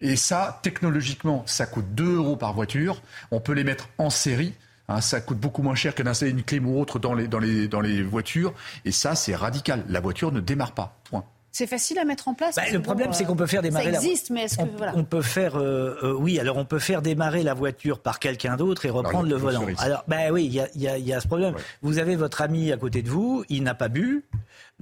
Et 0.00 0.16
ça, 0.16 0.60
technologiquement, 0.62 1.42
ça 1.46 1.66
coûte 1.66 1.94
2 1.94 2.16
euros 2.16 2.36
par 2.36 2.52
voiture. 2.52 3.02
On 3.30 3.40
peut 3.40 3.52
les 3.52 3.64
mettre 3.64 3.88
en 3.98 4.10
série. 4.10 4.54
Hein, 4.88 5.00
ça 5.00 5.20
coûte 5.20 5.38
beaucoup 5.38 5.62
moins 5.62 5.74
cher 5.74 5.94
que 5.94 6.02
d'installer 6.02 6.30
une 6.30 6.42
clim 6.42 6.66
ou 6.66 6.80
autre 6.80 6.98
dans 6.98 7.14
les, 7.14 7.28
dans, 7.28 7.40
les, 7.40 7.68
dans 7.68 7.80
les 7.80 8.02
voitures. 8.02 8.54
Et 8.84 8.92
ça, 8.92 9.14
c'est 9.14 9.34
radical. 9.34 9.84
La 9.88 10.00
voiture 10.00 10.32
ne 10.32 10.40
démarre 10.40 10.72
pas. 10.72 10.98
Point. 11.04 11.24
C'est 11.50 11.66
facile 11.66 11.98
à 11.98 12.04
mettre 12.04 12.28
en 12.28 12.34
place. 12.34 12.56
Bah, 12.56 12.62
le 12.70 12.80
problème, 12.80 13.12
c'est 13.12 13.24
qu'on 13.24 13.36
peut 13.36 13.46
faire 13.46 13.62
démarrer. 13.62 13.92
Ça 13.92 13.98
existe, 13.98 14.30
mais 14.30 14.42
est-ce 14.42 14.58
que 14.58 14.62
on, 14.62 14.70
voilà. 14.76 14.92
on 14.94 15.04
peut 15.04 15.22
faire, 15.22 15.56
euh, 15.56 15.96
euh, 16.02 16.12
oui. 16.12 16.38
Alors, 16.38 16.56
on 16.56 16.64
peut 16.64 16.78
faire 16.78 17.02
démarrer 17.02 17.42
la 17.42 17.54
voiture 17.54 18.00
par 18.00 18.18
quelqu'un 18.18 18.56
d'autre 18.56 18.86
et 18.86 18.90
reprendre 18.90 19.28
le 19.28 19.36
volant. 19.36 19.64
Alors, 19.78 20.04
ben 20.08 20.30
oui, 20.30 20.44
il 20.44 20.54
y 20.54 20.60
a, 20.60 20.98
y, 20.98 21.02
y 21.02 21.12
a, 21.12 21.20
ce 21.20 21.26
problème. 21.26 21.54
Vous 21.82 21.98
avez 21.98 22.16
votre 22.16 22.42
ami 22.42 22.70
à 22.72 22.76
côté 22.76 23.02
de 23.02 23.08
vous, 23.08 23.44
il 23.48 23.62
n'a 23.62 23.74
pas 23.74 23.88
bu. 23.88 24.24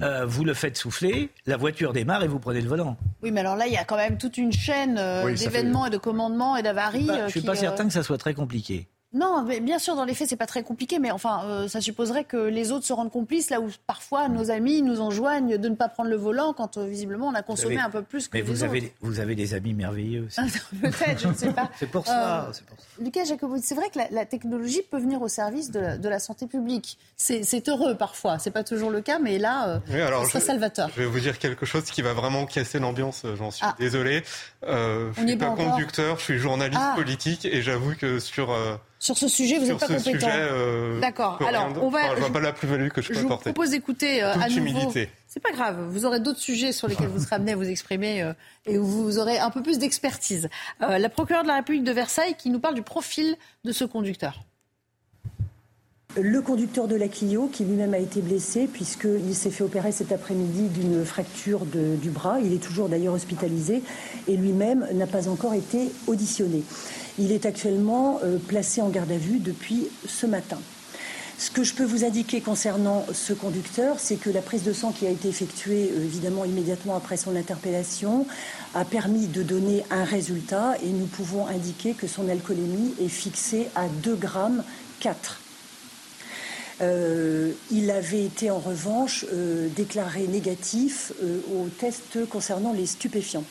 Euh, 0.02 0.26
vous 0.26 0.44
le 0.44 0.52
faites 0.52 0.76
souffler, 0.76 1.30
la 1.46 1.56
voiture 1.56 1.94
démarre 1.94 2.22
et 2.22 2.28
vous 2.28 2.38
prenez 2.38 2.60
le 2.60 2.68
volant. 2.68 2.98
Oui, 3.22 3.30
mais 3.30 3.40
alors 3.40 3.56
là, 3.56 3.66
il 3.66 3.72
y 3.72 3.78
a 3.78 3.84
quand 3.84 3.96
même 3.96 4.18
toute 4.18 4.36
une 4.36 4.52
chaîne 4.52 5.00
d'événements 5.34 5.86
et 5.86 5.90
de 5.90 5.96
commandements 5.96 6.56
et 6.56 6.62
d'avaries. 6.62 7.06
Bah, 7.06 7.18
je 7.20 7.24
ne 7.24 7.28
suis 7.28 7.40
pas 7.40 7.56
certain 7.56 7.86
que 7.86 7.92
ça 7.92 8.02
soit 8.02 8.18
très 8.18 8.34
compliqué. 8.34 8.88
Non, 9.16 9.42
mais 9.42 9.60
bien 9.60 9.78
sûr, 9.78 9.96
dans 9.96 10.04
les 10.04 10.12
faits, 10.12 10.28
c'est 10.28 10.36
pas 10.36 10.46
très 10.46 10.62
compliqué, 10.62 10.98
mais 10.98 11.10
enfin, 11.10 11.40
euh, 11.44 11.68
ça 11.68 11.80
supposerait 11.80 12.24
que 12.24 12.36
les 12.36 12.70
autres 12.70 12.84
se 12.84 12.92
rendent 12.92 13.10
complices 13.10 13.48
là 13.48 13.60
où 13.60 13.70
parfois 13.86 14.28
nos 14.28 14.50
amis 14.50 14.82
nous 14.82 15.00
enjoignent 15.00 15.56
de 15.56 15.68
ne 15.70 15.74
pas 15.74 15.88
prendre 15.88 16.10
le 16.10 16.16
volant 16.16 16.52
quand 16.52 16.76
euh, 16.76 16.86
visiblement 16.86 17.28
on 17.28 17.34
a 17.34 17.42
consommé 17.42 17.78
un 17.78 17.88
peu 17.88 18.02
plus 18.02 18.28
que 18.28 18.36
mais 18.36 18.42
vous 18.42 18.62
avez, 18.62 18.92
Vous 19.00 19.18
avez 19.18 19.34
des 19.34 19.54
amis 19.54 19.72
merveilleux. 19.72 20.28
Peut-être, 20.82 21.18
je 21.18 21.28
ne 21.28 21.34
sais 21.34 21.50
pas. 21.50 21.70
c'est 21.78 21.88
pour, 21.88 22.06
ça, 22.06 22.44
euh, 22.44 22.52
Lucas 23.00 23.24
Jacobo, 23.24 23.56
c'est 23.62 23.74
vrai 23.74 23.88
que 23.88 23.98
la, 24.12 24.26
technologie 24.26 24.82
peut 24.82 24.98
venir 24.98 25.22
au 25.22 25.28
service 25.28 25.70
de 25.70 26.08
la, 26.08 26.18
santé 26.18 26.46
publique. 26.46 26.98
C'est 27.16 27.68
heureux 27.68 27.94
parfois, 27.94 28.38
c'est 28.38 28.50
pas 28.50 28.64
toujours 28.64 28.90
le 28.90 29.00
cas, 29.00 29.18
mais 29.18 29.38
là, 29.38 29.80
c'est 30.30 30.40
salvateur. 30.40 30.90
Je 30.94 31.00
vais 31.00 31.06
vous 31.08 31.20
dire 31.20 31.38
quelque 31.38 31.64
chose 31.64 31.84
qui 31.84 32.02
va 32.02 32.12
vraiment 32.12 32.44
casser 32.44 32.78
l'ambiance. 32.78 33.24
J'en 33.38 33.50
suis 33.50 33.64
ah. 33.64 33.74
désolé. 33.78 34.24
je 34.62 35.10
suis 35.16 35.36
pas, 35.36 35.50
conducteur, 35.50 36.18
je 36.18 36.24
suis 36.24 36.38
journaliste 36.38 36.82
ah. 36.82 36.92
politique 36.96 37.46
et 37.46 37.62
j'avoue 37.62 37.94
que 37.94 38.18
sur 38.18 38.50
sur 39.06 39.16
ce 39.16 39.28
sujet, 39.28 39.58
vous 39.58 39.66
n'êtes 39.66 39.78
pas 39.78 39.86
compétent. 39.86 40.26
Euh, 40.28 41.00
D'accord. 41.00 41.38
Alors, 41.46 41.68
on 41.80 41.88
va. 41.88 42.14
Je 42.14 42.20
vois 42.20 42.32
pas 42.32 42.40
la 42.40 42.52
plus-value 42.52 42.88
que 42.88 43.00
je, 43.00 43.12
peux 43.12 43.18
apporter. 43.20 43.44
Je 43.44 43.48
vous 43.50 43.54
propose 43.54 43.70
d'écouter 43.70 44.22
euh, 44.22 44.32
à 44.32 44.48
nouveau. 44.48 44.92
C'est 44.92 45.40
pas 45.40 45.52
grave. 45.52 45.86
Vous 45.90 46.04
aurez 46.04 46.18
d'autres 46.18 46.40
sujets 46.40 46.72
sur 46.72 46.88
lesquels 46.88 47.08
vous 47.08 47.22
serez 47.22 47.36
amené 47.36 47.52
à 47.52 47.56
vous 47.56 47.68
exprimer 47.68 48.22
euh, 48.22 48.32
et 48.66 48.78
où 48.78 48.84
vous 48.84 49.18
aurez 49.18 49.38
un 49.38 49.50
peu 49.50 49.62
plus 49.62 49.78
d'expertise. 49.78 50.48
la 50.80 51.08
procureure 51.08 51.44
de 51.44 51.48
la 51.48 51.56
République 51.56 51.84
de 51.84 51.92
Versailles 51.92 52.34
qui 52.36 52.50
nous 52.50 52.58
parle 52.58 52.74
du 52.74 52.82
profil 52.82 53.36
de 53.64 53.72
ce 53.72 53.84
conducteur 53.84 54.44
le 56.18 56.40
conducteur 56.40 56.88
de 56.88 56.96
la 56.96 57.08
Clio, 57.08 57.50
qui 57.52 57.62
lui-même 57.64 57.92
a 57.92 57.98
été 57.98 58.22
blessé, 58.22 58.68
puisqu'il 58.72 59.34
s'est 59.34 59.50
fait 59.50 59.64
opérer 59.64 59.92
cet 59.92 60.12
après-midi 60.12 60.68
d'une 60.68 61.04
fracture 61.04 61.66
du 61.66 62.08
bras. 62.08 62.40
Il 62.40 62.54
est 62.54 62.62
toujours 62.62 62.88
d'ailleurs 62.88 63.12
hospitalisé 63.12 63.82
et 64.26 64.34
lui-même 64.34 64.86
n'a 64.94 65.06
pas 65.06 65.28
encore 65.28 65.52
été 65.52 65.90
auditionné. 66.06 66.62
Il 67.18 67.32
est 67.32 67.46
actuellement 67.46 68.20
euh, 68.22 68.36
placé 68.38 68.82
en 68.82 68.90
garde 68.90 69.10
à 69.10 69.16
vue 69.16 69.38
depuis 69.38 69.88
ce 70.06 70.26
matin. 70.26 70.58
Ce 71.38 71.50
que 71.50 71.64
je 71.64 71.74
peux 71.74 71.84
vous 71.84 72.04
indiquer 72.04 72.40
concernant 72.40 73.04
ce 73.12 73.32
conducteur, 73.32 73.98
c'est 73.98 74.16
que 74.16 74.30
la 74.30 74.42
prise 74.42 74.62
de 74.62 74.72
sang 74.72 74.92
qui 74.92 75.06
a 75.06 75.10
été 75.10 75.28
effectuée 75.28 75.90
euh, 75.92 76.04
évidemment 76.04 76.44
immédiatement 76.44 76.94
après 76.94 77.16
son 77.16 77.34
interpellation 77.34 78.26
a 78.74 78.84
permis 78.84 79.28
de 79.28 79.42
donner 79.42 79.82
un 79.90 80.04
résultat 80.04 80.76
et 80.82 80.90
nous 80.90 81.06
pouvons 81.06 81.46
indiquer 81.46 81.94
que 81.94 82.06
son 82.06 82.28
alcoolémie 82.28 82.94
est 83.00 83.08
fixée 83.08 83.68
à 83.74 83.88
2 83.88 84.14
grammes 84.14 84.62
4. 85.00 85.40
Euh, 86.82 87.52
il 87.70 87.90
avait 87.90 88.24
été 88.24 88.50
en 88.50 88.58
revanche 88.58 89.24
déclaré 89.74 90.26
négatif 90.26 91.12
au 91.22 91.68
test 91.68 92.28
concernant 92.28 92.74
les 92.74 92.84
stupéfiants. 92.84 93.44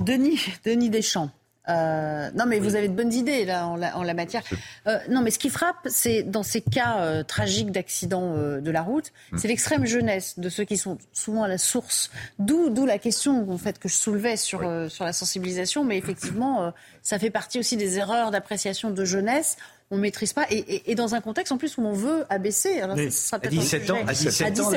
Denis, 0.00 0.40
Denis 0.64 0.90
Deschamps. 0.90 1.30
Euh, 1.68 2.30
non, 2.34 2.46
mais 2.46 2.58
vous 2.60 2.76
avez 2.76 2.88
de 2.88 2.94
bonnes 2.94 3.12
idées 3.12 3.44
là 3.44 3.66
en 3.66 3.76
la, 3.76 4.14
matière. 4.14 4.42
Euh, 4.86 4.98
non, 5.08 5.20
mais 5.20 5.30
ce 5.30 5.38
qui 5.38 5.50
frappe, 5.50 5.86
c'est 5.86 6.22
dans 6.22 6.42
ces 6.42 6.60
cas 6.60 6.98
euh, 6.98 7.22
tragiques 7.22 7.72
d'accidents 7.72 8.34
de 8.36 8.70
la 8.70 8.82
route, 8.82 9.12
hmm. 9.32 9.38
c'est 9.38 9.48
l'extrême 9.48 9.86
jeunesse 9.86 10.38
de 10.38 10.48
ceux 10.48 10.64
qui 10.64 10.76
sont 10.76 10.98
souvent 11.12 11.42
à 11.42 11.48
la 11.48 11.58
source. 11.58 12.10
D'où, 12.38 12.70
d'où 12.70 12.86
la 12.86 12.98
question 12.98 13.50
en 13.50 13.58
fait 13.58 13.78
que 13.78 13.88
je 13.88 13.96
soulevais 13.96 14.36
sur 14.36 14.60
sur 14.90 15.04
la 15.04 15.12
sensibilisation, 15.12 15.84
mais 15.84 15.98
effectivement, 15.98 16.72
ça 17.02 17.18
fait 17.18 17.30
partie 17.30 17.58
aussi 17.58 17.76
des 17.76 17.98
erreurs 17.98 18.30
d'appréciation 18.30 18.90
de 18.90 19.04
jeunesse 19.04 19.56
on 19.90 19.96
ne 19.96 20.00
maîtrise 20.00 20.32
pas. 20.32 20.46
Et, 20.50 20.94
dans 20.94 21.14
un 21.14 21.20
contexte 21.20 21.52
en 21.52 21.58
plus 21.58 21.76
où 21.76 21.82
on 21.82 21.92
veut 21.92 22.24
abaisser, 22.28 22.80
alors 22.80 22.96
ça 23.10 23.36
à 23.36 23.46
17 23.46 23.90
ans, 23.90 23.98
à 24.06 24.12
17, 24.12 24.60
ans, 24.60 24.70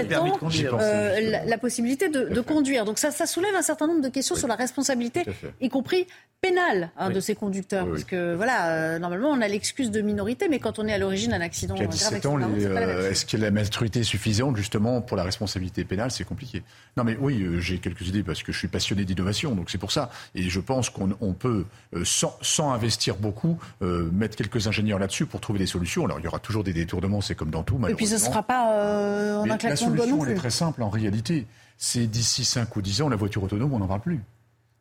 euh, 0.79 1.43
la, 1.45 1.57
possibilité 1.57 2.09
de, 2.09 2.41
conduire. 2.41 2.85
Donc 2.85 2.99
ça, 2.99 3.11
ça, 3.11 3.25
soulève 3.25 3.55
un 3.55 3.61
certain 3.61 3.87
nombre 3.87 4.01
de 4.01 4.09
questions 4.09 4.35
sur 4.35 4.47
la 4.47 4.55
responsabilité, 4.55 5.23
y 5.61 5.69
compris 5.69 6.05
pénale 6.41 6.91
hein, 6.97 7.09
de 7.09 7.19
ces 7.19 7.35
conducteurs. 7.35 7.87
Parce 7.87 8.03
que 8.03 8.35
voilà, 8.35 8.71
euh, 8.71 8.99
normalement 8.99 9.29
on 9.29 9.41
a 9.41 9.47
l'excuse 9.47 9.91
de 9.91 10.01
minorité, 10.01 10.47
mais 10.47 10.59
quand 10.59 10.79
on 10.79 10.87
est 10.87 10.93
à 10.93 10.97
l'origine 10.97 11.31
d'un 11.31 11.41
accident 11.41 11.75
grave, 11.75 11.89
euh, 11.91 13.11
est-ce 13.11 13.25
que 13.25 13.37
la 13.37 13.51
maturité 13.51 14.01
est 14.01 14.03
suffisante 14.03 14.55
justement 14.55 15.01
pour 15.01 15.17
la 15.17 15.23
responsabilité 15.23 15.83
pénale 15.83 16.11
C'est 16.11 16.23
compliqué. 16.23 16.63
Non 16.97 17.03
mais 17.03 17.17
oui, 17.19 17.45
j'ai 17.59 17.79
quelques 17.79 18.07
idées 18.07 18.23
parce 18.23 18.43
que 18.43 18.51
je 18.51 18.57
suis 18.57 18.67
passionné 18.67 19.05
d'innovation, 19.05 19.55
donc 19.55 19.69
c'est 19.69 19.77
pour 19.77 19.91
ça. 19.91 20.11
Et 20.35 20.49
je 20.49 20.59
pense 20.59 20.89
qu'on 20.89 21.33
peut, 21.33 21.65
sans, 22.03 22.37
sans, 22.41 22.71
investir 22.71 23.15
beaucoup, 23.15 23.57
mettre 23.81 24.35
quelques 24.35 24.67
ingénieurs 24.67 24.98
là-dessus 24.99 25.25
pour 25.25 25.39
trouver 25.41 25.59
des 25.59 25.65
solutions. 25.65 26.05
Alors 26.05 26.19
il 26.19 26.25
y 26.25 26.27
aura 26.27 26.39
toujours 26.39 26.63
des 26.63 26.73
détournements, 26.73 27.21
c'est 27.21 27.35
comme 27.35 27.49
dans 27.49 27.63
tout. 27.63 27.79
Et 27.87 27.95
puis 27.95 28.07
ce 28.07 28.13
ne 28.13 28.19
sera 28.19 28.43
pas 28.43 28.73
euh, 28.73 29.37
en 29.37 29.49
un 29.49 29.57
claquement 29.57 29.89
de 29.89 29.95
La 29.97 30.03
solution, 30.03 30.25
elle 30.25 30.31
est 30.31 30.35
très 30.35 30.49
simple 30.49 30.83
en 30.83 30.89
réalité. 30.89 31.47
C'est 31.77 32.07
d'ici 32.07 32.43
5 32.43 32.75
ou 32.75 32.81
10 32.81 33.03
ans, 33.03 33.09
la 33.09 33.15
voiture 33.15 33.41
autonome, 33.43 33.73
on 33.73 33.79
n'en 33.79 33.87
parle 33.87 34.01
plus. 34.01 34.21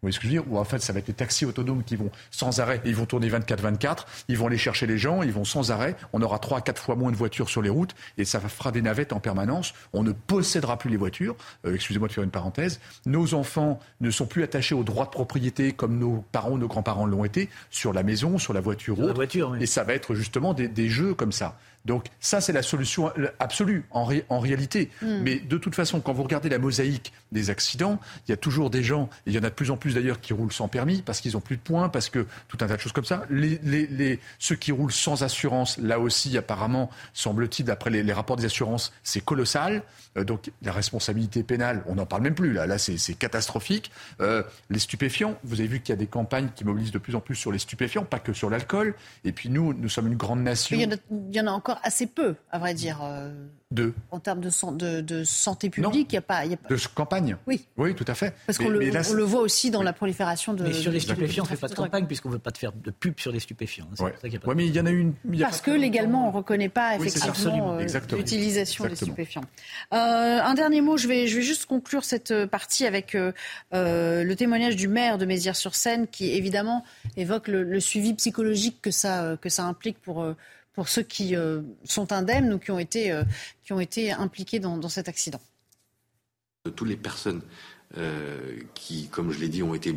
Vous 0.01 0.07
voyez 0.07 0.14
ce 0.14 0.20
que 0.20 0.28
je 0.28 0.32
veux 0.32 0.42
dire 0.42 0.53
Ou 0.53 0.59
en 0.59 0.64
fait, 0.64 0.78
ça 0.80 0.92
va 0.92 1.01
être 1.01 1.09
les 1.09 1.14
taxis 1.14 1.44
autonomes 1.44 1.82
qui 1.82 1.96
vont 1.96 2.11
sans 2.30 2.61
arrêt, 2.61 2.80
ils 2.84 2.94
vont 2.94 3.05
tourner 3.05 3.28
24-24, 3.28 4.05
ils 4.28 4.38
vont 4.38 4.46
aller 4.46 4.57
chercher 4.57 4.86
les 4.86 4.96
gens, 4.96 5.22
ils 5.22 5.32
vont 5.32 5.44
sans 5.44 5.72
arrêt. 5.72 5.96
On 6.12 6.22
aura 6.22 6.38
3 6.38 6.59
à 6.59 6.61
4 6.61 6.80
fois 6.80 6.94
moins 6.94 7.11
de 7.11 7.16
voitures 7.16 7.49
sur 7.49 7.62
les 7.62 7.68
routes 7.68 7.96
et 8.16 8.24
ça 8.24 8.38
fera 8.40 8.70
des 8.70 8.80
navettes 8.80 9.12
en 9.12 9.18
permanence. 9.18 9.74
On 9.92 10.05
ne 10.05 10.12
possédera 10.12 10.78
plus 10.78 10.88
les 10.88 10.96
voitures. 10.96 11.34
Euh, 11.66 11.74
excusez-moi 11.74 12.07
de 12.07 12.12
faire 12.12 12.22
une 12.22 12.30
parenthèse. 12.30 12.78
Nos 13.07 13.34
enfants 13.34 13.80
ne 14.01 14.12
sont 14.12 14.26
plus 14.26 14.44
attachés 14.44 14.76
aux 14.76 14.84
droits 14.84 15.07
de 15.07 15.11
propriété 15.11 15.72
comme 15.72 15.99
nos 15.99 16.24
parents, 16.30 16.59
nos 16.59 16.68
grands-parents 16.68 17.07
l'ont 17.07 17.24
été 17.24 17.49
sur 17.70 17.92
la 17.92 18.05
maison, 18.05 18.38
sur 18.38 18.53
la 18.53 18.61
voiture. 18.61 18.94
Sur 18.94 19.07
la 19.07 19.12
voiture 19.12 19.57
Et 19.57 19.66
ça 19.66 19.82
va 19.82 19.94
être 19.94 20.14
justement 20.14 20.55
des, 20.55 20.68
des 20.68 20.88
jeux 20.88 21.14
comme 21.14 21.32
ça 21.32 21.59
Donc 21.89 22.07
ça, 22.20 22.41
c'est 22.41 22.53
la 22.53 22.62
solution 22.62 23.11
absolue 23.41 23.84
en, 23.91 24.09
en 24.28 24.39
réalité. 24.39 24.91
Hmm. 25.03 25.22
Mais 25.22 25.36
de 25.41 25.57
toute 25.57 25.74
façon, 25.74 26.01
quand 26.01 26.12
vous 26.12 26.22
regardez 26.22 26.51
la 26.51 26.59
mosaïque 26.59 27.12
des 27.32 27.51
accidents, 27.51 27.99
il 28.26 28.30
y 28.30 28.34
a 28.34 28.36
toujours 28.36 28.68
des 28.70 28.82
gens, 28.82 29.09
et 29.26 29.30
il 29.30 29.32
y 29.32 29.39
en 29.39 29.43
a 29.43 29.49
de 29.49 29.55
plus 29.55 29.70
en 29.70 29.76
plus 29.76 29.95
d'ailleurs, 29.95 30.20
qui 30.20 30.34
roulent 30.34 30.53
sans 30.53 30.68
permis 30.68 31.03
parce 31.03 31.20
qu'ils 31.20 31.36
ont 31.36 31.41
plus 31.41 31.57
de 31.57 31.62
points, 31.62 31.89
parce 31.89 32.11
que 32.11 32.26
tout 32.49 32.59
un 32.61 32.66
tas 32.66 32.76
de 32.76 32.80
choses 32.80 32.93
comme 32.93 33.07
ça. 33.07 33.24
Les, 33.30 33.59
les, 33.62 34.20
ceux 34.39 34.55
qui 34.55 34.70
roulent 34.70 34.93
sans 34.93 35.22
assurance, 35.22 35.78
là 35.78 35.99
aussi, 35.99 36.36
apparemment, 36.36 36.91
semble-t-il, 37.14 37.64
d'après 37.64 37.91
les, 37.91 38.12
rapports 38.12 38.36
des 38.36 38.45
assurances, 38.45 38.93
c'est 39.03 39.24
colossal. 39.24 39.82
Euh, 40.16 40.24
donc 40.24 40.51
la 40.62 40.72
responsabilité 40.72 41.43
pénale, 41.43 41.82
on 41.86 41.95
n'en 41.95 42.07
parle 42.07 42.22
même 42.22 42.34
plus. 42.34 42.53
Là, 42.53 42.66
là 42.66 42.76
c'est 42.78 43.14
catastrophique. 43.14 43.91
Euh, 44.20 44.43
les 44.68 44.78
stupéfiants, 44.78 45.39
vous 45.45 45.61
avez 45.61 45.68
vu 45.68 45.80
qu'il 45.80 45.93
y 45.93 45.95
a 45.95 45.97
des 45.97 46.07
campagnes 46.07 46.51
qui 46.55 46.64
mobilisent 46.64 46.93
de 46.93 46.99
plus 46.99 47.14
en 47.14 47.20
plus 47.20 47.34
sur 47.34 47.51
les 47.53 47.59
stupéfiants, 47.59 48.05
pas 48.05 48.18
que 48.18 48.32
sur 48.32 48.51
l'alcool. 48.51 48.95
Et 49.24 49.32
puis 49.32 49.49
nous, 49.49 49.72
nous 49.72 49.89
sommes 49.89 50.07
une 50.07 50.16
grande 50.16 50.43
nation. 50.43 50.76
Il 50.76 51.34
y, 51.34 51.41
en 51.41 51.47
a, 51.47 51.51
encore 51.51 51.78
assez 51.83 52.07
peu, 52.07 52.35
à 52.51 52.59
vrai 52.59 52.74
dire. 52.74 53.01
Euh, 53.03 53.33
de 53.70 53.93
En 54.11 54.18
termes 54.18 54.41
de, 54.41 55.01
de, 55.03 55.24
santé 55.24 55.68
publique, 55.68 56.09
il 56.11 56.14
n'y 56.14 56.18
a, 56.18 56.22
pas, 56.22 56.39
a 56.39 56.47
De 56.49 56.87
campagne 56.95 57.37
Oui. 57.47 57.66
Oui, 57.76 57.95
tout 57.95 58.05
à 58.09 58.14
fait. 58.14 58.35
Parce 58.47 58.57
qu'on 58.57 58.70
le, 58.70 58.79
le, 58.81 59.22
voit 59.22 59.43
aussi 59.43 59.70
dans 59.70 59.83
la 59.83 59.93
prolifération 59.93 60.55
de. 60.55 60.64
Mais 60.64 60.72
sur 60.72 60.91
les 60.91 61.01
stupéfiants, 61.01 61.45
on 61.45 61.51
ne 61.51 61.55
fait 61.55 61.61
pas 61.61 61.68
de 61.68 61.74
campagne 61.74 62.07
puisqu'on 62.07 62.31
ne 62.31 62.35
veut 62.35 62.41
pas 62.41 62.51
te 62.51 62.57
faire 62.57 62.72
de 62.72 62.91
pub 62.91 63.20
sur 63.20 63.31
les 63.31 63.41
stupéfiants. 63.41 63.87
Oui, 64.01 64.11
mais 64.57 64.66
il 64.66 64.74
y 64.74 64.81
en 64.81 64.87
a 64.87 64.91
une. 64.91 65.12
Parce 65.41 65.61
que 65.61 65.70
légalement, 65.70 66.29
on 66.29 66.31
ne 66.31 66.37
reconnaît 66.37 66.70
pas 66.70 66.97
effectivement 66.97 67.74
euh, 67.74 67.87
l'utilisation 68.16 68.87
des 68.87 68.97
stupéfiants. 68.97 69.45
Euh, 69.93 69.97
un 69.97 70.55
dernier 70.55 70.81
mot, 70.81 70.97
je 70.97 71.07
vais, 71.07 71.26
je 71.26 71.37
vais 71.37 71.43
juste 71.43 71.66
conclure 71.66 72.05
cette 72.05 72.47
partie 72.47 72.87
avec 72.87 73.14
euh, 73.14 73.33
le 73.70 74.35
témoignage 74.35 74.76
du 74.76 74.89
maire 74.89 75.18
de 75.18 75.26
Mézières-sur-Seine 75.26 76.07
qui 76.07 76.31
évidemment 76.31 76.85
évoque 77.18 77.49
le, 77.49 77.64
le, 77.64 77.81
suivi 77.81 78.14
psychologique 78.14 78.79
que 78.81 78.91
ça, 78.91 79.37
que 79.41 79.51
ça 79.51 79.64
implique 79.64 80.01
pour 80.01 80.24
pour 80.79 80.89
ceux 80.89 81.03
qui 81.03 81.35
euh, 81.35 81.62
sont 81.83 82.12
indemnes 82.12 82.53
ou 82.53 82.61
qui 82.61 82.70
ont 82.70 82.79
été, 82.79 83.11
euh, 83.11 83.24
impliqués 84.16 84.61
dans, 84.61 84.89
cet 84.89 85.09
accident 85.09 85.41
Toutes 86.76 86.89
les 86.89 86.97
personnes 86.97 87.41
euh, 87.97 88.61
qui, 88.74 89.09
comme 89.09 89.33
je 89.33 89.41
l'ai 89.41 89.49
dit, 89.49 89.61
ont 89.64 89.74
été 89.74 89.93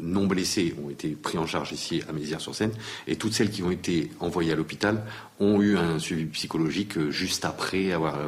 non 0.00 0.26
blessées, 0.26 0.74
ont 0.82 0.88
été 0.88 1.10
pris 1.10 1.36
en 1.36 1.46
charge 1.46 1.72
ici 1.72 2.02
à 2.08 2.14
Mézières-sur-Seine, 2.14 2.72
et 3.08 3.16
toutes 3.16 3.34
celles 3.34 3.50
qui 3.50 3.62
ont 3.62 3.70
été 3.70 4.10
envoyées 4.20 4.52
à 4.52 4.56
l'hôpital 4.56 5.02
ont 5.38 5.60
eu 5.60 5.76
un 5.76 5.98
suivi 5.98 6.24
psychologique 6.24 7.10
juste 7.10 7.44
après 7.44 7.92
avoir 7.92 8.18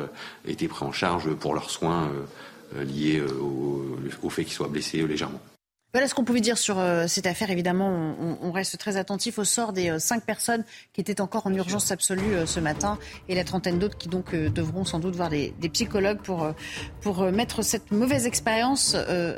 été 0.47 0.69
pris 0.69 0.85
en 0.85 0.93
charge 0.93 1.33
pour 1.33 1.55
leurs 1.55 1.71
soins 1.71 2.13
liés 2.77 3.23
au 4.23 4.29
fait 4.29 4.45
qu'ils 4.45 4.53
soient 4.53 4.69
blessés 4.69 5.07
légèrement. 5.07 5.41
Voilà 5.95 6.09
ce 6.09 6.15
qu'on 6.15 6.25
pouvait 6.25 6.41
dire 6.41 6.57
sur 6.57 6.79
euh, 6.79 7.07
cette 7.07 7.27
affaire. 7.27 7.51
Évidemment, 7.51 8.17
on, 8.41 8.51
reste 8.51 8.79
très 8.79 8.97
attentif 8.97 9.39
au 9.39 9.45
sort 9.45 9.75
des 9.75 9.91
euh, 9.91 9.99
cinq 9.99 10.25
personnes 10.25 10.65
qui 10.95 11.03
étaient 11.03 11.21
encore 11.21 11.47
en 11.47 11.53
urgence 11.53 11.91
absolue 11.91 12.35
euh, 12.35 12.47
ce 12.47 12.61
matin 12.61 12.97
et 13.29 13.35
la 13.35 13.45
trentaine 13.45 13.79
d'autres 13.79 13.99
qui 13.99 14.09
donc 14.09 14.35
devront 14.35 14.87
sans 14.87 15.01
doute 15.01 15.15
voir 15.15 15.29
des, 15.29 15.53
psychologues 15.71 16.23
pour, 16.23 16.51
pour 17.03 17.31
mettre 17.31 17.61
cette 17.61 17.91
mauvaise 17.91 18.25
expérience 18.25 18.97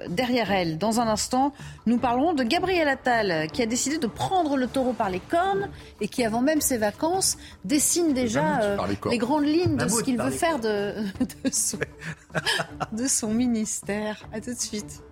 derrière 0.09 0.52
elles. 0.52 0.78
Dans 0.78 1.00
un 1.00 1.09
instant, 1.09 1.52
nous 1.86 1.98
parlerons 1.98 2.34
de 2.34 2.44
Gabriel 2.44 2.86
Attal 2.86 3.50
qui 3.50 3.61
a 3.61 3.66
décidé 3.66 3.98
de 3.98 4.07
prendre 4.07 4.57
le 4.57 4.68
taureau 4.68 4.92
par 4.92 5.11
les 5.11 5.20
cornes 5.20 5.68
et 6.00 6.07
qui, 6.07 6.24
avant 6.24 6.40
même 6.40 6.61
ses 6.61 6.78
vacances, 6.78 7.36
dessine 7.64 8.14
déjà 8.14 8.76
les, 9.11 9.18
grandes 9.18 9.46
lignes 9.46 9.76
de 9.76 9.88
ce 9.88 10.02
qu'il 10.05 10.18
veut 10.18 10.30
faire 10.30 10.61
de, 10.61 10.94
de, 11.44 11.50
son, 11.50 11.78
de 12.92 13.07
son 13.09 13.34
ministère. 13.34 14.24
À 14.32 14.40
tout 14.40 14.55
de 14.55 14.61
suite. 14.61 15.02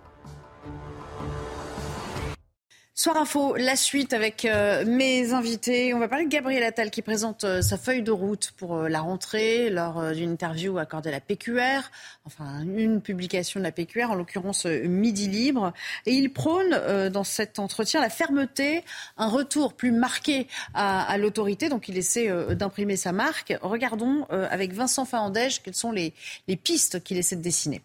Soir 2.95 3.17
Info, 3.17 3.55
la 3.55 3.75
suite 3.75 4.13
avec 4.13 4.45
euh, 4.45 4.85
mes 4.85 5.33
invités. 5.33 5.95
On 5.95 5.99
va 5.99 6.07
parler 6.07 6.25
de 6.25 6.29
Gabriel 6.29 6.61
Attal 6.61 6.91
qui 6.91 7.01
présente 7.01 7.43
euh, 7.43 7.63
sa 7.63 7.75
feuille 7.75 8.03
de 8.03 8.11
route 8.11 8.51
pour 8.55 8.75
euh, 8.75 8.87
la 8.87 9.01
rentrée 9.01 9.71
lors 9.71 10.11
d'une 10.11 10.29
interview 10.29 10.77
accordée 10.77 11.09
à 11.09 11.13
la 11.13 11.19
PQR, 11.19 11.89
enfin 12.25 12.61
une 12.61 13.01
publication 13.01 13.59
de 13.59 13.63
la 13.63 13.71
PQR, 13.71 14.11
en 14.11 14.13
l'occurrence 14.13 14.67
Midi 14.67 15.27
Libre. 15.27 15.73
Et 16.05 16.13
il 16.13 16.31
prône 16.31 17.09
dans 17.09 17.23
cet 17.23 17.57
entretien 17.57 17.99
la 17.99 18.11
fermeté, 18.11 18.83
un 19.17 19.27
retour 19.27 19.73
plus 19.73 19.91
marqué 19.91 20.45
à, 20.75 21.17
l'autorité. 21.17 21.69
Donc 21.69 21.89
il 21.89 21.97
essaie 21.97 22.29
d'imprimer 22.55 22.95
sa 22.95 23.11
marque. 23.11 23.57
Regardons 23.63 24.25
avec 24.29 24.73
Vincent 24.73 25.05
Fahandège 25.05 25.63
quelles 25.63 25.73
sont 25.73 25.91
les, 25.91 26.13
les 26.47 26.55
pistes 26.55 27.03
qu'il 27.03 27.17
essaie 27.17 27.37
de 27.37 27.41
dessiner. 27.41 27.81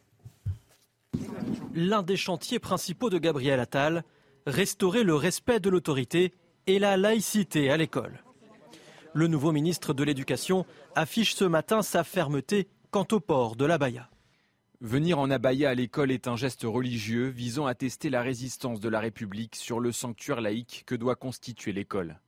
L'un 1.74 2.02
des 2.02 2.16
chantiers 2.16 2.59
principaux 2.59 3.09
de 3.09 3.18
Gabriel 3.18 3.59
Attal 3.61 4.04
restaurer 4.49 5.05
le 5.05 5.14
respect 5.14 5.61
de 5.61 5.68
l'autorité 5.68 6.32
et 6.66 6.78
la 6.78 6.96
laïcité 6.96 7.70
à 7.70 7.76
l'école. 7.76 8.24
Le 9.12 9.26
nouveau 9.26 9.53
ministre 9.53 9.92
de 9.92 10.03
l'Éducation 10.03 10.64
affiche 10.94 11.34
ce 11.34 11.44
matin 11.44 11.82
sa 11.82 12.03
fermeté 12.03 12.68
quant 12.90 13.07
au 13.12 13.20
port 13.20 13.57
de 13.57 13.66
l'abaya. 13.66 14.09
Venir 14.80 15.18
en 15.18 15.30
abaya 15.30 15.70
à 15.70 15.74
l'école 15.74 16.12
est 16.12 16.28
un 16.28 16.36
geste 16.36 16.62
religieux 16.64 17.28
visant 17.28 17.66
à 17.66 17.74
tester 17.74 18.11
la 18.11 18.22
résistance 18.22 18.80
de 18.80 18.88
la 18.88 19.01
République 19.01 19.57
sur 19.57 19.80
le 19.80 19.92
sanctuaire 19.92 20.40
laïque 20.40 20.84
que 20.86 20.94
doit 20.94 21.16
constituer 21.16 21.72
l'école. 21.72 22.20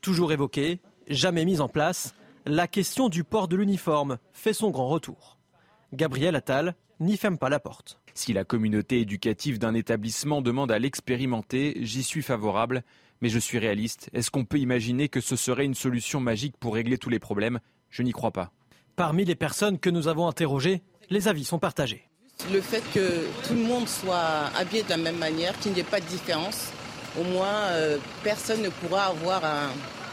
Toujours 0.00 0.32
évoquée, 0.32 0.80
jamais 1.08 1.44
mise 1.44 1.60
en 1.60 1.68
place, 1.68 2.14
la 2.44 2.66
question 2.66 3.08
du 3.08 3.24
port 3.24 3.46
de 3.46 3.56
l'uniforme 3.56 4.18
fait 4.32 4.52
son 4.52 4.70
grand 4.70 4.88
retour. 4.88 5.38
Gabriel 5.92 6.34
Attal 6.34 6.74
n'y 6.98 7.16
ferme 7.16 7.38
pas 7.38 7.50
la 7.50 7.60
porte. 7.60 8.00
Si 8.16 8.32
la 8.32 8.44
communauté 8.44 9.00
éducative 9.00 9.58
d'un 9.58 9.74
établissement 9.74 10.40
demande 10.40 10.72
à 10.72 10.78
l'expérimenter, 10.78 11.76
j'y 11.82 12.02
suis 12.02 12.22
favorable, 12.22 12.82
mais 13.20 13.28
je 13.28 13.38
suis 13.38 13.58
réaliste. 13.58 14.08
Est-ce 14.14 14.30
qu'on 14.30 14.46
peut 14.46 14.58
imaginer 14.58 15.10
que 15.10 15.20
ce 15.20 15.36
serait 15.36 15.66
une 15.66 15.74
solution 15.74 16.18
magique 16.18 16.56
pour 16.58 16.76
régler 16.76 16.96
tous 16.96 17.10
les 17.10 17.18
problèmes? 17.18 17.60
Je 17.90 18.02
n'y 18.02 18.12
crois 18.12 18.30
pas. 18.30 18.52
Parmi 18.96 19.26
les 19.26 19.34
personnes 19.34 19.78
que 19.78 19.90
nous 19.90 20.08
avons 20.08 20.26
interrogées, 20.28 20.80
les 21.10 21.28
avis 21.28 21.44
sont 21.44 21.58
partagés. 21.58 22.08
Le 22.50 22.62
fait 22.62 22.82
que 22.94 23.26
tout 23.46 23.52
le 23.52 23.62
monde 23.62 23.86
soit 23.86 24.50
habillé 24.56 24.82
de 24.82 24.88
la 24.88 24.96
même 24.96 25.18
manière, 25.18 25.56
qu'il 25.58 25.72
n'y 25.72 25.80
ait 25.80 25.84
pas 25.84 26.00
de 26.00 26.06
différence, 26.06 26.72
au 27.20 27.24
moins 27.24 27.64
euh, 27.72 27.98
personne 28.24 28.62
ne 28.62 28.70
pourra 28.70 29.08
avoir 29.08 29.44
un, 29.44 29.68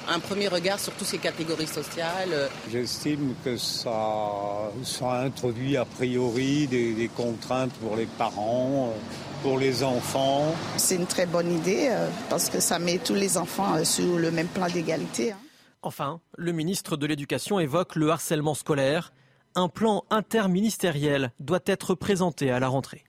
un 0.07 0.19
premier 0.19 0.47
regard 0.47 0.79
sur 0.79 0.93
toutes 0.93 1.07
ces 1.07 1.17
catégories 1.17 1.67
sociales. 1.67 2.49
J'estime 2.71 3.35
que 3.43 3.57
ça, 3.57 4.71
ça 4.83 5.21
introduit 5.21 5.77
a 5.77 5.85
priori 5.85 6.67
des, 6.67 7.09
contraintes 7.15 7.73
pour 7.73 7.95
les 7.95 8.05
parents, 8.05 8.93
pour 9.41 9.59
les 9.59 9.83
enfants. 9.83 10.53
C'est 10.77 10.95
une 10.95 11.05
très 11.05 11.25
bonne 11.25 11.51
idée 11.51 11.87
euh, 11.89 12.09
parce 12.29 12.49
que 12.49 12.59
ça 12.59 12.79
met 12.79 12.97
tous 12.97 13.13
les 13.13 13.37
enfants 13.37 13.75
euh, 13.75 13.83
sur 13.83 14.17
le 14.17 14.31
même 14.31 14.47
plan 14.47 14.67
d'égalité. 14.67 15.31
Hein. 15.31 15.37
Enfin, 15.81 16.21
le 16.37 16.51
ministre 16.51 16.97
de 16.97 17.05
l'Éducation 17.05 17.59
évoque 17.59 17.95
le 17.95 18.09
harcèlement 18.09 18.53
scolaire. 18.53 19.13
Un 19.55 19.67
plan 19.67 20.03
interministériel 20.09 21.31
doit 21.39 21.59
être 21.65 21.93
présenté 21.93 22.51
à 22.51 22.59
la 22.59 22.67
rentrée. 22.67 23.03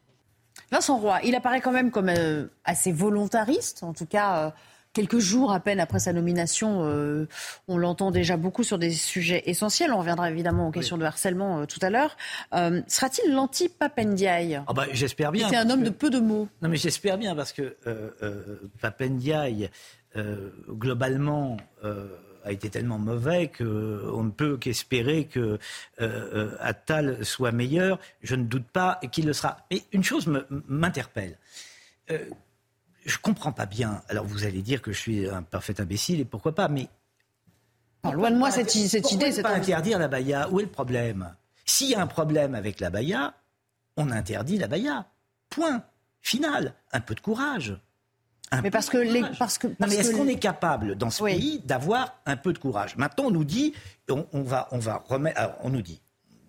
Vincent 0.71 0.99
Roy, 0.99 1.21
il 1.25 1.35
apparaît 1.35 1.61
quand 1.61 1.73
même 1.73 1.91
comme 1.91 2.09
euh, 2.09 2.47
assez 2.65 2.93
volontariste, 2.93 3.83
en 3.83 3.93
tout 3.93 4.07
cas 4.07 4.53
quelques 4.95 5.19
jours 5.19 5.53
à 5.53 5.61
peine 5.61 5.81
après 5.81 5.99
sa 5.99 6.15
nomination, 6.15 6.85
euh, 6.85 7.27
on 7.69 7.77
l'entend 7.77 8.11
déjà 8.11 8.39
beaucoup 8.39 8.63
sur 8.63 8.79
des 8.79 8.93
sujets 8.93 9.43
essentiels. 9.47 9.93
On 9.93 9.99
reviendra 9.99 10.31
évidemment 10.31 10.69
aux 10.69 10.71
questions 10.71 10.97
de 10.97 11.05
harcèlement 11.05 11.61
euh, 11.61 11.67
tout 11.67 11.81
à 11.83 11.91
l'heure. 11.91 12.17
Euh, 12.55 12.81
sera-t-il 12.87 13.35
l'anti-Papendiaï? 13.35 14.63
Ah 14.67 14.73
bah, 14.73 14.87
J'espère 14.93 15.33
bien. 15.33 15.49
C'est 15.51 15.57
un 15.57 15.69
homme 15.69 15.83
de 15.83 15.91
peu 15.91 16.09
de 16.09 16.21
mots. 16.21 16.49
Non, 16.63 16.71
mais 16.71 16.77
j'espère 16.77 17.19
bien 17.19 17.35
parce 17.35 17.53
que 17.53 17.77
Papendiaï, 18.81 19.69
globalement, 20.69 21.57
a 22.45 22.53
été 22.53 22.71
tellement 22.71 22.99
mauvais 22.99 23.49
qu'on 23.49 24.23
ne 24.23 24.31
peut 24.31 24.57
qu'espérer 24.57 25.25
que 25.25 25.59
Attal 26.61 27.25
soit 27.25 27.53
meilleur. 27.53 27.99
Je 28.23 28.37
ne 28.37 28.45
doute 28.45 28.67
pas 28.73 29.01
qu'il 29.11 29.27
le 29.27 29.33
sera. 29.33 29.59
Mais 29.71 29.83
une 29.93 30.05
chose 30.05 30.31
m'interpelle 30.69 31.37
je 33.05 33.19
comprends 33.19 33.53
pas 33.53 33.67
bien. 33.67 34.03
Alors 34.09 34.25
vous 34.25 34.45
allez 34.45 34.63
dire 34.63 34.83
que 34.83 34.93
je 34.93 34.99
suis 34.99 35.29
un 35.29 35.43
parfait 35.43 35.81
imbécile 35.81 36.21
et 36.21 36.25
pourquoi 36.25 36.55
pas, 36.55 36.69
mais 36.69 36.89
loin 38.13 38.31
de 38.31 38.37
moi 38.37 38.51
cette, 38.51 38.71
cette 38.71 39.13
idée. 39.13 39.33
C'est 39.33 39.43
pas 39.43 39.55
interdire 39.55 39.99
la 39.99 40.09
baya? 40.09 40.49
Où 40.51 40.61
est 40.61 40.65
le 40.65 40.71
problème? 40.71 41.35
S'il 41.65 41.91
y 41.91 41.95
a 41.95 42.03
un 42.03 42.07
problème 42.07 42.55
avec 42.55 42.81
la 42.81 42.91
baya, 42.91 43.35
on 43.97 44.11
interdit 44.11 44.59
la 44.59 44.69
baya. 44.69 45.07
Point. 45.51 45.83
Final. 46.21 46.75
Un 46.93 47.01
peu 47.01 47.15
de 47.15 47.21
courage. 47.21 47.79
mais 48.63 48.71
parce 48.71 48.89
que, 48.89 48.99
les, 48.99 49.23
parce 49.39 49.59
que, 49.59 49.67
non, 49.67 49.75
mais 49.89 49.97
est-ce 49.97 50.15
qu'on 50.15 50.29
est 50.29 50.39
capable 50.39 50.97
dans 50.97 51.11
ce 51.11 51.25
pays 51.25 51.61
d'avoir 51.65 52.19
un 52.25 52.37
peu 52.37 52.53
de 52.53 52.59
courage? 52.59 52.97
Maintenant, 52.97 53.25
on 53.25 53.31
nous 53.31 53.45
dit, 53.45 53.75
on, 54.09 54.27
on 54.33 54.43
va, 54.43 54.69
on 54.71 54.79
va 54.79 55.05
remettre, 55.07 55.39
alors, 55.39 55.57
on 55.63 55.71
nous 55.71 55.83
dit, 55.83 56.01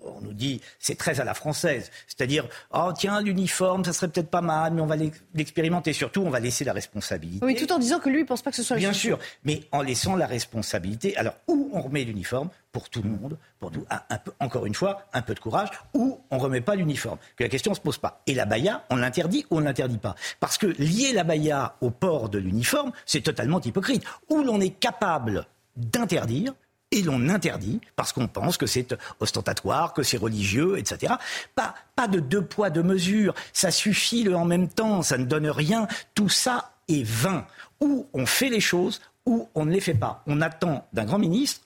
on 0.06 0.22
nous 0.22 0.34
dit, 0.34 0.62
c'est 0.80 0.98
très 0.98 1.20
à 1.20 1.24
la 1.24 1.34
française. 1.34 1.92
C'est-à-dire, 2.08 2.48
oh 2.74 2.92
tiens, 2.96 3.22
l'uniforme, 3.22 3.84
ça 3.84 3.94
serait 3.94 4.08
peut-être 4.08 4.30
pas 4.30 4.42
mal, 4.42 4.74
mais 4.74 4.82
on 4.82 4.86
va 4.86 4.96
l'expérimenter. 5.34 5.94
Surtout, 5.94 6.22
on 6.22 6.30
va 6.30 6.40
laisser 6.40 6.64
la 6.64 6.74
responsabilité. 6.74 7.46
Oui, 7.46 7.56
tout 7.56 7.72
en 7.72 7.80
disant 7.80 8.00
que 8.00 8.10
lui, 8.10 8.22
il 8.22 8.26
pense 8.26 8.42
pas 8.42 8.52
que 8.52 8.58
ce 8.58 8.64
soit 8.64 8.78
Bien 8.78 8.94
sûr, 8.94 9.20
mais 9.44 9.64
en 9.72 9.82
laissant 9.82 10.16
la 10.16 10.28
responsabilité. 10.28 11.16
Alors, 11.18 11.34
où 11.48 11.70
on 11.74 11.82
remet 11.82 12.04
l'uniforme? 12.04 12.50
Pour 12.72 12.90
tout 12.90 13.02
le 13.02 13.10
monde, 13.10 13.38
pour 13.58 13.72
un, 13.90 14.18
peu, 14.18 14.34
encore 14.42 14.66
une 14.66 14.76
fois, 14.76 15.04
un 15.14 15.22
peu 15.22 15.34
de 15.34 15.40
courage, 15.40 15.70
ou 15.94 16.20
on 16.30 16.38
remet 16.38 16.60
pas 16.60 16.76
l'uniforme. 16.76 17.18
Que 17.38 17.46
la 17.46 17.50
question 17.50 17.72
ne 17.72 17.76
se 17.76 17.80
pose 17.80 17.98
pas. 17.98 18.22
Et 18.28 18.34
la 18.34 18.44
baya, 18.44 18.84
on 18.90 18.98
l'interdit 18.98 19.46
ou 19.50 19.58
on 19.58 19.60
l'interdit 19.62 19.98
pas? 19.98 20.16
Parce 20.42 20.58
que 20.58 20.68
lier 20.68 21.14
la 21.14 21.24
baya 21.24 21.78
au 21.80 21.90
port 21.90 22.28
de 22.28 22.38
l'uniforme, 22.38 22.92
c'est 23.06 23.22
totalement 23.22 23.62
hypocrite. 23.62 24.04
Où 24.30 24.44
l'on 24.44 24.60
est 24.60 24.78
capable 24.78 25.48
d'interdire, 25.78 26.54
et 26.96 27.02
l'on 27.02 27.30
interdit 27.30 27.82
parce 27.96 28.14
qu'on 28.14 28.28
pense 28.28 28.58
que 28.58 28.66
c'est 28.66 28.96
ostentatoire, 29.20 29.94
que 29.94 30.02
c'est 30.02 30.18
religieux, 30.18 30.78
etc. 30.78 31.14
Pas, 31.54 31.76
pas 31.96 32.08
de 32.08 32.20
deux 32.20 32.42
poids, 32.42 32.70
deux 32.70 32.84
mesures. 32.84 33.36
Ça 33.54 33.70
suffit 33.70 34.24
le 34.24 34.36
en 34.36 34.46
même 34.46 34.70
temps, 34.70 35.02
ça 35.02 35.18
ne 35.18 35.26
donne 35.26 35.48
rien. 35.48 35.88
Tout 36.16 36.30
ça 36.30 36.72
est 36.88 37.04
vain. 37.04 37.46
Ou 37.82 38.08
on 38.14 38.26
fait 38.26 38.50
les 38.50 38.62
choses, 38.62 39.02
ou 39.26 39.50
on 39.56 39.66
ne 39.66 39.72
les 39.72 39.82
fait 39.82 39.94
pas. 39.94 40.24
On 40.26 40.42
attend 40.42 40.88
d'un 40.94 41.06
grand 41.06 41.20
ministre 41.20 41.62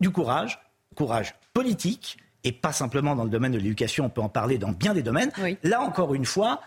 du 0.00 0.10
courage, 0.10 0.60
courage 0.94 1.34
politique, 1.52 2.18
et 2.44 2.52
pas 2.52 2.72
simplement 2.72 3.14
dans 3.16 3.24
le 3.24 3.30
domaine 3.30 3.52
de 3.52 3.58
l'éducation, 3.58 4.06
on 4.06 4.10
peut 4.10 4.20
en 4.20 4.28
parler 4.28 4.58
dans 4.58 4.72
bien 4.72 4.94
des 4.94 5.02
domaines. 5.02 5.30
Là, 5.62 5.80
encore 5.80 6.14
une 6.14 6.24
fois, 6.24 6.60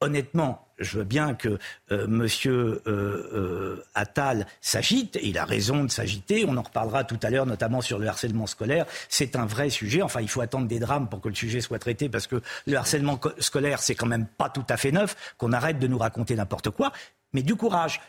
honnêtement, 0.00 0.66
je 0.80 0.98
veux 0.98 1.04
bien 1.04 1.34
que 1.34 1.58
euh, 1.92 2.06
Monsieur 2.06 2.82
euh, 2.86 3.30
euh, 3.32 3.84
Attal 3.94 4.46
s'agite, 4.60 5.16
et 5.16 5.28
il 5.28 5.38
a 5.38 5.44
raison 5.44 5.84
de 5.84 5.90
s'agiter. 5.90 6.44
On 6.48 6.56
en 6.56 6.62
reparlera 6.62 7.04
tout 7.04 7.18
à 7.22 7.30
l'heure, 7.30 7.46
notamment 7.46 7.80
sur 7.80 7.98
le 7.98 8.08
harcèlement 8.08 8.46
scolaire. 8.46 8.86
C'est 9.08 9.36
un 9.36 9.46
vrai 9.46 9.70
sujet. 9.70 10.02
Enfin, 10.02 10.20
il 10.20 10.28
faut 10.28 10.40
attendre 10.40 10.66
des 10.66 10.78
drames 10.78 11.08
pour 11.08 11.20
que 11.20 11.28
le 11.28 11.34
sujet 11.34 11.60
soit 11.60 11.78
traité, 11.78 12.08
parce 12.08 12.26
que 12.26 12.40
le 12.66 12.76
harcèlement 12.76 13.20
scolaire, 13.38 13.80
c'est 13.80 13.94
quand 13.94 14.06
même 14.06 14.26
pas 14.26 14.48
tout 14.48 14.64
à 14.68 14.76
fait 14.76 14.92
neuf. 14.92 15.34
Qu'on 15.38 15.52
arrête 15.52 15.78
de 15.78 15.86
nous 15.86 15.98
raconter 15.98 16.34
n'importe 16.34 16.70
quoi. 16.70 16.92
Mais 17.32 17.42
du 17.42 17.54
courage. 17.54 18.00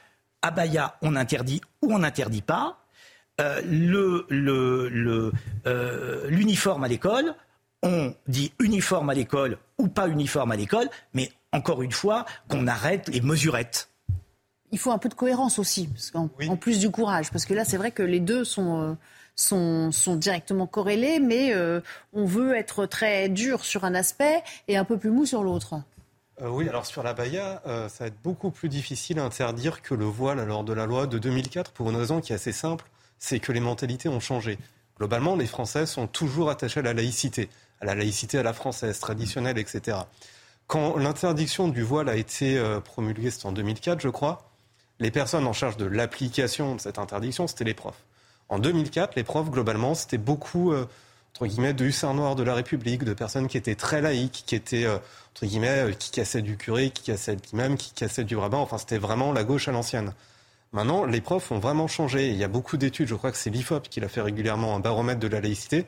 Abaya, 0.42 0.98
on 1.04 1.16
interdit 1.16 1.62
ou 1.84 1.94
on 1.94 2.00
n'interdit 2.00 2.42
pas. 2.42 2.78
le, 3.40 4.26
l'uniforme 6.30 6.84
à 6.84 6.88
l'école, 6.88 7.36
on 7.84 8.16
dit 8.28 8.52
uniforme 8.60 9.12
à 9.12 9.14
l'école 9.14 9.58
ou 9.78 9.88
pas 9.88 10.08
uniforme 10.08 10.52
à 10.52 10.56
l'école, 10.56 10.90
mais 11.14 11.32
encore 11.54 11.82
une 11.82 11.92
fois, 11.92 12.26
qu'on 12.48 12.68
arrête 12.68 13.10
les 13.10 13.22
mesurettes. 13.22 13.90
Il 14.72 14.80
faut 14.80 14.92
un 14.92 14.98
peu 14.98 15.10
de 15.10 15.14
cohérence 15.14 15.60
aussi, 15.60 15.90
en, 16.14 16.28
plus 16.56 16.80
du 16.80 16.90
courage, 16.90 17.30
parce 17.30 17.46
que 17.46 17.54
là, 17.54 17.66
c'est 17.66 17.78
vrai 17.78 17.92
que 17.92 18.04
les 18.04 18.22
deux 18.22 18.46
sont, 18.46 18.98
euh, 19.42 19.92
sont, 19.92 20.16
directement 20.16 20.66
corrélés, 20.66 21.20
mais 21.20 21.54
euh, 21.54 21.82
on 22.14 22.26
veut 22.26 22.56
être 22.56 22.86
très 22.86 23.28
dur 23.28 23.66
sur 23.66 23.84
un 23.84 23.94
aspect 23.94 24.42
et 24.70 24.78
un 24.78 24.86
peu 24.86 24.98
plus 24.98 25.10
mou 25.10 25.26
sur 25.26 25.44
l'autre. 25.44 25.76
Euh, 26.42 26.48
oui, 26.48 26.70
alors 26.70 26.86
sur 26.86 27.04
la 27.04 27.14
baya, 27.14 27.62
ça 27.66 28.06
va 28.06 28.08
être 28.08 28.22
beaucoup 28.24 28.50
plus 28.50 28.70
difficile 28.70 29.20
à 29.20 29.26
interdire 29.26 29.82
que 29.82 29.94
le 29.94 30.06
voile 30.06 30.46
lors 30.46 30.64
de 30.64 30.72
la 30.72 30.86
loi 30.86 31.06
de 31.06 31.20
2004 31.20 31.72
pour 31.72 31.90
une 31.90 31.98
raison 31.98 32.22
qui 32.22 32.32
est 32.32 32.36
assez 32.36 32.54
simple, 32.54 32.86
c'est 33.20 33.40
que 33.40 33.52
les 33.52 33.60
mentalités 33.60 34.08
ont 34.08 34.22
changé. 34.22 34.58
Globalement, 34.98 35.36
les 35.36 35.48
Français 35.48 35.86
sont 35.86 36.08
toujours 36.08 36.50
attachés 36.50 36.80
à 36.80 36.84
la 36.84 36.94
laïcité, 36.94 37.50
à 37.82 37.86
la 37.86 37.96
laïcité 37.96 38.38
à 38.38 38.44
la 38.44 38.54
française, 38.54 39.00
traditionnelle, 39.00 39.58
etc. 39.58 39.98
Quand 40.72 40.96
l'interdiction 40.96 41.68
du 41.68 41.82
voile 41.82 42.08
a 42.08 42.16
été 42.16 42.58
euh, 42.58 42.80
promulguée, 42.80 43.30
c'était 43.30 43.46
en 43.46 43.52
2004, 43.52 44.00
je 44.00 44.08
crois, 44.08 44.50
les 45.00 45.12
personnes 45.12 45.46
en 45.46 45.52
charge 45.52 45.76
de 45.76 45.84
l'application 45.84 46.76
de 46.76 46.80
cette 46.80 46.98
interdiction, 46.98 47.46
c'était 47.46 47.66
les 47.66 47.74
profs. 47.74 48.06
En 48.48 48.58
2004, 48.58 49.18
les 49.18 49.26
profs, 49.26 49.50
globalement, 49.50 49.96
c'était 49.96 50.18
beaucoup, 50.18 50.72
euh, 50.72 50.86
entre 51.34 51.48
guillemets, 51.48 51.74
de 51.74 51.84
hussards 51.84 52.14
noirs 52.14 52.38
de 52.38 52.44
la 52.44 52.54
République, 52.54 53.04
de 53.04 53.14
personnes 53.14 53.50
qui 53.50 53.58
étaient 53.58 53.76
très 53.76 54.00
laïques, 54.00 54.44
qui 54.48 54.56
étaient, 54.56 54.86
euh, 54.86 54.96
entre 55.32 55.46
guillemets, 55.46 55.94
qui 56.00 56.10
cassaient 56.10 56.42
du 56.42 56.56
curé, 56.56 56.90
qui 56.92 57.04
cassaient 57.04 57.36
l'imam, 57.52 57.76
qui 57.76 57.92
cassaient 57.92 58.24
du 58.24 58.38
rabbin. 58.38 58.60
Enfin, 58.60 58.78
c'était 58.78 58.98
vraiment 58.98 59.34
la 59.34 59.44
gauche 59.44 59.68
à 59.68 59.74
l'ancienne. 59.74 60.14
Maintenant, 60.72 61.04
les 61.04 61.20
profs 61.20 61.52
ont 61.52 61.60
vraiment 61.60 61.88
changé. 61.90 62.30
Il 62.30 62.38
y 62.38 62.46
a 62.46 62.48
beaucoup 62.48 62.78
d'études, 62.78 63.10
je 63.10 63.16
crois 63.16 63.34
que 63.34 63.38
c'est 63.38 63.50
l'IFOP 63.50 63.90
qui 63.90 64.00
l'a 64.00 64.08
fait 64.08 64.22
régulièrement, 64.22 64.74
un 64.74 64.80
baromètre 64.80 65.20
de 65.20 65.28
la 65.28 65.42
laïcité, 65.42 65.86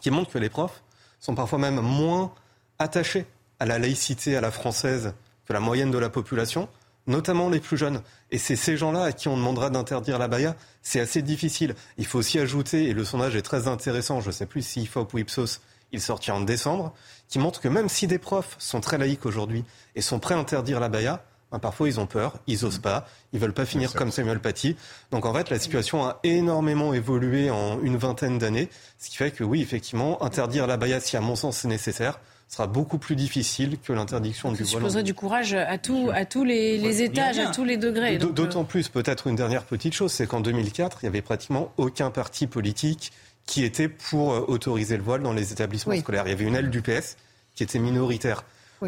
qui 0.00 0.10
montre 0.10 0.30
que 0.30 0.38
les 0.38 0.48
profs 0.48 0.82
sont 1.18 1.34
parfois 1.34 1.58
même 1.58 1.82
moins 1.82 2.32
attachés 2.78 3.26
à 3.60 3.66
la 3.66 3.78
laïcité 3.78 4.36
à 4.36 4.40
la 4.40 4.50
française 4.50 5.14
que 5.46 5.52
la 5.52 5.60
moyenne 5.60 5.90
de 5.90 5.98
la 5.98 6.10
population, 6.10 6.68
notamment 7.06 7.48
les 7.48 7.60
plus 7.60 7.76
jeunes. 7.76 8.02
Et 8.30 8.38
c'est 8.38 8.56
ces 8.56 8.76
gens-là 8.76 9.04
à 9.04 9.12
qui 9.12 9.28
on 9.28 9.36
demandera 9.36 9.70
d'interdire 9.70 10.18
la 10.18 10.28
baya. 10.28 10.56
C'est 10.82 11.00
assez 11.00 11.22
difficile. 11.22 11.74
Il 11.98 12.06
faut 12.06 12.18
aussi 12.18 12.38
ajouter, 12.38 12.88
et 12.88 12.94
le 12.94 13.04
sondage 13.04 13.36
est 13.36 13.42
très 13.42 13.68
intéressant, 13.68 14.20
je 14.20 14.28
ne 14.28 14.32
sais 14.32 14.46
plus 14.46 14.62
si 14.62 14.82
IFOP 14.82 15.14
ou 15.14 15.18
Ipsos, 15.18 15.60
il 15.92 16.00
sortit 16.00 16.30
en 16.30 16.40
décembre, 16.40 16.92
qui 17.28 17.38
montre 17.38 17.60
que 17.60 17.68
même 17.68 17.88
si 17.88 18.06
des 18.06 18.18
profs 18.18 18.56
sont 18.58 18.80
très 18.80 18.98
laïcs 18.98 19.26
aujourd'hui 19.26 19.64
et 19.94 20.02
sont 20.02 20.18
prêts 20.18 20.34
à 20.34 20.38
interdire 20.38 20.80
la 20.80 20.88
baya, 20.88 21.24
ben 21.50 21.58
parfois 21.58 21.88
ils 21.88 21.98
ont 21.98 22.06
peur, 22.06 22.34
ils 22.46 22.64
osent 22.64 22.78
pas, 22.78 23.08
ils 23.32 23.40
veulent 23.40 23.52
pas 23.52 23.66
finir 23.66 23.92
comme 23.92 24.12
Samuel 24.12 24.38
Paty. 24.38 24.76
Donc 25.10 25.26
en 25.26 25.34
fait, 25.34 25.50
la 25.50 25.58
situation 25.58 26.04
a 26.04 26.20
énormément 26.22 26.94
évolué 26.94 27.50
en 27.50 27.80
une 27.82 27.96
vingtaine 27.96 28.38
d'années, 28.38 28.68
ce 28.98 29.10
qui 29.10 29.16
fait 29.16 29.32
que 29.32 29.42
oui, 29.42 29.60
effectivement, 29.60 30.22
interdire 30.22 30.68
la 30.68 30.76
baya 30.76 31.00
si 31.00 31.16
à 31.16 31.20
mon 31.20 31.34
sens 31.34 31.58
c'est 31.58 31.68
nécessaire, 31.68 32.20
sera 32.50 32.66
beaucoup 32.66 32.98
plus 32.98 33.14
difficile 33.14 33.78
que 33.78 33.92
l'interdiction 33.92 34.50
du 34.50 34.64
voile. 34.64 34.90
Ça 34.90 35.02
du 35.02 35.14
courage 35.14 35.54
à, 35.54 35.78
tout, 35.78 36.10
à 36.12 36.24
tous 36.24 36.44
les, 36.44 37.02
étages, 37.02 37.38
à 37.38 37.52
tous 37.52 37.64
les 37.64 37.76
degrés. 37.76 38.18
D'autant 38.18 38.62
euh, 38.62 38.64
plus, 38.64 38.88
peut-être 38.88 39.28
une 39.28 39.36
dernière 39.36 39.64
petite 39.64 39.94
chose, 39.94 40.10
c'est 40.10 40.26
qu'en 40.26 40.40
2004, 40.40 40.98
il 41.00 41.06
n'y 41.06 41.08
avait 41.08 41.22
pratiquement 41.22 41.72
aucun 41.76 42.10
parti 42.10 42.48
politique 42.48 43.12
qui 43.46 43.64
était 43.64 43.88
pour 43.88 44.32
euh, 44.32 44.44
autoriser 44.48 44.96
le 44.96 45.02
voile 45.02 45.22
dans 45.22 45.32
les 45.32 45.52
établissements 45.52 45.96
scolaires. 45.96 46.24
Il 46.26 46.30
y 46.30 46.32
avait 46.32 46.44
une 46.44 46.56
aile 46.56 46.70
du 46.70 46.82
PS 46.82 47.16
qui 47.54 47.62
était 47.62 47.78
minoritaire. 47.78 48.42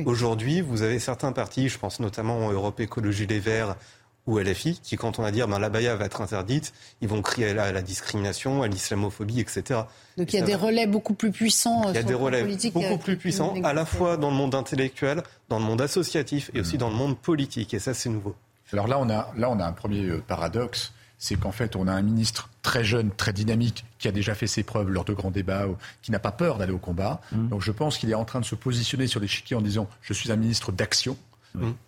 Aujourd'hui, 0.06 0.60
vous 0.60 0.82
avez 0.82 0.98
certains 0.98 1.32
partis, 1.32 1.68
je 1.68 1.78
pense 1.78 2.00
notamment 2.00 2.50
Europe 2.50 2.80
Écologie 2.80 3.26
Les 3.26 3.40
Verts 3.40 3.76
ou 4.26 4.38
LFI, 4.38 4.78
qui, 4.82 4.96
quand 4.96 5.18
on 5.18 5.22
va 5.22 5.30
dire 5.30 5.48
ben, 5.48 5.58
la 5.58 5.68
baya 5.68 5.96
va 5.96 6.04
être 6.04 6.20
interdite, 6.20 6.72
ils 7.00 7.08
vont 7.08 7.22
crier 7.22 7.58
à 7.58 7.72
la, 7.72 7.82
discrimination, 7.82 8.62
à 8.62 8.68
l'islamophobie, 8.68 9.40
etc. 9.40 9.80
Donc 10.16 10.32
il 10.32 10.38
y 10.38 10.42
a 10.42 10.44
des 10.44 10.54
relais 10.54 10.86
beaucoup 10.86 11.14
plus 11.14 11.32
puissants. 11.32 11.88
Il 11.88 11.96
y 11.96 11.98
a 11.98 12.02
des 12.02 12.14
relais 12.14 12.44
beaucoup 12.72 12.84
euh, 12.84 12.98
plus 12.98 13.16
puissants, 13.16 13.54
à 13.64 13.72
la 13.72 13.84
fois 13.84 14.16
dans 14.16 14.30
le 14.30 14.36
monde 14.36 14.54
intellectuel, 14.54 15.22
dans 15.48 15.58
le 15.58 15.64
monde 15.64 15.80
associatif 15.80 16.50
et 16.54 16.60
aussi 16.60 16.78
dans 16.78 16.90
le 16.90 16.96
monde 16.96 17.18
politique. 17.18 17.74
Et 17.74 17.78
ça, 17.78 17.94
c'est 17.94 18.10
nouveau. 18.10 18.36
Alors 18.72 18.86
là, 18.86 18.98
on 18.98 19.10
a, 19.10 19.32
là, 19.36 19.50
on 19.50 19.58
a 19.58 19.66
un 19.66 19.72
premier 19.72 20.06
euh, 20.06 20.22
paradoxe. 20.26 20.92
C'est 21.18 21.36
qu'en 21.36 21.52
fait, 21.52 21.76
on 21.76 21.86
a 21.86 21.92
un 21.92 22.02
ministre 22.02 22.50
très 22.62 22.82
jeune, 22.82 23.12
très 23.12 23.32
dynamique, 23.32 23.84
qui 24.00 24.08
a 24.08 24.12
déjà 24.12 24.34
fait 24.34 24.48
ses 24.48 24.64
preuves 24.64 24.88
lors 24.88 25.04
de 25.04 25.12
grands 25.12 25.30
débats, 25.30 25.66
qui 26.00 26.10
n'a 26.10 26.18
pas 26.18 26.32
peur 26.32 26.58
d'aller 26.58 26.72
au 26.72 26.78
combat. 26.78 27.20
Mmh. 27.30 27.48
Donc 27.48 27.62
je 27.62 27.70
pense 27.70 27.96
qu'il 27.96 28.10
est 28.10 28.14
en 28.14 28.24
train 28.24 28.40
de 28.40 28.44
se 28.44 28.56
positionner 28.56 29.06
sur 29.06 29.20
l'échiquier 29.20 29.54
en 29.54 29.60
disant 29.60 29.88
Je 30.00 30.14
suis 30.14 30.32
un 30.32 30.36
ministre 30.36 30.72
d'action 30.72 31.16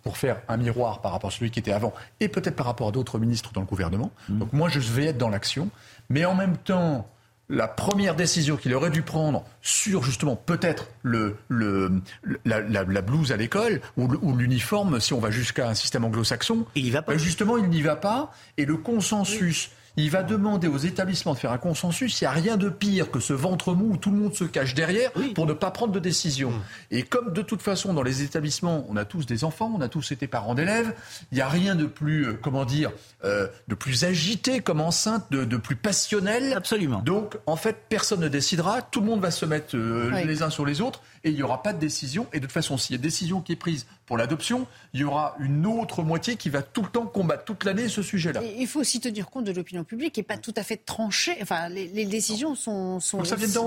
pour 0.03 0.17
faire 0.17 0.41
un 0.47 0.57
miroir 0.57 1.01
par 1.01 1.11
rapport 1.11 1.29
à 1.29 1.31
celui 1.31 1.51
qui 1.51 1.59
était 1.59 1.71
avant 1.71 1.93
et 2.19 2.27
peut-être 2.27 2.55
par 2.55 2.65
rapport 2.65 2.89
à 2.89 2.91
d'autres 2.91 3.19
ministres 3.19 3.51
dans 3.53 3.61
le 3.61 3.67
gouvernement. 3.67 4.11
Mm. 4.29 4.39
Donc 4.39 4.53
moi, 4.53 4.69
je 4.69 4.79
vais 4.79 5.05
être 5.05 5.17
dans 5.17 5.29
l'action. 5.29 5.69
Mais 6.09 6.25
en 6.25 6.35
même 6.35 6.57
temps, 6.57 7.07
la 7.49 7.67
première 7.67 8.15
décision 8.15 8.57
qu'il 8.57 8.73
aurait 8.73 8.89
dû 8.89 9.01
prendre 9.01 9.43
sur 9.61 10.03
justement 10.03 10.35
peut-être 10.35 10.87
le, 11.03 11.37
le, 11.47 12.01
la, 12.43 12.61
la, 12.61 13.01
blouse 13.01 13.31
à 13.31 13.37
l'école 13.37 13.81
ou 13.97 14.35
l'uniforme, 14.35 14.99
si 14.99 15.13
on 15.13 15.19
va 15.19 15.29
jusqu'à 15.29 15.69
un 15.69 15.75
système 15.75 16.05
anglo-saxon, 16.05 16.65
il 16.75 16.87
y 16.87 16.89
va 16.89 17.01
pas. 17.01 17.13
Ben, 17.13 17.19
justement, 17.19 17.57
il 17.57 17.69
n'y 17.69 17.81
va 17.81 17.95
pas. 17.95 18.31
Et 18.57 18.65
le 18.65 18.77
consensus 18.77 19.69
il 19.97 20.09
va 20.09 20.23
demander 20.23 20.67
aux 20.67 20.77
établissements 20.77 21.33
de 21.33 21.39
faire 21.39 21.51
un 21.51 21.57
consensus. 21.57 22.19
Il 22.21 22.23
n'y 22.23 22.27
a 22.27 22.31
rien 22.31 22.57
de 22.57 22.69
pire 22.69 23.11
que 23.11 23.19
ce 23.19 23.33
ventre 23.33 23.73
mou 23.73 23.93
où 23.93 23.97
tout 23.97 24.11
le 24.11 24.17
monde 24.17 24.35
se 24.35 24.43
cache 24.43 24.73
derrière 24.73 25.11
pour 25.33 25.45
ne 25.45 25.53
pas 25.53 25.71
prendre 25.71 25.93
de 25.93 25.99
décision. 25.99 26.51
Mmh. 26.51 26.61
Et 26.91 27.03
comme 27.03 27.33
de 27.33 27.41
toute 27.41 27.61
façon, 27.61 27.93
dans 27.93 28.03
les 28.03 28.21
établissements, 28.21 28.85
on 28.89 28.97
a 28.97 29.05
tous 29.05 29.25
des 29.25 29.43
enfants, 29.43 29.71
on 29.75 29.81
a 29.81 29.87
tous 29.87 30.11
été 30.11 30.27
parents 30.27 30.55
d'élèves, 30.55 30.93
il 31.31 31.35
n'y 31.35 31.41
a 31.41 31.47
rien 31.47 31.75
de 31.75 31.85
plus, 31.85 32.27
euh, 32.27 32.39
comment 32.41 32.65
dire, 32.65 32.91
euh, 33.23 33.47
de 33.67 33.75
plus 33.75 34.03
agité 34.03 34.59
comme 34.59 34.81
enceinte, 34.81 35.31
de, 35.31 35.57
plus 35.57 35.75
passionnel. 35.75 36.53
Absolument. 36.53 36.99
Donc, 36.99 37.37
en 37.45 37.55
fait, 37.55 37.77
personne 37.89 38.19
ne 38.19 38.27
décidera. 38.27 38.81
Tout 38.81 38.99
le 38.99 39.07
monde 39.07 39.21
va 39.21 39.31
se 39.31 39.45
mettre 39.45 39.75
euh, 39.75 40.11
les 40.25 40.43
uns 40.43 40.49
sur 40.49 40.65
les 40.65 40.81
autres 40.81 41.01
et 41.23 41.29
il 41.29 41.35
n'y 41.35 41.43
aura 41.43 41.63
pas 41.63 41.73
de 41.73 41.79
décision. 41.79 42.27
Et 42.33 42.39
de 42.39 42.45
toute 42.45 42.51
façon, 42.51 42.77
s'il 42.77 42.95
y 42.95 42.99
a 42.99 43.01
décision 43.01 43.41
qui 43.41 43.53
est 43.53 43.57
prise 43.57 43.85
pour 44.05 44.17
l'adoption, 44.17 44.67
il 44.93 44.99
y 44.99 45.03
aura 45.03 45.35
une 45.39 45.65
autre 45.65 46.03
moitié 46.03 46.35
qui 46.35 46.49
va 46.49 46.61
tout 46.61 46.83
le 46.83 46.89
temps 46.89 47.05
combattre 47.05 47.45
toute 47.45 47.63
l'année 47.63 47.87
ce 47.87 48.01
sujet-là. 48.01 48.41
Il 48.57 48.67
faut 48.67 48.81
aussi 48.81 48.99
tenir 48.99 49.29
compte 49.29 49.45
de 49.45 49.51
l'opinion 49.51 49.84
publique 49.85 50.17
n'est 50.17 50.23
pas 50.23 50.37
tout 50.37 50.53
à 50.57 50.63
fait 50.63 50.77
tranchée. 50.77 51.37
Enfin, 51.41 51.69
les, 51.69 52.05
décisions 52.05 52.55
sont, 52.55 52.99
sont 52.99 53.23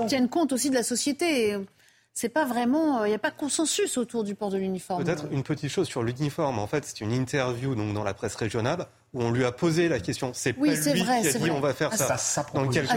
tiennent 0.07 0.29
compte 0.29 0.53
aussi 0.53 0.69
de 0.69 0.75
la 0.75 0.83
société. 0.83 1.57
C'est 2.13 2.29
pas 2.29 2.45
vraiment, 2.45 3.05
il 3.05 3.09
n'y 3.09 3.15
a 3.15 3.19
pas 3.19 3.31
de 3.31 3.37
consensus 3.37 3.97
autour 3.97 4.23
du 4.23 4.35
port 4.35 4.49
de 4.49 4.57
l'uniforme. 4.57 5.03
Peut-être 5.03 5.25
une 5.31 5.43
petite 5.43 5.69
chose 5.69 5.87
sur 5.87 6.03
l'uniforme. 6.03 6.59
En 6.59 6.67
fait, 6.67 6.83
c'est 6.85 7.01
une 7.01 7.13
interview 7.13 7.75
donc 7.75 7.93
dans 7.93 8.03
la 8.03 8.13
presse 8.13 8.35
régionale 8.35 8.87
où 9.13 9.23
on 9.23 9.31
lui 9.31 9.45
a 9.45 9.51
posé 9.51 9.87
la 9.87 9.99
question. 9.99 10.31
C'est 10.33 10.55
oui, 10.57 10.75
pas 10.75 10.91
lui 10.91 11.01
vrai, 11.01 11.21
qui 11.21 11.27
a 11.29 11.33
dit 11.33 11.51
on 11.51 11.61
va 11.61 11.73
faire 11.73 11.93
ça. 11.93 12.13
à 12.13 12.17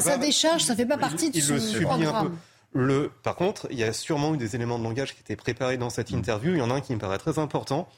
sa 0.00 0.16
décharge, 0.18 0.64
ça 0.64 0.74
fait 0.74 0.86
pas 0.86 0.98
partie 0.98 1.30
de 1.30 1.40
son 1.40 1.82
programme. 1.82 2.14
Un 2.14 2.24
peu. 2.24 2.30
Le, 2.74 3.10
par 3.22 3.36
contre, 3.36 3.68
il 3.70 3.78
y 3.78 3.84
a 3.84 3.92
sûrement 3.92 4.34
eu 4.34 4.38
des 4.38 4.56
éléments 4.56 4.78
de 4.78 4.84
langage 4.84 5.14
qui 5.14 5.20
étaient 5.20 5.36
préparés 5.36 5.76
dans 5.76 5.90
cette 5.90 6.10
interview. 6.10 6.52
Il 6.52 6.58
y 6.58 6.62
en 6.62 6.70
a 6.70 6.74
un 6.74 6.80
qui 6.80 6.94
me 6.94 6.98
paraît 6.98 7.18
très 7.18 7.38
important. 7.38 7.88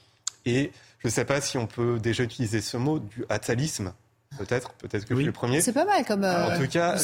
Et 0.47 0.73
je 0.99 1.09
ne 1.09 1.13
sais 1.13 1.25
pas 1.25 1.41
si 1.41 1.59
on 1.59 1.67
peut 1.67 1.99
déjà 1.99 2.23
utiliser 2.23 2.61
ce 2.61 2.77
mot, 2.77 2.99
du 2.99 3.25
atalisme. 3.29 3.93
Peut-être, 4.39 4.73
peut-être 4.75 5.05
que 5.05 5.15
je 5.15 5.21
suis 5.21 5.27
le 5.27 5.33
premier. 5.33 5.61
C'est 5.61 5.73
pas 5.73 5.85
mal 5.85 6.05
comme. 6.05 6.25
en 6.25 6.59
tout 6.59 6.69
cas, 6.69 6.97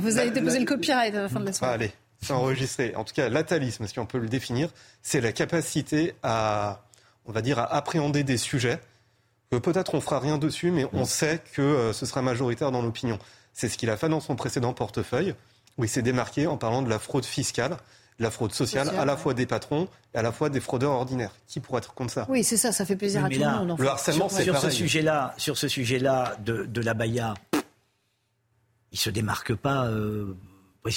vous, 0.00 0.18
avez 0.18 0.30
déposé 0.30 0.58
le 0.58 0.66
copyright 0.66 1.14
à 1.14 1.22
la 1.22 1.28
fin 1.28 1.40
de 1.40 1.46
la 1.46 1.52
soirée. 1.52 1.74
allez, 1.74 1.92
c'est 2.22 2.32
enregistré. 2.32 2.94
En 2.96 3.04
tout 3.04 3.14
cas, 3.14 3.28
l'atalisme, 3.28 3.86
si 3.86 3.98
on 3.98 4.06
peut 4.06 4.18
le 4.18 4.28
définir, 4.28 4.68
c'est 5.02 5.20
la 5.20 5.32
capacité 5.32 6.14
à, 6.22 6.84
on 7.26 7.32
va 7.32 7.42
dire, 7.42 7.58
à 7.58 7.74
appréhender 7.74 8.24
des 8.24 8.38
sujets 8.38 8.80
que 9.50 9.56
peut-être 9.56 9.94
on 9.94 10.00
fera 10.00 10.18
rien 10.18 10.38
dessus, 10.38 10.70
mais 10.70 10.86
on 10.92 11.04
sait 11.04 11.40
que 11.54 11.62
euh, 11.62 11.92
ce 11.92 12.06
sera 12.06 12.22
majoritaire 12.22 12.72
dans 12.72 12.82
l'opinion. 12.82 13.18
C'est 13.52 13.68
ce 13.68 13.78
qu'il 13.78 13.90
a 13.90 13.96
fait 13.96 14.08
dans 14.08 14.20
son 14.20 14.36
précédent 14.36 14.72
portefeuille 14.72 15.34
où 15.78 15.84
il 15.84 15.88
s'est 15.88 16.02
démarqué 16.02 16.46
en 16.46 16.56
parlant 16.56 16.82
de 16.82 16.88
la 16.88 16.98
fraude 16.98 17.24
fiscale, 17.24 17.76
de 18.18 18.22
la 18.24 18.30
fraude 18.30 18.52
sociale, 18.52 18.90
à 18.98 19.04
la 19.04 19.16
fois 19.16 19.34
des 19.34 19.46
patrons 19.46 19.88
et 20.14 20.18
à 20.18 20.22
la 20.22 20.32
fois 20.32 20.48
des 20.48 20.60
fraudeurs 20.60 20.92
ordinaires. 20.92 21.32
Qui 21.46 21.60
pourrait 21.60 21.78
être 21.78 21.94
contre 21.94 22.12
ça? 22.12 22.26
Oui, 22.28 22.44
c'est 22.44 22.56
ça, 22.56 22.72
ça 22.72 22.84
fait 22.84 22.96
plaisir 22.96 23.24
à 23.24 23.28
tout 23.28 23.38
le 23.38 23.46
monde. 23.46 23.76
Le 23.78 23.88
harcèlement, 23.88 24.28
c'est 24.28 24.44
sur 24.44 24.58
ce 24.58 24.70
sujet-là, 24.70 25.34
sur 25.36 25.58
ce 25.58 25.68
sujet-là 25.68 26.36
de, 26.44 26.64
de 26.64 26.80
la 26.80 26.94
Baïa, 26.94 27.34
il 28.92 28.98
se 28.98 29.10
démarque 29.10 29.54
pas. 29.54 29.88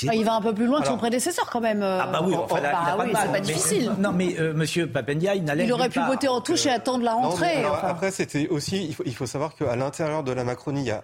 Ah, 0.07 0.13
il 0.13 0.23
va 0.23 0.35
un 0.35 0.41
peu 0.41 0.53
plus 0.53 0.67
loin 0.67 0.81
que 0.81 0.87
son 0.87 0.97
prédécesseur 0.97 1.49
quand 1.49 1.61
même. 1.61 1.81
Ah 1.81 2.07
bah 2.11 2.21
oui, 2.23 2.35
enfin, 2.35 2.61
bah 2.61 2.97
oui 2.99 3.11
c'est 3.19 3.31
pas 3.31 3.39
difficile. 3.39 3.91
non 3.97 4.11
mais 4.11 4.35
M. 4.35 4.53
Monsieur 4.53 4.87
Papendia, 4.87 5.35
il 5.35 5.43
n'allait 5.43 5.65
Il 5.65 5.73
aurait 5.73 5.89
pu 5.89 5.99
voter 5.99 6.27
en 6.27 6.41
touche 6.41 6.67
et 6.67 6.69
attendre 6.69 7.03
la 7.03 7.13
rentrée. 7.13 7.63
Après, 7.63 8.11
c'était 8.11 8.47
aussi, 8.49 8.85
il 8.85 8.95
faut, 8.95 9.03
il 9.05 9.15
faut 9.15 9.25
savoir 9.25 9.55
qu'à 9.55 9.75
l'intérieur 9.75 10.23
de 10.23 10.31
la 10.31 10.43
Macronie, 10.43 10.81
il 10.81 10.87
y 10.87 10.91
a 10.91 11.03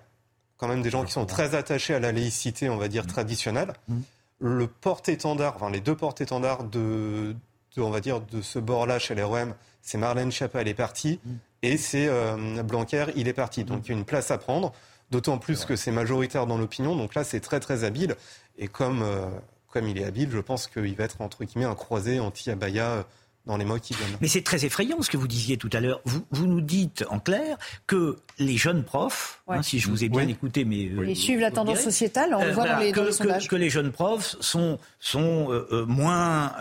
quand 0.57 0.67
même 0.67 0.81
des 0.81 0.89
gens 0.89 1.03
qui 1.03 1.11
sont 1.11 1.25
très 1.25 1.55
attachés 1.55 1.95
à 1.95 1.99
la 1.99 2.11
laïcité, 2.11 2.69
on 2.69 2.77
va 2.77 2.87
dire, 2.87 3.07
traditionnelle. 3.07 3.73
Mmh. 3.87 3.95
Le 4.39 4.67
porte-étendard, 4.67 5.55
enfin 5.55 5.69
les 5.69 5.79
deux 5.79 5.95
porte-étendards 5.95 6.65
de, 6.65 7.35
on 7.77 7.89
va 7.89 8.01
dire, 8.01 8.21
de 8.21 8.41
ce 8.41 8.59
bord-là 8.59 8.99
chez 8.99 9.15
les 9.15 9.23
ROM, 9.23 9.53
c'est 9.81 9.97
Marlène 9.97 10.31
Schiappa, 10.31 10.61
elle 10.61 10.67
est 10.67 10.73
partie, 10.73 11.19
mmh. 11.23 11.31
et 11.63 11.77
c'est 11.77 12.07
euh, 12.07 12.63
Blanquer, 12.63 13.05
il 13.15 13.27
est 13.27 13.33
parti. 13.33 13.63
Donc 13.63 13.85
il 13.85 13.91
y 13.91 13.95
a 13.95 13.97
une 13.97 14.05
place 14.05 14.31
à 14.31 14.37
prendre, 14.37 14.73
d'autant 15.11 15.37
plus 15.37 15.65
que 15.65 15.75
c'est 15.75 15.91
majoritaire 15.91 16.47
dans 16.47 16.57
l'opinion. 16.57 16.95
Donc 16.95 17.15
là, 17.15 17.23
c'est 17.23 17.39
très 17.39 17.59
très 17.59 17.83
habile. 17.83 18.15
Et 18.57 18.67
comme, 18.67 19.01
euh, 19.01 19.29
comme 19.69 19.87
il 19.87 19.97
est 19.97 20.05
habile, 20.05 20.31
je 20.31 20.39
pense 20.39 20.67
qu'il 20.67 20.95
va 20.95 21.03
être 21.03 21.21
entre 21.21 21.43
guillemets 21.43 21.65
un 21.65 21.75
croisé 21.75 22.19
anti-Abaya 22.19 23.05
dans 23.45 23.57
les 23.57 23.65
mois 23.65 23.79
qui 23.79 23.93
viennent. 23.93 24.17
Mais 24.21 24.27
c'est 24.27 24.41
très 24.41 24.65
effrayant 24.65 25.01
ce 25.01 25.09
que 25.09 25.17
vous 25.17 25.27
disiez 25.27 25.57
tout 25.57 25.69
à 25.73 25.79
l'heure. 25.79 26.01
Vous, 26.05 26.25
vous, 26.31 26.47
nous 26.47 26.61
dites 26.61 27.05
en 27.09 27.19
clair 27.19 27.57
que 27.87 28.17
les 28.39 28.57
jeunes 28.57 28.83
profs, 28.83 29.41
hein, 29.47 29.61
si 29.61 29.79
je 29.79 29.89
vous 29.89 30.03
ai 30.03 30.09
bien 30.09 30.27
écouté, 30.27 30.65
mais 30.65 30.89
euh, 30.89 31.05
ils 31.07 31.15
suivent 31.15 31.39
la 31.39 31.51
tendance 31.51 31.81
sociétale, 31.81 32.35
on 32.35 32.43
le 32.43 32.51
voit 32.51 32.67
dans, 32.67 32.79
les, 32.79 32.91
que, 32.91 33.11
sondages. 33.11 33.47
Que, 33.47 33.55
les 33.55 33.69
jeunes 33.69 33.91
profs 33.91 34.35
sont 34.39 34.79
sont 34.99 35.51
euh, 35.51 35.67
euh, 35.71 35.85
moins 35.85 36.53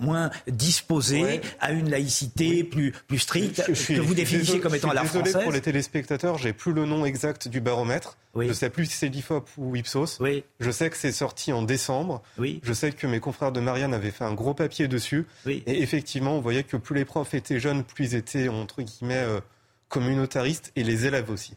moins 0.00 0.30
disposés 0.46 1.40
à 1.60 1.72
une 1.72 1.90
laïcité 1.90 2.64
plus 2.64 2.92
plus 3.06 3.18
stricte 3.18 3.64
que 3.66 4.00
vous 4.00 4.14
définissez 4.14 4.60
comme 4.60 4.74
étant 4.74 4.92
la 4.92 5.04
française. 5.04 5.24
Désolé 5.24 5.44
pour 5.44 5.52
les 5.52 5.60
téléspectateurs, 5.60 6.38
j'ai 6.38 6.52
plus 6.52 6.72
le 6.72 6.86
nom 6.86 7.04
exact 7.04 7.48
du 7.48 7.60
baromètre. 7.60 8.16
Je 8.34 8.48
ne 8.48 8.52
sais 8.52 8.70
plus 8.70 8.86
si 8.86 8.96
c'est 8.96 9.08
l'IFOP 9.08 9.48
ou 9.58 9.76
Ipsos. 9.76 10.18
Oui. 10.20 10.44
Je 10.58 10.70
sais 10.70 10.88
que 10.88 10.96
c'est 10.96 11.12
sorti 11.12 11.52
en 11.52 11.62
décembre. 11.62 12.22
Oui. 12.38 12.60
Je 12.62 12.72
sais 12.72 12.92
que 12.92 13.06
mes 13.06 13.20
confrères 13.20 13.52
de 13.52 13.60
Marianne 13.60 13.92
avaient 13.92 14.10
fait 14.10 14.24
un 14.24 14.32
gros 14.32 14.54
papier 14.54 14.88
dessus. 14.88 15.26
Oui. 15.44 15.62
Et 15.66 15.82
effectivement, 15.82 16.36
on 16.36 16.40
voyait 16.40 16.64
que 16.64 16.78
plus 16.78 16.94
les 16.94 17.04
profs 17.04 17.34
étaient 17.34 17.60
jeunes, 17.60 17.84
plus 17.84 18.12
ils 18.12 18.14
étaient, 18.14 18.48
entre 18.48 18.80
guillemets, 18.82 19.22
euh, 19.22 19.40
communautaristes, 19.88 20.72
et 20.76 20.82
les 20.82 21.06
élèves 21.06 21.30
aussi. 21.30 21.54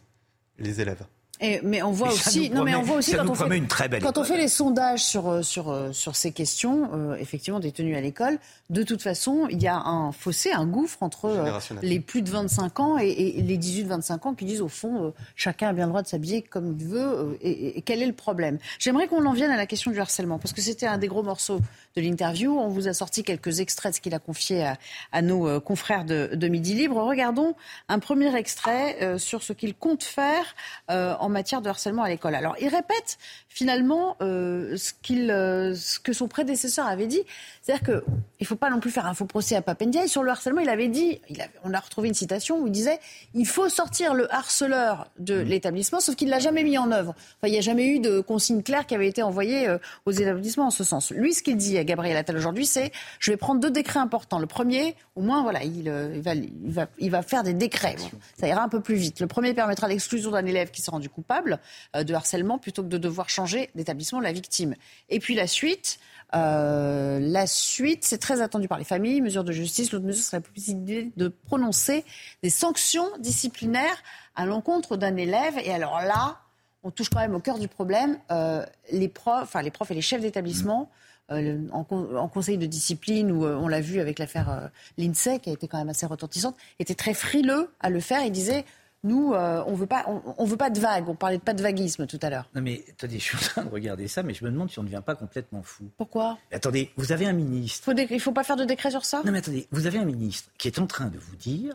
Les 0.58 0.80
élèves 0.80 1.06
mais 1.40 1.82
on 1.82 1.90
voit 1.90 2.12
aussi, 2.12 2.50
non, 2.50 2.64
mais 2.64 2.74
on 2.74 2.82
voit 2.82 2.96
aussi 2.96 3.12
quand, 3.12 3.28
on 3.28 3.34
fait, 3.34 3.56
une 3.56 3.66
très 3.66 3.88
belle 3.88 4.02
quand 4.02 4.18
on 4.18 4.24
fait 4.24 4.38
les 4.38 4.48
sondages 4.48 5.04
sur 5.04 5.28
euh, 5.28 5.42
sur 5.42 5.70
euh, 5.70 5.92
sur 5.92 6.16
ces 6.16 6.32
questions, 6.32 6.90
euh, 6.94 7.16
effectivement 7.16 7.60
des 7.60 7.72
tenues 7.72 7.96
à 7.96 8.00
l'école, 8.00 8.38
de 8.70 8.82
toute 8.82 9.02
façon, 9.02 9.46
il 9.50 9.62
y 9.62 9.68
a 9.68 9.76
un 9.76 10.12
fossé, 10.12 10.52
un 10.52 10.66
gouffre 10.66 11.02
entre 11.02 11.60
les 11.82 12.00
plus 12.00 12.22
de 12.22 12.30
25 12.30 12.80
ans 12.80 12.98
et, 12.98 13.42
les 13.46 13.58
18-25 13.58 14.28
ans 14.28 14.34
qui 14.34 14.44
disent 14.44 14.62
au 14.62 14.68
fond, 14.68 15.12
chacun 15.36 15.68
a 15.68 15.72
bien 15.72 15.84
le 15.84 15.90
droit 15.90 16.02
de 16.02 16.08
s'habiller 16.08 16.42
comme 16.42 16.76
il 16.78 16.86
veut. 16.86 17.38
Et, 17.42 17.82
quel 17.82 18.02
est 18.02 18.06
le 18.06 18.12
problème? 18.12 18.58
J'aimerais 18.78 19.06
qu'on 19.06 19.24
en 19.26 19.32
vienne 19.32 19.50
à 19.50 19.56
la 19.56 19.66
question 19.66 19.90
du 19.90 20.00
harcèlement 20.00 20.38
parce 20.38 20.52
que 20.52 20.60
c'était 20.60 20.86
un 20.86 20.98
des 20.98 21.08
gros 21.08 21.22
morceaux 21.22 21.60
de 21.96 22.02
l'interview. 22.02 22.58
On 22.58 22.68
vous 22.68 22.88
a 22.88 22.94
sorti 22.94 23.22
quelques 23.22 23.60
extraits 23.60 23.92
de 23.92 23.96
ce 23.96 24.00
qu'il 24.00 24.14
a 24.14 24.18
confié 24.18 24.72
à, 25.12 25.22
nos 25.22 25.60
confrères 25.60 26.04
de, 26.04 26.30
de, 26.34 26.48
Midi 26.48 26.74
Libre. 26.74 27.02
Regardons 27.02 27.54
un 27.88 27.98
premier 27.98 28.34
extrait 28.36 29.18
sur 29.18 29.42
ce 29.42 29.52
qu'il 29.52 29.74
compte 29.74 30.04
faire 30.04 30.54
en 30.88 31.28
matière 31.28 31.62
de 31.62 31.68
harcèlement 31.68 32.02
à 32.02 32.08
l'école. 32.08 32.34
Alors, 32.34 32.56
il 32.60 32.68
répète 32.68 33.18
finalement 33.56 34.16
euh, 34.20 34.76
ce, 34.76 34.92
qu'il, 35.00 35.30
euh, 35.30 35.74
ce 35.74 35.98
que 35.98 36.12
son 36.12 36.28
prédécesseur 36.28 36.86
avait 36.86 37.06
dit. 37.06 37.22
C'est-à-dire 37.62 37.84
qu'il 37.84 38.14
ne 38.42 38.46
faut 38.46 38.54
pas 38.54 38.68
non 38.68 38.80
plus 38.80 38.90
faire 38.90 39.06
un 39.06 39.14
faux 39.14 39.24
procès 39.24 39.56
à 39.56 39.62
Papendia. 39.62 40.06
sur 40.08 40.22
le 40.22 40.30
harcèlement, 40.30 40.60
il 40.60 40.68
avait 40.68 40.88
dit, 40.88 41.22
il 41.30 41.42
on 41.64 41.72
a 41.72 41.80
retrouvé 41.80 42.08
une 42.08 42.14
citation 42.14 42.60
où 42.60 42.66
il 42.66 42.70
disait 42.70 42.98
il 43.34 43.46
faut 43.46 43.70
sortir 43.70 44.12
le 44.12 44.32
harceleur 44.32 45.08
de 45.18 45.42
mmh. 45.42 45.48
l'établissement, 45.48 46.00
sauf 46.00 46.16
qu'il 46.16 46.28
ne 46.28 46.32
l'a 46.32 46.38
jamais 46.38 46.64
mis 46.64 46.76
en 46.76 46.92
œuvre. 46.92 47.14
Enfin, 47.16 47.48
il 47.48 47.52
n'y 47.52 47.58
a 47.58 47.62
jamais 47.62 47.86
eu 47.86 47.98
de 47.98 48.20
consigne 48.20 48.62
claire 48.62 48.86
qui 48.86 48.94
avait 48.94 49.08
été 49.08 49.22
envoyée 49.22 49.66
euh, 49.68 49.78
aux 50.04 50.12
établissements 50.12 50.66
en 50.66 50.70
ce 50.70 50.84
sens. 50.84 51.10
Lui, 51.10 51.32
ce 51.32 51.42
qu'il 51.42 51.56
dit 51.56 51.78
Gabriel 51.86 52.16
Attal 52.16 52.36
aujourd'hui, 52.36 52.66
c'est 52.66 52.92
je 53.18 53.30
vais 53.30 53.36
prendre 53.36 53.60
deux 53.60 53.70
décrets 53.70 54.00
importants. 54.00 54.38
Le 54.38 54.46
premier, 54.46 54.94
au 55.14 55.22
moins, 55.22 55.42
voilà, 55.42 55.64
il, 55.64 55.90
va, 55.90 56.34
il, 56.34 56.72
va, 56.72 56.86
il 56.98 57.10
va, 57.10 57.22
faire 57.22 57.42
des 57.42 57.54
décrets. 57.54 57.96
ça 58.38 58.46
ira 58.46 58.62
un 58.62 58.68
peu 58.68 58.80
plus 58.80 58.96
vite. 58.96 59.20
Le 59.20 59.26
premier 59.26 59.54
permettra 59.54 59.88
l'exclusion 59.88 60.30
d'un 60.30 60.44
élève 60.44 60.70
qui 60.70 60.82
s'est 60.82 60.90
rendu 60.90 61.08
coupable 61.08 61.58
de 61.94 62.14
harcèlement 62.14 62.58
plutôt 62.58 62.82
que 62.82 62.88
de 62.88 62.98
devoir 62.98 63.28
changer 63.30 63.70
d'établissement 63.74 64.20
la 64.20 64.32
victime. 64.32 64.74
Et 65.08 65.20
puis 65.20 65.34
la 65.34 65.46
suite, 65.46 65.98
euh, 66.34 67.18
la 67.20 67.46
suite, 67.46 68.04
c'est 68.04 68.18
très 68.18 68.40
attendu 68.40 68.68
par 68.68 68.78
les 68.78 68.84
familles, 68.84 69.20
mesures 69.20 69.44
de 69.44 69.52
justice. 69.52 69.92
L'autre 69.92 70.04
mesure 70.04 70.24
serait 70.24 70.38
la 70.38 70.42
possibilité 70.42 71.12
de 71.16 71.28
prononcer 71.28 72.04
des 72.42 72.50
sanctions 72.50 73.08
disciplinaires 73.18 74.02
à 74.34 74.46
l'encontre 74.46 74.96
d'un 74.96 75.16
élève. 75.16 75.54
Et 75.64 75.72
alors 75.72 76.00
là, 76.00 76.38
on 76.82 76.90
touche 76.90 77.10
quand 77.10 77.20
même 77.20 77.34
au 77.34 77.40
cœur 77.40 77.58
du 77.58 77.68
problème. 77.68 78.18
Euh, 78.30 78.64
les 78.92 79.08
profs, 79.08 79.42
enfin 79.42 79.62
les 79.62 79.70
profs 79.70 79.90
et 79.90 79.94
les 79.94 80.02
chefs 80.02 80.20
d'établissement. 80.20 80.90
Euh, 81.32 81.58
en, 81.72 81.84
conseil 82.28 82.56
de 82.56 82.66
discipline, 82.66 83.32
où 83.32 83.44
on 83.44 83.66
l'a 83.66 83.80
vu 83.80 83.98
avec 83.98 84.18
l'affaire 84.18 84.70
l'INSEE, 84.96 85.40
qui 85.40 85.50
a 85.50 85.52
été 85.52 85.66
quand 85.66 85.78
même 85.78 85.88
assez 85.88 86.06
retentissante, 86.06 86.56
étaient 86.78 86.94
très 86.94 87.14
frileux 87.14 87.68
à 87.80 87.90
le 87.90 87.98
faire. 88.00 88.22
Ils 88.24 88.30
disaient 88.30 88.64
nous, 89.06 89.34
euh, 89.34 89.62
on 89.66 89.74
veut 89.74 89.86
pas, 89.86 90.04
on, 90.06 90.44
veut 90.44 90.56
pas 90.56 90.70
de 90.70 90.80
vagues. 90.80 91.08
On 91.08 91.14
parlait 91.14 91.38
de 91.38 91.42
pas 91.42 91.54
de 91.54 91.62
vaguisme 91.62 92.06
tout 92.06 92.18
à 92.22 92.30
l'heure. 92.30 92.48
Non 92.54 92.60
mais 92.60 92.84
attendez, 92.90 93.18
je 93.18 93.24
suis 93.24 93.36
en 93.36 93.40
train 93.40 93.64
de 93.64 93.70
regarder 93.70 94.08
ça, 94.08 94.22
mais 94.22 94.34
je 94.34 94.44
me 94.44 94.50
demande 94.50 94.70
si 94.70 94.78
on 94.78 94.82
ne 94.82 94.88
devient 94.88 95.02
pas 95.04 95.14
complètement 95.14 95.62
fou. 95.62 95.84
Pourquoi? 95.96 96.38
Attendez, 96.50 96.90
vous 96.96 97.12
avez 97.12 97.26
un 97.26 97.32
ministre. 97.32 97.84
Faut 97.84 97.96
il 97.96 98.20
faut 98.20 98.32
pas 98.32 98.44
faire 98.44 98.56
de 98.56 98.64
décret 98.64 98.90
sur 98.90 99.04
ça? 99.04 99.22
Non 99.24 99.32
mais 99.32 99.38
attendez, 99.38 99.68
vous 99.70 99.86
avez 99.86 99.98
un 99.98 100.04
ministre 100.04 100.50
qui 100.58 100.68
est 100.68 100.78
en 100.78 100.86
train 100.86 101.06
de 101.06 101.18
vous 101.18 101.36
dire, 101.36 101.74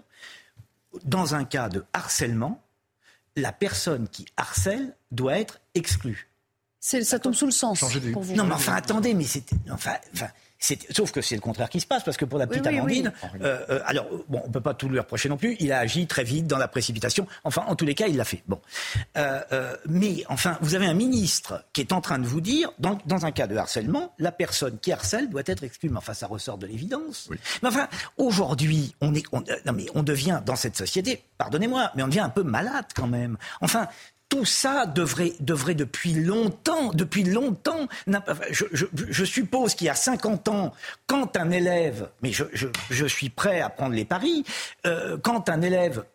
dans 1.06 1.36
un 1.36 1.46
cas 1.46 1.70
de 1.70 1.86
harcèlement, 1.94 2.62
la 3.38 3.54
personne 3.54 4.10
qui 4.10 4.26
harcèle 4.36 4.94
doit 5.12 5.40
être 5.40 5.62
exclue. 5.74 6.28
Ça 6.82 7.20
tombe 7.20 7.36
sous 7.36 7.46
le 7.46 7.52
sens. 7.52 7.80
Pour 8.12 8.24
vous. 8.24 8.36
Non 8.36 8.44
mais 8.44 8.56
enfin 8.56 8.74
attendez, 8.74 9.14
mais 9.14 9.24
c'était, 9.24 9.56
enfin, 9.70 9.94
enfin 10.14 10.28
Sauf 10.92 11.12
que 11.12 11.22
c'est 11.22 11.34
le 11.34 11.42
contraire 11.42 11.70
qui 11.70 11.80
se 11.80 11.88
passe, 11.88 12.04
parce 12.04 12.18
que 12.18 12.26
pour 12.26 12.38
la 12.38 12.46
petite 12.46 12.68
Amandine, 12.68 13.12
euh, 13.42 13.66
euh, 13.70 13.82
alors 13.86 14.06
bon, 14.30 14.44
on 14.46 14.52
peut 14.52 14.62
pas 14.62 14.76
tout 14.76 14.90
lui 14.90 15.00
reprocher 15.00 15.28
non 15.28 15.38
plus. 15.38 15.58
Il 15.60 15.72
a 15.72 15.80
agi 15.80 16.06
très 16.06 16.24
vite 16.24 16.46
dans 16.46 16.60
la 16.60 16.68
précipitation. 16.68 17.26
Enfin, 17.44 17.64
en 17.68 17.76
tous 17.76 17.86
les 17.86 17.96
cas, 17.96 18.06
il 18.08 18.16
l'a 18.16 18.26
fait. 18.26 18.44
Bon, 18.48 18.62
euh, 19.18 19.76
mais 19.88 20.24
enfin, 20.30 20.60
vous 20.62 20.76
avez 20.76 20.86
un 20.86 20.94
ministre 20.94 21.66
qui 21.74 21.82
est 21.82 21.92
en 21.92 22.00
train 22.00 22.20
de 22.20 22.28
vous 22.28 22.42
dire, 22.42 22.72
dans, 22.78 23.00
dans 23.08 23.26
un 23.26 23.32
cas 23.32 23.48
de 23.48 23.56
harcèlement, 23.56 24.14
la 24.20 24.32
personne 24.32 24.78
qui 24.78 24.92
harcèle 24.92 25.30
doit 25.32 25.42
être 25.48 25.64
exclue. 25.64 25.90
Mais 25.90 25.98
enfin, 25.98 26.14
ça 26.14 26.28
ressort 26.28 26.60
de 26.60 26.68
l'évidence. 26.68 27.30
Mais 27.64 27.68
enfin, 27.68 27.88
aujourd'hui, 28.18 28.96
on 29.02 29.16
est, 29.16 29.24
non 29.66 29.74
mais 29.74 29.88
on 29.96 30.04
devient 30.04 30.42
dans 30.46 30.56
cette 30.56 30.78
société, 30.78 31.24
pardonnez-moi, 31.40 31.92
mais 31.96 32.04
on 32.04 32.08
devient 32.08 32.20
un 32.20 32.30
peu 32.30 32.44
malade 32.44 32.86
quand 32.96 33.08
même. 33.08 33.38
Enfin, 33.62 33.88
tout 34.32 34.46
ça 34.46 34.86
devrait, 34.86 35.34
devrait 35.42 35.76
depuis 35.76 36.14
longtemps, 36.14 36.94
depuis 36.94 37.26
longtemps, 37.26 37.90
je, 38.50 38.64
je, 38.72 39.26
suppose 39.26 39.76
qu'il 39.76 39.88
y 39.88 39.90
a 39.90 39.94
50 39.96 40.48
ans, 40.48 40.74
quand 41.06 41.36
un 41.36 41.52
élève, 41.52 42.10
mais 42.22 42.32
je, 42.32 42.46
je 42.54 43.06
suis 43.06 43.30
prêt 43.30 43.60
à 43.60 43.70
prendre 43.70 43.94
les 43.94 44.06
paris, 44.06 44.46
euh, 44.86 45.18
quand 45.22 45.50
un 45.50 45.62
élève 45.62 46.06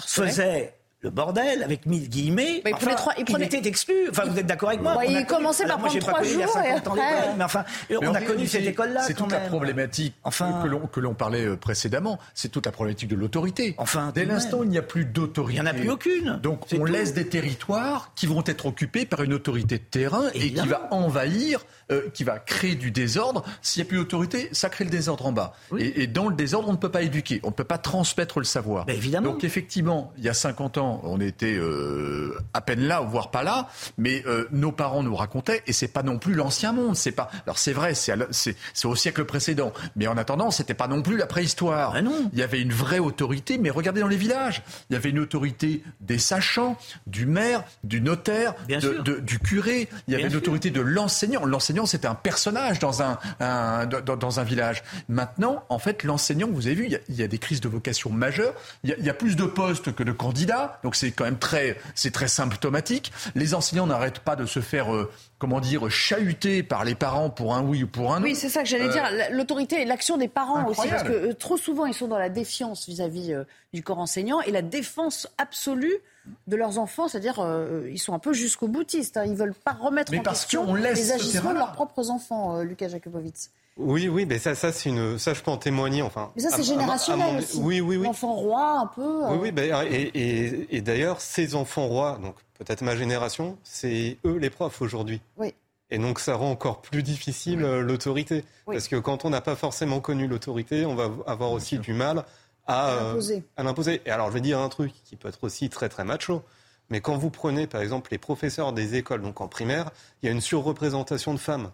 faisait 0.00 0.74
le 1.02 1.10
bordel, 1.10 1.62
avec 1.62 1.86
mille 1.86 2.08
guillemets. 2.08 2.62
il, 2.64 2.72
trois, 2.94 3.14
il, 3.16 3.42
était 3.42 3.66
exclu. 3.66 3.94
Enfin, 4.10 4.24
vous 4.26 4.38
êtes 4.38 4.46
d'accord 4.46 4.68
avec 4.68 4.82
moi 4.82 5.02
Il 5.06 5.24
commençait 5.24 5.66
par 5.66 5.78
prendre 5.78 5.98
trois 5.98 6.22
jours 6.22 6.58
et 6.62 6.70
après... 6.72 7.34
mais 7.38 7.44
enfin, 7.44 7.64
on 8.02 8.14
a 8.14 8.20
connu 8.20 8.46
cette 8.46 8.66
école-là. 8.66 9.02
C'est 9.02 9.14
toute 9.14 9.32
la 9.32 9.40
problématique 9.40 10.14
enfin... 10.24 10.62
que 10.92 11.00
l'on 11.00 11.14
parlait 11.14 11.46
euh, 11.46 11.56
précédemment. 11.56 12.18
C'est 12.34 12.50
toute 12.50 12.66
la 12.66 12.72
problématique 12.72 13.08
de 13.08 13.16
l'autorité. 13.16 13.74
Enfin, 13.78 14.12
dès 14.14 14.24
l'instant 14.24 14.62
il 14.62 14.68
n'y 14.68 14.78
a 14.78 14.82
plus 14.82 15.04
d'autorité, 15.04 15.58
il 15.58 15.62
n'y 15.62 15.68
en 15.68 15.70
a 15.70 15.74
plus 15.74 15.90
aucune. 15.90 16.38
Donc 16.42 16.66
on 16.78 16.84
laisse 16.84 17.14
des 17.14 17.26
territoires 17.26 18.12
qui 18.14 18.26
vont 18.26 18.42
être 18.46 18.66
occupés 18.66 19.06
par 19.06 19.22
une 19.22 19.32
autorité 19.32 19.78
de 19.78 19.84
terrain 19.84 20.24
et 20.34 20.52
qui 20.52 20.68
va 20.68 20.88
envahir 20.90 21.64
euh, 21.90 22.08
qui 22.14 22.22
va 22.22 22.38
créer 22.38 22.76
du 22.76 22.92
désordre. 22.92 23.42
S'il 23.62 23.82
n'y 23.82 23.88
a 23.88 23.88
plus 23.88 23.98
d'autorité, 23.98 24.48
ça 24.52 24.68
crée 24.68 24.84
le 24.84 24.90
désordre 24.90 25.26
en 25.26 25.32
bas. 25.32 25.54
Et, 25.76 26.06
dans 26.06 26.28
le 26.28 26.36
désordre, 26.36 26.68
on 26.68 26.72
ne 26.72 26.76
peut 26.76 26.90
pas 26.90 27.02
éduquer, 27.02 27.40
on 27.42 27.48
ne 27.48 27.52
peut 27.52 27.64
pas 27.64 27.78
transmettre 27.78 28.38
le 28.38 28.44
savoir. 28.44 28.88
évidemment. 28.88 29.32
Donc 29.32 29.42
effectivement, 29.42 30.12
il 30.16 30.22
y 30.22 30.28
a 30.28 30.34
50 30.34 30.78
ans, 30.78 30.89
on 31.02 31.20
était 31.20 31.56
euh, 31.56 32.38
à 32.54 32.60
peine 32.60 32.80
là, 32.80 33.00
voire 33.00 33.30
pas 33.30 33.42
là, 33.42 33.68
mais 33.98 34.22
euh, 34.26 34.48
nos 34.50 34.72
parents 34.72 35.02
nous 35.02 35.14
racontaient, 35.14 35.62
et 35.66 35.72
c'est 35.72 35.88
pas 35.88 36.02
non 36.02 36.18
plus 36.18 36.34
l'ancien 36.34 36.72
monde. 36.72 36.96
C'est 36.96 37.12
pas. 37.12 37.30
Alors 37.46 37.58
c'est 37.58 37.72
vrai, 37.72 37.94
c'est 37.94 38.54
au 38.84 38.96
siècle 38.96 39.24
précédent, 39.24 39.72
mais 39.96 40.06
en 40.06 40.16
attendant, 40.16 40.50
c'était 40.50 40.74
pas 40.74 40.88
non 40.88 41.02
plus 41.02 41.16
la 41.16 41.26
préhistoire. 41.26 41.92
Ah 41.94 42.02
non. 42.02 42.30
Il 42.32 42.38
y 42.38 42.42
avait 42.42 42.60
une 42.60 42.72
vraie 42.72 42.98
autorité, 42.98 43.58
mais 43.58 43.70
regardez 43.70 44.00
dans 44.00 44.08
les 44.08 44.16
villages, 44.16 44.62
il 44.88 44.94
y 44.94 44.96
avait 44.96 45.10
une 45.10 45.18
autorité 45.18 45.82
des 46.00 46.18
sachants, 46.18 46.76
du 47.06 47.26
maire, 47.26 47.64
du 47.84 48.00
notaire, 48.00 48.54
du 48.68 49.38
curé. 49.38 49.88
Il 50.08 50.14
y 50.14 50.16
avait 50.16 50.28
une 50.28 50.36
autorité 50.36 50.70
de 50.70 50.80
l'enseignant. 50.80 51.44
L'enseignant 51.44 51.86
c'était 51.86 52.08
un 52.08 52.14
personnage 52.14 52.78
dans 52.78 53.02
un, 53.02 53.18
dans, 53.86 54.40
un 54.40 54.44
village. 54.44 54.82
Maintenant, 55.08 55.64
en 55.68 55.78
fait, 55.78 56.04
l'enseignant, 56.04 56.48
vous 56.50 56.66
avez 56.66 56.76
vu, 56.76 56.88
il 57.08 57.14
y, 57.14 57.22
a, 57.22 57.26
des 57.26 57.38
crises 57.38 57.60
de 57.60 57.68
vocation 57.68 58.10
majeures. 58.10 58.54
Il 58.84 58.90
y, 58.90 59.10
a, 59.10 59.14
plus 59.14 59.36
de 59.36 59.44
postes 59.44 59.94
que 59.94 60.02
de 60.02 60.12
candidats. 60.12 60.79
Donc 60.82 60.96
c'est 60.96 61.10
quand 61.10 61.24
même 61.24 61.38
très, 61.38 61.76
c'est 61.94 62.10
très 62.10 62.28
symptomatique. 62.28 63.12
Les 63.34 63.54
enseignants 63.54 63.86
n'arrêtent 63.86 64.20
pas 64.20 64.36
de 64.36 64.46
se 64.46 64.60
faire, 64.60 64.94
euh, 64.94 65.10
comment 65.38 65.60
dire, 65.60 65.90
chahuter 65.90 66.62
par 66.62 66.84
les 66.84 66.94
parents 66.94 67.30
pour 67.30 67.54
un 67.54 67.62
oui 67.62 67.82
ou 67.84 67.86
pour 67.86 68.14
un 68.14 68.20
non. 68.20 68.24
Oui, 68.24 68.34
c'est 68.34 68.48
ça 68.48 68.62
que 68.62 68.68
j'allais 68.68 68.88
Euh, 68.88 68.92
dire. 68.92 69.04
L'autorité 69.32 69.82
et 69.82 69.84
l'action 69.84 70.16
des 70.16 70.28
parents 70.28 70.66
aussi, 70.66 70.88
parce 70.88 71.02
que 71.02 71.12
euh, 71.12 71.34
trop 71.34 71.56
souvent 71.56 71.86
ils 71.86 71.94
sont 71.94 72.08
dans 72.08 72.18
la 72.18 72.28
défiance 72.28 72.86
vis-à-vis 72.88 73.32
euh, 73.32 73.44
du 73.72 73.82
corps 73.82 73.98
enseignant 73.98 74.40
et 74.40 74.50
la 74.50 74.62
défense 74.62 75.28
absolue 75.38 75.96
de 76.46 76.56
leurs 76.56 76.78
enfants, 76.78 77.08
c'est-à-dire 77.08 77.40
euh, 77.40 77.88
ils 77.90 77.98
sont 77.98 78.12
un 78.14 78.18
peu 78.18 78.32
jusqu'au 78.32 78.68
boutiste. 78.68 79.16
Hein. 79.16 79.24
Ils 79.26 79.34
veulent 79.36 79.54
pas 79.54 79.72
remettre 79.72 80.12
Mais 80.12 80.18
en 80.18 80.22
parce 80.22 80.42
question 80.44 80.74
les 80.74 81.12
agissements 81.12 81.52
de 81.52 81.58
leurs 81.58 81.72
propres 81.72 82.10
enfants, 82.10 82.56
euh, 82.58 82.62
Lucas 82.62 82.88
Jacobowitz. 82.88 83.50
Oui, 83.76 84.08
oui, 84.08 84.26
mais 84.26 84.38
ça, 84.38 84.54
ça, 84.54 84.72
c'est 84.72 84.88
une, 84.90 85.18
ça, 85.18 85.32
je 85.32 85.40
peux 85.42 85.50
en 85.50 85.56
témoigner. 85.56 86.02
Enfin, 86.02 86.30
Mais 86.36 86.42
ça, 86.42 86.50
c'est 86.50 86.56
à- 86.56 86.60
à 86.60 86.62
générationnel 86.62 87.38
aussi. 87.38 87.58
Oui, 87.58 87.80
oui, 87.80 87.96
oui. 87.96 88.04
L'enfant 88.04 88.34
roi, 88.34 88.78
un 88.80 88.86
peu. 88.86 89.02
euh, 89.24 89.30
Oui, 89.32 89.38
oui, 89.42 89.52
ben, 89.52 89.86
et, 89.90 90.02
et- 90.14 90.76
et 90.76 90.80
d'ailleurs, 90.82 91.20
ces 91.20 91.54
enfants 91.54 91.86
rois, 91.86 92.18
donc 92.20 92.34
peut-être 92.58 92.82
ma 92.82 92.94
génération, 92.96 93.56
c'est 93.64 94.18
eux 94.26 94.36
les 94.36 94.50
profs 94.50 94.82
aujourd'hui. 94.82 95.20
Oui. 95.38 95.54
Et 95.92 95.98
donc 95.98 96.20
ça 96.20 96.36
rend 96.36 96.50
encore 96.52 96.82
plus 96.82 97.02
difficile 97.02 97.64
euh, 97.64 97.80
l'autorité. 97.82 98.44
Oui. 98.68 98.76
Parce 98.76 98.86
que 98.86 98.94
quand 98.96 99.24
on 99.24 99.30
n'a 99.30 99.40
pas 99.40 99.56
forcément 99.56 99.98
connu 100.00 100.28
l'autorité, 100.28 100.86
on 100.86 100.94
va 100.94 101.10
avoir 101.26 101.50
aussi 101.50 101.78
du 101.78 101.92
mal 101.94 102.24
à, 102.66 102.84
À 102.84 102.90
euh, 102.90 103.08
l'imposer. 103.08 103.42
à 103.56 103.62
l'imposer. 103.64 104.02
Et 104.06 104.10
alors 104.10 104.28
je 104.28 104.34
vais 104.34 104.40
dire 104.40 104.60
un 104.60 104.68
truc 104.68 104.92
qui 105.04 105.16
peut 105.16 105.28
être 105.28 105.42
aussi 105.42 105.68
très 105.68 105.88
très 105.88 106.04
macho. 106.04 106.42
Mais 106.90 107.00
quand 107.00 107.16
vous 107.16 107.30
prenez 107.30 107.66
par 107.66 107.80
exemple 107.80 108.10
les 108.12 108.18
professeurs 108.18 108.72
des 108.72 108.94
écoles, 108.94 109.22
donc 109.22 109.40
en 109.40 109.48
primaire, 109.48 109.90
il 110.22 110.26
y 110.26 110.28
a 110.28 110.32
une 110.32 110.40
surreprésentation 110.40 111.34
de 111.34 111.38
femmes. 111.40 111.72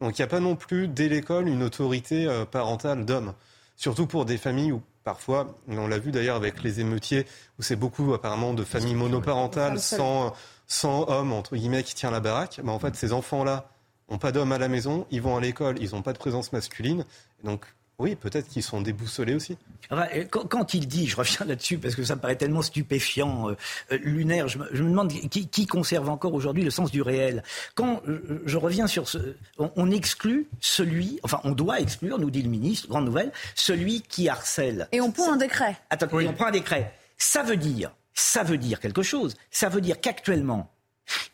Donc 0.00 0.18
il 0.18 0.22
n'y 0.22 0.24
a 0.24 0.28
pas 0.28 0.40
non 0.40 0.56
plus 0.56 0.88
dès 0.88 1.08
l'école 1.08 1.48
une 1.48 1.62
autorité 1.62 2.26
euh, 2.26 2.44
parentale 2.44 3.04
d'hommes. 3.04 3.34
Surtout 3.76 4.06
pour 4.06 4.24
des 4.24 4.38
familles 4.38 4.72
où 4.72 4.82
parfois, 5.08 5.56
on 5.68 5.86
l'a 5.86 5.98
vu 5.98 6.10
d'ailleurs 6.10 6.36
avec 6.36 6.62
les 6.62 6.80
émeutiers, 6.80 7.24
où 7.58 7.62
c'est 7.62 7.76
beaucoup 7.76 8.12
apparemment 8.12 8.52
de 8.52 8.62
familles 8.62 8.94
monoparentales 8.94 9.80
sans, 9.80 10.34
sans 10.66 11.08
homme, 11.08 11.32
entre 11.32 11.56
guillemets, 11.56 11.82
qui 11.82 11.94
tient 11.94 12.10
la 12.10 12.20
baraque. 12.20 12.60
Ben, 12.62 12.72
en 12.72 12.78
fait, 12.78 12.94
ces 12.94 13.14
enfants-là 13.14 13.70
n'ont 14.10 14.18
pas 14.18 14.32
d'homme 14.32 14.52
à 14.52 14.58
la 14.58 14.68
maison, 14.68 15.06
ils 15.10 15.22
vont 15.22 15.34
à 15.34 15.40
l'école, 15.40 15.76
ils 15.80 15.92
n'ont 15.92 16.02
pas 16.02 16.12
de 16.12 16.18
présence 16.18 16.52
masculine. 16.52 17.06
Donc, 17.42 17.64
oui, 17.98 18.14
peut-être 18.14 18.46
qu'ils 18.48 18.62
sont 18.62 18.80
déboussolés 18.80 19.34
aussi. 19.34 19.56
Enfin, 19.90 20.06
euh, 20.14 20.24
quand, 20.24 20.72
il 20.72 20.86
dit, 20.86 21.08
je 21.08 21.16
reviens 21.16 21.44
là-dessus 21.46 21.78
parce 21.78 21.96
que 21.96 22.04
ça 22.04 22.14
me 22.14 22.20
paraît 22.20 22.36
tellement 22.36 22.62
stupéfiant, 22.62 23.50
euh, 23.50 23.56
euh, 23.90 23.98
lunaire, 24.00 24.46
je 24.46 24.58
me, 24.58 24.68
je 24.72 24.84
me 24.84 24.90
demande 24.90 25.08
qui, 25.08 25.48
qui 25.48 25.66
conserve 25.66 26.08
encore 26.08 26.32
aujourd'hui 26.32 26.62
le 26.62 26.70
sens 26.70 26.92
du 26.92 27.02
réel. 27.02 27.42
Quand 27.74 28.00
euh, 28.06 28.40
je 28.46 28.56
reviens 28.56 28.86
sur 28.86 29.08
ce, 29.08 29.18
on, 29.58 29.72
on 29.74 29.90
exclut 29.90 30.46
celui, 30.60 31.18
enfin 31.24 31.40
on 31.42 31.50
doit 31.50 31.80
exclure, 31.80 32.20
nous 32.20 32.30
dit 32.30 32.42
le 32.42 32.50
ministre, 32.50 32.86
grande 32.88 33.06
nouvelle, 33.06 33.32
celui 33.56 34.02
qui 34.02 34.28
harcèle. 34.28 34.86
Et 34.92 35.00
on 35.00 35.10
prend 35.10 35.32
un 35.32 35.36
décret. 35.36 35.76
Attends, 35.90 36.06
on 36.12 36.32
prend 36.34 36.46
un 36.46 36.52
décret. 36.52 36.94
Ça 37.16 37.42
veut 37.42 37.56
dire, 37.56 37.90
ça 38.14 38.44
veut 38.44 38.58
dire 38.58 38.78
quelque 38.78 39.02
chose. 39.02 39.34
Ça 39.50 39.68
veut 39.68 39.80
dire 39.80 40.00
qu'actuellement, 40.00 40.70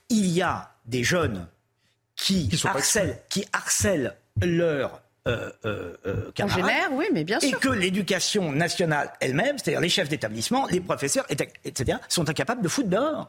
il 0.09 0.28
y 0.28 0.41
a 0.41 0.74
des 0.86 1.05
jeunes 1.05 1.47
qui, 2.16 2.49
harcèlent, 2.65 3.20
qui 3.28 3.45
harcèlent 3.53 4.16
leurs 4.41 5.03
euh, 5.27 5.51
euh, 5.65 5.97
euh, 6.07 6.31
camarades. 6.35 6.71
Oui, 6.93 7.07
mais 7.13 7.25
bien 7.25 7.39
Et 7.41 7.49
sûr. 7.49 7.61
que 7.61 7.69
l'éducation 7.69 8.53
nationale 8.53 9.13
elle-même, 9.21 9.57
c'est-à-dire 9.59 9.81
les 9.81 9.89
chefs 9.89 10.09
d'établissement, 10.09 10.67
les 10.67 10.81
professeurs, 10.81 11.25
et- 11.31 11.37
etc., 11.65 11.99
sont 12.09 12.29
incapables 12.29 12.63
de 12.63 12.69
foutre 12.69 12.89
dehors. 12.91 13.29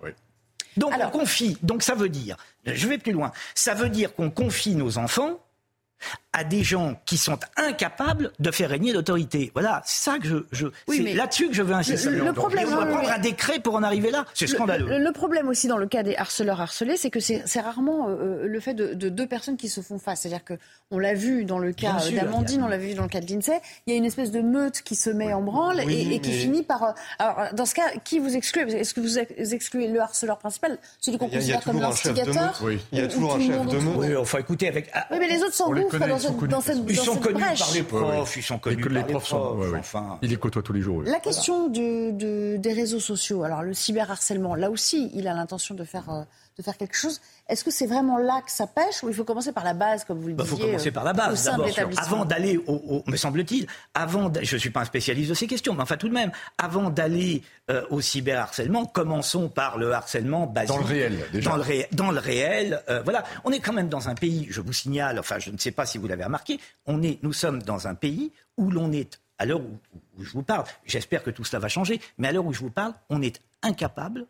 Donc 0.78 0.92
on 1.00 1.10
confie, 1.10 1.58
donc 1.64 1.84
ça 1.84 1.96
veut 1.96 2.10
dire, 2.10 2.36
je 2.66 2.88
vais 2.88 2.98
plus 2.98 3.14
loin, 3.14 3.32
ça 3.54 3.74
veut 3.74 3.88
dire 3.88 4.14
qu'on 4.14 4.30
confie 4.30 4.76
nos 4.76 4.98
enfants 4.98 5.40
à 6.38 6.44
des 6.44 6.64
gens 6.64 6.96
qui 7.06 7.18
sont 7.18 7.40
incapables 7.56 8.32
de 8.40 8.52
faire 8.52 8.70
régner 8.70 8.92
l'autorité. 8.94 9.52
Voilà, 9.54 9.82
c'est 9.86 10.04
ça 10.12 10.20
que 10.20 10.28
je, 10.28 10.36
je 10.52 10.68
Oui, 10.88 11.04
c'est 11.08 11.14
là-dessus 11.14 11.48
que 11.48 11.54
je 11.54 11.62
veux 11.64 11.74
insister. 11.74 12.10
le- 12.10 12.26
le 12.26 12.34
problème, 12.34 12.68
on 12.72 12.86
oui, 12.86 12.94
prendre 12.94 13.10
un 13.10 13.20
décret 13.20 13.60
pour 13.60 13.76
en 13.76 13.84
arriver 13.84 14.12
là. 14.12 14.26
C'est 14.34 14.46
Le- 14.48 14.52
scandaleux. 14.54 14.86
Le, 14.88 15.00
le 15.00 15.12
problème 15.12 15.48
aussi 15.48 15.68
dans 15.68 15.78
le 15.78 15.88
cas 15.88 16.04
des 16.04 16.16
harceleurs 16.16 16.60
harcelés, 16.60 16.98
c'est 16.98 17.10
que 17.10 17.20
c'est 17.20 17.44
c'est 17.46 17.62
rarement 17.62 18.10
euh, 18.10 18.46
le 18.48 18.60
fait 18.60 18.74
de, 18.74 18.94
de 18.94 19.08
deux 19.10 19.28
personnes 19.28 19.56
qui 19.58 19.70
se 19.70 19.80
font 19.82 19.98
face. 19.98 20.22
C'est-à-dire 20.22 20.44
que 20.44 20.56
on 20.92 21.00
l'a 21.00 21.14
vu 21.14 21.46
dans 21.46 21.58
le 21.60 21.72
cas 21.72 21.98
euh, 22.06 22.12
d'Amandine, 22.12 22.64
on 22.64 22.68
l'a 22.68 22.78
vu 22.78 22.94
dans 22.96 23.04
le 23.04 23.10
cas 23.10 23.22
de 23.22 23.32
Lindsay. 23.32 23.60
Il 23.88 23.94
y 23.94 23.96
a 23.96 23.98
une 23.98 24.06
espèce 24.06 24.32
de 24.32 24.42
meute 24.42 24.82
qui 24.82 24.96
se 24.96 25.10
met 25.10 25.34
en 25.34 25.42
branle 25.42 25.82
Oui, 25.86 25.94
et, 26.12 26.16
et 26.16 26.20
qui 26.20 26.32
mais- 26.32 26.38
finit 26.38 26.64
par. 26.64 26.84
euh, 26.84 26.92
alors 27.20 27.54
dans 27.54 27.66
ce 27.66 27.74
cas, 27.76 27.90
qui 28.04 28.20
vous 28.20 28.36
excluez 28.36 28.64
Est-ce 28.76 28.94
que 28.94 29.00
vous 29.00 29.18
ex- 29.20 29.54
excluez 29.54 29.88
le 29.88 30.02
harceleur 30.02 30.38
principal, 30.38 30.78
celui 31.00 31.18
qu'on 31.18 31.30
considère 31.30 31.62
comme 31.64 31.76
toujours 31.76 31.92
un 31.92 31.96
chef 31.96 32.14
de 32.14 32.18
l'instigateur. 32.20 32.62
Il 32.92 33.00
y 33.00 33.02
a 33.02 33.06
ou- 33.06 33.08
ou 33.08 33.12
toujours 33.12 33.32
un 33.36 33.38
tout 33.38 33.42
le 33.42 33.48
chef 33.48 33.58
monde 33.58 33.68
de 33.72 33.78
meute. 33.78 33.96
Oui, 33.98 34.16
enfin, 34.18 34.38
écoutez, 34.40 34.68
avec. 34.68 34.90
ah, 34.94 35.08
Oui, 35.12 35.18
mais 35.20 35.28
les 35.30 35.42
autres 35.42 35.54
s'engouffrent 35.54 35.98
dans, 36.00 36.18
sont 36.28 36.34
connus. 36.34 36.52
dans 36.52 36.62
cette, 36.62 36.78
Ils 36.88 36.96
dans 36.96 37.04
sont 37.04 37.14
cette 37.14 37.24
connus 37.24 37.42
brèche. 37.44 37.60
par 37.60 37.74
les 37.74 37.84
profs, 37.84 38.38
ils 38.38 38.44
sont 38.44 38.58
connus 38.60 38.78
que 38.84 38.90
par 38.90 38.98
les 38.98 39.04
profs 39.04 39.28
sont. 39.28 39.40
profs. 39.40 39.58
ouais, 39.60 39.68
ouais. 39.70 39.80
Enfin, 39.80 40.20
Il 40.22 40.30
les 40.30 40.36
côtoie 40.38 40.62
tous 40.62 40.74
les 40.74 40.82
jours. 40.82 40.98
oui. 40.98 41.06
La 41.10 41.20
question 41.20 41.68
de, 41.68 42.12
de- 42.12 42.58
des 42.58 42.74
réseaux 42.74 43.00
sociaux, 43.00 43.44
alors 43.44 43.64
le 43.64 43.74
cyberharcèlement, 43.74 44.56
là 44.56 44.70
aussi, 44.70 45.12
il 45.14 45.28
a 45.28 45.34
l'intention 45.34 45.76
de 45.76 45.84
faire, 45.84 46.10
euh, 46.10 46.22
de 46.58 46.64
faire 46.64 46.78
quelque 46.78 46.96
chose. 46.96 47.20
Est-ce 47.50 47.64
que 47.66 47.72
c'est 47.72 47.86
vraiment 47.86 48.18
là 48.18 48.42
que 48.46 48.50
ça 48.52 48.66
pêche 48.66 49.04
ou 49.04 49.10
il 49.10 49.14
faut 49.16 49.26
commencer 49.26 49.52
par 49.52 49.64
la 49.66 49.74
base, 49.74 50.06
comme 50.06 50.20
vous 50.20 50.28
le 50.28 50.34
Il 50.34 50.38
disiez 50.38 50.50
Bah, 50.52 50.58
faut 50.58 50.66
commencer 50.66 50.92
par 50.92 51.04
la 51.04 51.14
base 51.14 51.44
d'abord. 51.44 51.68
Avant 51.98 52.24
d'aller 52.26 52.58
au, 52.66 52.74
au- 52.74 53.04
me 53.08 53.18
semble-t-il, 53.18 53.68
avant, 53.94 54.32
je 54.42 54.56
suis 54.58 54.70
pas 54.70 54.82
un 54.82 54.86
spécialiste 54.86 55.30
de 55.30 55.34
ces 55.34 55.48
questions, 55.48 55.74
mais 55.74 55.82
enfin 55.82 55.98
tout 55.98 56.08
de 56.08 56.14
même, 56.14 56.32
avant 56.58 56.90
d'aller 56.90 57.44
euh, 57.70 57.86
au 57.90 58.00
cyberharcèlement, 58.00 58.86
commençons 58.86 59.50
par 59.50 59.78
le 59.78 59.92
harcèlement 59.92 60.48
basique. 60.48 60.70
Dans 60.70 60.78
le 60.78 60.86
réel, 60.86 61.26
déjà. 61.34 61.50
Dans 61.50 61.56
le, 61.58 61.62
ré- 61.62 61.88
dans 61.92 62.12
le 62.12 62.20
réel, 62.20 62.82
euh, 62.90 63.02
voilà. 63.04 63.26
On 63.44 63.52
est 63.52 63.60
quand 63.60 63.74
même 63.74 63.90
dans 63.90 64.08
un 64.08 64.16
pays, 64.16 64.48
je 64.50 64.62
vous 64.62 64.74
signale, 64.74 65.20
enfin 65.20 65.40
je 65.40 65.52
ne 65.52 65.58
sais 65.58 65.72
pas 65.72 65.86
si 65.86 65.98
vous 65.98 66.08
l'avez 66.08 66.24
remarqué, 66.24 66.60
on 66.86 67.02
est, 67.04 67.20
nous 67.22 67.34
sommes 67.34 67.62
dans 67.64 67.88
un 67.88 67.96
pays 67.96 68.32
où 68.58 68.72
l'on 68.72 68.92
est, 68.94 69.20
à 69.40 69.46
l'heure 69.46 69.60
où, 69.60 69.78
où 70.18 70.24
je 70.24 70.32
vous 70.32 70.44
parle, 70.44 70.64
j'espère 70.86 71.22
que 71.22 71.32
tout 71.32 71.44
cela 71.44 71.60
va 71.60 71.68
changer, 71.68 72.00
mais 72.18 72.30
à 72.30 72.32
l'heure 72.32 72.46
où 72.46 72.54
je 72.54 72.60
vous 72.62 72.70
parle, 72.70 72.94
on 73.10 73.22
est 73.22 73.42
incapable 73.62 74.26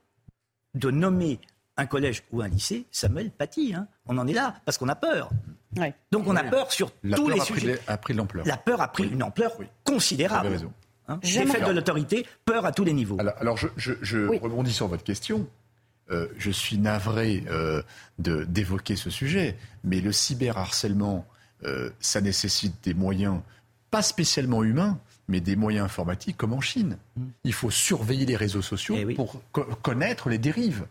de 0.73 0.89
nommer 0.89 1.39
un 1.77 1.85
collège 1.85 2.23
ou 2.31 2.41
un 2.41 2.47
lycée 2.47 2.85
Samuel 2.91 3.31
Paty. 3.31 3.73
hein. 3.75 3.87
On 4.07 4.17
en 4.17 4.27
est 4.27 4.33
là, 4.33 4.55
parce 4.65 4.77
qu'on 4.77 4.87
a 4.89 4.95
peur. 4.95 5.29
Ouais. 5.77 5.93
Donc 6.11 6.25
on 6.27 6.35
a 6.35 6.43
peur 6.43 6.71
sur 6.71 6.91
La 7.03 7.17
tous 7.17 7.25
peur 7.27 7.35
les 7.35 7.41
a 7.41 7.45
pris, 7.45 7.53
sujets. 7.53 7.73
de- 7.73 7.79
a 7.87 7.97
pris 7.97 8.13
de 8.13 8.17
l'ampleur. 8.19 8.45
La 8.47 8.57
peur 8.57 8.81
a 8.81 8.87
pris 8.91 9.07
une 9.09 9.23
ampleur 9.23 9.51
Vous 9.55 9.61
avez 9.63 9.69
considérable. 9.83 10.47
raison. 10.47 10.71
Hein. 11.07 11.19
Défaite 11.21 11.65
de 11.67 11.71
l'autorité, 11.71 12.25
peur 12.45 12.65
à 12.65 12.71
tous 12.71 12.83
les 12.85 12.93
niveaux. 12.93 13.17
Alors, 13.19 13.33
alors, 13.39 13.57
je, 13.57 13.67
je- 13.77 13.93
je 14.01 14.19
Oui. 14.27 14.39
rebondis 14.39 14.71
sur 14.73 14.87
votre 14.87 15.03
question. 15.03 15.47
Euh, 16.11 16.27
je 16.37 16.51
suis 16.51 16.77
navré 16.77 17.43
euh, 17.49 17.81
de- 18.19 18.43
d'évoquer 18.45 18.95
ce 18.95 19.09
sujet, 19.09 19.57
mais 19.83 20.01
le 20.01 20.11
cyberharcèlement, 20.11 21.25
euh, 21.63 21.89
ça 21.99 22.21
nécessite 22.21 22.75
des 22.83 22.93
moyens, 22.93 23.41
pas 23.91 24.01
spécialement 24.01 24.63
humains, 24.63 24.99
mais 25.27 25.41
des 25.41 25.55
moyens 25.55 25.85
informatiques 25.85 26.37
comme 26.37 26.53
en 26.53 26.61
Chine. 26.61 26.97
Il 27.43 27.53
faut 27.53 27.71
surveiller 27.71 28.25
les 28.25 28.35
réseaux 28.35 28.61
sociaux 28.61 28.95
Mm. 28.95 28.99
Eh 28.99 29.05
oui. 29.05 29.15
pour 29.15 29.41
co- 29.51 29.63
connaître 29.81 30.29
les 30.29 30.37
dérives. 30.37 30.85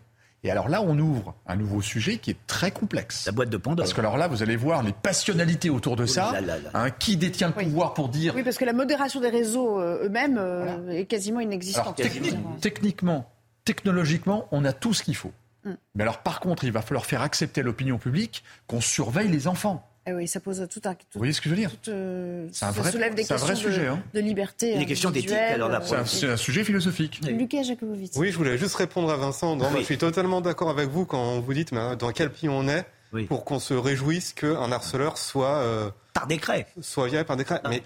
Et 0.45 0.51
alors 0.51 0.69
là, 0.69 0.83
on 0.83 0.97
ouvre 0.99 1.33
un 1.47 1.55
nouveau 1.55 1.81
sujet 1.81 2.19
qui 2.19 2.29
est 2.29 2.37
très 2.45 2.69
complexe. 2.69 3.25
La 3.25 3.31
boîte 3.31 3.49
de 3.49 3.57
Pandore. 3.57 3.83
Parce 3.83 3.93
que 3.95 3.99
alors 3.99 4.15
là, 4.15 4.27
vous 4.27 4.43
allez 4.43 4.55
voir 4.55 4.83
les 4.83 4.91
passionnalités 4.93 5.71
autour 5.71 5.95
de 5.95 6.05
ça. 6.05 6.33
là 6.33 6.41
là 6.41 6.57
là. 6.59 6.69
Hein, 6.75 6.91
qui 6.91 7.17
détient 7.17 7.47
le 7.47 7.53
pouvoir 7.53 7.95
pour 7.95 8.09
dire 8.09 8.33
Oui, 8.35 8.43
parce 8.43 8.57
que 8.59 8.63
la 8.65 8.73
modération 8.73 9.19
des 9.19 9.29
réseaux 9.29 9.81
euh, 9.81 10.05
eux-mêmes 10.05 10.37
euh, 10.37 10.89
est 10.91 11.05
quasiment 11.05 11.39
Alors, 11.39 11.49
inexistante. 11.51 11.95
technique- 11.97 12.37
techniquement, 12.61 13.27
technologiquement, 13.65 14.47
on 14.51 14.63
a 14.65 14.71
tout 14.71 14.93
ce 14.93 15.01
qu'il 15.01 15.15
faut. 15.15 15.31
Mm. 15.63 15.71
Mais 15.95 16.03
alors, 16.03 16.19
par 16.19 16.39
contre, 16.39 16.63
il 16.63 16.71
va 16.71 16.83
falloir 16.83 17.07
faire 17.07 17.23
accepter 17.23 17.61
à 17.61 17.63
l'opinion 17.63 17.97
publique 17.97 18.43
qu'on 18.67 18.81
surveille 18.81 19.29
les 19.29 19.47
enfants. 19.47 19.89
Eh 20.07 20.13
oui, 20.13 20.27
ça 20.27 20.39
pose 20.39 20.67
tout 20.71 20.81
un. 20.85 20.93
tout- 20.93 21.05
Vous 21.13 21.17
voyez 21.19 21.33
ce 21.33 21.41
que 21.41 21.45
je 21.49 21.55
veux 21.55 21.59
dire 21.59 21.71
tout, 21.81 21.89
euh, 21.89 22.47
C'est 22.51 22.65
un 22.65 22.71
ça 22.73 22.81
vrai- 22.81 22.91
soulève 22.91 23.15
des 23.15 23.23
c'est 23.23 23.33
un 23.33 23.37
questions 23.37 23.53
vrai 23.55 23.55
de, 23.55 23.59
sujet, 23.73 23.87
hein. 23.87 24.03
de 24.13 24.19
liberté. 24.19 24.77
Des 24.77 24.85
questions 24.85 25.09
d'éthique, 25.09 25.31
alors, 25.31 25.67
la 25.69 25.81
C'est 25.81 25.95
un, 25.95 25.99
euh, 26.01 26.05
c'est 26.05 26.29
un 26.29 26.37
sujet 26.37 26.63
philosophique. 26.63 27.21
Lucas 27.27 27.63
Jacobowitz. 27.63 28.15
Oui, 28.17 28.31
je 28.31 28.37
voulais 28.37 28.57
juste 28.57 28.75
répondre 28.75 29.09
à 29.11 29.17
Vincent. 29.17 29.55
Non, 29.55 29.65
Oui. 29.73 29.79
je 29.79 29.85
suis 29.85 29.97
totalement 29.97 30.41
d'accord 30.41 30.69
avec 30.69 30.89
vous 30.89 31.05
quand 31.05 31.39
vous 31.39 31.53
dites 31.55 31.71
mais, 31.71 31.95
dans 31.95 32.11
quel 32.11 32.31
pays 32.31 32.49
on 32.49 32.67
est 32.67 32.85
Oui. 33.13 33.25
pour 33.25 33.45
qu'on 33.45 33.59
se 33.59 33.73
réjouisse 33.73 34.33
qu'un 34.33 34.71
harceleur 34.71 35.17
soit, 35.17 35.55
euh, 35.57 35.89
Par 36.13 36.27
décret. 36.27 36.67
soit 36.81 37.07
viré 37.07 37.23
par 37.23 37.35
décret. 37.35 37.59
Mais 37.67 37.81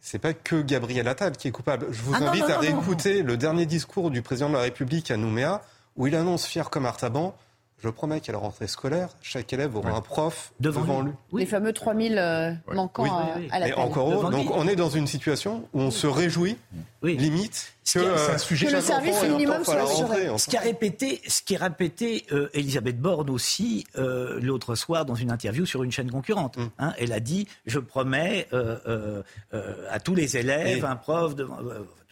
c'est 0.00 0.18
pas 0.18 0.32
que 0.34 0.60
Gabriel 0.60 1.06
Attal 1.06 1.36
qui 1.36 1.46
est 1.46 1.52
coupable. 1.52 1.86
Je 1.92 2.02
vous 2.02 2.14
Ah 2.16 2.20
non, 2.20 2.26
invite 2.30 2.42
non, 2.42 2.46
à 2.48 2.48
non, 2.48 2.54
non. 2.56 2.60
réécouter 2.80 3.22
le 3.22 3.36
dernier 3.36 3.66
discours 3.66 4.10
du 4.10 4.22
président 4.22 4.48
de 4.48 4.54
la 4.54 4.62
République 4.62 5.12
à 5.12 5.16
Nouméa 5.16 5.62
où 5.94 6.08
il 6.08 6.16
annonce 6.16 6.46
fier 6.46 6.68
comme 6.70 6.84
Artaban 6.86 7.36
Je 7.82 7.88
promets 7.88 8.20
qu'à 8.20 8.30
la 8.32 8.38
rentrée 8.38 8.68
scolaire, 8.68 9.08
chaque 9.22 9.52
élève 9.52 9.76
aura 9.76 9.90
Ouais. 9.90 9.96
un 9.96 10.00
prof 10.00 10.52
Devant 10.60 10.82
devant, 10.82 11.02
lui. 11.02 11.12
lui. 11.32 11.40
Les 11.40 11.46
fameux 11.46 11.72
3000 11.72 12.16
euh, 12.16 12.52
manquants 12.72 13.02
Oui. 13.02 13.10
à, 13.10 13.24
Oui, 13.38 13.42
oui. 13.42 13.48
à 13.50 13.68
Et 13.68 13.72
encore 13.74 14.10
Devant 14.10 14.30
lui. 14.30 14.36
Donc 14.44 14.54
on 14.56 14.68
est 14.68 14.76
dans 14.76 14.88
une 14.90 15.06
situation 15.08 15.68
où 15.72 15.80
on 15.80 15.90
se 15.90 16.06
réjouit, 16.06 16.56
Oui. 17.02 17.16
limite, 17.16 17.74
que, 17.92 17.98
euh, 17.98 18.16
c'est 18.16 18.32
un 18.34 18.38
sujet- 18.38 18.66
Que 18.68 18.72
le 18.74 18.80
service 18.80 19.22
minimum 19.24 19.58
la 19.58 19.64
soit 19.64 19.82
assuré. 19.82 20.28
Ce 20.38 20.48
qui 20.48 20.56
a 20.56 20.60
répété, 20.60 21.20
ce 21.26 21.42
qui 21.42 21.56
a 21.56 21.58
répété 21.58 22.24
euh, 22.30 22.48
Elisabeth 22.54 23.00
Borne 23.00 23.28
aussi 23.30 23.84
euh, 23.98 24.38
l'autre 24.40 24.76
soir 24.76 25.04
dans 25.04 25.16
une 25.16 25.32
interview 25.32 25.66
sur 25.66 25.82
une 25.82 25.90
chaîne 25.90 26.10
concurrente. 26.10 26.56
Mm. 26.58 26.66
Hein, 26.78 26.92
elle 26.98 27.12
a 27.12 27.18
dit 27.20 27.48
Je 27.66 27.80
promets 27.80 28.46
euh, 28.52 28.76
euh, 28.86 29.22
euh, 29.54 29.86
à 29.90 29.98
tous 29.98 30.14
les 30.14 30.36
élèves 30.36 30.78
Et- 30.78 30.86
un 30.86 30.94
prof 30.96 31.34
devant. 31.34 31.58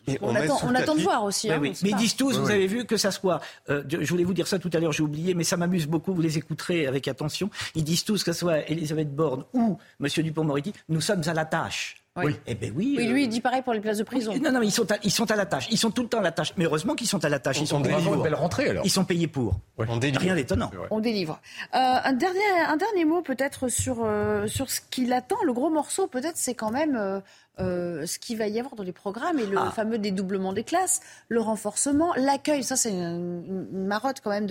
Euh, 0.09 0.15
On, 0.23 0.35
attend, 0.35 0.59
on 0.65 0.95
de 0.97 1.03
voir 1.03 1.25
aussi. 1.25 1.49
Oui, 1.49 1.55
hein, 1.55 1.59
oui. 1.61 1.73
Mais 1.83 1.91
ils 1.91 1.97
disent 1.97 2.17
tous, 2.17 2.39
vous 2.39 2.47
Oui, 2.47 2.53
avez 2.53 2.67
vu 2.67 2.85
que 2.85 2.97
ça 2.97 3.11
soit. 3.11 3.41
euh, 3.69 3.83
je 3.89 4.09
voulais 4.09 4.25
vous 4.25 4.35
dire 4.35 4.47
ça 4.47 4.59
tout 4.59 4.71
à 4.73 4.79
l'heure, 4.79 4.93
j'ai 4.93 5.03
oublié, 5.03 5.35
mais 5.35 5.45
ça 5.45 5.57
m'amuse 5.57 5.87
beaucoup, 5.87 6.15
vous 6.15 6.23
les 6.23 6.39
écouterez 6.39 6.87
avec 6.87 7.09
attention. 7.09 7.51
Ils 7.75 7.85
disent 7.85 8.05
tous 8.05 8.25
que 8.25 8.33
ce 8.33 8.41
soit 8.41 8.69
Elisabeth 8.71 9.15
Borne 9.15 9.45
ou 9.53 9.79
M. 10.01 10.09
Dupont-Moretti, 10.23 10.73
nous 10.89 11.01
sommes 11.01 11.23
à 11.27 11.35
la 11.35 11.45
tâche. 11.45 11.97
Oui. 12.17 12.35
Eh 12.47 12.55
ben 12.57 12.73
oui. 12.77 12.97
Oui, 12.99 13.07
lui, 13.07 13.23
il 13.25 13.29
dit 13.29 13.41
pareil 13.41 13.63
pour 13.63 13.73
les 13.73 13.81
places 13.81 13.99
de 13.99 14.03
prison. 14.03 14.35
Non, 14.43 14.51
non, 14.51 14.63
ils 14.63 14.73
sont, 14.73 14.91
à, 14.91 14.97
ils 15.05 15.13
sont 15.13 15.31
à 15.31 15.37
la 15.37 15.47
tâche. 15.47 15.69
Ils 15.71 15.79
sont 15.79 15.93
tout 15.93 16.03
le 16.03 16.09
temps 16.09 16.19
à 16.19 16.23
la 16.23 16.33
tâche. 16.33 16.53
Mais 16.57 16.65
heureusement 16.65 16.95
qu'ils 16.97 17.07
sont 17.07 17.25
à 17.25 17.29
la 17.29 17.39
tâche. 17.39 17.61
Ils 17.61 17.69
sont 17.69 17.81
payés 17.81 17.97
pour. 18.03 18.15
Une 18.15 18.23
belle 18.23 18.35
rentrée, 18.35 18.69
alors. 18.69 18.85
Ils 18.85 18.91
sont 18.91 19.05
payés 19.05 19.29
pour. 19.29 19.61
On 19.79 19.97
délivre. 19.97 20.21
Rien 20.21 20.35
d'étonnant. 20.35 20.71
On 20.91 20.99
délivre. 20.99 21.41
Euh, 21.75 21.79
un, 21.79 22.13
dernier, 22.13 22.41
un 22.67 22.77
dernier 22.77 23.05
mot 23.05 23.23
peut-être 23.23 23.69
sur, 23.69 23.99
euh, 24.05 24.49
sur 24.49 24.71
ce 24.71 24.81
qu'il 24.91 25.13
attend. 25.13 25.37
Le 25.45 25.53
gros 25.53 25.71
morceau, 25.71 26.09
peut-être, 26.09 26.37
c'est 26.37 26.55
quand 26.55 26.73
même 26.73 26.97
euh, 26.97 27.21
euh, 27.61 28.07
ce 28.07 28.19
qu'il 28.19 28.39
va 28.39 28.49
y 28.49 28.59
avoir 28.59 28.75
dans 28.75 28.83
les 28.83 28.93
programmes 28.93 29.39
et 29.39 29.47
le 29.47 29.59
ah. 29.59 29.71
fameux 29.71 29.99
dédoublement 29.99 30.53
des 30.53 30.65
classes, 30.65 31.01
le 31.29 31.41
renforcement, 31.41 32.13
l'accueil. 32.17 32.63
Ça, 32.63 32.77
c'est 32.77 32.91
une, 32.91 33.67
marotte 33.73 34.21
quand 34.23 34.31
même 34.31 34.47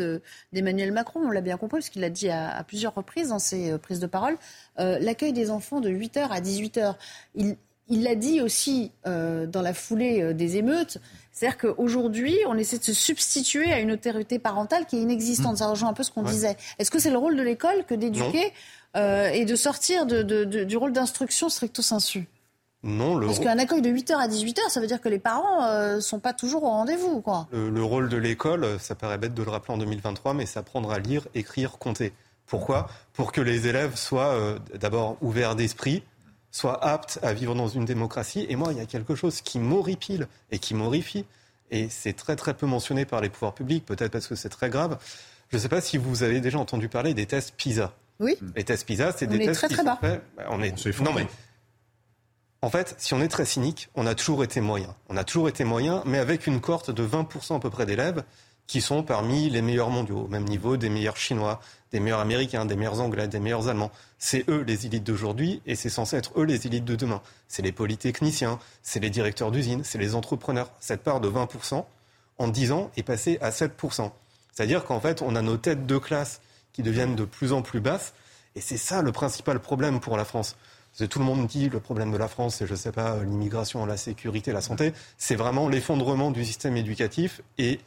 d'Emmanuel 0.53 0.91
Macron, 0.91 1.21
on 1.23 1.31
l'a 1.31 1.41
bien 1.41 1.57
compris, 1.57 1.79
parce 1.79 1.89
qu'il 1.89 2.01
l'a 2.01 2.09
dit 2.09 2.29
à, 2.29 2.63
plusieurs 2.67 2.93
reprises 2.93 3.29
dans 3.29 3.39
ses 3.39 3.71
euh, 3.71 3.77
prises 3.77 3.99
de 3.99 4.07
parole. 4.07 4.37
Euh, 4.79 4.99
l'accueil 4.99 5.33
des 5.33 5.51
enfants 5.51 5.79
de 5.79 5.89
8h 5.89 6.29
à 6.29 6.41
18h. 6.41 6.95
Il, 7.35 8.03
l'a 8.03 8.13
dit 8.13 8.39
aussi 8.39 8.91
dans 9.03 9.61
la 9.63 9.73
foulée 9.73 10.35
des 10.35 10.57
émeutes. 10.57 10.99
C'est-à-dire 11.31 11.57
qu'aujourd'hui, 11.57 12.37
on 12.47 12.55
essaie 12.55 12.77
de 12.77 12.83
se 12.83 12.93
substituer 12.93 13.73
à 13.73 13.79
une 13.79 13.91
autorité 13.91 14.37
parentale 14.37 14.85
qui 14.85 14.97
est 14.97 15.01
inexistante. 15.01 15.53
Mmh. 15.53 15.57
Ça 15.57 15.67
rejoint 15.69 15.89
un 15.89 15.93
peu 15.93 16.03
ce 16.03 16.11
qu'on 16.11 16.21
disait. 16.21 16.55
Est-ce 16.77 16.91
que 16.91 16.99
c'est 16.99 17.09
le 17.09 17.17
rôle 17.17 17.35
de 17.35 17.41
l'école 17.41 17.83
que 17.85 17.95
d'éduquer 17.95 18.53
et 18.93 19.43
de 19.43 19.55
sortir 19.55 20.05
du 20.05 20.77
rôle 20.77 20.93
d'instruction 20.93 21.49
stricto 21.49 21.81
sensu? 21.81 22.27
Non, 22.81 23.15
le 23.15 23.27
Parce 23.27 23.39
qu'un 23.39 23.59
accueil 23.59 23.81
de 23.81 23.89
8h 23.89 24.13
à 24.15 24.27
18h, 24.27 24.69
ça 24.69 24.79
veut 24.79 24.87
dire 24.87 25.01
que 25.01 25.09
les 25.09 25.19
parents 25.19 25.61
ne 25.61 25.97
euh, 25.97 26.01
sont 26.01 26.19
pas 26.19 26.33
toujours 26.33 26.63
au 26.63 26.69
rendez-vous. 26.69 27.19
Quoi. 27.19 27.47
Le, 27.51 27.83
rôle 27.83 28.07
de 28.07 28.15
l'école, 28.15 28.79
ça 28.79 28.95
paraît 28.95 29.17
bête 29.17 29.33
de 29.33 29.43
le 29.43 29.51
rappeler 29.51 29.73
en 29.73 29.77
2023, 29.77 30.33
mais 30.33 30.45
c'est 30.45 30.59
apprendre 30.59 30.89
à 30.91 30.99
lire, 30.99 31.27
écrire, 31.35 31.77
compter. 31.77 32.13
Pourquoi? 32.47 32.87
Pour 33.13 33.33
que 33.33 33.41
les 33.41 33.67
élèves 33.67 33.95
soient 33.95 34.33
euh, 34.33 34.57
d'abord 34.79 35.17
ouverts 35.21 35.55
d'esprit, 35.55 36.03
soient 36.51 36.83
aptes 36.83 37.19
à 37.21 37.33
vivre 37.33 37.53
dans 37.53 37.67
une 37.67 37.83
démocratie. 37.83 38.45
Et 38.47 38.55
moi, 38.55 38.71
il 38.71 38.77
y 38.77 38.81
a 38.81 38.85
quelque 38.85 39.13
chose 39.13 39.41
qui 39.41 39.59
m'horripile 39.59 40.27
et 40.51 40.57
qui 40.57 40.73
m'horrifie. 40.73 41.25
Et 41.71 41.89
c'est 41.89 42.13
très 42.13 42.37
très 42.37 42.53
peu 42.53 42.65
mentionné 42.65 43.05
par 43.05 43.19
les 43.19 43.29
pouvoirs 43.29 43.53
publics, 43.53 43.85
peut-être 43.85 44.11
parce 44.11 44.27
que 44.27 44.35
c'est 44.35 44.49
très 44.49 44.69
grave. 44.69 44.97
Je 45.49 45.57
ne 45.57 45.61
sais 45.61 45.69
pas 45.69 45.81
si 45.81 45.97
vous 45.97 46.23
avez 46.23 46.39
déjà 46.39 46.57
entendu 46.57 46.87
parler 46.87 47.13
des 47.13 47.25
tests 47.25 47.53
PISA. 47.57 47.93
Oui. 48.19 48.37
Les 48.55 48.63
tests 48.63 48.85
PISA, 48.85 49.11
c'est 49.11 49.27
des 49.27 49.39
tests 49.39 49.59
très, 49.59 49.67
très 49.67 49.83
bas. 49.83 49.99
Bah, 50.01 50.45
on 50.49 50.61
est, 50.61 50.73
non 51.01 51.13
mais 51.13 51.27
en 52.61 52.69
fait, 52.69 52.95
si 52.97 53.13
on 53.13 53.21
est 53.21 53.29
très 53.29 53.45
cynique, 53.45 53.89
on 53.95 54.05
a 54.05 54.15
toujours 54.15 54.43
été 54.43 54.59
moyen. 54.59 54.93
On 55.07 55.15
a 55.15 55.23
toujours 55.23 55.47
été 55.47 55.63
moyen, 55.63 56.03
mais 56.05 56.17
avec 56.17 56.45
une 56.45 56.59
cohorte 56.59 56.91
de 56.91 57.05
20% 57.05 57.55
à 57.55 57.59
peu 57.59 57.69
près 57.69 57.85
d'élèves 57.85 58.23
qui 58.67 58.81
sont 58.81 59.01
parmi 59.01 59.49
les 59.49 59.63
meilleurs 59.63 59.89
mondiaux, 59.89 60.25
au 60.25 60.27
même 60.27 60.43
niveau 60.43 60.77
des 60.77 60.89
meilleurs 60.89 61.17
Chinois, 61.17 61.59
des 61.91 61.99
meilleurs 61.99 62.19
Américains, 62.19 62.65
des 62.65 62.75
meilleurs 62.75 62.99
Anglais, 62.99 63.27
des 63.27 63.39
meilleurs 63.39 63.67
Allemands. 63.67 63.91
C'est 64.19 64.47
eux 64.47 64.63
les 64.67 64.85
élites 64.85 65.03
d'aujourd'hui 65.03 65.61
et 65.65 65.75
c'est 65.75 65.89
censé 65.89 66.17
être 66.17 66.33
eux 66.37 66.43
les 66.43 66.67
élites 66.67 66.85
de 66.85 66.95
demain. 66.95 67.21
C'est 67.47 67.63
les 67.63 67.71
polytechniciens, 67.71 68.59
c'est 68.83 68.99
les 68.99 69.09
directeurs 69.09 69.49
d'usines, 69.49 69.83
c'est 69.83 69.97
les 69.97 70.13
entrepreneurs. 70.13 70.71
Cette 70.79 71.01
part 71.01 71.19
de 71.19 71.29
20% 71.29 71.83
en 72.37 72.47
10 72.47 72.71
ans 72.73 72.91
est 72.95 73.03
passée 73.03 73.39
à 73.41 73.49
7%. 73.49 74.11
C'est-à-dire 74.51 74.83
qu'en 74.83 74.99
fait, 74.99 75.23
on 75.23 75.35
a 75.35 75.41
nos 75.41 75.57
têtes 75.57 75.87
de 75.87 75.97
classe 75.97 76.41
qui 76.73 76.83
deviennent 76.83 77.15
de 77.15 77.25
plus 77.25 77.53
en 77.53 77.63
plus 77.63 77.79
basses 77.79 78.13
et 78.55 78.61
c'est 78.61 78.77
ça 78.77 79.01
le 79.01 79.11
principal 79.11 79.59
problème 79.59 79.99
pour 79.99 80.17
la 80.17 80.25
France 80.25 80.55
tout 81.07 81.19
le 81.19 81.25
monde 81.25 81.47
dit 81.47 81.69
le 81.69 81.79
problème 81.79 82.11
de 82.11 82.17
la 82.17 82.27
France, 82.27 82.55
c'est, 82.55 82.67
je 82.67 82.71
ne 82.73 82.77
sais 82.77 82.91
pas, 82.91 83.17
l'immigration, 83.23 83.85
la 83.85 83.97
sécurité, 83.97 84.51
la 84.51 84.61
santé. 84.61 84.93
C'est 85.17 85.35
vraiment 85.35 85.69
l'effondrement 85.69 86.31
du 86.31 86.43
système 86.43 86.75
éducatif 86.75 87.41
et, 87.57 87.79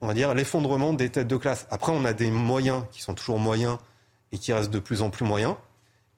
on 0.00 0.06
va 0.06 0.14
dire, 0.14 0.34
l'effondrement 0.34 0.92
des 0.92 1.10
têtes 1.10 1.28
de 1.28 1.36
classe. 1.36 1.66
Après, 1.70 1.92
on 1.92 2.04
a 2.04 2.12
des 2.12 2.30
moyens 2.30 2.84
qui 2.92 3.02
sont 3.02 3.14
toujours 3.14 3.38
moyens 3.38 3.78
et 4.32 4.38
qui 4.38 4.52
restent 4.52 4.70
de 4.70 4.78
plus 4.78 5.02
en 5.02 5.10
plus 5.10 5.24
moyens 5.24 5.56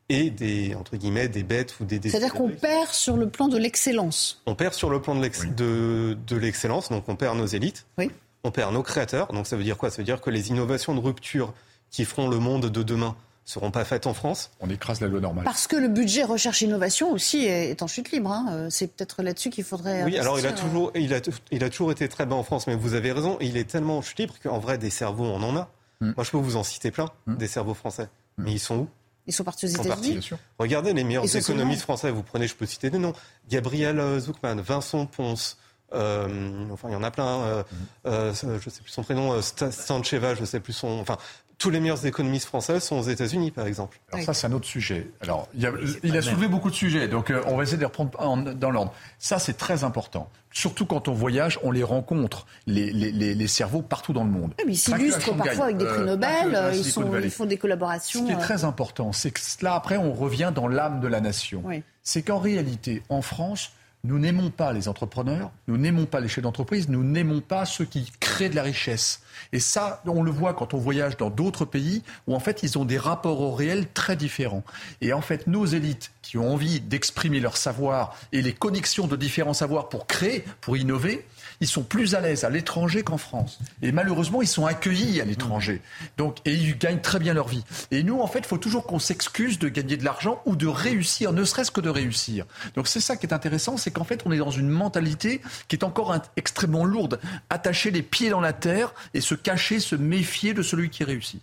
et 0.08 0.30
des, 0.30 0.74
entre 0.74 0.96
guillemets, 0.96 1.28
des 1.28 1.42
bêtes 1.42 1.80
ou 1.80 1.84
des... 1.84 2.00
C'est-à-dire 2.02 2.34
qu'on 2.34 2.50
perd 2.50 2.88
sur 2.88 3.16
le 3.16 3.30
plan 3.30 3.48
de 3.48 3.56
l'excellence. 3.56 4.42
On 4.44 4.54
perd 4.54 4.74
sur 4.74 4.90
le 4.90 5.00
plan 5.00 5.14
de 5.14 6.36
l'excellence, 6.36 6.90
donc 6.90 7.08
on 7.08 7.16
perd 7.16 7.38
nos 7.38 7.46
élites. 7.46 7.86
Oui. 7.96 8.10
On 8.44 8.50
perd 8.50 8.74
nos 8.74 8.82
créateurs. 8.82 9.32
Donc 9.32 9.46
ça 9.46 9.56
veut 9.56 9.64
dire 9.64 9.78
quoi? 9.78 9.88
Ça 9.88 9.98
veut 9.98 10.04
dire 10.04 10.20
que 10.20 10.28
les 10.28 10.50
innovations 10.50 10.94
de 10.94 11.00
rupture 11.00 11.54
qui 11.90 12.04
feront 12.04 12.28
le 12.28 12.38
monde 12.38 12.66
de 12.66 12.82
demain 12.82 13.16
seront 13.44 13.70
pas 13.70 13.84
faites 13.84 14.06
en 14.06 14.14
France. 14.14 14.50
On 14.60 14.70
écrase 14.70 15.00
la 15.00 15.08
loi 15.08 15.20
normale. 15.20 15.44
Parce 15.44 15.66
que 15.66 15.76
le 15.76 15.88
budget 15.88 16.24
recherche-innovation 16.24 17.10
aussi 17.10 17.44
est 17.44 17.82
en 17.82 17.86
chute 17.86 18.12
libre. 18.12 18.30
Hein. 18.30 18.46
Euh, 18.50 18.66
c'est 18.70 18.86
peut-être 18.86 19.22
là-dessus 19.22 19.50
qu'il 19.50 19.64
faudrait. 19.64 20.04
Oui, 20.04 20.18
alors 20.18 20.38
il 20.38 20.46
a, 20.46 20.52
toujours, 20.52 20.92
il, 20.94 21.12
a, 21.14 21.20
il 21.50 21.64
a 21.64 21.70
toujours 21.70 21.92
été 21.92 22.08
très 22.08 22.26
bas 22.26 22.36
en 22.36 22.44
France, 22.44 22.66
mais 22.66 22.74
vous 22.74 22.94
avez 22.94 23.12
raison, 23.12 23.36
il 23.40 23.56
est 23.56 23.68
tellement 23.68 23.98
en 23.98 24.02
chute 24.02 24.18
libre 24.18 24.34
qu'en 24.42 24.58
vrai, 24.58 24.78
des 24.78 24.90
cerveaux, 24.90 25.24
on 25.24 25.42
en 25.42 25.56
a. 25.56 25.70
Hmm. 26.00 26.12
Moi, 26.16 26.24
je 26.24 26.30
peux 26.30 26.38
vous 26.38 26.56
en 26.56 26.62
citer 26.62 26.90
plein, 26.90 27.10
hmm. 27.26 27.36
des 27.36 27.48
cerveaux 27.48 27.74
français. 27.74 28.08
Hmm. 28.38 28.44
Mais 28.44 28.52
ils 28.52 28.60
sont 28.60 28.76
où? 28.76 28.88
Ils 29.26 29.32
sont 29.32 29.44
partis 29.44 29.66
aux 29.66 29.68
États-Unis. 29.68 30.30
Regardez 30.58 30.92
les 30.92 31.04
meilleurs 31.04 31.36
économistes 31.36 31.82
français. 31.82 32.10
Vous 32.10 32.22
prenez, 32.22 32.48
je 32.48 32.56
peux 32.56 32.66
citer 32.66 32.90
des 32.90 32.98
noms. 32.98 33.12
Gabriel 33.48 34.00
euh, 34.00 34.18
Zuckman, 34.18 34.56
Vincent 34.56 35.06
Ponce, 35.06 35.58
euh, 35.94 36.68
enfin, 36.72 36.88
il 36.88 36.92
y 36.92 36.96
en 36.96 37.04
a 37.04 37.10
plein. 37.10 37.64
Euh, 38.06 38.32
je 38.34 38.46
ne 38.46 38.58
sais 38.58 38.82
plus 38.82 38.90
son 38.90 39.04
prénom. 39.04 39.40
Stancheva, 39.40 40.34
je 40.34 40.40
ne 40.40 40.46
sais 40.46 40.58
plus 40.58 40.72
son. 40.72 40.88
Enfin, 40.88 41.18
tous 41.62 41.70
les 41.70 41.78
meilleurs 41.78 42.04
économistes 42.04 42.48
français 42.48 42.80
sont 42.80 42.96
aux 42.96 43.04
États-Unis, 43.04 43.52
par 43.52 43.68
exemple. 43.68 44.00
Alors 44.10 44.24
ça, 44.24 44.34
c'est 44.34 44.48
un 44.48 44.52
autre 44.52 44.66
sujet. 44.66 45.12
Alors, 45.20 45.48
il, 45.54 46.16
a, 46.16 46.20
soulevé 46.20 46.48
beaucoup 46.48 46.70
de 46.70 46.74
sujets, 46.74 47.06
donc 47.06 47.30
euh, 47.30 47.40
on 47.46 47.56
va 47.56 47.62
essayer 47.62 47.76
de 47.76 47.82
les 47.82 47.86
reprendre 47.86 48.52
dans 48.52 48.70
l'ordre. 48.70 48.92
Ça, 49.20 49.38
c'est 49.38 49.52
très 49.52 49.84
important. 49.84 50.28
Surtout 50.50 50.86
quand 50.86 51.06
on 51.06 51.12
voyage, 51.12 51.60
on 51.62 51.70
les 51.70 51.84
rencontre, 51.84 52.46
les, 52.66 53.46
cerveaux, 53.46 53.80
partout 53.80 54.12
dans 54.12 54.24
le 54.24 54.30
monde. 54.30 54.54
ils 54.66 54.76
s'illustrent 54.76 55.36
parfois 55.36 55.66
avec 55.66 55.76
des 55.76 55.84
prix 55.84 56.00
euh, 56.00 56.06
Nobel, 56.06 56.52
euh, 56.52 56.72
ils, 56.74 57.30
font 57.30 57.46
des 57.46 57.58
collaborations. 57.58 58.22
Ce 58.22 58.26
qui 58.26 58.32
est 58.32 58.40
très 58.40 58.64
important, 58.64 59.12
c'est 59.12 59.30
que 59.30 59.40
là, 59.60 59.74
après, 59.74 59.98
on 59.98 60.12
revient 60.12 60.50
dans 60.52 60.66
l'âme 60.66 61.00
de 61.00 61.06
la 61.06 61.20
nation. 61.20 61.62
C'est 62.02 62.22
qu'en 62.22 62.40
réalité, 62.40 63.04
en 63.08 63.22
France, 63.22 63.70
nous 64.04 64.18
n'aimons 64.18 64.50
pas 64.50 64.72
les 64.72 64.88
entrepreneurs, 64.88 65.52
nous 65.68 65.76
n'aimons 65.76 66.06
pas 66.06 66.18
les 66.18 66.26
chefs 66.26 66.42
d'entreprise, 66.42 66.88
nous 66.88 67.04
n'aimons 67.04 67.40
pas 67.40 67.64
ceux 67.64 67.84
qui 67.84 68.10
créent 68.18 68.48
de 68.48 68.56
la 68.56 68.64
richesse. 68.64 69.22
Et 69.52 69.60
ça, 69.60 70.02
on 70.06 70.24
le 70.24 70.30
voit 70.32 70.54
quand 70.54 70.74
on 70.74 70.78
voyage 70.78 71.16
dans 71.16 71.30
d'autres 71.30 71.64
pays 71.64 72.02
où 72.26 72.34
en 72.34 72.40
fait 72.40 72.64
ils 72.64 72.78
ont 72.78 72.84
des 72.84 72.98
rapports 72.98 73.40
au 73.40 73.52
réel 73.52 73.86
très 73.94 74.16
différents. 74.16 74.64
Et 75.00 75.12
en 75.12 75.20
fait, 75.20 75.46
nos 75.46 75.66
élites 75.66 76.10
qui 76.20 76.36
ont 76.36 76.52
envie 76.52 76.80
d'exprimer 76.80 77.38
leur 77.38 77.56
savoir 77.56 78.16
et 78.32 78.42
les 78.42 78.52
connexions 78.52 79.06
de 79.06 79.14
différents 79.14 79.54
savoirs 79.54 79.88
pour 79.88 80.08
créer, 80.08 80.44
pour 80.60 80.76
innover, 80.76 81.24
ils 81.62 81.68
sont 81.68 81.84
plus 81.84 82.16
à 82.16 82.20
l'aise 82.20 82.42
à 82.42 82.50
l'étranger 82.50 83.04
qu'en 83.04 83.18
France. 83.18 83.60
Et 83.82 83.92
malheureusement, 83.92 84.42
ils 84.42 84.48
sont 84.48 84.66
accueillis 84.66 85.20
à 85.20 85.24
l'étranger. 85.24 85.80
Donc, 86.18 86.38
et 86.44 86.52
ils 86.52 86.76
gagnent 86.76 87.00
très 87.00 87.20
bien 87.20 87.34
leur 87.34 87.46
vie. 87.46 87.62
Et 87.92 88.02
nous, 88.02 88.20
en 88.20 88.26
fait, 88.26 88.40
il 88.40 88.46
faut 88.46 88.58
toujours 88.58 88.84
qu'on 88.84 88.98
s'excuse 88.98 89.60
de 89.60 89.68
gagner 89.68 89.96
de 89.96 90.04
l'argent 90.04 90.42
ou 90.44 90.56
de 90.56 90.66
réussir, 90.66 91.32
ne 91.32 91.44
serait-ce 91.44 91.70
que 91.70 91.80
de 91.80 91.88
réussir. 91.88 92.46
Donc, 92.74 92.88
c'est 92.88 92.98
ça 92.98 93.16
qui 93.16 93.26
est 93.26 93.32
intéressant, 93.32 93.76
c'est 93.76 93.92
qu'en 93.92 94.02
fait, 94.02 94.22
on 94.26 94.32
est 94.32 94.38
dans 94.38 94.50
une 94.50 94.68
mentalité 94.68 95.40
qui 95.68 95.76
est 95.76 95.84
encore 95.84 96.12
extrêmement 96.36 96.84
lourde. 96.84 97.20
Attacher 97.48 97.92
les 97.92 98.02
pieds 98.02 98.30
dans 98.30 98.40
la 98.40 98.52
terre 98.52 98.92
et 99.14 99.20
se 99.20 99.36
cacher, 99.36 99.78
se 99.78 99.94
méfier 99.94 100.54
de 100.54 100.62
celui 100.62 100.90
qui 100.90 101.04
réussit. 101.04 101.42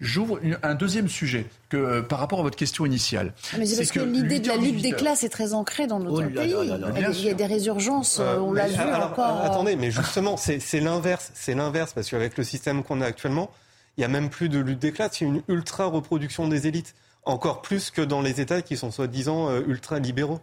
J'ouvre 0.00 0.40
un 0.62 0.74
deuxième 0.74 1.08
sujet 1.08 1.46
que, 1.68 1.76
euh, 1.76 2.02
par 2.02 2.18
rapport 2.18 2.40
à 2.40 2.42
votre 2.42 2.56
question 2.56 2.86
initiale. 2.86 3.32
Ah, 3.52 3.56
mais 3.58 3.66
c'est 3.66 3.76
parce 3.76 3.90
que, 3.90 4.00
l'idée 4.00 4.40
de 4.40 4.48
la 4.48 4.56
lutte 4.56 4.80
des 4.82 4.92
classes 4.92 5.24
est 5.24 5.28
très 5.28 5.54
ancrée 5.54 5.86
dans 5.86 5.98
notre 5.98 6.26
oh 6.26 6.30
pays. 6.30 6.54
Il 6.56 7.24
y 7.24 7.30
a 7.30 7.34
des 7.34 7.46
résurgences, 7.46 8.18
euh, 8.20 8.38
on 8.38 8.52
l'a 8.52 8.68
vu 8.68 8.80
encore. 8.80 9.42
Attendez, 9.42 9.76
mais 9.76 9.90
justement, 9.90 10.36
c'est 10.36 10.80
l'inverse. 10.80 11.30
C'est 11.34 11.54
l'inverse, 11.54 11.92
parce 11.92 12.10
qu'avec 12.10 12.36
le 12.36 12.44
système 12.44 12.82
qu'on 12.82 13.00
a 13.00 13.06
actuellement, 13.06 13.50
il 13.96 14.00
n'y 14.00 14.04
a 14.04 14.08
même 14.08 14.30
plus 14.30 14.48
de 14.48 14.58
lutte 14.58 14.78
des 14.78 14.92
classes, 14.92 15.20
il 15.20 15.28
y 15.28 15.30
a 15.30 15.34
une 15.34 15.42
ultra 15.48 15.86
reproduction 15.86 16.48
des 16.48 16.66
élites. 16.66 16.94
Encore 17.24 17.60
plus 17.60 17.90
que 17.90 18.00
dans 18.00 18.22
les 18.22 18.40
États 18.40 18.62
qui 18.62 18.76
sont 18.76 18.90
soi-disant 18.90 19.50
euh, 19.50 19.60
ultra 19.66 19.98
libéraux. 19.98 20.40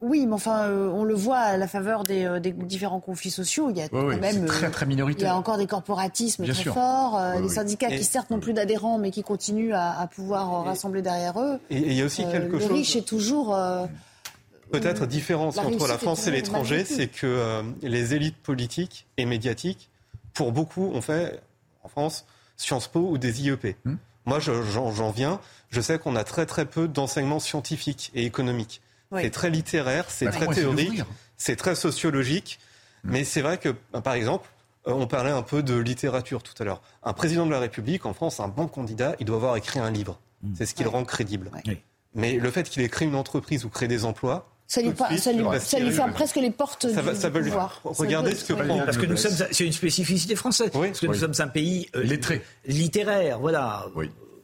Oui, 0.00 0.26
mais 0.26 0.34
enfin, 0.34 0.68
euh, 0.68 0.88
on 0.90 1.02
le 1.02 1.14
voit 1.14 1.38
à 1.38 1.56
la 1.56 1.66
faveur 1.66 2.04
des, 2.04 2.24
euh, 2.24 2.38
différents 2.38 3.00
conflits 3.00 3.32
sociaux. 3.32 3.68
Il 3.70 3.78
y 3.78 3.80
a 3.80 3.88
quand 3.88 4.04
même 4.04 4.46
très, 4.46 4.70
très 4.70 4.86
minoritaire. 4.86 5.26
Il 5.26 5.30
y 5.30 5.34
a 5.34 5.36
encore 5.36 5.58
des 5.58 5.66
corporatismes 5.66 6.46
très 6.46 6.64
forts, 6.64 7.18
euh, 7.18 7.40
des 7.40 7.48
syndicats 7.48 7.90
qui 7.90 8.04
certes 8.04 8.30
n'ont 8.30 8.38
plus 8.38 8.52
d'adhérents, 8.52 8.98
mais 8.98 9.10
qui 9.10 9.22
continuent 9.22 9.74
à, 9.74 10.08
pouvoir 10.14 10.64
rassembler 10.64 11.02
derrière 11.02 11.40
eux. 11.40 11.58
Et 11.70 11.78
il 11.78 11.92
y 11.94 12.02
a 12.02 12.04
aussi 12.04 12.24
quelque 12.24 12.58
chose. 12.58 12.68
Le 12.68 12.74
riche 12.74 12.96
est 12.96 13.06
toujours. 13.06 13.56
Peut-être 14.70 15.06
différence 15.06 15.56
entre 15.56 15.88
la 15.88 15.98
France 15.98 16.26
et 16.26 16.30
l'étranger, 16.30 16.84
c'est 16.84 17.08
que 17.08 17.62
les 17.82 18.14
élites 18.14 18.36
politiques 18.36 19.06
et 19.16 19.24
médiatiques, 19.24 19.90
pour 20.32 20.52
beaucoup, 20.52 20.92
ont 20.94 21.02
fait 21.02 21.40
en 21.82 21.88
France 21.88 22.24
Sciences 22.56 22.88
Po 22.88 23.00
ou 23.00 23.18
des 23.18 23.42
IEP. 23.42 23.76
Hmm. 23.84 23.96
Moi, 24.26 24.38
j'en 24.40 25.10
viens. 25.10 25.40
Je 25.70 25.80
sais 25.80 25.98
qu'on 25.98 26.14
a 26.14 26.22
très 26.22 26.46
très 26.46 26.66
peu 26.66 26.86
d'enseignements 26.86 27.40
scientifiques 27.40 28.10
et 28.14 28.24
économiques. 28.24 28.80
C'est 29.16 29.30
très 29.30 29.50
littéraire, 29.50 30.04
c'est 30.08 30.26
bah, 30.26 30.32
très 30.32 30.46
théorique, 30.48 31.02
c'est 31.36 31.56
très 31.56 31.74
sociologique. 31.74 32.58
Mm. 33.04 33.10
Mais 33.10 33.24
c'est 33.24 33.40
vrai 33.40 33.58
que, 33.58 33.74
bah, 33.92 34.00
par 34.00 34.14
exemple, 34.14 34.48
euh, 34.86 34.92
on 34.92 35.06
parlait 35.06 35.30
un 35.30 35.42
peu 35.42 35.62
de 35.62 35.76
littérature 35.76 36.42
tout 36.42 36.54
à 36.60 36.64
l'heure. 36.64 36.82
Un 37.02 37.12
président 37.12 37.46
de 37.46 37.50
la 37.50 37.60
République, 37.60 38.06
en 38.06 38.14
France, 38.14 38.40
un 38.40 38.48
bon 38.48 38.66
candidat, 38.66 39.16
il 39.20 39.26
doit 39.26 39.36
avoir 39.36 39.56
écrit 39.56 39.78
un 39.78 39.90
livre. 39.90 40.20
Mm. 40.42 40.54
C'est 40.56 40.66
ce 40.66 40.74
qui 40.74 40.82
le 40.82 40.88
rend 40.88 41.04
crédible. 41.04 41.50
Mais 42.14 42.34
le 42.34 42.50
fait 42.50 42.68
qu'il 42.68 42.82
ait 42.82 42.88
créé 42.88 43.06
une 43.06 43.14
entreprise 43.14 43.64
ou 43.64 43.68
créé 43.68 43.88
des 43.88 44.04
emplois, 44.04 44.50
ça 44.66 44.82
lui, 44.82 44.92
ça 45.60 45.78
lui, 45.78 45.90
ferme 45.92 46.12
presque 46.12 46.36
les 46.36 46.50
portes 46.50 46.90
ça 46.90 47.00
du, 47.00 47.06
va, 47.06 47.14
ça 47.14 47.30
va 47.30 47.40
pouvoir. 47.40 47.80
Regardez 47.84 48.34
ce 48.34 48.44
que 48.44 48.52
Parce 48.52 48.98
que 48.98 49.06
nous 49.06 49.16
sommes, 49.16 49.46
c'est 49.50 49.64
une 49.64 49.72
spécificité 49.72 50.36
française. 50.36 50.70
parce 50.70 51.00
que 51.00 51.06
nous 51.06 51.14
sommes 51.14 51.32
un 51.38 51.48
pays 51.48 51.88
euh, 51.96 52.02
lettré, 52.02 52.42
littéraire, 52.66 53.38
voilà. 53.38 53.86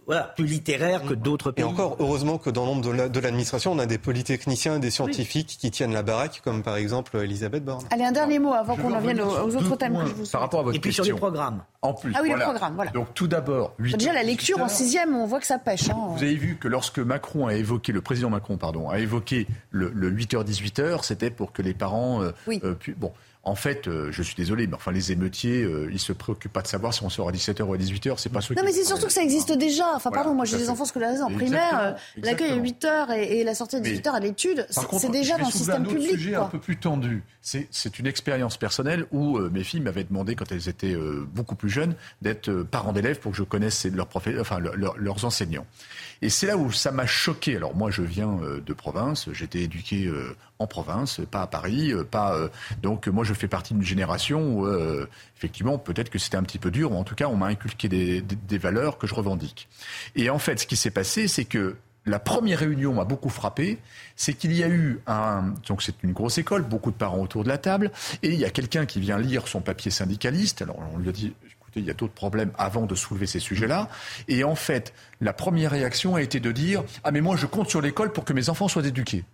Voilà, 0.07 0.33
plus 0.37 0.47
littéraire 0.47 1.03
que 1.05 1.15
d'autres 1.15 1.51
pays. 1.51 1.65
Et 1.65 1.67
encore, 1.67 1.97
heureusement 1.99 2.39
que 2.39 2.51
dans 2.51 2.67
l'ombre 2.67 3.09
de 3.09 3.21
l'administration, 3.21 3.73
on 3.73 3.79
a 3.79 3.87
des 3.87 3.99
polytechniciens 3.99 4.77
et 4.77 4.81
des 4.81 4.91
scientifiques 4.91 5.57
qui 5.59 5.71
tiennent 5.71 5.93
la 5.93 6.03
baraque, 6.03 6.43
comme 6.45 6.63
par 6.63 6.77
exemple 6.77 7.17
Elisabeth 7.17 7.65
Borne. 7.65 7.85
Allez, 7.91 8.05
un 8.05 8.13
dernier 8.13 8.39
mot 8.39 8.53
avant 8.53 8.77
qu'on 8.77 8.93
en 8.93 9.01
vienne 9.01 9.21
aux, 9.21 9.57
autres 9.57 9.77
thèmes 9.77 9.97
que 9.99 10.07
je 10.07 10.15
vous 10.15 10.27
Par 10.27 10.43
rapport 10.43 10.61
à 10.61 10.63
votre 10.65 10.77
Et 10.77 10.81
puis 10.81 10.93
sur 10.93 11.05
les 11.05 11.13
programmes. 11.13 11.63
En 11.83 11.93
plus. 11.93 12.13
Ah 12.15 12.21
oui, 12.23 12.29
voilà. 12.29 12.47
le 12.47 12.51
programme, 12.51 12.75
voilà. 12.75 12.91
Donc 12.93 13.13
tout 13.15 13.27
d'abord, 13.29 13.75
Déjà, 13.79 14.13
la 14.13 14.23
lecture 14.23 14.61
en 14.61 14.69
sixième, 14.69 15.15
on 15.15 15.27
voit 15.27 15.41
que 15.41 15.47
ça 15.47 15.59
pêche. 15.59 15.91
Hein. 15.91 15.97
Vous 16.17 16.23
avez 16.23 16.35
vu 16.35 16.57
que 16.57 16.69
lorsque 16.69 16.99
Macron 16.99 17.47
a 17.47 17.55
évoqué, 17.55 17.93
le 17.93 18.01
président 18.01 18.31
Macron, 18.31 18.57
pardon, 18.57 18.89
a 18.89 18.99
évoqué 18.99 19.47
le, 19.71 19.91
8h-18h, 20.11 21.05
c'était 21.05 21.31
pour 21.31 21.53
que 21.53 21.63
les 21.63 21.75
parents 21.75 22.23
euh, 22.23 22.31
oui. 22.47 22.61
euh, 22.65 22.75
bon, 22.97 23.13
en 23.45 23.55
fait, 23.55 23.89
euh, 23.89 24.11
je 24.11 24.23
suis 24.23 24.35
désolé, 24.35 24.67
mais 24.67 24.75
enfin, 24.75 24.91
les 24.91 25.13
émeutiers, 25.13 25.63
euh, 25.63 25.91
ils 25.93 25.99
se 25.99 26.13
préoccupent 26.13 26.53
pas 26.53 26.63
de 26.63 26.67
savoir 26.67 26.95
si 26.95 27.03
on 27.03 27.11
sort 27.11 27.29
à 27.29 27.33
17h 27.33 27.63
ou 27.63 27.75
à 27.75 27.77
18h. 27.77 28.15
C'est 28.17 28.33
pas 28.33 28.41
ceux 28.41 28.55
Non, 28.55 28.63
mais 28.65 28.73
c'est 28.73 28.85
surtout 28.85 29.07
que 29.07 29.13
ça 29.13 29.23
existe 29.23 29.53
déjà. 29.53 29.93
Enfin, 29.95 30.11
pardon, 30.11 30.35
moi 30.35 30.47
j'ai 30.47 30.57
des 30.57 30.71
enfants 30.71 30.87
scolarisés 30.87 31.23
en 31.23 31.31
primaire. 31.31 31.79
Euh, 31.79 31.93
l'accueil 32.23 32.53
à 32.53 32.57
8h 32.57 33.11
et, 33.13 33.45
la 33.45 33.55
sortie 33.55 33.77
à 33.77 33.81
18h 33.81 34.11
à 34.11 34.21
l'étude, 34.21 34.67
c'est 34.71 35.11
déjà 35.11 35.37
dans 35.37 35.47
le 35.47 35.53
système 35.53 35.87
public. 35.87 36.07
C'est 36.09 36.15
un 36.15 36.19
sujet 36.19 36.35
un 36.37 36.45
peu 36.45 36.59
plus 36.59 36.77
tendu. 36.77 37.23
C'est 37.43 37.99
une 37.99 38.07
expérience 38.07 38.57
personnelle 38.57 39.07
où 39.13 39.39
mes 39.39 39.65
filles 39.65 39.81
m'avaient 39.81 40.05
demandé, 40.05 40.35
quand 40.35 40.51
elles 40.51 40.69
étaient 40.69 40.97
beaucoup 41.35 41.55
plus 41.55 41.69
jeunes, 41.69 41.95
d'être 42.23 42.51
parents 42.63 42.93
d'élèves 42.93 43.19
pour 43.19 43.33
que 43.33 43.39
je 43.39 43.43
connaisse 43.43 43.85
leurs, 43.85 44.09
enfin, 44.15 44.59
leurs 44.59 45.25
enseignants. 45.25 45.67
Et 46.23 46.31
c'est 46.31 46.47
là 46.47 46.57
où 46.57 46.73
ça 46.73 46.91
m'a 46.91 47.05
choqué. 47.05 47.57
Alors 47.57 47.77
moi, 47.77 47.91
je 47.91 48.01
viens 48.01 48.39
de 48.65 48.73
province, 48.73 49.29
j'étais 49.33 49.61
éduqué 49.61 50.11
en 50.59 50.67
province, 50.67 51.21
pas 51.31 51.43
à 51.43 51.47
Paris, 51.47 51.93
pas. 52.11 52.49
donc 52.83 53.09
moi, 53.09 53.25
je 53.25 53.35
fais 53.35 53.49
partie 53.49 53.75
d'une 53.75 53.83
génération 53.83 54.59
où, 54.59 54.67
euh, 54.67 55.09
effectivement, 55.37 55.79
peut-être 55.79 56.11
que 56.11 56.19
c'était 56.19 56.37
un 56.37 56.43
petit 56.43 56.59
peu 56.59 56.71
dur, 56.71 56.93
ou 56.93 56.97
en 56.97 57.05
tout 57.05 57.15
cas, 57.15 57.27
on 57.27 57.37
m'a 57.37 57.47
inculqué 57.47 57.89
des, 57.89 58.23
des, 58.23 58.59
valeurs 58.59 58.99
que 58.99 59.07
je 59.07 59.15
revendique. 59.15 59.69
Et 60.17 60.31
en 60.31 60.39
fait, 60.39 60.61
ce 60.61 60.67
qui 60.67 60.77
s'est 60.77 60.91
passé, 60.91 61.29
c'est 61.29 61.45
que 61.45 61.77
la 62.07 62.19
première 62.19 62.59
réunion 62.59 62.93
m'a 62.93 63.05
beaucoup 63.05 63.31
frappé, 63.31 63.79
c'est 64.15 64.35
qu'il 64.35 64.53
y 64.53 64.63
a 64.63 64.69
eu 64.69 65.01
un, 65.07 65.55
donc 65.67 65.83
c'est 65.83 66.03
une 66.03 66.13
grosse 66.13 66.39
école, 66.39 66.63
beaucoup 66.63 66.91
de 66.91 66.97
parents 66.97 67.21
autour 67.21 67.45
de 67.45 67.49
la 67.49 67.59
table, 67.59 67.91
et 68.23 68.29
il 68.29 68.39
y 68.39 68.45
a 68.45 68.51
quelqu'un 68.51 68.85
qui 68.85 69.01
vient 69.01 69.19
lire 69.19 69.49
son 69.49 69.61
papier 69.61 69.91
syndicaliste. 69.91 70.63
Alors 70.63 70.79
on 70.93 70.99
lui 70.99 71.09
a 71.09 71.13
dit, 71.13 71.33
écoutez, 71.45 71.81
il 71.81 71.87
y 71.87 71.91
a 71.91 71.95
d'autres 71.95 72.13
problèmes 72.13 72.53
avant 72.59 72.87
de 72.87 72.95
soulever 72.95 73.27
ces 73.27 73.41
sujets-là. 73.41 73.89
Et 74.29 74.45
en 74.45 74.55
fait, 74.55 74.93
la 75.21 75.33
première 75.33 75.71
réaction 75.71 76.15
a 76.15 76.23
été 76.23 76.41
de 76.41 76.53
dire, 76.53 76.85
ah 77.05 77.11
mais 77.11 77.23
moi 77.23 77.37
je 77.37 77.47
compte 77.47 77.71
sur 77.71 77.81
l'école 77.81 78.13
pour 78.13 78.25
que 78.25 78.35
mes 78.35 78.51
enfants 78.51 78.69
soient 78.69 78.87
éduqués. 78.87 79.25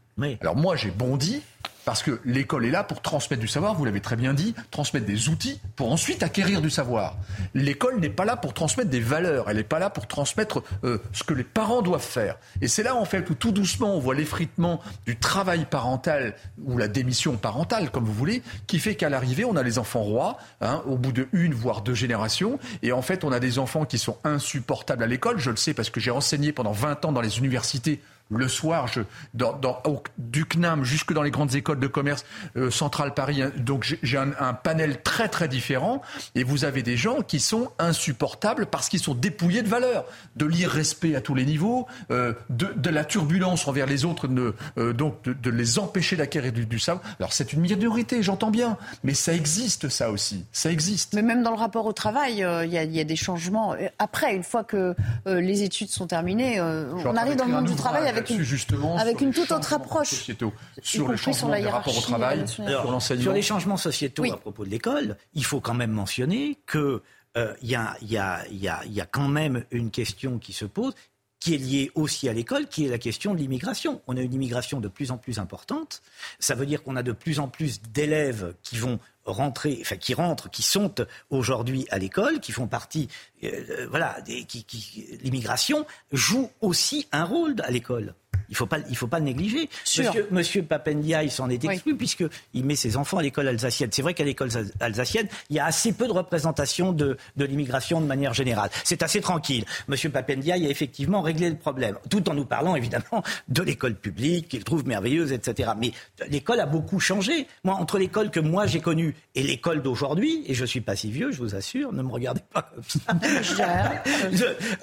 Alors 0.40 0.56
moi 0.56 0.76
j'ai 0.76 0.90
bondi 0.90 1.42
parce 1.84 2.02
que 2.02 2.20
l'école 2.24 2.66
est 2.66 2.70
là 2.70 2.84
pour 2.84 3.00
transmettre 3.02 3.40
du 3.40 3.48
savoir, 3.48 3.74
vous 3.74 3.84
l'avez 3.84 4.00
très 4.00 4.16
bien 4.16 4.34
dit, 4.34 4.54
transmettre 4.70 5.06
des 5.06 5.28
outils 5.28 5.60
pour 5.76 5.90
ensuite 5.90 6.22
acquérir 6.22 6.60
du 6.60 6.70
savoir. 6.70 7.16
L'école 7.54 7.98
n'est 8.00 8.10
pas 8.10 8.24
là 8.24 8.36
pour 8.36 8.54
transmettre 8.54 8.90
des 8.90 9.00
valeurs, 9.00 9.50
elle 9.50 9.56
n'est 9.56 9.64
pas 9.64 9.78
là 9.78 9.90
pour 9.90 10.06
transmettre 10.06 10.62
euh, 10.84 10.98
ce 11.12 11.24
que 11.24 11.34
les 11.34 11.44
parents 11.44 11.82
doivent 11.82 12.00
faire. 12.00 12.38
Et 12.60 12.68
c'est 12.68 12.82
là 12.82 12.94
en 12.94 13.04
fait 13.04 13.28
où 13.30 13.34
tout 13.34 13.52
doucement 13.52 13.94
on 13.96 13.98
voit 13.98 14.14
l'effritement 14.14 14.80
du 15.06 15.16
travail 15.18 15.64
parental 15.64 16.34
ou 16.64 16.76
la 16.76 16.88
démission 16.88 17.36
parentale, 17.36 17.90
comme 17.90 18.04
vous 18.04 18.12
voulez, 18.12 18.42
qui 18.66 18.78
fait 18.78 18.94
qu'à 18.94 19.08
l'arrivée 19.08 19.44
on 19.44 19.56
a 19.56 19.62
les 19.62 19.78
enfants 19.78 20.02
rois, 20.02 20.36
hein, 20.60 20.82
au 20.86 20.96
bout 20.96 21.12
de 21.12 21.28
une 21.32 21.54
voire 21.54 21.82
deux 21.82 21.94
générations, 21.94 22.58
et 22.82 22.92
en 22.92 23.02
fait 23.02 23.24
on 23.24 23.32
a 23.32 23.40
des 23.40 23.58
enfants 23.58 23.84
qui 23.84 23.98
sont 23.98 24.18
insupportables 24.24 25.02
à 25.02 25.06
l'école. 25.06 25.38
Je 25.38 25.50
le 25.50 25.56
sais 25.56 25.74
parce 25.74 25.90
que 25.90 26.00
j'ai 26.00 26.10
enseigné 26.10 26.52
pendant 26.52 26.72
20 26.72 27.06
ans 27.06 27.12
dans 27.12 27.20
les 27.20 27.38
universités 27.38 28.00
le 28.30 28.48
soir, 28.48 28.86
je, 28.88 29.02
dans, 29.34 29.52
dans, 29.52 29.82
du 30.18 30.44
CNAM 30.44 30.84
jusque 30.84 31.12
dans 31.12 31.22
les 31.22 31.30
grandes 31.30 31.54
écoles 31.54 31.80
de 31.80 31.86
commerce 31.86 32.24
euh, 32.56 32.70
centrale 32.70 33.14
Paris. 33.14 33.42
Hein, 33.42 33.50
donc 33.58 33.96
j'ai 34.02 34.18
un, 34.18 34.30
un, 34.38 34.54
panel 34.54 35.02
très 35.02 35.28
très 35.28 35.48
différent. 35.48 36.00
Et 36.34 36.44
vous 36.44 36.64
avez 36.64 36.82
des 36.82 36.96
gens 36.96 37.22
qui 37.22 37.40
sont 37.40 37.70
insupportables 37.78 38.66
parce 38.66 38.88
qu'ils 38.88 39.00
sont 39.00 39.14
dépouillés 39.14 39.62
de 39.62 39.68
valeurs, 39.68 40.04
de 40.36 40.46
l'irrespect 40.46 41.16
à 41.16 41.20
tous 41.20 41.34
les 41.34 41.44
niveaux, 41.44 41.86
euh, 42.10 42.32
de, 42.48 42.72
de, 42.76 42.90
la 42.90 43.04
turbulence 43.04 43.66
envers 43.66 43.86
les 43.86 44.04
autres, 44.04 44.28
de, 44.28 44.54
euh, 44.78 44.92
donc 44.92 45.22
de, 45.24 45.32
de, 45.32 45.50
les 45.50 45.78
empêcher 45.78 46.16
d'acquérir 46.16 46.52
du, 46.52 46.66
du 46.66 46.78
savoir. 46.78 47.04
Alors 47.18 47.32
c'est 47.32 47.52
une 47.52 47.60
minorité, 47.60 48.22
j'entends 48.22 48.50
bien, 48.50 48.76
mais 49.02 49.14
ça 49.14 49.34
existe 49.34 49.88
ça 49.88 50.10
aussi, 50.10 50.44
ça 50.52 50.70
existe. 50.70 51.14
Mais 51.14 51.22
même 51.22 51.42
dans 51.42 51.50
le 51.50 51.56
rapport 51.56 51.86
au 51.86 51.92
travail, 51.92 52.44
euh, 52.44 52.64
il 52.64 52.72
y, 52.72 52.78
a, 52.78 52.84
y, 52.84 53.00
a 53.00 53.04
des 53.04 53.16
changements. 53.16 53.74
Après, 53.98 54.34
une 54.34 54.42
fois 54.42 54.64
que 54.64 54.94
les 55.26 55.62
études 55.62 55.90
sont 55.90 56.06
terminées, 56.06 56.60
on 56.60 57.16
arrive 57.16 57.36
dans 57.36 57.44
le 57.44 57.52
monde 57.52 57.64
du 57.66 57.74
travail 57.74 58.08
avec 58.08 58.19
avec 58.20 58.30
une, 58.30 58.42
justement 58.42 58.96
avec 58.96 59.20
une 59.20 59.32
toute 59.32 59.50
autre 59.50 59.72
approche. 59.72 60.08
Sociétaux, 60.08 60.52
sur 60.82 61.08
le 61.08 61.16
changement 61.16 61.32
sur 61.34 61.48
la 61.48 61.60
des 61.60 61.68
rapports 61.68 61.98
au 61.98 62.00
travail, 62.00 62.46
sur 62.46 62.64
l'enseignement. 62.64 63.22
Sur 63.22 63.32
les 63.32 63.42
changements 63.42 63.76
sociétaux 63.76 64.32
à 64.32 64.36
propos 64.36 64.64
de 64.64 64.70
l'école, 64.70 65.16
il 65.34 65.44
faut 65.44 65.60
quand 65.60 65.74
même 65.74 65.92
mentionner 65.92 66.58
que 66.66 67.02
il 67.36 67.70
y, 67.70 67.76
a, 67.76 67.96
y, 68.02 68.16
a, 68.16 68.44
y, 68.50 68.68
a, 68.68 68.84
y 68.86 69.00
a 69.00 69.06
quand 69.06 69.28
même 69.28 69.64
une 69.70 69.90
question 69.92 70.38
qui 70.38 70.52
se 70.52 70.64
pose 70.64 70.94
qui 71.40 71.54
est 71.54 71.58
liée 71.58 71.90
aussi 71.94 72.28
à 72.28 72.32
l'école, 72.32 72.68
qui 72.68 72.84
est 72.84 72.88
la 72.88 72.98
question 72.98 73.34
de 73.34 73.38
l'immigration. 73.38 74.02
On 74.06 74.16
a 74.16 74.20
une 74.20 74.34
immigration 74.34 74.78
de 74.78 74.88
plus 74.88 75.10
en 75.10 75.16
plus 75.16 75.38
importante. 75.38 76.02
Ça 76.38 76.54
veut 76.54 76.66
dire 76.66 76.82
qu'on 76.82 76.96
a 76.96 77.02
de 77.02 77.12
plus 77.12 77.40
en 77.40 77.48
plus 77.48 77.80
d'élèves 77.80 78.54
qui 78.62 78.76
vont 78.76 79.00
rentrer, 79.24 79.78
enfin 79.80 79.96
qui 79.96 80.14
rentrent, 80.14 80.50
qui 80.50 80.62
sont 80.62 80.94
aujourd'hui 81.30 81.86
à 81.90 81.98
l'école, 81.98 82.40
qui 82.40 82.52
font 82.52 82.66
partie, 82.66 83.08
euh, 83.44 83.86
voilà, 83.90 84.20
des, 84.22 84.44
qui, 84.44 84.64
qui, 84.64 85.18
l'immigration 85.22 85.86
joue 86.12 86.50
aussi 86.60 87.06
un 87.12 87.24
rôle 87.24 87.56
à 87.62 87.70
l'école. 87.70 88.14
Il 88.50 88.54
ne 88.54 88.56
faut, 88.56 88.66
pas, 88.66 88.78
il 88.88 88.96
faut 88.96 89.06
pas 89.06 89.20
le 89.20 89.24
négliger. 89.24 89.70
Monsieur, 89.98 90.26
Monsieur 90.30 90.62
Papendia, 90.62 91.22
il 91.22 91.30
s'en 91.30 91.48
est 91.48 91.64
exclu 91.64 91.96
puisque 91.96 92.26
puisqu'il 92.26 92.64
met 92.64 92.74
ses 92.74 92.96
enfants 92.96 93.18
à 93.18 93.22
l'école 93.22 93.48
alsacienne. 93.48 93.90
C'est 93.92 94.02
vrai 94.02 94.14
qu'à 94.14 94.24
l'école 94.24 94.50
alsacienne, 94.80 95.28
il 95.48 95.56
y 95.56 95.60
a 95.60 95.66
assez 95.66 95.92
peu 95.92 96.06
de 96.06 96.12
représentation 96.12 96.92
de, 96.92 97.16
de 97.36 97.44
l'immigration 97.44 98.00
de 98.00 98.06
manière 98.06 98.34
générale. 98.34 98.70
C'est 98.84 99.02
assez 99.02 99.20
tranquille. 99.20 99.64
Monsieur 99.88 100.10
Papendia, 100.10 100.54
a 100.54 100.58
effectivement 100.58 101.20
réglé 101.20 101.48
le 101.48 101.56
problème, 101.56 101.96
tout 102.08 102.28
en 102.28 102.34
nous 102.34 102.44
parlant 102.44 102.74
évidemment 102.74 103.22
de 103.48 103.62
l'école 103.62 103.94
publique, 103.94 104.48
qu'il 104.48 104.64
trouve 104.64 104.86
merveilleuse, 104.86 105.32
etc. 105.32 105.70
Mais 105.78 105.92
l'école 106.28 106.60
a 106.60 106.66
beaucoup 106.66 107.00
changé. 107.00 107.46
Moi, 107.64 107.74
entre 107.74 107.98
l'école 107.98 108.30
que 108.30 108.40
moi 108.40 108.66
j'ai 108.66 108.80
connue 108.80 109.14
et 109.34 109.42
l'école 109.42 109.82
d'aujourd'hui, 109.82 110.44
et 110.46 110.54
je 110.54 110.62
ne 110.62 110.66
suis 110.66 110.80
pas 110.80 110.96
si 110.96 111.10
vieux, 111.10 111.30
je 111.30 111.38
vous 111.38 111.54
assure, 111.54 111.92
ne 111.92 112.02
me 112.02 112.10
regardez 112.10 112.42
pas 112.52 112.62
comme 112.62 112.82
ça. 112.84 113.14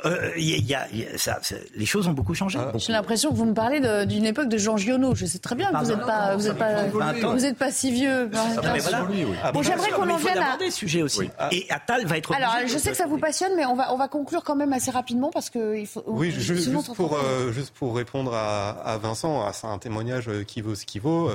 Euh, 0.05 0.31
y 0.37 0.73
a, 0.73 0.87
ça, 1.17 1.39
les 1.75 1.85
choses 1.85 2.07
ont 2.07 2.13
beaucoup 2.13 2.33
changé. 2.33 2.59
J'ai 2.75 2.93
l'impression 2.93 3.31
que 3.31 3.35
vous 3.35 3.45
me 3.45 3.53
parlez 3.57 4.05
d'une 4.05 4.25
époque 4.25 4.49
de 4.49 4.57
Jean 4.57 4.77
Giono. 4.77 5.15
Je 5.15 5.25
sais 5.25 5.39
très 5.39 5.55
bien 5.55 5.71
que 5.71 5.77
vous 5.77 5.91
n'êtes 5.91 6.05
pas, 6.05 6.35
vous 6.35 6.47
êtes 6.47 6.57
pas, 6.57 6.83
vous 6.85 7.45
êtes 7.45 7.57
pas 7.57 7.71
si 7.71 7.91
vieux. 7.91 8.29
Bon, 9.53 9.61
j'aimerais 9.63 9.91
qu'on 9.91 10.09
en 10.09 10.17
vienne 10.17 10.37
à. 10.37 10.57
des 10.57 10.71
sujets 10.71 11.01
aussi. 11.01 11.29
Et 11.51 11.65
Attal 11.69 12.05
va 12.05 12.17
être. 12.17 12.33
Alors, 12.33 12.55
je 12.65 12.77
sais 12.77 12.91
que 12.91 12.97
ça 12.97 13.07
vous 13.07 13.17
passionne, 13.17 13.53
mais 13.55 13.65
on 13.65 13.75
va, 13.75 13.93
on 13.93 13.97
va 13.97 14.07
conclure 14.07 14.43
quand 14.43 14.55
même 14.55 14.73
assez 14.73 14.91
rapidement 14.91 15.29
parce 15.31 15.49
que 15.49 15.77
il 15.77 15.87
faut. 15.87 16.03
Oui, 16.07 16.31
juste, 16.31 16.71
pour, 16.95 17.15
euh, 17.15 17.51
juste 17.51 17.73
pour 17.73 17.95
répondre 17.95 18.33
à, 18.33 18.69
à 18.69 18.97
Vincent, 18.97 19.51
c'est 19.53 19.67
un 19.67 19.77
témoignage 19.77 20.29
qui 20.47 20.61
vaut 20.61 20.75
ce 20.75 20.85
qui 20.85 20.99
vaut. 20.99 21.31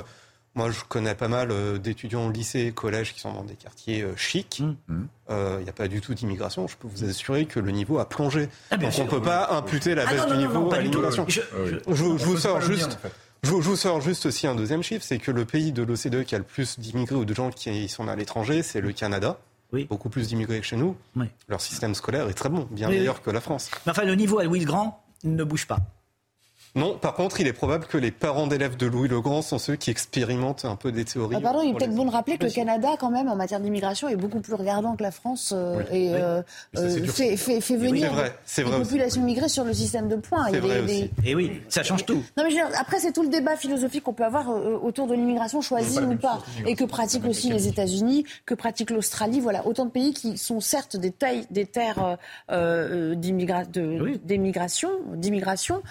Moi, 0.55 0.69
je 0.69 0.81
connais 0.87 1.15
pas 1.15 1.27
mal 1.27 1.49
euh, 1.49 1.79
d'étudiants 1.79 2.27
au 2.27 2.31
lycée, 2.31 2.71
collège 2.73 3.13
qui 3.13 3.19
sont 3.19 3.33
dans 3.33 3.43
des 3.43 3.55
quartiers 3.55 4.03
euh, 4.03 4.15
chics. 4.15 4.61
Mmh. 4.61 4.93
Mmh. 4.93 5.07
Euh, 5.31 5.57
il 5.59 5.63
n'y 5.63 5.69
a 5.69 5.73
pas 5.73 5.87
du 5.87 5.99
tout 5.99 6.13
d'immigration. 6.13 6.67
Je 6.67 6.77
peux 6.77 6.87
vous 6.87 7.03
assurer 7.05 7.45
que 7.45 7.59
le 7.59 7.71
niveau 7.71 7.97
a 7.97 8.07
plongé. 8.07 8.49
Ah, 8.69 8.77
Donc 8.77 8.91
on 8.99 9.05
ne 9.05 9.09
peut 9.09 9.21
pas 9.21 9.51
imputer 9.51 9.95
la 9.95 10.05
ah, 10.07 10.11
baisse 10.13 10.27
du 10.27 10.37
niveau 10.37 10.71
à 10.71 10.79
l'immigration. 10.79 11.25
Je, 11.27 11.41
vous 11.87 12.37
sors 12.37 12.61
juste. 12.61 12.99
Je 13.41 13.49
vous, 13.49 13.75
sors 13.75 13.99
juste 13.99 14.25
aussi 14.27 14.47
un 14.47 14.55
deuxième 14.55 14.83
chiffre, 14.83 15.03
c'est 15.03 15.17
que 15.17 15.31
le 15.31 15.43
pays 15.43 15.73
de 15.73 15.83
l'OCDE 15.83 16.23
qui 16.23 16.33
a 16.33 16.37
le 16.37 16.45
plus 16.45 16.79
d'immigrés 16.79 17.15
ou 17.15 17.25
de 17.25 17.33
gens 17.33 17.49
qui 17.49 17.89
sont 17.89 18.07
à 18.07 18.15
l'étranger, 18.15 18.63
c'est 18.63 18.79
le 18.79 18.93
Canada. 18.93 19.37
Oui. 19.73 19.85
Beaucoup 19.85 20.07
plus 20.07 20.29
d'immigrés 20.29 20.61
que 20.61 20.65
chez 20.65 20.77
nous. 20.77 20.95
Leur 21.49 21.59
système 21.59 21.95
scolaire 21.95 22.29
est 22.29 22.35
très 22.35 22.47
bon, 22.47 22.67
bien 22.71 22.89
meilleur 22.89 23.21
que 23.21 23.31
la 23.31 23.41
France. 23.41 23.71
Mais 23.85 23.91
enfin, 23.91 24.05
le 24.05 24.15
niveau 24.15 24.39
à 24.39 24.43
Louis 24.43 24.59
le 24.59 24.65
Grand 24.65 25.03
ne 25.23 25.43
bouge 25.43 25.67
pas. 25.67 25.79
Non, 26.75 26.97
par 26.97 27.13
contre, 27.13 27.39
il 27.39 27.45
est 27.45 27.53
probable 27.53 27.85
que 27.85 27.99
les 27.99 28.09
parents 28.09 28.47
d'élèves 28.47 28.77
de 28.77 28.87
Louis 28.87 29.07
le 29.07 29.21
Grand 29.21 29.43
sont 29.43 29.59
ceux 29.59 29.75
qui 29.75 29.91
expérimentent 29.91 30.65
un 30.65 30.75
peu 30.75 30.91
des 30.91 31.05
théories. 31.05 31.35
Ah, 31.37 31.41
pardon, 31.41 31.61
il 31.61 31.69
est 31.69 31.73
peut-être 31.75 31.93
bon 31.93 32.05
de 32.05 32.09
rappeler 32.09 32.39
que 32.39 32.45
le 32.45 32.51
Canada, 32.51 32.95
quand 32.99 33.11
même, 33.11 33.29
en 33.29 33.35
matière 33.35 33.59
d'immigration, 33.59 34.09
est 34.09 34.15
beaucoup 34.15 34.39
plus 34.39 34.55
regardant 34.55 34.95
que 34.95 35.03
la 35.03 35.11
France 35.11 35.53
euh, 35.55 35.83
et 35.91 36.15
euh, 36.15 36.41
euh, 36.77 37.05
fait, 37.05 37.37
fait, 37.37 37.77
venir 37.77 38.11
des 38.57 38.63
populations 38.63 39.21
immigrées 39.21 39.49
sur 39.49 39.65
le 39.65 39.73
système 39.73 40.07
de 40.07 40.15
points. 40.15 40.47
C'est 40.49 40.59
vrai 40.59 40.81
des... 40.81 41.11
Et 41.23 41.35
oui, 41.35 41.61
ça 41.69 41.83
change 41.83 42.07
tout. 42.07 42.23
Non, 42.37 42.43
mais 42.43 42.59
après, 42.75 42.99
c'est 42.99 43.11
tout 43.11 43.21
le 43.21 43.29
débat 43.29 43.55
philosophique 43.55 44.03
qu'on 44.03 44.13
peut 44.13 44.25
avoir 44.25 44.49
autour 44.83 45.05
de 45.05 45.13
l'immigration 45.13 45.61
choisie 45.61 45.99
ou 45.99 46.15
pas, 46.15 46.39
et 46.65 46.75
que 46.75 46.85
pratiquent 46.85 47.27
aussi 47.27 47.51
les 47.51 47.67
États-Unis, 47.67 48.25
que 48.47 48.55
pratique 48.55 48.89
l'Australie. 48.89 49.41
Voilà, 49.41 49.67
autant 49.67 49.85
de 49.85 49.91
pays 49.91 50.15
qui 50.15 50.39
sont 50.39 50.59
certes 50.59 50.97
des, 50.97 51.11
tailles, 51.11 51.45
des 51.51 51.67
terres 51.67 52.17
d'immigration, 52.49 54.89
d'immigration. 55.13 55.83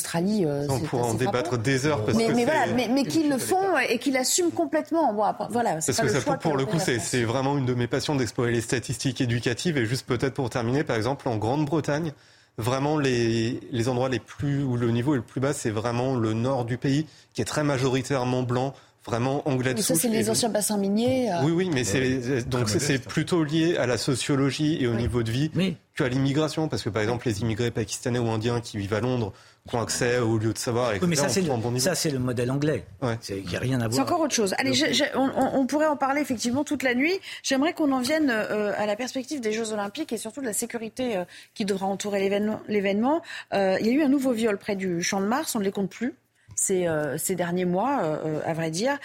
L'Australie 0.00 0.46
on 0.68 0.80
pourra 0.80 1.08
en 1.08 1.14
débattre 1.14 1.58
des 1.58 1.86
heures. 1.86 2.04
Parce 2.04 2.16
mais, 2.16 2.28
que 2.28 2.32
mais 2.32 2.44
voilà, 2.44 2.66
mais, 2.74 2.88
mais 2.88 3.04
qui 3.04 3.28
le 3.28 3.38
font 3.38 3.76
et 3.88 3.98
qui 3.98 4.10
l'assument 4.10 4.50
complètement. 4.50 5.12
Bon, 5.12 5.24
voilà, 5.50 5.72
parce 5.74 5.86
que 5.86 5.92
ça, 5.92 6.36
pour 6.38 6.56
le 6.56 6.64
coup, 6.64 6.78
c'est 6.78 7.22
vraiment 7.22 7.58
une 7.58 7.66
de 7.66 7.74
mes 7.74 7.86
passions 7.86 8.16
d'explorer 8.16 8.52
les 8.52 8.60
statistiques 8.60 9.20
éducatives. 9.20 9.76
Et 9.76 9.86
juste 9.86 10.06
peut-être 10.06 10.34
pour 10.34 10.50
terminer, 10.50 10.84
par 10.84 10.96
exemple, 10.96 11.28
en 11.28 11.36
Grande-Bretagne, 11.36 12.12
vraiment 12.58 12.98
les, 12.98 13.60
les 13.70 13.88
endroits 13.88 14.08
les 14.08 14.18
plus 14.18 14.62
où 14.62 14.76
le 14.76 14.90
niveau 14.90 15.14
est 15.14 15.18
le 15.18 15.22
plus 15.22 15.40
bas, 15.40 15.52
c'est 15.52 15.70
vraiment 15.70 16.14
le 16.14 16.32
nord 16.32 16.64
du 16.64 16.78
pays, 16.78 17.06
qui 17.34 17.42
est 17.42 17.46
très 17.46 17.64
majoritairement 17.64 18.42
blanc, 18.42 18.74
vraiment 19.06 19.48
anglais 19.48 19.74
de 19.74 19.82
Ça, 19.82 19.94
c'est 19.94 20.08
les 20.08 20.30
anciens 20.30 20.50
bassins 20.50 20.76
miniers. 20.76 21.30
Oui, 21.42 21.52
oui, 21.52 21.70
mais 21.72 21.84
c'est 21.84 22.48
donc 22.48 22.68
c'est 22.68 22.98
plutôt 22.98 23.44
lié 23.44 23.76
à 23.76 23.86
la 23.86 23.98
sociologie 23.98 24.78
et 24.80 24.86
au 24.86 24.94
niveau 24.94 25.22
de 25.22 25.30
vie 25.30 25.50
qu'à 25.96 26.08
l'immigration, 26.08 26.68
parce 26.68 26.82
que 26.82 26.90
par 26.90 27.02
exemple 27.02 27.26
les 27.26 27.40
immigrés 27.40 27.70
pakistanais 27.70 28.18
ou 28.18 28.28
indiens 28.28 28.60
qui 28.60 28.78
vivent 28.78 28.94
à 28.94 29.00
Londres 29.00 29.32
qui 29.68 29.76
ont 29.76 29.82
accès 29.82 30.18
au 30.18 30.38
lieu 30.38 30.52
de 30.52 30.58
savoir. 30.58 30.92
Oui, 31.00 31.08
mais 31.08 31.16
ça, 31.16 31.28
c'est 31.28 31.42
le, 31.42 31.78
ça, 31.78 31.94
c'est 31.94 32.10
le 32.10 32.18
modèle 32.18 32.50
anglais. 32.50 32.84
Ouais. 33.02 33.18
Il 33.28 33.46
n'y 33.46 33.56
a 33.56 33.60
rien 33.60 33.80
à 33.80 33.88
voir. 33.88 33.94
C'est 33.94 34.00
encore 34.00 34.20
autre 34.20 34.34
chose. 34.34 34.54
Allez, 34.58 34.72
on, 35.14 35.66
pourrait 35.66 35.86
en 35.86 35.96
parler 35.96 36.20
effectivement 36.20 36.64
toute 36.64 36.82
la 36.82 36.94
nuit. 36.94 37.20
J'aimerais 37.42 37.72
qu'on 37.72 37.92
en 37.92 38.00
vienne 38.00 38.30
euh, 38.30 38.72
à 38.76 38.86
la 38.86 38.96
perspective 38.96 39.40
des 39.40 39.52
Jeux 39.52 39.72
Olympiques 39.72 40.12
et 40.12 40.16
surtout 40.16 40.40
de 40.40 40.46
la 40.46 40.52
sécurité 40.52 41.16
euh, 41.16 41.24
qui 41.54 41.64
devra 41.64 41.86
entourer 41.86 42.20
l'événement. 42.68 43.22
Euh, 43.52 43.76
il 43.80 43.86
y 43.86 43.90
a 43.90 43.92
eu 43.92 44.02
un 44.02 44.08
nouveau 44.08 44.32
viol 44.32 44.58
près 44.58 44.76
du 44.76 45.02
Champ 45.02 45.20
de 45.20 45.26
Mars. 45.26 45.54
On 45.54 45.58
ne 45.58 45.64
les 45.64 45.72
compte 45.72 45.90
plus. 45.90 46.14
Ces, 46.56 46.86
ces, 47.16 47.36
derniers 47.36 47.64
mois, 47.64 48.18
à 48.44 48.52
vrai 48.52 48.70
dire. 48.70 48.98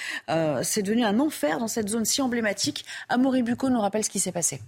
c'est 0.61 0.81
devenu 0.81 1.05
un 1.05 1.19
enfer 1.21 1.57
dans 1.57 1.69
cette 1.69 1.87
zone 1.87 2.03
si 2.03 2.21
emblématique. 2.21 2.83
Amaury 3.07 3.43
Bucco 3.43 3.69
nous 3.69 3.79
rappelle 3.79 4.03
ce 4.03 4.09
qui 4.09 4.19
s'est 4.19 4.33
passé. 4.33 4.59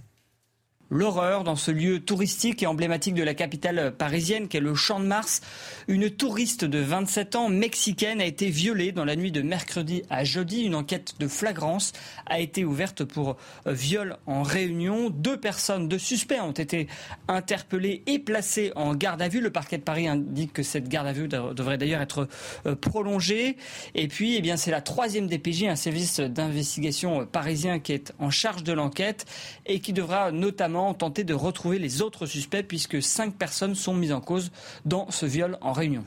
L'horreur 0.90 1.44
dans 1.44 1.58
ce 1.58 1.70
lieu 1.70 2.00
touristique 2.00 2.64
et 2.64 2.66
emblématique 2.66 3.14
de 3.14 3.24
la 3.24 3.34
capitale 3.34 3.94
parisienne 3.98 4.48
qu'est 4.48 4.62
le 4.62 4.74
Champ 4.74 5.02
de 5.02 5.06
Mars. 5.06 5.42
Une 5.90 6.10
touriste 6.10 6.64
de 6.64 6.80
27 6.80 7.36
ans 7.36 7.50
mexicaine 7.50 8.22
a 8.22 8.26
été 8.26 8.50
violée 8.50 8.94
dans 8.94 9.04
la 9.04 9.18
nuit 9.18 9.34
de 9.34 9.42
mercredi 9.42 10.04
à 10.10 10.24
jeudi. 10.24 10.62
Une 10.62 10.76
enquête 10.76 11.16
de 11.20 11.28
flagrance 11.28 11.92
a 12.26 12.40
été 12.40 12.64
ouverte 12.64 13.04
pour 13.04 13.36
viol 13.66 14.16
en 14.28 14.44
réunion. 14.44 15.10
Deux 15.10 15.36
personnes, 15.36 15.90
deux 15.90 16.00
suspects 16.00 16.40
ont 16.40 16.54
été 16.54 16.88
interpellés 17.28 18.04
et 18.08 18.18
placés 18.18 18.72
en 18.78 18.96
garde 18.96 19.22
à 19.22 19.28
vue. 19.28 19.42
Le 19.42 19.52
parquet 19.52 19.80
de 19.80 19.84
Paris 19.84 20.08
indique 20.08 20.54
que 20.54 20.64
cette 20.64 20.88
garde 20.88 21.08
à 21.08 21.12
vue 21.12 21.28
devrait 21.28 21.78
d'ailleurs 21.78 22.02
être 22.02 22.30
euh, 22.66 22.76
prolongée. 22.76 23.58
Et 23.94 24.08
puis, 24.08 24.38
eh 24.38 24.42
bien, 24.42 24.56
c'est 24.56 24.72
la 24.72 24.82
troisième 24.82 25.28
DPJ, 25.28 25.64
un 25.64 25.76
service 25.76 26.22
d'investigation 26.22 27.26
parisien 27.26 27.80
qui 27.80 27.92
est 27.92 28.14
en 28.20 28.30
charge 28.30 28.64
de 28.64 28.72
l'enquête 28.72 29.26
et 29.66 29.82
qui 29.82 29.92
devra 29.92 30.32
notamment 30.32 30.77
tenter 30.94 31.24
de 31.24 31.34
retrouver 31.34 31.80
les 31.80 32.02
autres 32.02 32.26
suspects 32.26 32.64
puisque 32.64 33.02
cinq 33.02 33.36
personnes 33.36 33.76
sont 33.76 33.94
mises 33.94 34.14
en 34.14 34.22
cause 34.22 34.52
dans 34.86 35.10
ce 35.12 35.26
viol 35.26 35.58
en 35.62 35.74
réunion. 35.74 36.04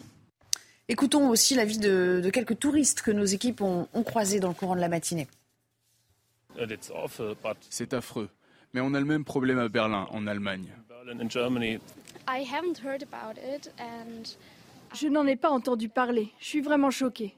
Écoutons 0.89 1.29
aussi 1.29 1.55
l'avis 1.55 1.79
de, 1.79 2.21
de 2.23 2.31
quelques 2.31 2.59
touristes 2.59 3.03
que 3.03 3.13
nos 3.13 3.25
équipes 3.25 3.61
ont, 3.61 3.87
ont 3.95 4.03
croisés 4.03 4.41
dans 4.41 4.49
le 4.49 4.55
courant 4.55 4.75
de 4.75 4.81
la 4.81 4.89
matinée. 4.89 5.29
C'est 7.69 7.95
affreux, 7.95 8.29
mais 8.73 8.81
on 8.81 8.93
a 8.95 8.99
le 8.99 9.07
même 9.07 9.25
problème 9.25 9.59
à 9.59 9.69
Berlin, 9.69 10.09
en 10.11 10.27
Allemagne. 10.27 10.67
Je 14.93 15.07
n'en 15.09 15.27
ai 15.27 15.37
pas 15.37 15.51
entendu 15.51 15.89
parler. 15.89 16.33
Je 16.41 16.47
suis 16.47 16.61
vraiment 16.61 16.91
choquée. 16.91 17.35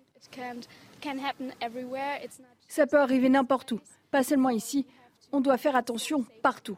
Ça 2.68 2.86
peut 2.86 3.00
arriver 3.00 3.28
n'importe 3.28 3.72
où, 3.72 3.80
pas 4.10 4.22
seulement 4.22 4.50
ici. 4.50 4.86
On 5.30 5.40
doit 5.40 5.58
faire 5.58 5.76
attention 5.76 6.24
partout. 6.42 6.76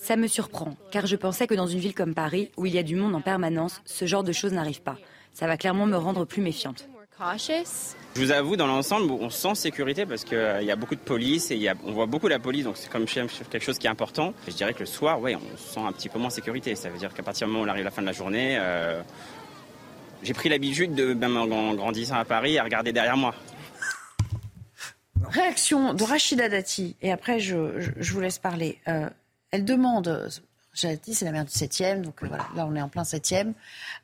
Ça 0.00 0.16
me 0.16 0.26
surprend, 0.26 0.74
car 0.90 1.04
je 1.04 1.16
pensais 1.16 1.46
que 1.46 1.52
dans 1.54 1.66
une 1.66 1.78
ville 1.78 1.92
comme 1.92 2.14
Paris, 2.14 2.50
où 2.56 2.64
il 2.64 2.72
y 2.72 2.78
a 2.78 2.82
du 2.82 2.96
monde 2.96 3.14
en 3.14 3.20
permanence, 3.20 3.82
ce 3.84 4.06
genre 4.06 4.24
de 4.24 4.32
choses 4.32 4.54
n'arrive 4.54 4.80
pas. 4.80 4.96
Ça 5.34 5.46
va 5.46 5.58
clairement 5.58 5.84
me 5.84 5.98
rendre 5.98 6.24
plus 6.24 6.40
méfiante. 6.40 6.88
Je 8.14 8.22
vous 8.22 8.32
avoue, 8.32 8.56
dans 8.56 8.66
l'ensemble, 8.66 9.12
on 9.12 9.28
se 9.28 9.38
sent 9.38 9.54
sécurité 9.54 10.06
parce 10.06 10.24
qu'il 10.24 10.38
euh, 10.38 10.62
y 10.62 10.70
a 10.70 10.76
beaucoup 10.76 10.94
de 10.94 11.00
police 11.00 11.50
et 11.50 11.68
on 11.84 11.92
voit 11.92 12.06
beaucoup 12.06 12.26
la 12.26 12.38
police, 12.38 12.64
donc 12.64 12.78
c'est 12.78 12.90
comme 12.90 13.04
quelque 13.04 13.60
chose 13.62 13.78
qui 13.78 13.86
est 13.86 13.90
important. 13.90 14.32
Je 14.48 14.54
dirais 14.54 14.72
que 14.72 14.80
le 14.80 14.86
soir, 14.86 15.20
ouais, 15.20 15.36
on 15.36 15.56
se 15.58 15.74
sent 15.74 15.80
un 15.80 15.92
petit 15.92 16.08
peu 16.08 16.18
moins 16.18 16.30
sécurité. 16.30 16.74
Ça 16.74 16.88
veut 16.88 16.98
dire 16.98 17.12
qu'à 17.12 17.22
partir 17.22 17.46
du 17.46 17.52
moment 17.52 17.64
où 17.64 17.66
on 17.66 17.70
arrive 17.70 17.82
à 17.82 17.90
la 17.90 17.90
fin 17.90 18.00
de 18.00 18.06
la 18.06 18.14
journée, 18.14 18.56
euh, 18.58 19.02
j'ai 20.22 20.32
pris 20.32 20.48
l'habitude, 20.48 20.94
de, 20.94 21.12
même 21.12 21.36
en 21.36 21.74
grandissant 21.74 22.16
à 22.16 22.24
Paris, 22.24 22.58
à 22.58 22.64
regarder 22.64 22.92
derrière 22.92 23.18
moi. 23.18 23.34
Réaction 25.28 25.94
de 25.94 26.04
Rachida 26.04 26.48
Dati, 26.48 26.96
et 27.02 27.12
après 27.12 27.40
je, 27.40 28.12
vous 28.12 28.20
laisse 28.20 28.38
parler. 28.38 28.78
Euh, 28.88 29.08
elle 29.50 29.64
demande, 29.64 30.08
Rachida 30.72 30.94
Dati 30.94 31.14
c'est 31.14 31.24
la 31.24 31.32
mère 31.32 31.44
du 31.44 31.50
7e, 31.50 32.02
donc 32.02 32.22
voilà, 32.24 32.46
là 32.56 32.66
on 32.68 32.74
est 32.74 32.82
en 32.82 32.88
plein 32.88 33.02
7e. 33.02 33.52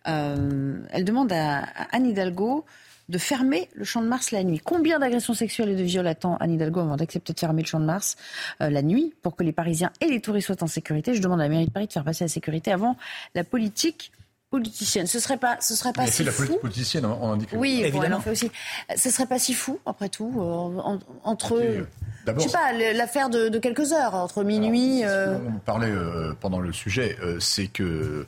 Euh, 0.07 0.81
elle 0.91 1.05
demande 1.05 1.33
à, 1.33 1.65
Anne 1.93 2.07
Hidalgo 2.07 2.65
de 3.09 3.19
fermer 3.19 3.69
le 3.75 3.85
champ 3.85 4.03
de 4.03 4.09
Mars 4.09 4.33
la 4.33 4.45
nuit. 4.45 4.61
Combien 4.63 4.99
d'agressions 4.99 5.33
sexuelles 5.33 5.71
et 5.71 5.77
de 5.77 5.83
viols 5.83 6.07
attend 6.07 6.37
Anne 6.37 6.53
Hidalgo 6.53 6.81
avant 6.81 6.97
d'accepter 6.97 7.33
de 7.33 7.39
fermer 7.39 7.63
le 7.63 7.69
champ 7.69 7.81
de 7.81 7.87
Mars 7.87 8.17
euh, 8.61 8.69
la 8.69 8.83
nuit 8.83 9.15
pour 9.23 9.35
que 9.35 9.43
les 9.43 9.53
Parisiens 9.53 9.93
et 10.01 10.07
les 10.07 10.21
touristes 10.21 10.47
soient 10.49 10.63
en 10.63 10.67
sécurité? 10.67 11.15
Je 11.15 11.23
demande 11.23 11.41
à 11.41 11.45
la 11.45 11.49
mairie 11.49 11.67
de 11.67 11.71
Paris 11.71 11.87
de 11.87 11.93
faire 11.93 12.05
passer 12.05 12.25
la 12.25 12.29
sécurité 12.29 12.71
avant 12.71 12.97
la 13.35 13.45
politique 13.45 14.13
politicienne. 14.51 15.07
Ce 15.07 15.21
serait 15.21 15.37
pas, 15.37 15.59
ce 15.61 15.75
serait 15.75 15.93
pas 15.93 16.07
si 16.07 16.25
la 16.25 16.33
fou. 16.33 16.59
politicienne, 16.61 17.05
on 17.05 17.37
dit 17.37 17.47
Oui, 17.53 17.83
elle 17.85 18.15
en 18.15 18.21
fait 18.21 18.31
aussi. 18.31 18.51
Ce 18.97 19.11
serait 19.11 19.27
pas 19.27 19.39
si 19.39 19.55
fou, 19.55 19.79
après 19.87 20.09
tout, 20.09 20.33
euh, 20.39 20.99
entre. 21.25 21.59
Euh, 21.59 21.87
je 22.27 22.41
sais 22.41 22.51
pas, 22.51 22.73
l'affaire 22.73 23.31
de, 23.31 23.59
quelques 23.59 23.93
heures, 23.93 24.15
entre 24.15 24.45
minuit. 24.45 25.05
Euh... 25.05 25.39
On 25.47 25.59
parlait 25.59 25.91
euh, 25.91 26.35
pendant 26.41 26.61
le 26.61 26.73
sujet, 26.73 27.17
c'est 27.41 27.69
que. 27.69 28.27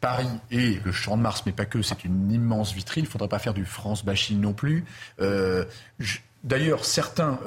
Paris 0.00 0.28
et 0.50 0.80
le 0.82 0.92
Champ 0.92 1.18
de 1.18 1.20
Mars, 1.20 1.42
mais 1.44 1.52
pas 1.52 1.66
que, 1.66 1.82
c'est 1.82 2.06
une 2.06 2.32
immense 2.32 2.72
vitrine. 2.72 3.04
Il 3.04 3.06
ne 3.06 3.10
faudrait 3.10 3.28
pas 3.28 3.38
faire 3.38 3.52
du 3.52 3.66
France 3.66 4.02
bashing 4.02 4.40
non 4.40 4.54
plus. 4.54 4.86
D'ailleurs, 6.42 6.86
certains 6.86 7.38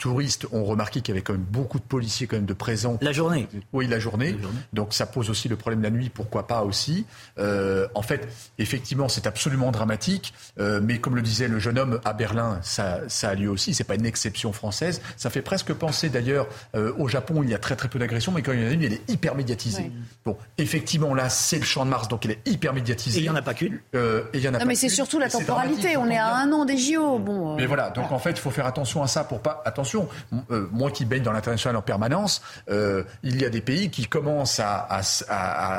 touristes 0.00 0.46
ont 0.50 0.64
remarqué 0.64 1.02
qu'il 1.02 1.14
y 1.14 1.16
avait 1.16 1.22
quand 1.22 1.34
même 1.34 1.42
beaucoup 1.42 1.78
de 1.78 1.84
policiers 1.84 2.26
quand 2.26 2.36
même 2.36 2.46
de 2.46 2.54
présents. 2.54 2.98
La 3.02 3.12
journée. 3.12 3.46
Oui, 3.72 3.86
la 3.86 4.00
journée. 4.00 4.34
Donc 4.72 4.94
ça 4.94 5.06
pose 5.06 5.30
aussi 5.30 5.48
le 5.48 5.56
problème 5.56 5.80
de 5.80 5.84
la 5.84 5.90
nuit, 5.90 6.08
pourquoi 6.08 6.46
pas 6.46 6.62
aussi. 6.64 7.04
Euh, 7.38 7.86
en 7.94 8.02
fait, 8.02 8.26
effectivement, 8.58 9.08
c'est 9.08 9.26
absolument 9.26 9.70
dramatique, 9.70 10.32
euh, 10.58 10.80
mais 10.82 10.98
comme 10.98 11.16
le 11.16 11.22
disait 11.22 11.48
le 11.48 11.58
jeune 11.58 11.78
homme 11.78 12.00
à 12.04 12.14
Berlin, 12.14 12.58
ça, 12.62 13.00
ça 13.08 13.28
a 13.28 13.34
lieu 13.34 13.50
aussi. 13.50 13.74
C'est 13.74 13.84
pas 13.84 13.94
une 13.94 14.06
exception 14.06 14.52
française. 14.52 15.02
Ça 15.16 15.28
fait 15.28 15.42
presque 15.42 15.72
penser 15.74 16.08
d'ailleurs 16.08 16.48
euh, 16.74 16.92
au 16.98 17.06
Japon, 17.06 17.42
il 17.42 17.50
y 17.50 17.54
a 17.54 17.58
très 17.58 17.76
très 17.76 17.88
peu 17.88 17.98
d'agressions, 17.98 18.32
mais 18.32 18.42
quand 18.42 18.52
il 18.52 18.62
y 18.62 18.64
en 18.64 18.68
a 18.68 18.72
une, 18.72 18.82
elle 18.82 18.94
est 18.94 19.10
hyper 19.10 19.34
médiatisée. 19.34 19.92
Bon, 20.24 20.36
effectivement, 20.56 21.14
là, 21.14 21.28
c'est 21.28 21.58
le 21.58 21.64
champ 21.64 21.84
de 21.84 21.90
Mars, 21.90 22.08
donc 22.08 22.24
elle 22.24 22.32
est 22.32 22.48
hyper 22.48 22.72
médiatisée. 22.72 23.18
Et 23.18 23.22
il 23.22 23.26
y 23.26 23.30
en 23.30 23.36
a 23.36 23.42
pas 23.42 23.54
qu'une. 23.54 23.80
et 23.94 23.98
il 24.32 24.40
y 24.40 24.48
en 24.48 24.54
a 24.54 24.60
non, 24.60 24.66
mais 24.66 24.74
c'est 24.74 24.88
surtout 24.88 25.18
la 25.18 25.28
temporalité. 25.28 25.98
On 25.98 26.08
est 26.08 26.18
à 26.18 26.36
un 26.36 26.50
an 26.52 26.64
des 26.64 26.78
JO. 26.78 27.18
Bon. 27.18 27.56
mais 27.56 27.66
voilà, 27.66 27.90
donc 27.90 28.12
en 28.12 28.18
fait, 28.18 28.30
il 28.30 28.40
faut 28.40 28.50
faire 28.50 28.66
attention 28.66 29.02
à 29.02 29.06
ça 29.06 29.24
pour 29.24 29.40
pas 29.40 29.62
attention 29.66 29.89
euh, 30.50 30.68
moi 30.72 30.90
qui 30.90 31.04
baigne 31.04 31.22
dans 31.22 31.32
l'international 31.32 31.76
en 31.76 31.82
permanence, 31.82 32.42
euh, 32.70 33.04
il 33.22 33.40
y 33.40 33.44
a 33.44 33.50
des 33.50 33.60
pays 33.60 33.90
qui 33.90 34.06
commencent 34.06 34.60
à, 34.60 35.00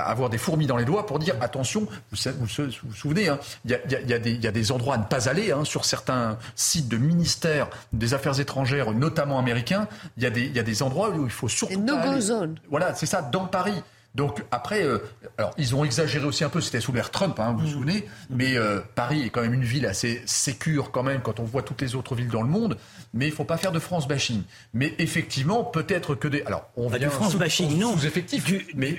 avoir 0.09 0.29
des 0.29 0.37
fourmis 0.37 0.67
dans 0.67 0.77
les 0.77 0.85
doigts 0.85 1.05
pour 1.05 1.19
dire 1.19 1.35
attention, 1.41 1.87
vous 2.11 2.31
vous, 2.39 2.93
souvenez, 2.93 3.29
hein, 3.29 3.39
il, 3.65 3.71
y 3.71 4.47
a, 4.47 4.51
des, 4.51 4.71
endroits 4.71 4.95
à 4.95 4.97
ne 4.97 5.03
pas 5.03 5.29
aller 5.29 5.51
hein, 5.51 5.63
sur 5.65 5.85
certains 5.85 6.37
sites 6.55 6.87
de 6.87 6.97
ministères 6.97 7.69
des 7.93 8.13
Affaires 8.13 8.39
étrangères, 8.39 8.91
notamment 8.91 9.39
américains. 9.39 9.87
Il 10.17 10.23
y, 10.23 10.25
a 10.25 10.29
des, 10.63 10.83
endroits 10.83 11.09
où 11.09 11.25
il 11.25 11.31
faut 11.31 11.47
surtout. 11.47 11.79
no-go 11.79 12.19
zone. 12.19 12.55
Voilà, 12.69 12.93
c'est 12.95 13.05
ça, 13.05 13.21
dans 13.21 13.45
Paris. 13.45 13.83
Donc 14.15 14.43
après, 14.51 14.83
euh, 14.83 14.99
alors 15.37 15.51
ils 15.57 15.73
ont 15.75 15.85
exagéré 15.85 16.25
aussi 16.25 16.43
un 16.43 16.49
peu, 16.49 16.59
c'était 16.59 16.81
sous 16.81 16.91
l'ère 16.91 17.11
Trump, 17.11 17.39
hein, 17.39 17.53
vous 17.53 17.59
vous 17.59 17.67
mm. 17.67 17.71
souvenez, 17.71 18.05
mais 18.29 18.57
euh, 18.57 18.81
Paris 18.95 19.23
est 19.23 19.29
quand 19.29 19.41
même 19.41 19.53
une 19.53 19.63
ville 19.63 19.85
assez 19.85 20.21
sécure 20.25 20.91
quand 20.91 21.03
même 21.03 21.21
quand 21.21 21.39
on 21.39 21.43
voit 21.43 21.63
toutes 21.63 21.81
les 21.81 21.95
autres 21.95 22.15
villes 22.15 22.27
dans 22.27 22.41
le 22.41 22.49
monde, 22.49 22.77
mais 23.13 23.27
il 23.27 23.31
faut 23.31 23.45
pas 23.45 23.57
faire 23.57 23.71
de 23.71 23.79
France 23.79 24.07
bashing. 24.07 24.43
Mais 24.73 24.93
effectivement, 24.99 25.63
peut-être 25.63 26.15
que 26.15 26.27
des... 26.27 26.41
Alors, 26.43 26.69
on 26.75 26.87
va 26.87 26.99
bah, 26.99 27.05
du 27.05 27.09
France 27.09 27.35
bashing, 27.35 27.79
non. 27.79 27.93
Sous-effectif, 27.97 28.43
du... 28.43 28.67
mais... 28.75 28.97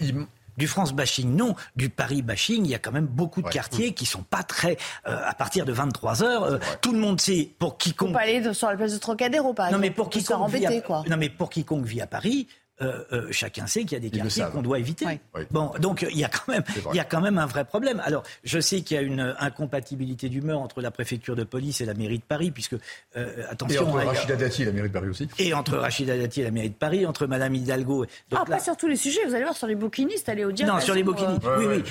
Du 0.59 0.66
France 0.66 0.93
bashing, 0.93 1.34
non. 1.34 1.55
Du 1.76 1.89
Paris 1.89 2.20
bashing, 2.20 2.66
il 2.66 2.70
y 2.70 2.74
a 2.74 2.78
quand 2.78 2.93
même 2.93 3.06
beaucoup 3.06 3.40
de 3.40 3.48
quartiers 3.48 3.94
qui 3.94 4.05
sont 4.05 4.22
pas 4.22 4.43
très. 4.43 4.76
Euh, 5.06 5.16
à 5.24 5.32
partir 5.32 5.64
de 5.64 5.72
23 5.72 6.22
heures, 6.22 6.60
tout 6.82 6.93
le 6.93 6.98
monde 6.98 7.18
sait 7.20 7.55
pour 7.59 7.78
quiconque. 7.78 8.09
Faut 8.09 8.14
pas 8.14 8.20
aller 8.20 8.52
sur 8.52 8.68
la 8.68 8.76
place 8.76 8.93
de 8.93 8.98
Trocadéro, 8.98 9.55
par 9.55 9.68
exemple. 9.68 9.80
Non, 9.80 9.89
mais 9.89 9.94
pour 9.94 10.10
quiconque, 10.10 10.51
vit 10.51 10.66
à... 10.66 10.80
quoi. 10.82 11.05
non, 11.09 11.16
mais 11.16 11.30
pour 11.30 11.48
quiconque 11.48 11.86
vit 11.86 12.02
à 12.02 12.06
Paris, 12.06 12.48
euh, 12.82 13.04
euh, 13.12 13.28
chacun 13.30 13.66
sait 13.66 13.80
qu'il 13.80 13.92
y 13.92 13.96
a 13.96 14.00
des 14.00 14.10
quartiers 14.10 14.44
qu'on 14.52 14.62
doit 14.62 14.78
éviter. 14.78 15.20
Bon, 15.50 15.72
donc 15.78 16.06
il 16.10 16.18
y 16.18 16.24
a 16.24 16.28
quand 16.28 16.52
même, 16.52 16.64
il 16.92 16.96
y 16.96 17.00
a 17.00 17.04
quand 17.04 17.20
même 17.20 17.38
un 17.38 17.46
vrai 17.46 17.64
problème. 17.64 18.00
Alors, 18.04 18.22
je 18.44 18.60
sais 18.60 18.82
qu'il 18.82 18.96
y 18.96 19.00
a 19.00 19.02
une 19.02 19.34
incompatibilité 19.38 20.28
d'humeur 20.28 20.60
entre 20.60 20.80
la 20.80 20.90
préfecture 20.90 21.36
de 21.36 21.44
police 21.44 21.80
et 21.80 21.86
la 21.86 21.94
mairie 21.94 22.18
de 22.18 22.24
Paris, 22.24 22.50
puisque 22.50 22.74
euh, 23.16 23.44
attention. 23.48 23.82
Et 23.82 23.88
entre 23.88 24.06
Rachida 24.06 24.36
Dati 24.36 24.62
et 24.62 24.64
la 24.66 24.72
mairie 24.72 24.88
de 24.88 24.92
Paris 24.92 25.09
aussi. 25.09 25.28
Et 25.38 25.54
entre 25.54 25.76
Rachida 25.76 26.16
Dati 26.16 26.40
et 26.40 26.44
la 26.44 26.50
mairie 26.50 26.70
de 26.70 26.74
Paris, 26.74 27.06
entre 27.06 27.26
Madame 27.26 27.54
Hidalgo. 27.54 28.04
Donc 28.30 28.40
ah, 28.42 28.44
pas 28.44 28.59
sur 28.59 28.76
tous 28.76 28.88
les 28.88 28.96
sujets. 28.96 29.24
Vous 29.26 29.34
allez 29.34 29.44
voir 29.44 29.56
sur 29.56 29.66
les 29.66 29.74
bouquinistes, 29.74 30.28
elle 30.28 30.40
est 30.40 30.44
au 30.44 30.52
Non, 30.52 30.80
sur 30.80 30.94
les 30.94 31.02
bouquinistes. 31.02 31.42
oui, 31.59 31.66
oui. 31.66 31.82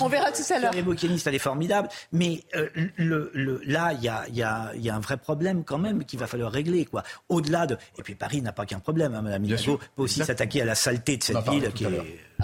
on 0.00 0.08
verra 0.08 0.32
tout 0.32 0.42
à 0.50 0.58
l'heure. 0.58 0.72
Sur 0.72 0.80
les 0.80 0.82
bouquinistes, 0.82 1.26
elle 1.26 1.34
est 1.34 1.38
formidable. 1.38 1.88
Mais 2.12 2.42
le, 2.96 3.30
le, 3.34 3.60
là, 3.64 3.92
il 3.92 4.02
y 4.02 4.08
a, 4.08 4.24
y, 4.28 4.42
a, 4.42 4.72
y 4.74 4.90
a 4.90 4.94
un 4.94 5.00
vrai 5.00 5.16
problème 5.16 5.64
quand 5.64 5.78
même 5.78 6.04
qu'il 6.04 6.18
va 6.18 6.26
falloir 6.26 6.50
régler, 6.52 6.84
quoi. 6.84 7.02
Au-delà 7.28 7.66
de. 7.66 7.76
Et 7.98 8.02
puis 8.02 8.14
Paris 8.14 8.42
n'a 8.42 8.52
pas 8.52 8.66
qu'un 8.66 8.80
problème, 8.80 9.14
hein, 9.14 9.22
Madame 9.22 9.44
Hidalgo 9.44 9.78
peut 9.96 10.02
aussi 10.02 10.15
aussi 10.20 10.26
s'attaquer 10.26 10.62
à 10.62 10.64
la 10.64 10.74
saleté 10.74 11.16
de 11.16 11.22
cette 11.22 11.48
ville 11.48 11.70
qui 11.72 11.84
est 11.84 11.88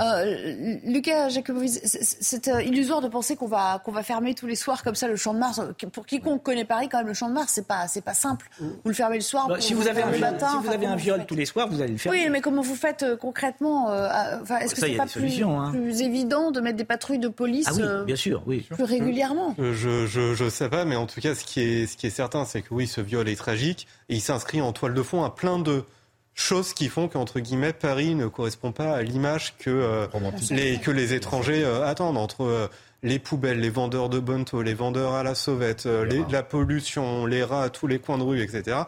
euh, 0.00 0.78
Lucas 0.84 1.28
Jacobovic, 1.28 1.70
c'est 1.84 2.48
euh, 2.48 2.62
illusoire 2.62 3.02
de 3.02 3.08
penser 3.08 3.36
qu'on 3.36 3.46
va 3.46 3.80
qu'on 3.84 3.92
va 3.92 4.02
fermer 4.02 4.34
tous 4.34 4.46
les 4.46 4.56
soirs 4.56 4.82
comme 4.82 4.94
ça 4.94 5.06
le 5.06 5.16
Champ 5.16 5.34
de 5.34 5.38
Mars. 5.38 5.60
Pour 5.92 6.06
quiconque 6.06 6.42
connaît 6.42 6.64
Paris, 6.64 6.88
quand 6.90 6.98
même, 6.98 7.08
le 7.08 7.14
Champ 7.14 7.28
de 7.28 7.34
Mars, 7.34 7.52
c'est 7.54 7.66
pas 7.66 7.86
c'est 7.88 8.00
pas 8.00 8.14
simple. 8.14 8.48
Vous 8.58 8.76
le 8.86 8.94
fermez 8.94 9.16
le 9.16 9.22
soir. 9.22 9.48
Bah, 9.48 9.56
si 9.60 9.74
vous 9.74 9.88
avez 9.88 10.02
un 10.02 10.10
viol, 10.10 10.20
matin, 10.20 10.48
si 10.48 10.66
vous 10.66 10.72
avez 10.72 10.86
un 10.86 10.96
viol 10.96 11.26
tous 11.26 11.34
les 11.34 11.44
soirs, 11.44 11.68
vous 11.68 11.82
allez 11.82 11.92
le 11.92 11.98
faire. 11.98 12.10
Oui, 12.10 12.26
mais 12.30 12.40
comment 12.40 12.62
vous 12.62 12.74
faites 12.74 13.02
euh, 13.02 13.16
concrètement 13.16 13.92
Est-ce 13.92 14.74
que 14.74 14.80
c'est 14.80 14.96
pas 14.96 15.06
plus, 15.06 15.42
hein. 15.42 15.70
plus, 15.72 16.00
évident 16.00 16.50
de 16.50 16.60
mettre 16.60 16.78
des 16.78 16.84
patrouilles 16.84 17.18
de 17.18 17.28
police 17.28 17.66
ah 17.68 17.74
oui, 17.74 17.82
bien 18.06 18.16
sûr, 18.16 18.42
oui. 18.46 18.66
plus 18.70 18.84
régulièrement? 18.84 19.54
Je, 19.58 20.06
je, 20.06 20.34
je 20.34 20.48
sais 20.48 20.70
pas, 20.70 20.84
mais 20.86 20.96
en 20.96 21.06
tout 21.06 21.20
cas, 21.20 21.34
ce 21.34 21.44
qui 21.44 21.60
est 21.60 21.86
ce 21.86 21.96
qui 21.98 22.06
est 22.06 22.10
certain, 22.10 22.46
c'est 22.46 22.62
que 22.62 22.72
oui, 22.72 22.86
ce 22.86 23.02
viol 23.02 23.28
est 23.28 23.36
tragique 23.36 23.86
et 24.08 24.14
il 24.14 24.20
s'inscrit 24.20 24.62
en 24.62 24.72
toile 24.72 24.94
de 24.94 25.02
fond 25.02 25.22
à 25.22 25.34
plein 25.34 25.58
de 25.58 25.84
choses 26.34 26.72
qui 26.72 26.88
font 26.88 27.08
qu'entre 27.08 27.40
guillemets 27.40 27.72
Paris 27.72 28.14
ne 28.14 28.26
correspond 28.26 28.72
pas 28.72 28.94
à 28.94 29.02
l'image 29.02 29.54
que 29.58 29.70
euh, 29.70 30.06
les 30.50 30.78
que 30.78 30.90
les 30.90 31.14
étrangers 31.14 31.64
euh, 31.64 31.86
attendent 31.86 32.16
entre 32.16 32.44
euh, 32.44 32.68
les 33.02 33.18
poubelles, 33.18 33.60
les 33.60 33.70
vendeurs 33.70 34.08
de 34.08 34.18
bonto, 34.18 34.62
les 34.62 34.74
vendeurs 34.74 35.14
à 35.14 35.22
la 35.22 35.34
sauvette, 35.34 35.86
la 35.86 36.42
pollution, 36.44 37.26
les 37.26 37.42
rats 37.42 37.64
à 37.64 37.68
tous 37.68 37.88
les 37.88 37.98
coins 37.98 38.16
de 38.16 38.22
rue, 38.22 38.40
etc. 38.40 38.82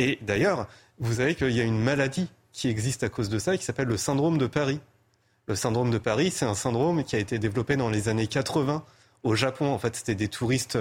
Et 0.00 0.18
d'ailleurs, 0.22 0.66
vous 0.98 1.14
savez 1.14 1.36
qu'il 1.36 1.52
y 1.52 1.60
a 1.60 1.64
une 1.64 1.80
maladie 1.80 2.28
qui 2.52 2.68
existe 2.68 3.04
à 3.04 3.08
cause 3.08 3.28
de 3.28 3.38
ça, 3.38 3.56
qui 3.56 3.64
s'appelle 3.64 3.86
le 3.86 3.96
syndrome 3.96 4.38
de 4.38 4.48
Paris. 4.48 4.80
Le 5.46 5.54
syndrome 5.54 5.92
de 5.92 5.98
Paris, 5.98 6.32
c'est 6.32 6.46
un 6.46 6.54
syndrome 6.54 7.04
qui 7.04 7.14
a 7.14 7.20
été 7.20 7.38
développé 7.38 7.76
dans 7.76 7.90
les 7.90 8.08
années 8.08 8.26
80 8.26 8.82
au 9.22 9.36
Japon. 9.36 9.72
En 9.72 9.78
fait, 9.78 9.94
c'était 9.94 10.16
des 10.16 10.28
touristes 10.28 10.76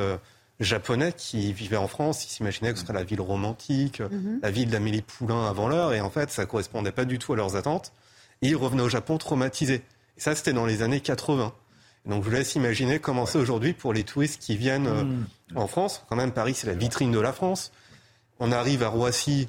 japonais 0.59 1.13
qui 1.13 1.53
vivaient 1.53 1.77
en 1.77 1.87
France, 1.87 2.25
ils 2.25 2.29
s'imaginaient 2.29 2.71
que 2.71 2.79
ce 2.79 2.85
serait 2.85 2.93
la 2.93 3.03
ville 3.03 3.21
romantique, 3.21 3.99
mhm. 3.99 4.39
la 4.41 4.51
ville 4.51 4.69
d'Amélie 4.69 5.01
Poulain 5.01 5.47
avant 5.47 5.67
l'heure, 5.67 5.93
et 5.93 6.01
en 6.01 6.09
fait, 6.09 6.29
ça 6.29 6.45
correspondait 6.45 6.91
pas 6.91 7.05
du 7.05 7.19
tout 7.19 7.33
à 7.33 7.35
leurs 7.35 7.55
attentes. 7.55 7.93
Et 8.41 8.49
ils 8.49 8.55
revenaient 8.55 8.83
au 8.83 8.89
Japon 8.89 9.17
traumatisés. 9.17 9.83
Et 10.17 10.21
ça, 10.21 10.35
c'était 10.35 10.53
dans 10.53 10.65
les 10.65 10.81
années 10.81 11.01
80. 11.01 11.53
donc, 12.05 12.23
je 12.23 12.29
vous 12.29 12.35
laisse 12.35 12.55
imaginer 12.55 12.99
comment 12.99 13.25
c'est 13.25 13.37
aujourd'hui 13.37 13.73
pour 13.73 13.93
les 13.93 14.03
touristes 14.03 14.41
qui 14.41 14.57
viennent 14.57 14.87
euh, 14.87 15.03
mhm. 15.03 15.25
en 15.55 15.67
France. 15.67 16.03
Quand 16.09 16.15
même, 16.15 16.31
Paris, 16.31 16.53
c'est 16.55 16.67
la 16.67 16.73
vitrine 16.73 17.11
de 17.11 17.19
la 17.19 17.33
France. 17.33 17.71
On 18.39 18.51
arrive 18.51 18.83
à 18.83 18.87
Roissy, 18.87 19.47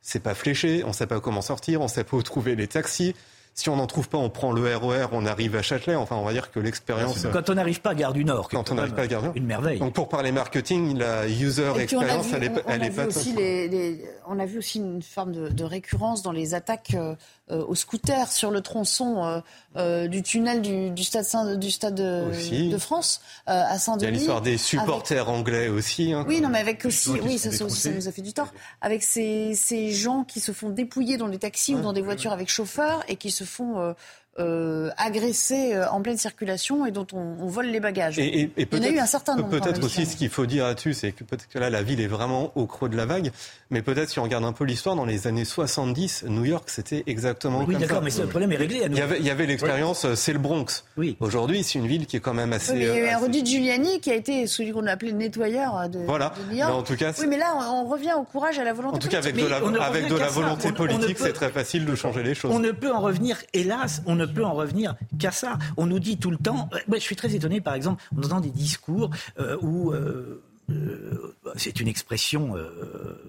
c'est 0.00 0.22
pas 0.22 0.34
fléché, 0.34 0.82
on 0.84 0.92
sait 0.92 1.06
pas 1.06 1.20
comment 1.20 1.42
sortir, 1.42 1.80
on 1.80 1.88
sait 1.88 2.04
pas 2.04 2.16
où 2.16 2.22
trouver 2.22 2.56
les 2.56 2.66
taxis. 2.66 3.14
Si 3.60 3.68
on 3.68 3.76
n'en 3.76 3.86
trouve 3.86 4.08
pas, 4.08 4.16
on 4.16 4.30
prend 4.30 4.52
le 4.52 4.74
RER, 4.74 5.08
on 5.12 5.26
arrive 5.26 5.54
à 5.54 5.60
Châtelet. 5.60 5.94
Enfin, 5.94 6.16
on 6.16 6.24
va 6.24 6.32
dire 6.32 6.50
que 6.50 6.58
l'expérience. 6.60 7.26
Quand 7.30 7.50
on 7.50 7.54
n'arrive 7.54 7.82
pas 7.82 7.90
à 7.90 7.94
Gare 7.94 8.14
du 8.14 8.24
Nord. 8.24 8.48
Quand 8.48 8.70
on 8.70 8.74
n'arrive 8.74 8.94
pas 8.94 9.02
à 9.02 9.06
Gare 9.06 9.20
du 9.20 9.26
Nord. 9.26 9.36
Une 9.36 9.44
merveille. 9.44 9.78
Donc, 9.78 9.92
pour 9.92 10.08
parler 10.08 10.32
marketing, 10.32 10.96
la 10.96 11.28
user 11.28 11.70
experience, 11.78 12.28
elle 12.32 12.44
est, 12.44 12.52
elle 12.66 12.84
est 12.84 12.90
pas. 12.90 13.08
Aussi 13.08 13.34
les, 13.34 14.02
on 14.26 14.38
a 14.38 14.46
vu 14.46 14.56
aussi 14.56 14.78
une 14.78 15.02
forme 15.02 15.32
de, 15.32 15.48
de 15.48 15.64
récurrence 15.64 16.22
dans 16.22 16.32
les 16.32 16.54
attaques 16.54 16.94
euh, 16.94 17.14
euh, 17.50 17.64
aux 17.66 17.74
scooters 17.74 18.30
sur 18.30 18.50
le 18.50 18.60
tronçon 18.60 19.24
euh, 19.24 19.40
euh, 19.76 20.08
du 20.08 20.22
tunnel 20.22 20.62
du, 20.62 20.90
du 20.90 21.02
stade, 21.02 21.24
Saint, 21.24 21.56
du 21.56 21.70
stade 21.70 21.94
de, 21.94 22.78
France 22.78 23.20
à 23.46 23.78
Saint-Denis. 23.78 24.02
Il 24.02 24.04
y 24.04 24.08
a 24.08 24.10
l'histoire 24.10 24.42
des 24.42 24.56
supporters 24.56 25.28
anglais 25.28 25.68
aussi. 25.68 26.12
Hein, 26.12 26.24
oui, 26.28 26.40
non, 26.40 26.48
mais 26.48 26.58
avec 26.58 26.84
aussi, 26.84 27.10
oui, 27.10 27.38
ça, 27.38 27.50
ça, 27.50 27.90
nous 27.90 28.08
a 28.08 28.12
fait 28.12 28.22
du 28.22 28.32
tort. 28.32 28.52
Avec 28.80 29.02
ces, 29.02 29.54
ces 29.54 29.90
gens 29.92 30.24
qui 30.24 30.40
se 30.40 30.52
font 30.52 30.70
dépouiller 30.70 31.16
dans 31.16 31.28
des 31.28 31.38
taxis 31.38 31.74
ou 31.74 31.80
dans 31.80 31.92
des 31.92 32.02
voitures 32.02 32.32
avec 32.32 32.48
chauffeur 32.48 33.02
et 33.08 33.16
qui 33.16 33.30
se 33.30 33.44
font 33.44 33.94
euh, 34.38 34.90
agressés 34.96 35.74
euh, 35.74 35.90
en 35.90 36.00
pleine 36.02 36.16
circulation 36.16 36.86
et 36.86 36.92
dont 36.92 37.06
on, 37.12 37.46
vole 37.46 37.66
les 37.66 37.80
bagages. 37.80 38.18
Et, 38.18 38.50
Il 38.56 38.78
y 38.78 38.80
en 38.80 38.82
a 38.82 38.88
eu 38.88 38.98
un 38.98 39.06
certain 39.06 39.34
nombre. 39.34 39.48
Peut-être 39.48 39.82
aussi 39.82 40.06
ce 40.06 40.14
qu'il 40.14 40.28
faut 40.28 40.46
dire 40.46 40.66
là-dessus, 40.66 40.94
c'est 40.94 41.10
que 41.10 41.24
peut-être 41.24 41.48
que 41.48 41.58
là, 41.58 41.68
la 41.68 41.82
ville 41.82 42.00
est 42.00 42.06
vraiment 42.06 42.52
au 42.54 42.66
creux 42.66 42.88
de 42.88 42.96
la 42.96 43.06
vague. 43.06 43.32
Mais 43.70 43.82
peut-être 43.82 44.08
si 44.08 44.20
on 44.20 44.22
regarde 44.22 44.44
un 44.44 44.52
peu 44.52 44.64
l'histoire, 44.64 44.94
dans 44.94 45.04
les 45.04 45.26
années 45.26 45.44
70, 45.44 46.26
New 46.28 46.44
York, 46.44 46.64
c'était 46.68 47.02
exactement 47.08 47.58
oui, 47.58 47.64
comme 47.64 47.74
ça. 47.74 47.80
Oui, 47.80 47.86
d'accord, 47.86 48.02
mais 48.02 48.10
le 48.10 48.28
problème 48.28 48.52
est 48.52 48.56
réglé. 48.56 48.84
À 48.84 48.86
il 48.86 48.96
y 48.96 49.00
avait, 49.00 49.18
il 49.18 49.26
y 49.26 49.30
avait 49.30 49.46
l'expérience, 49.46 50.04
euh, 50.04 50.14
c'est 50.14 50.32
le 50.32 50.38
Bronx. 50.38 50.84
Oui. 50.96 51.16
Aujourd'hui, 51.18 51.64
c'est 51.64 51.80
une 51.80 51.88
ville 51.88 52.06
qui 52.06 52.16
est 52.16 52.20
quand 52.20 52.34
même 52.34 52.52
assez. 52.52 52.74
il 52.74 52.82
y 52.82 52.88
a 52.88 52.96
eu 52.96 53.08
un 53.08 53.18
Rudy 53.18 53.44
Giuliani 53.44 54.00
qui 54.00 54.12
a 54.12 54.14
été 54.14 54.46
celui 54.46 54.70
qu'on 54.70 54.86
a 54.86 54.92
appelé 54.92 55.10
le 55.10 55.18
nettoyeur 55.18 55.88
de, 55.88 55.98
voilà. 56.06 56.34
New 56.48 56.56
York. 56.56 56.70
Mais 56.70 56.76
en 56.76 56.82
tout 56.84 56.96
cas, 56.96 57.12
oui, 57.18 57.26
mais 57.28 57.38
là, 57.38 57.56
on 57.56 57.84
revient 57.84 58.14
au 58.16 58.22
courage 58.22 58.58
et 58.58 58.60
à 58.60 58.64
la 58.64 58.72
volonté. 58.72 58.94
En 58.94 58.98
tout 59.00 59.08
cas, 59.08 59.18
avec 59.18 59.34
de 59.34 59.46
la, 59.46 59.56
avec 59.84 60.06
de 60.06 60.16
la 60.16 60.28
volonté 60.28 60.70
politique, 60.70 61.18
c'est 61.18 61.32
très 61.32 61.50
facile 61.50 61.84
de 61.84 61.96
changer 61.96 62.22
les 62.22 62.36
choses. 62.36 62.52
On 62.54 62.60
ne 62.60 62.70
peut 62.70 62.92
en 62.92 63.00
revenir, 63.00 63.38
hélas, 63.52 64.02
on 64.06 64.19
ne 64.20 64.26
peut 64.26 64.44
en 64.44 64.54
revenir 64.54 64.94
qu'à 65.18 65.30
ça. 65.30 65.58
On 65.76 65.86
nous 65.86 65.98
dit 65.98 66.18
tout 66.18 66.30
le 66.30 66.36
temps. 66.36 66.68
je 66.92 66.98
suis 66.98 67.16
très 67.16 67.34
étonné, 67.34 67.60
par 67.60 67.74
exemple, 67.74 68.02
on 68.16 68.22
entend 68.22 68.40
des 68.40 68.50
discours 68.50 69.10
euh, 69.38 69.56
où. 69.60 69.92
Euh, 69.92 70.42
euh, 70.70 71.34
c'est 71.56 71.80
une 71.80 71.88
expression 71.88 72.54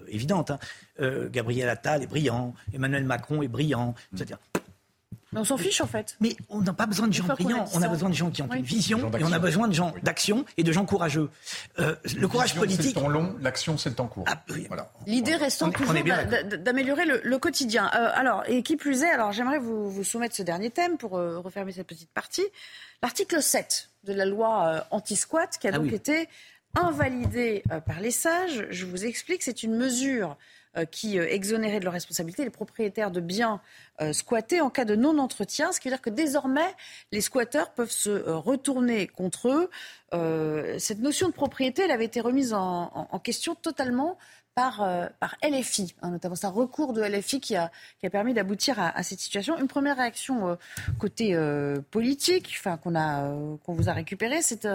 évidente. 0.06 0.52
Hein. 0.52 0.58
Gabriel 1.32 1.68
Attal 1.68 2.04
est 2.04 2.06
brillant, 2.06 2.54
Emmanuel 2.72 3.04
Macron 3.04 3.42
est 3.42 3.48
brillant, 3.48 3.96
etc 4.14 4.38
on 5.34 5.44
s'en 5.44 5.56
fiche 5.56 5.80
en 5.80 5.86
fait. 5.86 6.16
Mais 6.20 6.36
on 6.48 6.60
n'a 6.60 6.72
pas 6.72 6.86
besoin 6.86 7.08
de 7.08 7.12
gens 7.12 7.24
brillants, 7.24 7.64
on 7.74 7.82
a 7.82 7.88
besoin 7.88 8.08
de 8.10 8.14
gens 8.14 8.30
qui 8.30 8.42
ont 8.42 8.52
une 8.52 8.62
vision 8.62 9.10
et 9.18 9.24
on 9.24 9.32
a 9.32 9.38
besoin 9.38 9.68
de 9.68 9.72
gens 9.72 9.94
d'action 10.02 10.44
et 10.56 10.62
de 10.62 10.72
gens 10.72 10.84
courageux. 10.84 11.30
Euh, 11.78 11.94
le 12.16 12.28
courage 12.28 12.54
politique. 12.54 12.82
C'est 12.82 12.88
le 12.88 13.02
temps 13.02 13.08
long, 13.08 13.36
l'action 13.40 13.78
c'est 13.78 13.88
le 13.88 13.94
temps 13.94 14.08
court. 14.08 14.24
Ah, 14.26 14.44
L'idée 15.06 15.36
restant 15.36 15.70
toujours 15.70 15.94
d'améliorer 15.94 17.04
le, 17.06 17.38
quotidien. 17.38 17.90
Euh, 17.94 18.10
alors, 18.14 18.44
et 18.46 18.62
qui 18.62 18.76
plus 18.76 19.02
est, 19.02 19.10
alors 19.10 19.32
j'aimerais 19.32 19.58
vous, 19.58 19.90
vous, 19.90 20.04
soumettre 20.04 20.36
ce 20.36 20.42
dernier 20.42 20.70
thème 20.70 20.96
pour 20.96 21.16
euh, 21.16 21.38
refermer 21.38 21.72
cette 21.72 21.86
petite 21.86 22.10
partie. 22.10 22.44
L'article 23.02 23.42
7 23.42 23.90
de 24.04 24.12
la 24.12 24.24
loi 24.24 24.86
anti-squat 24.90 25.58
qui 25.60 25.66
a 25.66 25.70
ah 25.74 25.78
donc 25.78 25.92
été 25.92 26.28
invalidé 26.74 27.64
par 27.86 28.00
les 28.00 28.10
sages. 28.10 28.66
Je 28.70 28.86
vous 28.86 29.04
explique, 29.04 29.42
c'est 29.42 29.62
une 29.62 29.76
mesure 29.76 30.30
euh, 30.30 30.34
qui 30.90 31.18
euh, 31.18 31.26
exonérait 31.28 31.80
de 31.80 31.84
leurs 31.84 31.92
responsabilités 31.92 32.44
les 32.44 32.50
propriétaires 32.50 33.10
de 33.10 33.20
biens 33.20 33.60
euh, 34.00 34.12
squattés 34.12 34.60
en 34.60 34.70
cas 34.70 34.84
de 34.84 34.96
non-entretien, 34.96 35.72
ce 35.72 35.80
qui 35.80 35.88
veut 35.88 35.94
dire 35.94 36.02
que 36.02 36.10
désormais, 36.10 36.74
les 37.12 37.20
squatteurs 37.20 37.72
peuvent 37.72 37.90
se 37.90 38.10
retourner 38.30 39.06
contre 39.06 39.48
eux. 39.48 40.78
cette 40.78 41.00
notion 41.00 41.28
de 41.28 41.32
propriété, 41.32 41.82
elle 41.82 41.90
avait 41.90 42.04
été 42.04 42.20
remise 42.20 42.52
en, 42.52 43.20
question 43.22 43.54
totalement 43.54 44.18
par, 44.54 44.86
par 45.20 45.36
LFI, 45.42 45.94
hein, 46.02 46.10
notamment 46.10 46.34
c'est 46.34 46.46
recours 46.46 46.92
de 46.92 47.02
LFI 47.02 47.40
qui 47.40 47.56
a, 47.56 47.70
qui 47.98 48.06
a 48.06 48.10
permis 48.10 48.34
d'aboutir 48.34 48.78
à, 48.78 49.02
cette 49.02 49.20
situation. 49.20 49.58
Une 49.58 49.68
première 49.68 49.96
réaction 49.96 50.58
côté 50.98 51.36
politique, 51.90 52.54
enfin 52.58 52.76
qu'on 52.76 53.58
qu'on 53.64 53.72
vous 53.72 53.88
a 53.88 53.92
récupéré, 53.92 54.42
c'est 54.42 54.66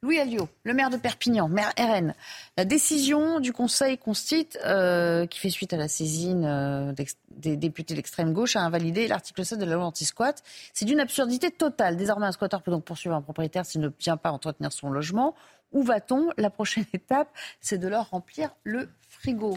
Louis 0.00 0.20
Alliot, 0.20 0.48
le 0.62 0.74
maire 0.74 0.90
de 0.90 0.96
Perpignan, 0.96 1.48
maire 1.48 1.72
RN. 1.76 2.14
La 2.56 2.64
décision 2.64 3.40
du 3.40 3.52
Conseil 3.52 3.98
constite, 3.98 4.56
euh, 4.64 5.26
qui 5.26 5.40
fait 5.40 5.50
suite 5.50 5.72
à 5.72 5.76
la 5.76 5.88
saisine 5.88 6.44
euh, 6.44 6.92
des 7.30 7.56
députés 7.56 7.96
d'extrême 7.96 8.32
gauche, 8.32 8.54
a 8.54 8.60
invalidé 8.60 9.08
l'article 9.08 9.44
7 9.44 9.58
de 9.58 9.64
la 9.64 9.74
loi 9.74 9.86
anti-squat. 9.86 10.44
C'est 10.72 10.84
d'une 10.84 11.00
absurdité 11.00 11.50
totale. 11.50 11.96
Désormais, 11.96 12.26
un 12.26 12.32
squatteur 12.32 12.62
peut 12.62 12.70
donc 12.70 12.84
poursuivre 12.84 13.16
un 13.16 13.22
propriétaire 13.22 13.66
s'il 13.66 13.80
ne 13.80 13.90
vient 13.98 14.16
pas 14.16 14.30
entretenir 14.30 14.70
son 14.70 14.88
logement. 14.88 15.34
Où 15.72 15.82
va-t-on? 15.82 16.30
La 16.36 16.50
prochaine 16.50 16.86
étape, 16.92 17.30
c'est 17.60 17.78
de 17.78 17.88
leur 17.88 18.10
remplir 18.10 18.50
le 18.62 18.88
frigo 19.08 19.56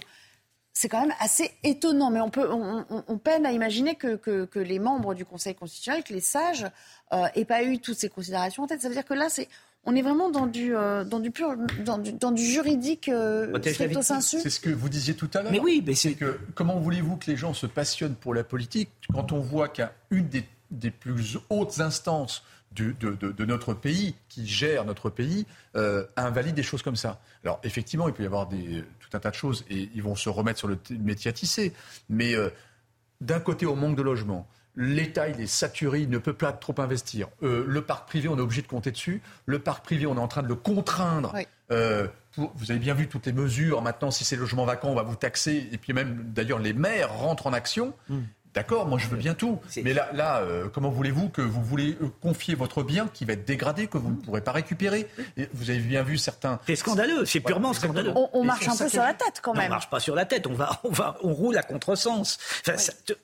c'est 0.73 0.87
quand 0.87 1.01
même 1.01 1.13
assez 1.19 1.51
étonnant, 1.63 2.09
mais 2.09 2.21
on, 2.21 3.17
peine 3.17 3.45
à 3.45 3.51
imaginer 3.51 3.95
que, 3.95 4.49
les 4.55 4.79
membres 4.79 5.13
du 5.13 5.25
Conseil 5.25 5.53
constitutionnel, 5.53 6.01
que 6.03 6.13
les 6.13 6.21
sages, 6.21 6.65
euh, 7.13 7.27
aient 7.35 7.45
pas 7.45 7.63
eu 7.63 7.79
toutes 7.79 7.97
ces 7.97 8.09
considérations 8.09 8.63
en 8.63 8.67
tête. 8.67 8.81
Ça 8.81 8.87
veut 8.87 8.95
dire 8.95 9.05
que 9.05 9.13
là, 9.13 9.27
c'est 9.29 9.49
on 9.83 9.95
est 9.95 10.01
vraiment 10.01 10.29
dans 10.29 10.45
du, 10.45 10.75
euh, 10.75 11.03
dans 11.03 11.19
du 11.19 11.31
pur, 11.31 11.55
dans 11.83 11.97
du, 11.97 12.13
dans 12.13 12.31
du 12.31 12.43
juridique 12.43 13.09
euh, 13.09 13.57
C'est 13.63 14.49
ce 14.49 14.59
que 14.59 14.69
vous 14.69 14.89
disiez 14.89 15.15
tout 15.15 15.29
à 15.33 15.41
l'heure. 15.41 15.51
Mais 15.51 15.59
oui, 15.59 15.83
mais 15.85 15.95
c'est 15.95 16.13
que 16.13 16.39
comment 16.53 16.79
voulez-vous 16.79 17.17
que 17.17 17.29
les 17.29 17.37
gens 17.37 17.53
se 17.53 17.65
passionnent 17.65 18.15
pour 18.15 18.33
la 18.33 18.43
politique 18.43 18.89
quand 19.11 19.31
on 19.31 19.39
voit 19.39 19.69
qu'à 19.69 19.93
une 20.11 20.27
des, 20.27 20.43
des, 20.69 20.91
plus 20.91 21.39
hautes 21.49 21.79
instances 21.79 22.43
de, 22.73 22.91
de, 22.91 23.45
notre 23.45 23.73
pays, 23.73 24.15
qui 24.29 24.47
gère 24.47 24.85
notre 24.85 25.09
pays, 25.09 25.45
euh, 25.75 26.05
invalide 26.15 26.55
des 26.55 26.63
choses 26.63 26.83
comme 26.83 26.95
ça? 26.95 27.19
Alors 27.43 27.59
effectivement, 27.63 28.07
il 28.07 28.13
peut 28.13 28.23
y 28.23 28.27
avoir 28.27 28.47
des, 28.47 28.83
tout 28.99 29.09
un 29.13 29.19
tas 29.19 29.31
de 29.31 29.35
choses 29.35 29.65
et 29.69 29.89
ils 29.95 30.03
vont 30.03 30.15
se 30.15 30.29
remettre 30.29 30.59
sur 30.59 30.67
le 30.67 30.77
métier 30.99 31.29
à 31.29 31.33
tisser. 31.33 31.73
Mais 32.07 32.35
euh, 32.35 32.49
d'un 33.19 33.39
côté, 33.39 33.65
au 33.65 33.75
manque 33.75 33.97
de 33.97 34.03
logement, 34.03 34.47
L'État, 34.75 35.27
il 35.27 35.41
est 35.41 35.47
saturé, 35.47 36.01
il 36.01 36.09
ne 36.09 36.17
peut 36.17 36.33
pas 36.33 36.53
trop 36.53 36.75
investir. 36.77 37.27
Euh, 37.43 37.65
le 37.67 37.81
parc 37.81 38.07
privé, 38.07 38.29
on 38.29 38.37
est 38.37 38.41
obligé 38.41 38.61
de 38.61 38.67
compter 38.67 38.91
dessus. 38.91 39.21
Le 39.45 39.59
parc 39.59 39.83
privé, 39.83 40.05
on 40.05 40.15
est 40.15 40.19
en 40.19 40.27
train 40.27 40.43
de 40.43 40.47
le 40.47 40.55
contraindre. 40.55 41.33
Euh, 41.71 42.07
vous 42.35 42.71
avez 42.71 42.79
bien 42.79 42.93
vu 42.93 43.07
toutes 43.07 43.25
les 43.25 43.33
mesures. 43.33 43.81
Maintenant, 43.81 44.11
si 44.11 44.23
c'est 44.23 44.37
logement 44.37 44.65
vacant, 44.65 44.89
on 44.89 44.95
va 44.95 45.03
vous 45.03 45.15
taxer. 45.15 45.67
Et 45.71 45.77
puis 45.77 45.91
même, 45.91 46.31
d'ailleurs, 46.33 46.59
les 46.59 46.73
maires 46.73 47.13
rentrent 47.13 47.47
en 47.47 47.53
action. 47.53 47.93
Hmm. 48.07 48.21
D'accord, 48.53 48.85
moi 48.85 48.99
je 48.99 49.07
veux 49.07 49.17
bien 49.17 49.33
tout. 49.33 49.59
Mais 49.81 49.93
là, 49.93 50.09
là 50.13 50.41
euh, 50.41 50.67
comment 50.67 50.89
voulez-vous 50.89 51.29
que 51.29 51.41
vous 51.41 51.63
voulez 51.63 51.97
euh, 52.01 52.09
confier 52.21 52.53
votre 52.53 52.83
bien 52.83 53.07
qui 53.13 53.23
va 53.23 53.33
être 53.33 53.45
dégradé, 53.45 53.87
que 53.87 53.97
vous 53.97 54.09
ne 54.09 54.15
pourrez 54.15 54.41
pas 54.41 54.51
récupérer 54.51 55.07
Et 55.37 55.47
Vous 55.53 55.69
avez 55.69 55.79
bien 55.79 56.03
vu 56.03 56.17
certains. 56.17 56.59
C'est 56.67 56.75
scandaleux, 56.75 57.25
c'est 57.25 57.39
purement 57.39 57.71
scandaleux. 57.71 58.11
On, 58.33 58.43
marche 58.43 58.67
un 58.67 58.75
peu 58.75 58.89
sur 58.89 59.03
la 59.03 59.13
tête 59.13 59.39
quand 59.41 59.53
même. 59.53 59.67
on 59.67 59.69
marche 59.69 59.89
pas 59.89 60.01
sur 60.01 60.15
la 60.15 60.25
tête, 60.25 60.47
on 60.47 60.53
va, 60.53 60.79
on 60.83 60.89
va, 60.89 61.17
on 61.23 61.33
roule 61.33 61.57
à 61.57 61.63
contresens. 61.63 62.37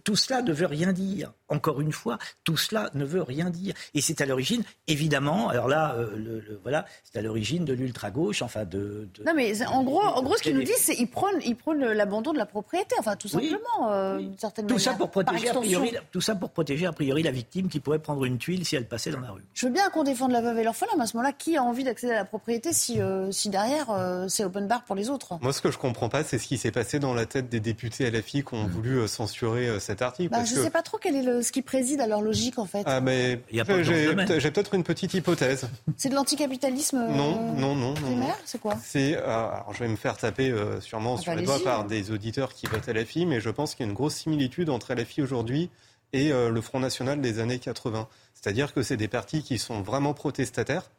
tout 0.06 0.16
cela 0.16 0.42
ne 0.42 0.54
veut 0.54 0.66
rien 0.66 0.94
dire. 0.94 1.34
Encore 1.50 1.82
une 1.82 1.92
fois, 1.92 2.18
tout 2.46 2.58
cela 2.58 2.90
ne 2.94 3.04
veut 3.04 3.22
rien 3.22 3.50
dire. 3.50 3.74
Et 3.94 4.02
c'est 4.02 4.22
à 4.22 4.26
l'origine, 4.26 4.64
évidemment. 4.88 5.50
Alors 5.50 5.68
là, 5.68 5.96
euh, 5.96 6.16
le, 6.16 6.60
voilà, 6.64 6.86
c'est 7.04 7.20
à 7.20 7.22
l'origine 7.22 7.66
de 7.66 7.74
l'ultra 7.74 8.12
gauche, 8.12 8.42
enfin 8.42 8.64
de, 8.64 9.10
Non 9.26 9.34
mais 9.36 9.66
en 9.66 9.84
gros, 9.84 10.02
en 10.02 10.22
gros, 10.24 10.38
ce 10.38 10.44
qu'ils 10.44 10.56
nous 10.56 10.64
disent, 10.64 10.78
c'est 10.78 10.96
ils 10.96 11.08
prônent, 11.08 11.84
l'abandon 11.84 12.32
de 12.32 12.38
la 12.38 12.46
propriété, 12.46 12.96
enfin 13.00 13.18
tout 13.18 13.28
simplement, 13.28 14.18
d'une 14.18 14.38
certaine 14.38 14.68
tout 14.68 14.76
manière. 14.76 14.92
ça 14.92 14.98
pour 14.98 15.17
protéger 15.24 15.50
a 15.50 15.54
priori, 15.54 15.94
tout 16.12 16.22
ça 16.22 16.36
pour 16.36 16.52
protéger 16.52 16.86
a 16.86 16.92
priori 16.92 17.24
la 17.24 17.32
victime 17.32 17.68
qui 17.70 17.80
pourrait 17.80 18.00
prendre 18.00 18.26
une 18.26 18.38
tuile 18.38 18.66
si 18.66 18.76
elle 18.76 18.88
passait 18.88 19.12
dans 19.12 19.20
la 19.20 19.32
rue. 19.32 19.44
Je 19.54 19.66
veux 19.66 19.72
bien 19.72 19.90
qu'on 19.90 20.04
défende 20.04 20.32
la 20.32 20.42
veuve 20.42 20.60
et 20.60 20.64
l'orphelin, 20.64 20.92
mais 20.98 21.04
à 21.04 21.08
ce 21.08 21.16
moment-là, 21.18 21.34
qui 21.34 21.58
a 21.58 21.64
envie 21.64 21.84
d'accéder 21.84 22.14
à 22.14 22.18
la 22.18 22.26
propriété 22.26 22.74
si, 22.74 23.02
euh, 23.02 23.32
si 23.32 23.50
derrière 23.50 23.90
euh, 23.90 24.28
c'est 24.28 24.44
open 24.44 24.68
bar 24.68 24.84
pour 24.84 24.96
les 24.96 25.10
autres? 25.10 25.38
Moi, 25.42 25.54
ce 25.54 25.62
que 25.62 25.72
je 25.72 25.78
comprends 25.78 26.10
pas, 26.10 26.24
c'est 26.24 26.38
ce 26.38 26.48
qui 26.48 26.58
s'est 26.58 26.72
passé 26.72 27.00
dans 27.00 27.14
la 27.14 27.26
tête 27.26 27.50
des 27.50 27.60
députés 27.60 28.10
LFI 28.10 28.44
qui 28.44 28.54
ont 28.54 28.64
mmh. 28.64 28.72
voulu 28.72 28.98
euh, 28.98 29.08
censurer 29.08 29.80
cet 29.80 30.02
article. 30.02 30.30
Bah, 30.30 30.44
je 30.44 30.56
ne 30.56 30.64
sais 30.64 30.70
pas 30.70 30.82
trop 30.82 30.98
quel 30.98 31.16
est 31.16 31.24
le, 31.24 31.42
ce 31.42 31.52
qui 31.52 31.62
préside 31.62 32.02
à 32.02 32.08
leur 32.08 32.22
logique 32.22 32.60
en 32.60 32.66
fait. 32.66 32.84
Ah, 32.86 33.02
mais 33.02 33.42
j'ai 33.52 34.52
peut-être 34.52 34.74
une 34.74 34.84
petite 34.84 35.14
hypothèse. 35.14 35.68
C'est 35.96 36.10
de 36.10 36.16
l'anticapitalisme 36.16 37.08
Non, 37.10 37.54
non, 37.56 37.76
non. 37.76 37.94
Primaire, 37.94 38.38
c'est 38.46 38.60
quoi? 38.60 38.76
C'est 38.84 39.16
alors 39.18 39.74
je 39.74 39.80
vais 39.80 39.90
me 39.90 39.96
faire 39.96 40.18
taper 40.18 40.54
sûrement 40.82 41.16
ah, 41.18 41.22
sur 41.22 41.34
bah, 41.34 41.40
les 41.40 41.46
doigts 41.46 41.64
par 41.64 41.86
des 41.86 42.12
auditeurs 42.12 42.54
qui 42.54 42.68
votent 42.68 42.88
LFI, 42.88 43.26
mais 43.26 43.42
je 43.42 43.50
pense 43.50 43.76
qu'il 43.76 43.86
y 43.86 43.88
a 43.88 43.90
une 43.90 43.96
grosse 43.96 44.16
similitude 44.16 44.70
entre 44.70 44.94
LFI 44.94 45.07
aujourd'hui 45.20 45.70
et 46.14 46.32
euh, 46.32 46.50
le 46.50 46.62
Front 46.62 46.80
National 46.80 47.22
des 47.22 47.40
années 47.40 47.60
80. 47.60 48.08
C'est-à-dire 48.34 48.74
que 48.74 48.84
c'est 48.84 48.98
des 48.98 49.08
partis 49.08 49.44
qui 49.44 49.58
sont 49.58 49.82
vraiment 49.82 50.14
protestataires, 50.14 50.90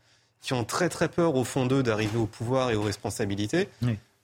qui 0.40 0.52
ont 0.52 0.64
très 0.64 0.88
très 0.88 1.08
peur 1.08 1.34
au 1.34 1.44
fond 1.44 1.66
d'eux 1.66 1.82
d'arriver 1.82 2.18
au 2.18 2.26
pouvoir 2.26 2.70
et 2.70 2.74
aux 2.74 2.82
responsabilités. 2.82 3.68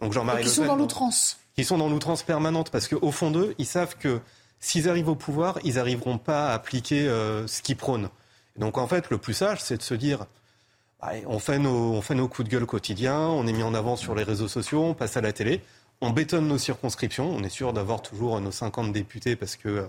Donc 0.00 0.12
Jean-Marie 0.12 0.44
Qui 0.44 0.50
sont 0.50 0.66
dans 0.66 0.76
l'outrance. 0.76 1.38
Qui 1.54 1.64
sont 1.64 1.78
dans 1.78 1.88
l'outrance 1.88 2.22
permanente 2.22 2.70
parce 2.70 2.88
qu'au 2.88 3.10
fond 3.12 3.30
d'eux, 3.30 3.54
ils 3.58 3.66
savent 3.66 3.96
que 3.96 4.20
s'ils 4.60 4.88
arrivent 4.88 5.08
au 5.08 5.14
pouvoir, 5.14 5.58
ils 5.64 5.74
n'arriveront 5.74 6.18
pas 6.18 6.50
à 6.50 6.54
appliquer 6.54 7.06
euh, 7.06 7.46
ce 7.46 7.62
qu'ils 7.62 7.76
prônent. 7.76 8.08
donc 8.56 8.78
en 8.78 8.86
fait, 8.86 9.10
le 9.10 9.18
plus 9.18 9.34
sage, 9.34 9.60
c'est 9.62 9.76
de 9.76 9.82
se 9.82 9.94
dire 9.94 10.26
bah, 11.00 11.12
on, 11.26 11.38
fait 11.38 11.58
nos, 11.58 11.92
on 11.92 12.02
fait 12.02 12.14
nos 12.14 12.28
coups 12.28 12.48
de 12.48 12.52
gueule 12.52 12.66
quotidiens, 12.66 13.20
on 13.20 13.46
est 13.46 13.52
mis 13.52 13.62
en 13.62 13.74
avant 13.74 13.96
sur 13.96 14.14
les 14.14 14.22
réseaux 14.22 14.48
sociaux, 14.48 14.82
on 14.82 14.94
passe 14.94 15.16
à 15.16 15.20
la 15.20 15.32
télé, 15.32 15.60
on 16.00 16.10
bétonne 16.10 16.48
nos 16.48 16.58
circonscriptions, 16.58 17.30
on 17.30 17.42
est 17.42 17.48
sûr 17.48 17.72
d'avoir 17.72 18.02
toujours 18.02 18.40
nos 18.40 18.50
50 18.50 18.92
députés 18.92 19.36
parce 19.36 19.56
que 19.56 19.68
euh, 19.68 19.86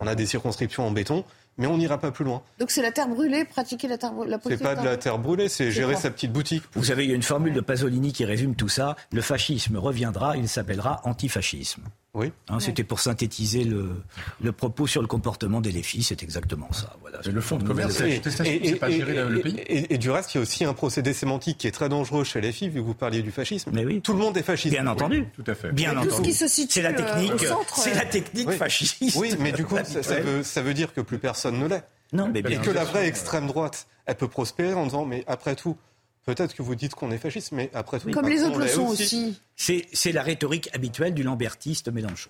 on 0.00 0.06
a 0.06 0.14
des 0.14 0.26
circonscriptions 0.26 0.86
en 0.86 0.90
béton, 0.90 1.24
mais 1.56 1.66
on 1.66 1.76
n'ira 1.76 1.98
pas 1.98 2.10
plus 2.10 2.24
loin. 2.24 2.42
Donc 2.58 2.70
c'est 2.70 2.82
la 2.82 2.92
terre 2.92 3.08
brûlée, 3.08 3.44
pratiquer 3.44 3.88
la 3.88 3.98
terre 3.98 4.12
la 4.26 4.38
C'est 4.46 4.58
pas 4.58 4.76
de 4.76 4.84
la 4.84 4.96
terre 4.96 5.18
brûlée, 5.18 5.48
c'est 5.48 5.70
gérer 5.70 5.96
sa 5.96 6.10
petite 6.10 6.32
boutique. 6.32 6.62
Vous 6.74 6.84
savez, 6.84 7.04
il 7.04 7.10
y 7.10 7.12
a 7.12 7.16
une 7.16 7.22
formule 7.22 7.52
de 7.52 7.60
Pasolini 7.60 8.12
qui 8.12 8.24
résume 8.24 8.54
tout 8.54 8.68
ça. 8.68 8.96
Le 9.12 9.20
fascisme 9.20 9.76
reviendra, 9.76 10.36
il 10.36 10.48
s'appellera 10.48 11.00
antifascisme. 11.04 11.82
Oui. 12.14 12.32
Hein, 12.48 12.58
c'était 12.58 12.84
pour 12.84 13.00
synthétiser 13.00 13.64
le, 13.64 14.02
le, 14.40 14.52
propos 14.52 14.86
sur 14.86 15.02
le 15.02 15.06
comportement 15.06 15.60
des 15.60 15.70
LFI, 15.70 16.02
c'est 16.02 16.22
exactement 16.22 16.72
ça. 16.72 16.96
Voilà. 17.02 17.20
le 17.24 17.40
fond 17.40 17.58
de 17.58 17.64
commerce, 17.64 17.92
c'est 17.98 18.78
pas 18.80 18.90
gérer 18.90 19.28
le 19.28 19.40
pays. 19.40 19.60
Et, 19.68 19.98
du 19.98 20.10
reste, 20.10 20.34
il 20.34 20.38
y 20.38 20.40
a 20.40 20.42
aussi 20.42 20.64
un 20.64 20.72
procédé 20.72 21.12
sémantique 21.12 21.58
qui 21.58 21.66
est 21.66 21.70
très 21.70 21.90
dangereux 21.90 22.24
chez 22.24 22.40
les 22.40 22.50
filles, 22.50 22.70
vu 22.70 22.80
que 22.80 22.86
vous 22.86 22.94
parliez 22.94 23.22
du 23.22 23.30
fascisme. 23.30 23.70
Mais 23.74 23.84
oui. 23.84 24.00
Tout 24.00 24.14
le 24.14 24.20
monde 24.20 24.36
est 24.38 24.42
fasciste. 24.42 24.74
Bien 24.74 24.86
entendu. 24.86 25.26
tout 25.34 25.44
à 25.46 25.54
fait. 25.54 25.70
Bien 25.72 25.96
entendu. 25.96 26.32
C'est 26.32 26.82
la 26.82 26.94
technique. 26.94 27.44
Euh, 27.44 27.54
c'est 27.76 27.94
la 27.94 28.06
technique 28.06 28.50
fasciste. 28.52 29.16
Oui, 29.16 29.34
mais 29.38 29.52
du 29.52 29.66
coup, 29.66 29.76
ça, 29.76 30.20
veut, 30.20 30.42
ça, 30.42 30.62
veut, 30.62 30.74
dire 30.74 30.94
que 30.94 31.02
plus 31.02 31.18
personne 31.18 31.58
ne 31.58 31.66
l'est. 31.66 31.84
Non, 32.14 32.30
mais 32.32 32.40
bien 32.40 32.60
et 32.60 32.64
que 32.64 32.70
la 32.70 32.84
vraie 32.84 33.06
extrême 33.06 33.46
droite, 33.46 33.86
elle 34.06 34.16
peut 34.16 34.28
prospérer 34.28 34.72
en 34.72 34.84
disant, 34.84 35.04
mais 35.04 35.24
après 35.26 35.54
tout, 35.54 35.76
Peut-être 36.28 36.54
que 36.54 36.60
vous 36.60 36.74
dites 36.74 36.94
qu'on 36.94 37.10
est 37.10 37.16
fasciste, 37.16 37.52
mais 37.52 37.70
après 37.72 38.00
tout. 38.00 38.10
Comme 38.10 38.28
les 38.28 38.42
autres 38.42 38.58
le 38.58 38.68
sont 38.68 38.88
aussi. 38.88 39.40
C'est 39.56 40.12
la 40.12 40.22
rhétorique 40.22 40.68
habituelle 40.74 41.14
du 41.14 41.22
lambertiste 41.22 41.88
Mélenchon. 41.90 42.28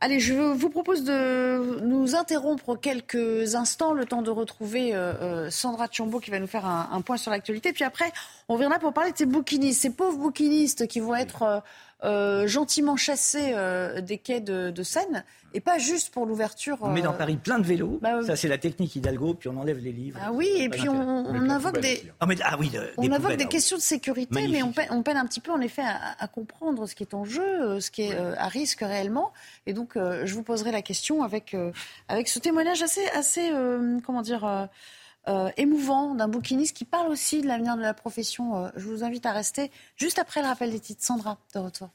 Allez, 0.00 0.20
je 0.20 0.34
vous 0.34 0.70
propose 0.70 1.02
de 1.02 1.80
nous 1.80 2.14
interrompre 2.14 2.76
quelques 2.76 3.56
instants, 3.56 3.94
le 3.94 4.04
temps 4.04 4.22
de 4.22 4.30
retrouver 4.30 4.94
euh, 4.94 5.12
euh, 5.14 5.50
Sandra 5.50 5.88
Tchombo 5.88 6.20
qui 6.20 6.30
va 6.30 6.38
nous 6.38 6.46
faire 6.46 6.66
un, 6.66 7.00
point 7.00 7.16
sur 7.16 7.32
l'actualité. 7.32 7.72
Puis 7.72 7.82
après, 7.82 8.12
on 8.48 8.56
viendra 8.56 8.78
pour 8.78 8.92
parler 8.92 9.10
de 9.10 9.16
ces 9.16 9.26
bouquinistes, 9.26 9.82
ces 9.82 9.90
pauvres 9.90 10.18
bouquinistes 10.18 10.86
qui 10.86 11.00
vont 11.00 11.16
être 11.16 11.64
euh, 12.02 12.46
gentiment 12.46 12.96
chassés 12.96 13.54
des 14.02 14.18
quais 14.18 14.40
de, 14.40 14.70
de 14.70 14.82
Seine 14.82 15.24
et 15.54 15.60
pas 15.60 15.78
juste 15.78 16.12
pour 16.12 16.26
l'ouverture. 16.26 16.78
On 16.80 16.90
met 16.90 17.00
dans 17.00 17.14
euh, 17.14 17.16
Paris 17.16 17.36
plein 17.36 17.58
de 17.60 17.64
vélos. 17.64 18.00
Bah, 18.02 18.22
ça, 18.24 18.34
c'est 18.34 18.48
la 18.48 18.58
technique 18.58 18.96
Hidalgo, 18.96 19.34
puis 19.34 19.48
on 19.48 19.56
enlève 19.56 19.78
les 19.78 19.92
livres. 19.92 20.18
Ah 20.20 20.32
oui, 20.32 20.48
et 20.58 20.68
puis 20.68 20.88
on, 20.88 21.48
invoque 21.48 21.80
des. 21.80 22.02
Ah, 22.20 22.26
ah 22.44 22.56
oui, 22.58 22.72
on 22.98 23.10
invoque 23.10 23.36
des 23.36 23.46
questions 23.46 23.76
de 23.76 23.82
sécurité, 23.82 24.48
mais 24.48 24.62
on 24.62 25.02
peine, 25.02 25.16
un 25.16 25.26
petit 25.26 25.40
peu, 25.40 25.52
en 25.52 25.60
effet, 25.60 25.84
à, 26.18 26.26
comprendre 26.26 26.86
ce 26.86 26.96
qui 26.96 27.04
est 27.04 27.14
en 27.14 27.24
jeu, 27.24 27.42
euh, 27.44 27.80
ce 27.80 27.90
qui 27.92 28.02
est 28.02 28.14
euh, 28.14 28.34
à 28.36 28.48
risque 28.48 28.80
réellement. 28.80 29.32
Et 29.66 29.72
donc, 29.72 29.92
je 29.94 30.34
vous 30.34 30.42
poserai 30.42 30.72
la 30.72 30.82
question 30.82 31.22
avec, 31.22 31.56
avec 32.08 32.28
ce 32.28 32.40
témoignage 32.40 32.82
assez, 32.82 33.06
assez 33.14 33.50
comment 34.04 34.22
dire. 34.22 34.68
Émouvant 35.56 36.14
d'un 36.14 36.28
bouquiniste 36.28 36.76
qui 36.76 36.84
parle 36.84 37.08
aussi 37.08 37.40
de 37.40 37.46
l'avenir 37.46 37.76
de 37.76 37.82
la 37.82 37.94
profession. 37.94 38.70
je 38.76 38.86
vous 38.86 39.04
invite 39.04 39.26
à 39.26 39.32
rester 39.32 39.70
juste 39.96 40.18
après 40.18 40.42
le 40.42 40.48
rappel 40.48 40.70
des 40.70 40.80
titres. 40.80 41.02
Sandra, 41.02 41.38
de 41.54 41.60
retour. 41.60 41.90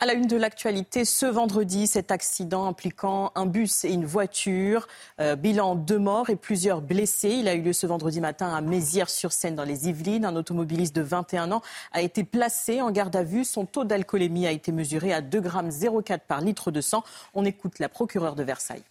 À 0.00 0.06
la 0.06 0.14
une 0.14 0.26
de 0.26 0.36
l'actualité, 0.36 1.04
ce 1.04 1.24
vendredi, 1.24 1.86
cet 1.86 2.10
accident 2.10 2.66
impliquant 2.66 3.30
un 3.36 3.46
bus 3.46 3.84
et 3.84 3.92
une 3.92 4.04
voiture. 4.04 4.88
Euh, 5.20 5.36
bilan 5.36 5.76
deux 5.76 6.00
morts 6.00 6.30
et 6.30 6.36
plusieurs 6.36 6.82
blessés. 6.82 7.30
Il 7.30 7.46
a 7.46 7.54
eu 7.54 7.62
lieu 7.62 7.72
ce 7.72 7.86
vendredi 7.86 8.20
matin 8.20 8.52
à 8.52 8.60
Mézières-sur-Seine 8.60 9.54
dans 9.54 9.64
les 9.64 9.88
Yvelines. 9.88 10.24
Un 10.24 10.34
automobiliste 10.34 10.96
de 10.96 11.00
21 11.00 11.52
ans 11.52 11.62
a 11.92 12.02
été 12.02 12.24
placé 12.24 12.82
en 12.82 12.90
garde 12.90 13.14
à 13.14 13.22
vue. 13.22 13.44
Son 13.44 13.66
taux 13.66 13.84
d'alcoolémie 13.84 14.48
a 14.48 14.50
été 14.50 14.72
mesuré 14.72 15.12
à 15.12 15.22
2,04 15.22 16.08
g 16.08 16.18
par 16.26 16.40
litre 16.40 16.72
de 16.72 16.80
sang. 16.80 17.04
On 17.32 17.44
écoute 17.44 17.78
la 17.78 17.88
procureure 17.88 18.34
de 18.34 18.42
Versailles. 18.42 18.84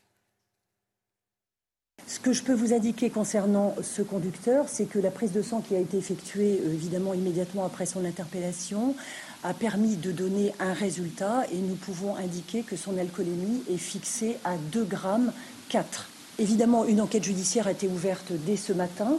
Ce 2.05 2.19
que 2.19 2.33
je 2.33 2.43
peux 2.43 2.53
vous 2.53 2.73
indiquer 2.73 3.09
concernant 3.09 3.75
ce 3.81 4.01
conducteur, 4.01 4.65
c'est 4.67 4.85
que 4.85 4.99
la 4.99 5.09
prise 5.09 5.31
de 5.31 5.41
sang 5.41 5.61
qui 5.61 5.73
a 5.75 5.79
été 5.79 5.97
effectuée 5.97 6.59
euh, 6.65 6.73
évidemment 6.73 7.13
immédiatement 7.13 7.65
après 7.65 7.85
son 7.85 8.03
interpellation 8.03 8.95
a 9.43 9.53
permis 9.53 9.95
de 9.95 10.11
donner 10.11 10.53
un 10.59 10.73
résultat 10.73 11.45
et 11.51 11.57
nous 11.57 11.75
pouvons 11.75 12.15
indiquer 12.17 12.63
que 12.63 12.75
son 12.75 12.97
alcoolémie 12.97 13.63
est 13.69 13.77
fixée 13.77 14.37
à 14.43 14.57
2 14.57 14.83
grammes 14.83 15.31
4. 15.69 16.09
Évidemment, 16.39 16.85
une 16.85 16.99
enquête 16.99 17.23
judiciaire 17.23 17.67
a 17.67 17.71
été 17.71 17.87
ouverte 17.87 18.33
dès 18.45 18.57
ce 18.57 18.73
matin. 18.73 19.17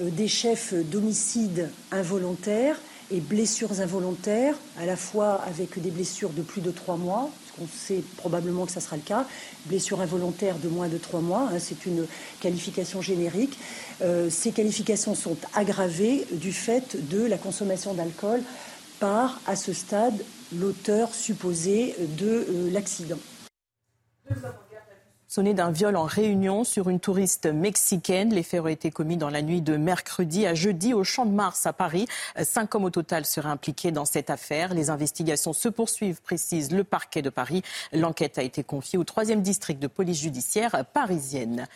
Euh, 0.00 0.10
des 0.10 0.28
chefs 0.28 0.74
d'homicide 0.74 1.70
involontaire 1.90 2.78
et 3.10 3.20
blessures 3.20 3.80
involontaires, 3.80 4.56
à 4.78 4.84
la 4.84 4.96
fois 4.96 5.40
avec 5.46 5.80
des 5.80 5.90
blessures 5.90 6.30
de 6.30 6.42
plus 6.42 6.60
de 6.60 6.70
trois 6.70 6.96
mois, 6.96 7.30
on 7.60 7.66
sait 7.66 8.02
probablement 8.16 8.66
que 8.66 8.72
ça 8.72 8.80
sera 8.80 8.96
le 8.96 9.02
cas, 9.02 9.26
blessures 9.66 10.00
involontaires 10.00 10.58
de 10.58 10.68
moins 10.68 10.88
de 10.88 10.98
trois 10.98 11.20
mois, 11.20 11.48
hein, 11.52 11.58
c'est 11.58 11.86
une 11.86 12.06
qualification 12.40 13.00
générique. 13.00 13.58
Euh, 14.02 14.30
ces 14.30 14.52
qualifications 14.52 15.14
sont 15.14 15.36
aggravées 15.54 16.26
du 16.32 16.52
fait 16.52 16.96
de 17.08 17.24
la 17.24 17.38
consommation 17.38 17.94
d'alcool 17.94 18.42
par, 19.00 19.40
à 19.46 19.56
ce 19.56 19.72
stade, 19.72 20.24
l'auteur 20.54 21.14
supposé 21.14 21.94
de 22.18 22.46
euh, 22.48 22.70
l'accident 22.70 23.18
sonné 25.36 25.52
d'un 25.52 25.70
viol 25.70 25.96
en 25.96 26.04
réunion 26.04 26.64
sur 26.64 26.88
une 26.88 26.98
touriste 26.98 27.44
mexicaine. 27.44 28.32
Les 28.32 28.42
faits 28.42 28.60
auraient 28.60 28.72
été 28.72 28.90
commis 28.90 29.18
dans 29.18 29.28
la 29.28 29.42
nuit 29.42 29.60
de 29.60 29.76
mercredi 29.76 30.46
à 30.46 30.54
jeudi 30.54 30.94
au 30.94 31.04
Champ 31.04 31.26
de 31.26 31.30
Mars 31.30 31.66
à 31.66 31.74
Paris. 31.74 32.06
Cinq 32.42 32.74
hommes 32.74 32.84
au 32.84 32.90
total 32.90 33.26
seraient 33.26 33.50
impliqués 33.50 33.90
dans 33.90 34.06
cette 34.06 34.30
affaire. 34.30 34.72
Les 34.72 34.88
investigations 34.88 35.52
se 35.52 35.68
poursuivent, 35.68 36.22
précise 36.22 36.72
le 36.72 36.84
parquet 36.84 37.20
de 37.20 37.28
Paris. 37.28 37.60
L'enquête 37.92 38.38
a 38.38 38.42
été 38.42 38.64
confiée 38.64 38.98
au 38.98 39.04
troisième 39.04 39.42
district 39.42 39.78
de 39.78 39.88
police 39.88 40.22
judiciaire 40.22 40.86
parisienne. 40.94 41.66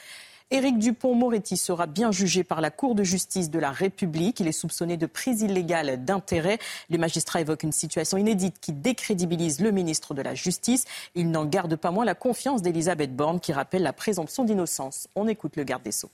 Éric 0.53 0.79
Dupont-Moretti 0.79 1.57
sera 1.57 1.87
bien 1.87 2.11
jugé 2.11 2.43
par 2.43 2.61
la 2.61 2.73
Cour 2.73 2.97
de 2.97 3.05
justice 3.05 3.51
de 3.51 3.61
la 3.61 3.71
République. 3.71 4.41
Il 4.41 4.49
est 4.49 4.53
soupçonné 4.53 4.97
de 4.97 5.07
prise 5.07 5.43
illégale 5.43 6.05
d'intérêt. 6.05 6.59
Les 6.89 6.99
magistrats 6.99 7.41
évoquent 7.41 7.63
une 7.63 7.71
situation 7.71 8.19
inédite 8.19 8.57
qui 8.61 8.73
décrédibilise 8.73 9.61
le 9.61 9.71
ministre 9.71 10.13
de 10.13 10.23
la 10.23 10.35
Justice. 10.35 10.87
Il 11.15 11.31
n'en 11.31 11.45
garde 11.45 11.77
pas 11.77 11.93
moins 11.93 12.05
la 12.05 12.17
confiance 12.17 12.63
d'Elisabeth 12.63 13.15
Borne 13.15 13.39
qui 13.39 13.53
rappelle 13.53 13.83
la 13.83 13.93
présomption 13.93 14.45
d'innocence. 14.45 15.07
On 15.15 15.29
écoute 15.29 15.55
le 15.55 15.63
garde 15.63 15.85
des 15.85 15.93
Sceaux. 15.93 16.11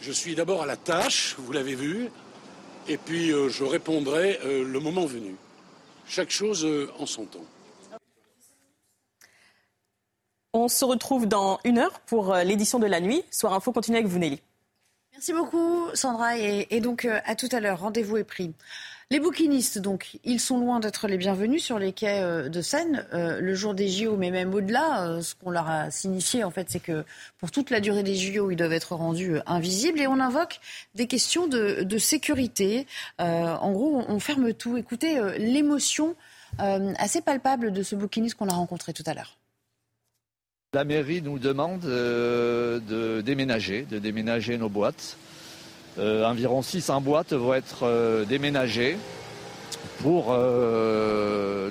Je 0.00 0.12
suis 0.12 0.34
d'abord 0.34 0.62
à 0.62 0.66
la 0.66 0.78
tâche, 0.78 1.36
vous 1.38 1.52
l'avez 1.52 1.74
vu, 1.74 2.08
et 2.88 2.96
puis 2.96 3.32
euh, 3.32 3.50
je 3.50 3.64
répondrai 3.64 4.38
euh, 4.46 4.64
le 4.64 4.80
moment 4.80 5.04
venu. 5.04 5.36
Chaque 6.08 6.30
chose 6.30 6.64
euh, 6.64 6.90
en 6.98 7.04
son 7.04 7.26
temps. 7.26 7.44
On 10.52 10.66
se 10.66 10.84
retrouve 10.84 11.26
dans 11.26 11.60
une 11.64 11.78
heure 11.78 12.00
pour 12.00 12.34
euh, 12.34 12.42
l'édition 12.42 12.80
de 12.80 12.86
la 12.86 13.00
nuit. 13.00 13.22
Soir 13.30 13.54
Info 13.54 13.70
continue 13.70 13.98
avec 13.98 14.08
vous, 14.08 14.18
Nelly. 14.18 14.42
Merci 15.12 15.32
beaucoup, 15.32 15.86
Sandra. 15.94 16.38
Et, 16.38 16.80
donc, 16.80 17.04
euh, 17.04 17.20
à 17.24 17.36
tout 17.36 17.48
à 17.52 17.60
l'heure. 17.60 17.78
Rendez-vous 17.78 18.16
est 18.16 18.24
pris. 18.24 18.52
Les 19.12 19.20
bouquinistes, 19.20 19.78
donc, 19.78 20.18
ils 20.24 20.40
sont 20.40 20.58
loin 20.58 20.80
d'être 20.80 21.06
les 21.06 21.18
bienvenus 21.18 21.62
sur 21.62 21.78
les 21.78 21.92
quais 21.92 22.20
euh, 22.20 22.48
de 22.48 22.62
Seine 22.62 23.06
le 23.12 23.54
jour 23.54 23.74
des 23.74 23.88
JO, 23.88 24.16
mais 24.16 24.32
même 24.32 24.52
au-delà. 24.52 25.20
ce 25.22 25.36
qu'on 25.36 25.50
leur 25.50 25.68
a 25.68 25.92
signifié, 25.92 26.42
en 26.42 26.50
fait, 26.50 26.68
c'est 26.68 26.80
que 26.80 27.04
pour 27.38 27.52
toute 27.52 27.70
la 27.70 27.78
durée 27.78 28.02
des 28.02 28.16
JO, 28.16 28.50
ils 28.50 28.56
doivent 28.56 28.72
être 28.72 28.96
rendus 28.96 29.36
invisibles. 29.46 30.00
Et 30.00 30.08
on 30.08 30.18
invoque 30.18 30.58
des 30.96 31.06
questions 31.06 31.46
de, 31.46 31.98
sécurité. 31.98 32.88
en 33.20 33.70
gros, 33.70 34.04
on, 34.08 34.14
on, 34.14 34.18
ferme 34.18 34.52
tout. 34.52 34.76
Écoutez 34.76 35.20
l'émotion 35.38 36.16
assez 36.58 37.20
palpable 37.20 37.72
de 37.72 37.84
ce 37.84 37.94
bouquiniste 37.94 38.34
qu'on 38.34 38.48
a 38.48 38.54
rencontré 38.54 38.92
tout 38.92 39.04
à 39.06 39.14
l'heure. 39.14 39.39
La 40.72 40.84
mairie 40.84 41.20
nous 41.20 41.40
demande 41.40 41.84
euh, 41.84 42.78
de 42.78 43.22
déménager, 43.22 43.84
de 43.90 43.98
déménager 43.98 44.56
nos 44.56 44.68
boîtes. 44.68 45.16
Euh, 45.98 46.24
environ 46.24 46.62
600 46.62 47.00
boîtes 47.00 47.32
vont 47.32 47.54
être 47.54 47.78
euh, 47.82 48.24
déménagées. 48.24 48.96
pour 50.00 50.32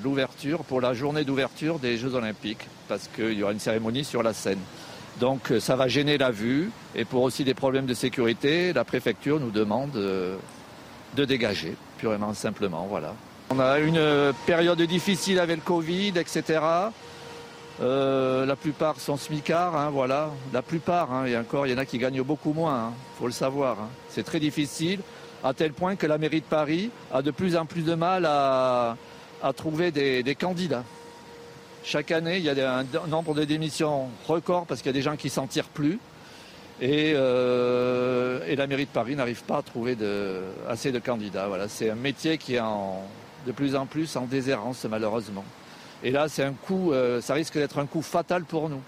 l'ouverture, 0.04 0.66
pour 0.66 0.82
la 0.82 0.94
journée 0.94 1.24
d'ouverture 1.24 1.80
des 1.80 1.96
Jeux 1.96 2.14
Olympiques, 2.14 2.68
parce 2.90 3.08
qu'il 3.08 3.40
y 3.40 3.44
aura 3.44 3.54
une 3.54 3.62
cérémonie 3.62 4.04
sur 4.04 4.22
la 4.22 4.34
scène. 4.34 4.60
Donc 5.22 5.54
ça 5.62 5.78
va 5.78 5.88
gêner 5.88 6.18
la 6.18 6.32
vue 6.32 6.70
et 6.94 7.06
pour 7.06 7.24
aussi 7.24 7.46
des 7.46 7.54
problèmes 7.54 7.86
de 7.86 7.94
sécurité, 7.94 8.74
la 8.74 8.84
préfecture 8.84 9.40
nous 9.40 9.52
demande 9.52 9.92
de 9.94 11.26
dégager, 11.26 11.78
purement 12.00 12.34
simplement, 12.34 12.86
voilà. 12.90 13.14
On 13.50 13.60
a 13.60 13.80
une 13.80 14.34
période 14.46 14.82
difficile 14.82 15.40
avec 15.40 15.56
le 15.56 15.64
Covid, 15.64 16.14
etc. 16.18 16.60
Euh, 17.82 18.46
la 18.46 18.56
plupart 18.58 19.00
sont 19.00 19.16
smicards, 19.16 19.76
hein, 19.76 19.90
voilà. 19.90 20.32
La 20.52 20.62
plupart, 20.62 21.14
hein, 21.14 21.26
et 21.26 21.38
encore, 21.38 21.66
il 21.66 21.72
y 21.72 21.74
en 21.74 21.78
a 21.78 21.86
qui 21.86 21.98
gagnent 21.98 22.22
beaucoup 22.24 22.52
moins, 22.52 22.74
il 22.74 22.88
hein, 22.90 22.94
faut 23.18 23.28
le 23.28 23.32
savoir. 23.32 23.78
C'est 24.10 24.24
très 24.24 24.40
difficile, 24.40 25.00
à 25.44 25.54
tel 25.54 25.72
point 25.72 25.96
que 25.96 26.06
la 26.06 26.18
mairie 26.18 26.42
de 26.42 26.46
Paris 26.46 26.92
a 27.14 27.22
de 27.22 27.32
plus 27.32 27.56
en 27.56 27.66
plus 27.66 27.84
de 27.84 27.96
mal 27.96 28.26
à, 28.26 28.98
trouver 29.56 29.92
des, 29.92 30.36
candidats. 30.36 30.84
Chaque 31.84 32.12
année, 32.12 32.38
il 32.38 32.44
y 32.44 32.50
a 32.50 32.80
un 32.80 33.08
nombre 33.08 33.34
de 33.34 33.46
démissions 33.46 34.10
record 34.28 34.66
parce 34.66 34.82
qu'il 34.82 34.90
y 34.90 34.96
a 34.96 35.00
des 35.00 35.02
gens 35.02 35.16
qui 35.16 35.30
s'en 35.30 35.48
tirent 35.48 35.70
plus. 35.70 36.00
Et, 36.82 37.14
euh, 37.16 38.56
la 38.56 38.68
mairie 38.68 38.86
de 38.86 38.92
Paris 38.92 39.16
n'arrive 39.16 39.44
pas 39.44 39.60
à 39.60 39.62
trouver 39.62 39.96
assez 40.68 40.92
de 40.92 41.00
candidats. 41.00 41.48
C'est 41.70 41.90
un 41.90 41.96
métier 41.96 42.38
qui 42.38 42.56
est 42.56 42.62
de 43.48 43.52
plus 43.54 43.78
en 43.78 43.86
plus 43.86 44.18
en 44.18 44.26
déshérence 44.26 44.84
malheureusement. 44.84 45.46
Et 46.04 46.12
là, 46.12 46.30
c'est 46.30 46.44
un 46.44 46.54
coup, 46.54 46.92
euh, 46.92 47.22
ça 47.22 47.34
risque 47.34 47.56
d'être 47.56 47.78
un 47.78 47.86
coup 47.86 48.02
fatal 48.02 48.44
pour 48.44 48.70
nous. 48.70 48.82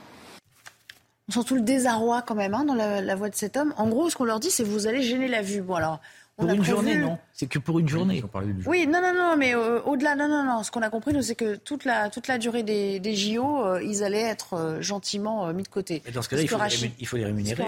On 1.27 1.33
sent 1.33 1.47
tout 1.47 1.55
le 1.55 1.61
désarroi 1.61 2.21
quand 2.21 2.35
même 2.35 2.53
hein, 2.53 2.65
dans 2.65 2.73
la, 2.73 3.15
voix 3.15 3.29
de 3.29 3.35
cet 3.35 3.57
homme. 3.57 3.73
En 3.77 3.87
gros, 3.87 4.09
ce 4.09 4.15
qu'on 4.15 4.25
leur 4.25 4.39
dit, 4.39 4.51
c'est 4.51 4.63
vous 4.63 4.87
allez 4.87 5.01
gêner 5.01 5.27
la 5.27 5.41
vue. 5.41 5.61
Bon 5.61 5.75
alors, 5.75 5.99
pour 6.41 6.53
une 6.53 6.63
journée, 6.63 6.97
non? 6.97 7.17
C'est 7.33 7.47
que 7.47 7.59
pour 7.59 7.79
une 7.79 7.89
journée. 7.89 8.23
Oui, 8.65 8.87
non, 8.87 9.01
non, 9.01 9.13
non, 9.13 9.37
mais 9.37 9.55
euh, 9.55 9.81
au-delà, 9.81 10.15
non, 10.15 10.27
non, 10.27 10.43
non. 10.43 10.63
Ce 10.63 10.71
qu'on 10.71 10.81
a 10.81 10.89
compris, 10.89 11.13
nous, 11.13 11.21
c'est 11.21 11.35
que 11.35 11.55
toute 11.55 11.85
la, 11.85 12.09
toute 12.09 12.27
la 12.27 12.37
durée 12.37 12.63
des, 12.63 12.99
des 12.99 13.15
JO, 13.15 13.65
euh, 13.65 13.81
ils 13.83 14.03
allaient 14.03 14.21
être 14.21 14.53
euh, 14.53 14.81
gentiment 14.81 15.51
mis 15.53 15.63
de 15.63 15.67
côté. 15.67 16.01
Mais 16.05 16.11
dans 16.11 16.21
ce 16.21 16.29
cas-là, 16.29 16.43
il, 16.43 16.91
il, 16.99 17.07
faut 17.07 17.17
les 17.17 17.25
rémunérer. 17.25 17.63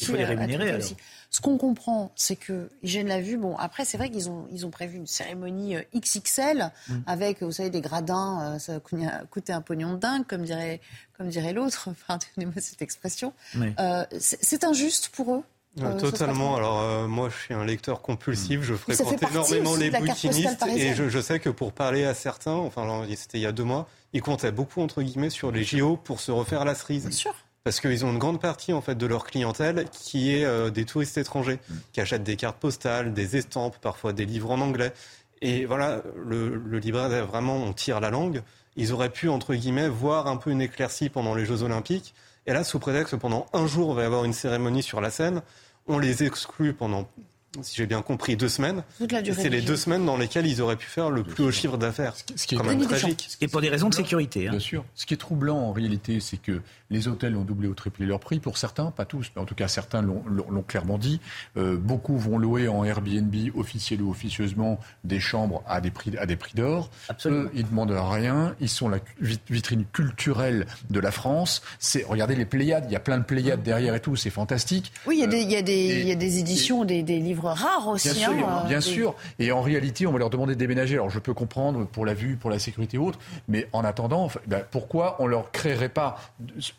Il 0.00 0.06
faut 0.06 0.16
les 0.16 0.24
rémunérer. 0.24 0.80
Ce 1.30 1.40
qu'on 1.40 1.56
comprend, 1.56 2.12
c'est 2.14 2.36
qu'ils 2.36 2.68
gênent 2.82 3.08
la 3.08 3.20
vue. 3.20 3.38
Bon, 3.38 3.56
après, 3.56 3.84
c'est 3.84 3.96
vrai 3.96 4.10
qu'ils 4.10 4.28
ont, 4.28 4.46
ils 4.52 4.66
ont 4.66 4.70
prévu 4.70 4.96
une 4.98 5.06
cérémonie 5.06 5.76
XXL 5.96 6.70
mm. 6.88 6.94
avec, 7.06 7.42
vous 7.42 7.52
savez, 7.52 7.70
des 7.70 7.80
gradins. 7.80 8.58
ça 8.58 8.74
va 8.74 8.80
coûter 9.30 9.52
un 9.52 9.60
pognon 9.62 9.94
de 9.94 9.98
dingue, 9.98 10.26
comme 10.26 10.42
dirait, 10.42 10.80
comme 11.16 11.28
dirait 11.28 11.52
l'autre. 11.52 11.88
Pardonnez-moi 12.06 12.54
cette 12.58 12.82
expression. 12.82 13.32
c'est 14.18 14.64
injuste 14.64 15.10
pour 15.10 15.34
eux 15.34 15.42
euh, 15.80 15.98
totalement. 15.98 16.56
Alors 16.56 16.80
euh, 16.80 17.06
moi, 17.06 17.30
je 17.30 17.36
suis 17.36 17.54
un 17.54 17.64
lecteur 17.64 18.02
compulsif. 18.02 18.62
Je 18.62 18.74
fréquente 18.74 19.22
énormément 19.22 19.74
les 19.76 19.90
bouquinistes 19.90 20.64
et 20.68 20.94
je, 20.94 21.20
sais 21.20 21.40
que 21.40 21.48
pour 21.48 21.72
parler 21.72 22.04
à 22.04 22.14
certains, 22.14 22.52
enfin 22.52 23.04
c'était 23.16 23.38
il 23.38 23.42
y 23.42 23.46
a 23.46 23.52
deux 23.52 23.64
mois, 23.64 23.88
ils 24.12 24.22
comptaient 24.22 24.52
beaucoup 24.52 24.82
entre 24.82 25.02
guillemets 25.02 25.30
sur 25.30 25.50
les 25.50 25.64
JO 25.64 25.96
pour 25.96 26.20
se 26.20 26.30
refaire 26.30 26.64
la 26.64 26.74
cerise. 26.74 27.06
Bien 27.06 27.16
sûr. 27.16 27.34
Parce 27.64 27.80
qu'ils 27.80 28.04
ont 28.04 28.10
une 28.10 28.18
grande 28.18 28.40
partie 28.40 28.72
en 28.72 28.80
fait 28.80 28.96
de 28.96 29.06
leur 29.06 29.24
clientèle 29.24 29.86
qui 29.90 30.34
est 30.34 30.44
euh, 30.44 30.70
des 30.70 30.84
touristes 30.84 31.16
étrangers, 31.16 31.60
mm. 31.68 31.74
qui 31.92 32.00
achètent 32.00 32.24
des 32.24 32.36
cartes 32.36 32.58
postales, 32.58 33.14
des 33.14 33.36
estampes, 33.36 33.78
parfois 33.80 34.12
des 34.12 34.26
livres 34.26 34.50
en 34.50 34.60
anglais. 34.60 34.92
Et 35.42 35.64
voilà, 35.64 36.02
le, 36.24 36.56
le 36.56 36.78
libraire 36.78 37.26
vraiment 37.26 37.56
on 37.56 37.72
tire 37.72 38.00
la 38.00 38.10
langue. 38.10 38.42
Ils 38.76 38.92
auraient 38.92 39.10
pu 39.10 39.28
entre 39.28 39.54
guillemets 39.54 39.88
voir 39.88 40.26
un 40.26 40.36
peu 40.36 40.50
une 40.50 40.60
éclaircie 40.60 41.08
pendant 41.08 41.34
les 41.34 41.46
Jeux 41.46 41.62
Olympiques. 41.62 42.14
Et 42.46 42.52
là, 42.52 42.64
sous 42.64 42.78
prétexte 42.78 43.12
que 43.12 43.16
pendant 43.16 43.46
un 43.52 43.66
jour, 43.66 43.92
il 43.92 43.96
va 43.96 44.06
avoir 44.06 44.24
une 44.24 44.32
cérémonie 44.32 44.82
sur 44.82 45.00
la 45.00 45.10
scène, 45.10 45.42
on 45.86 45.98
les 45.98 46.24
exclut 46.24 46.74
pendant 46.74 47.08
si 47.60 47.76
j'ai 47.76 47.86
bien 47.86 48.02
compris, 48.02 48.36
deux 48.36 48.48
semaines. 48.48 48.82
C'est 49.34 49.50
les 49.50 49.60
deux 49.60 49.76
semaines 49.76 50.06
dans 50.06 50.16
lesquelles 50.16 50.46
ils 50.46 50.62
auraient 50.62 50.76
pu 50.76 50.86
faire 50.86 51.10
le 51.10 51.22
plus 51.22 51.44
haut 51.44 51.50
chiffre 51.50 51.76
d'affaires. 51.76 52.14
Ce 52.16 52.46
qui 52.46 52.54
est 52.54 52.58
quand 52.58 52.64
même 52.64 52.80
tragique. 52.80 53.28
Et 53.40 53.48
pour 53.48 53.60
des 53.60 53.68
raisons 53.68 53.88
de 53.88 53.94
sécurité. 53.94 54.48
Hein. 54.48 54.52
Bien 54.52 54.60
sûr. 54.60 54.84
Ce 54.94 55.04
qui 55.06 55.14
est 55.14 55.18
troublant 55.18 55.58
en 55.58 55.72
réalité, 55.72 56.20
c'est 56.20 56.38
que 56.38 56.62
les 56.90 57.08
hôtels 57.08 57.36
ont 57.36 57.44
doublé 57.44 57.68
ou 57.68 57.74
triplé 57.74 58.06
leur 58.06 58.20
prix. 58.20 58.40
Pour 58.40 58.58
certains, 58.58 58.90
pas 58.90 59.04
tous, 59.04 59.30
mais 59.34 59.42
en 59.42 59.44
tout 59.44 59.54
cas 59.54 59.68
certains 59.68 60.02
l'ont 60.02 60.64
clairement 60.66 60.98
dit. 60.98 61.20
Euh, 61.56 61.76
beaucoup 61.76 62.16
vont 62.16 62.38
louer 62.38 62.68
en 62.68 62.84
Airbnb 62.84 63.34
officiel 63.54 64.02
ou 64.02 64.10
officieusement 64.10 64.78
des 65.04 65.20
chambres 65.20 65.62
à 65.66 65.80
des 65.80 65.90
prix, 65.90 66.16
à 66.18 66.26
des 66.26 66.36
prix 66.36 66.54
d'or. 66.54 66.90
Eux, 67.26 67.50
ils 67.54 67.66
demandent 67.66 67.92
rien. 67.92 68.54
Ils 68.60 68.68
sont 68.68 68.88
la 68.88 68.98
vitrine 69.50 69.84
culturelle 69.92 70.66
de 70.90 71.00
la 71.00 71.10
France. 71.10 71.62
C'est 71.78 72.04
regardez 72.04 72.34
les 72.34 72.46
Pléiades. 72.46 72.84
Il 72.88 72.92
y 72.92 72.96
a 72.96 73.00
plein 73.00 73.18
de 73.18 73.24
Pléiades 73.24 73.62
derrière 73.62 73.94
et 73.94 74.00
tout. 74.00 74.16
C'est 74.16 74.30
fantastique. 74.30 74.92
Oui, 75.06 75.16
il 75.16 75.20
y 75.20 75.24
a 75.24 75.26
des, 75.26 75.40
il 75.40 75.50
y 75.50 75.56
a 75.56 75.62
des, 75.62 76.00
il 76.00 76.08
y 76.08 76.12
a 76.12 76.16
des 76.16 76.38
éditions, 76.38 76.84
des, 76.84 77.02
des 77.02 77.18
livres 77.18 77.41
rare 77.44 77.88
aussi. 77.88 78.12
Bien, 78.12 78.28
sûr, 78.28 78.48
hein, 78.48 78.64
bien 78.66 78.80
sûr. 78.80 79.14
Et 79.38 79.52
en 79.52 79.60
réalité, 79.60 80.06
on 80.06 80.12
va 80.12 80.18
leur 80.18 80.30
demander 80.30 80.54
de 80.54 80.58
déménager. 80.58 80.94
Alors 80.94 81.10
je 81.10 81.18
peux 81.18 81.34
comprendre 81.34 81.86
pour 81.86 82.06
la 82.06 82.14
vue, 82.14 82.36
pour 82.36 82.50
la 82.50 82.58
sécurité 82.58 82.98
ou 82.98 83.08
autre, 83.08 83.18
mais 83.48 83.68
en 83.72 83.84
attendant, 83.84 84.28
ben, 84.46 84.62
pourquoi 84.70 85.16
on 85.18 85.26
leur 85.26 85.50
créerait 85.52 85.88
pas 85.88 86.18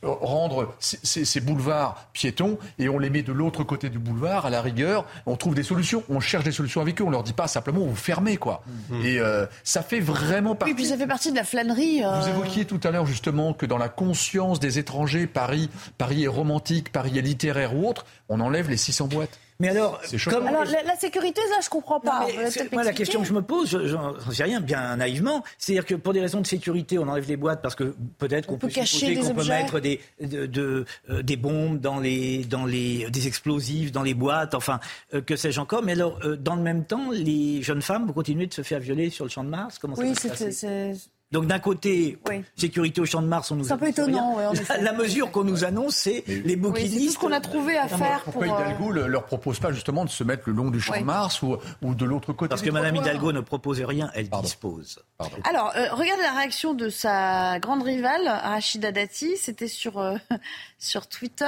rendre 0.02 0.74
ces, 0.80 1.42
boulevards 1.42 2.08
piétons 2.14 2.58
et 2.80 2.90
on 2.90 3.00
les 3.00 3.10
met 3.10 3.22
de 3.22 3.32
l'autre 3.32 3.64
côté 3.64 3.90
du 3.90 4.00
boulevard? 4.00 4.46
À 4.46 4.50
la 4.50 4.62
rigueur 4.62 5.06
On 5.26 5.36
trouve 5.36 5.56
des 5.56 5.64
solutions, 5.64 6.04
on 6.10 6.20
cherche 6.20 6.44
des 6.44 6.52
solutions 6.52 6.82
avec 6.82 7.02
eux. 7.02 7.04
On 7.04 7.10
leur 7.10 7.24
dit 7.24 7.34
pas 7.34 7.48
simplement 7.48 7.82
vous 7.82 7.96
fermez 7.96 8.38
quoi. 8.38 8.64
Mmh. 8.90 9.06
Et 9.06 9.20
euh, 9.20 9.46
ça 9.64 9.84
fait 9.84 10.00
vraiment 10.00 10.56
partie. 10.56 10.74
Oui, 10.74 10.76
puis 10.76 10.86
ça 10.86 10.98
fait 10.98 11.08
partie 11.08 11.32
de 11.32 11.36
la 11.36 11.44
flânerie. 11.44 12.04
Euh. 12.04 12.20
Vous 12.20 12.30
évoquiez 12.30 12.66
tout 12.66 12.80
à 12.84 12.92
l'heure 12.92 13.06
justement 13.06 13.54
que 13.54 13.66
dans 13.66 13.78
la 13.78 13.90
conscience 13.90 14.60
des 14.60 14.80
étrangers, 14.80 15.28
Paris, 15.28 15.70
Paris 15.98 16.24
est 16.24 16.28
romantique, 16.28 16.92
Paris 16.92 17.18
est 17.18 17.22
littéraire 17.22 17.76
ou 17.76 17.88
autre. 17.88 18.06
On 18.30 18.40
enlève 18.40 18.70
les 18.70 18.78
600 18.78 19.08
boîtes. 19.08 19.40
Mais 19.60 19.70
alors, 19.70 20.02
comme... 20.30 20.48
alors 20.48 20.66
la, 20.66 20.96
sécurité, 20.96 21.42
là, 21.50 21.58
je 21.64 21.70
comprends 21.70 22.00
pas. 22.00 22.28
moi, 22.72 22.84
la 22.84 22.94
question 22.94 23.22
que 23.22 23.28
je 23.28 23.34
me 23.34 23.42
pose, 23.42 23.78
j'en 23.86 24.32
sais 24.32 24.44
rien, 24.44 24.60
bien 24.60 24.98
naïvement, 24.98 25.44
c'est-à-dire 25.58 25.86
que 25.86 25.96
pour 25.96 26.14
des 26.14 26.22
raisons 26.22 26.42
de 26.42 26.48
sécurité, 26.48 26.98
on 26.98 27.08
enlève 27.08 27.28
les 27.28 27.38
boîtes 27.38 27.62
parce 27.62 27.76
que 27.76 27.96
peut-être 28.18 28.48
qu'on 28.48 28.58
peut, 28.58 28.68
cacher 28.68 29.16
qu'on 29.16 29.34
peut 29.34 29.46
mettre 29.46 29.80
des, 29.80 30.02
de, 30.20 30.86
euh, 31.10 31.22
des 31.22 31.38
bombes 31.38 31.80
dans 31.80 32.00
les, 32.00 32.44
dans 32.46 32.66
les, 32.66 33.10
des 33.10 33.28
explosifs 33.28 33.92
dans 33.92 34.04
les 34.04 34.14
boîtes, 34.14 34.56
enfin, 34.56 34.80
euh, 35.14 35.22
que 35.22 35.36
sais-je 35.36 35.60
encore. 35.60 35.84
Mais 35.84 35.94
alors, 35.94 36.20
euh, 36.24 36.36
dans 36.36 36.56
le 36.56 36.62
même 36.62 36.86
temps, 36.86 37.12
les 37.12 37.62
jeunes 37.62 37.82
femmes 37.82 38.08
vont 38.08 38.14
continuer 38.14 38.48
de 38.48 38.54
se 38.54 38.62
faire 38.62 38.80
violer 38.80 39.10
sur 39.10 39.26
le 39.26 39.30
champ 39.30 39.44
de 39.44 39.50
Mars? 39.50 39.80
Comment 39.80 39.96
ça 39.96 40.04
oui, 40.04 40.14
c'est 40.16 40.94
donc 41.34 41.48
d'un 41.48 41.58
côté, 41.58 42.20
sécurité 42.56 43.02
au 43.02 43.06
champ 43.06 43.24
de 43.24 43.28
Mars, 43.28 43.50
on 43.50 43.56
nous. 43.56 43.64
C'est 43.64 43.74
un 43.74 43.78
peu 43.78 43.88
étonnant. 43.88 44.38
la, 44.80 44.94
mesure 44.94 45.32
qu'on 45.32 45.44
nous 45.44 45.66
annonce, 45.66 45.96
c'est 45.96 46.24
les 46.28 46.56
bouquinistes. 46.56 46.94
c'est 46.94 47.06
tout 47.08 47.12
ce 47.12 47.18
qu'on 47.18 47.32
a 47.32 47.42
trouvé 47.42 47.76
à 47.76 47.88
faire. 47.88 48.22
Pourquoi 48.24 48.46
Hidalgo 48.46 48.94
ne 48.94 49.02
leur 49.06 49.26
propose 49.26 49.60
pas 49.60 49.72
justement 49.72 50.06
de 50.06 50.12
se 50.12 50.24
mettre 50.24 50.44
le 50.46 50.54
long 50.54 50.70
du 50.70 50.80
champ 50.80 50.96
de 50.96 51.04
Mars 51.04 51.42
ou, 51.42 51.58
ou 51.82 51.96
de 51.96 52.06
l'autre 52.06 52.34
côté 52.34 52.50
Parce 52.50 52.62
que 52.62 52.70
Madame 52.70 52.98
Hidalgo 52.98 53.32
ne 53.32 53.42
propose 53.42 53.82
rien, 53.82 54.12
elle 54.14 54.30
dispose. 54.30 55.00
Alors, 55.44 55.74
euh, 55.76 55.88
regardez 55.94 56.22
la 56.22 56.34
réaction 56.34 56.76
de 56.76 56.90
sa 56.90 57.58
grande 57.60 57.82
rivale, 57.82 58.28
Rachida 58.28 58.92
Dati. 58.92 59.36
C'était 59.36 59.68
sur 59.68 59.98
euh, 59.98 60.18
sur 60.78 61.08
Twitter 61.08 61.46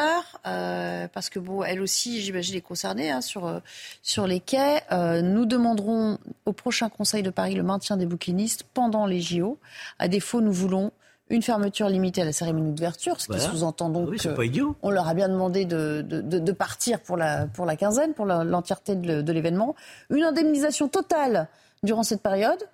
euh, 0.47 1.07
parce 1.13 1.29
que 1.29 1.37
bon, 1.37 1.63
elle 1.63 1.81
aussi, 1.81 2.21
j'imagine, 2.21 2.55
est 2.55 2.61
concernée 2.61 3.11
hein, 3.11 3.21
sur 3.21 3.61
sur 4.01 4.25
les 4.25 4.39
quais. 4.39 4.81
nous 5.21 5.45
demanderons 5.45 6.17
au 6.45 6.53
prochain 6.53 6.89
Conseil 6.89 7.21
de 7.21 7.29
Paris 7.29 7.53
le 7.53 7.63
maintien 7.63 7.97
des 7.97 8.07
bouquinistes 8.07 8.63
pendant 8.73 9.05
les 9.05 9.21
JO. 9.21 9.59
À 9.99 10.07
défaut, 10.07 10.41
nous 10.41 10.53
voulons 10.53 10.91
une 11.29 11.41
fermeture 11.41 11.89
limitée 11.89 12.21
à 12.21 12.25
la 12.25 12.33
cérémonie 12.33 12.71
d'ouverture, 12.71 13.19
ce 13.19 13.27
qui 13.27 13.39
sous-entend 13.39 13.89
donc 13.89 14.09
on 14.83 14.89
leur 14.91 15.07
a 15.07 15.13
bien 15.13 15.27
demandé 15.27 15.65
de, 15.65 16.01
de, 16.01 16.51
partir 16.51 16.99
pour 16.99 17.17
la, 17.17 17.47
pour 17.47 17.65
la 17.65 17.75
quinzaine, 17.75 18.13
pour 18.13 18.25
l'entièreté 18.25 18.95
de, 18.95 19.31
l'événement. 19.31 19.75
Une 20.09 20.23
indemnisation 20.23 20.87
totale 20.87 21.47
durant 21.83 22.03
cette 22.03 22.21
période. 22.21 22.69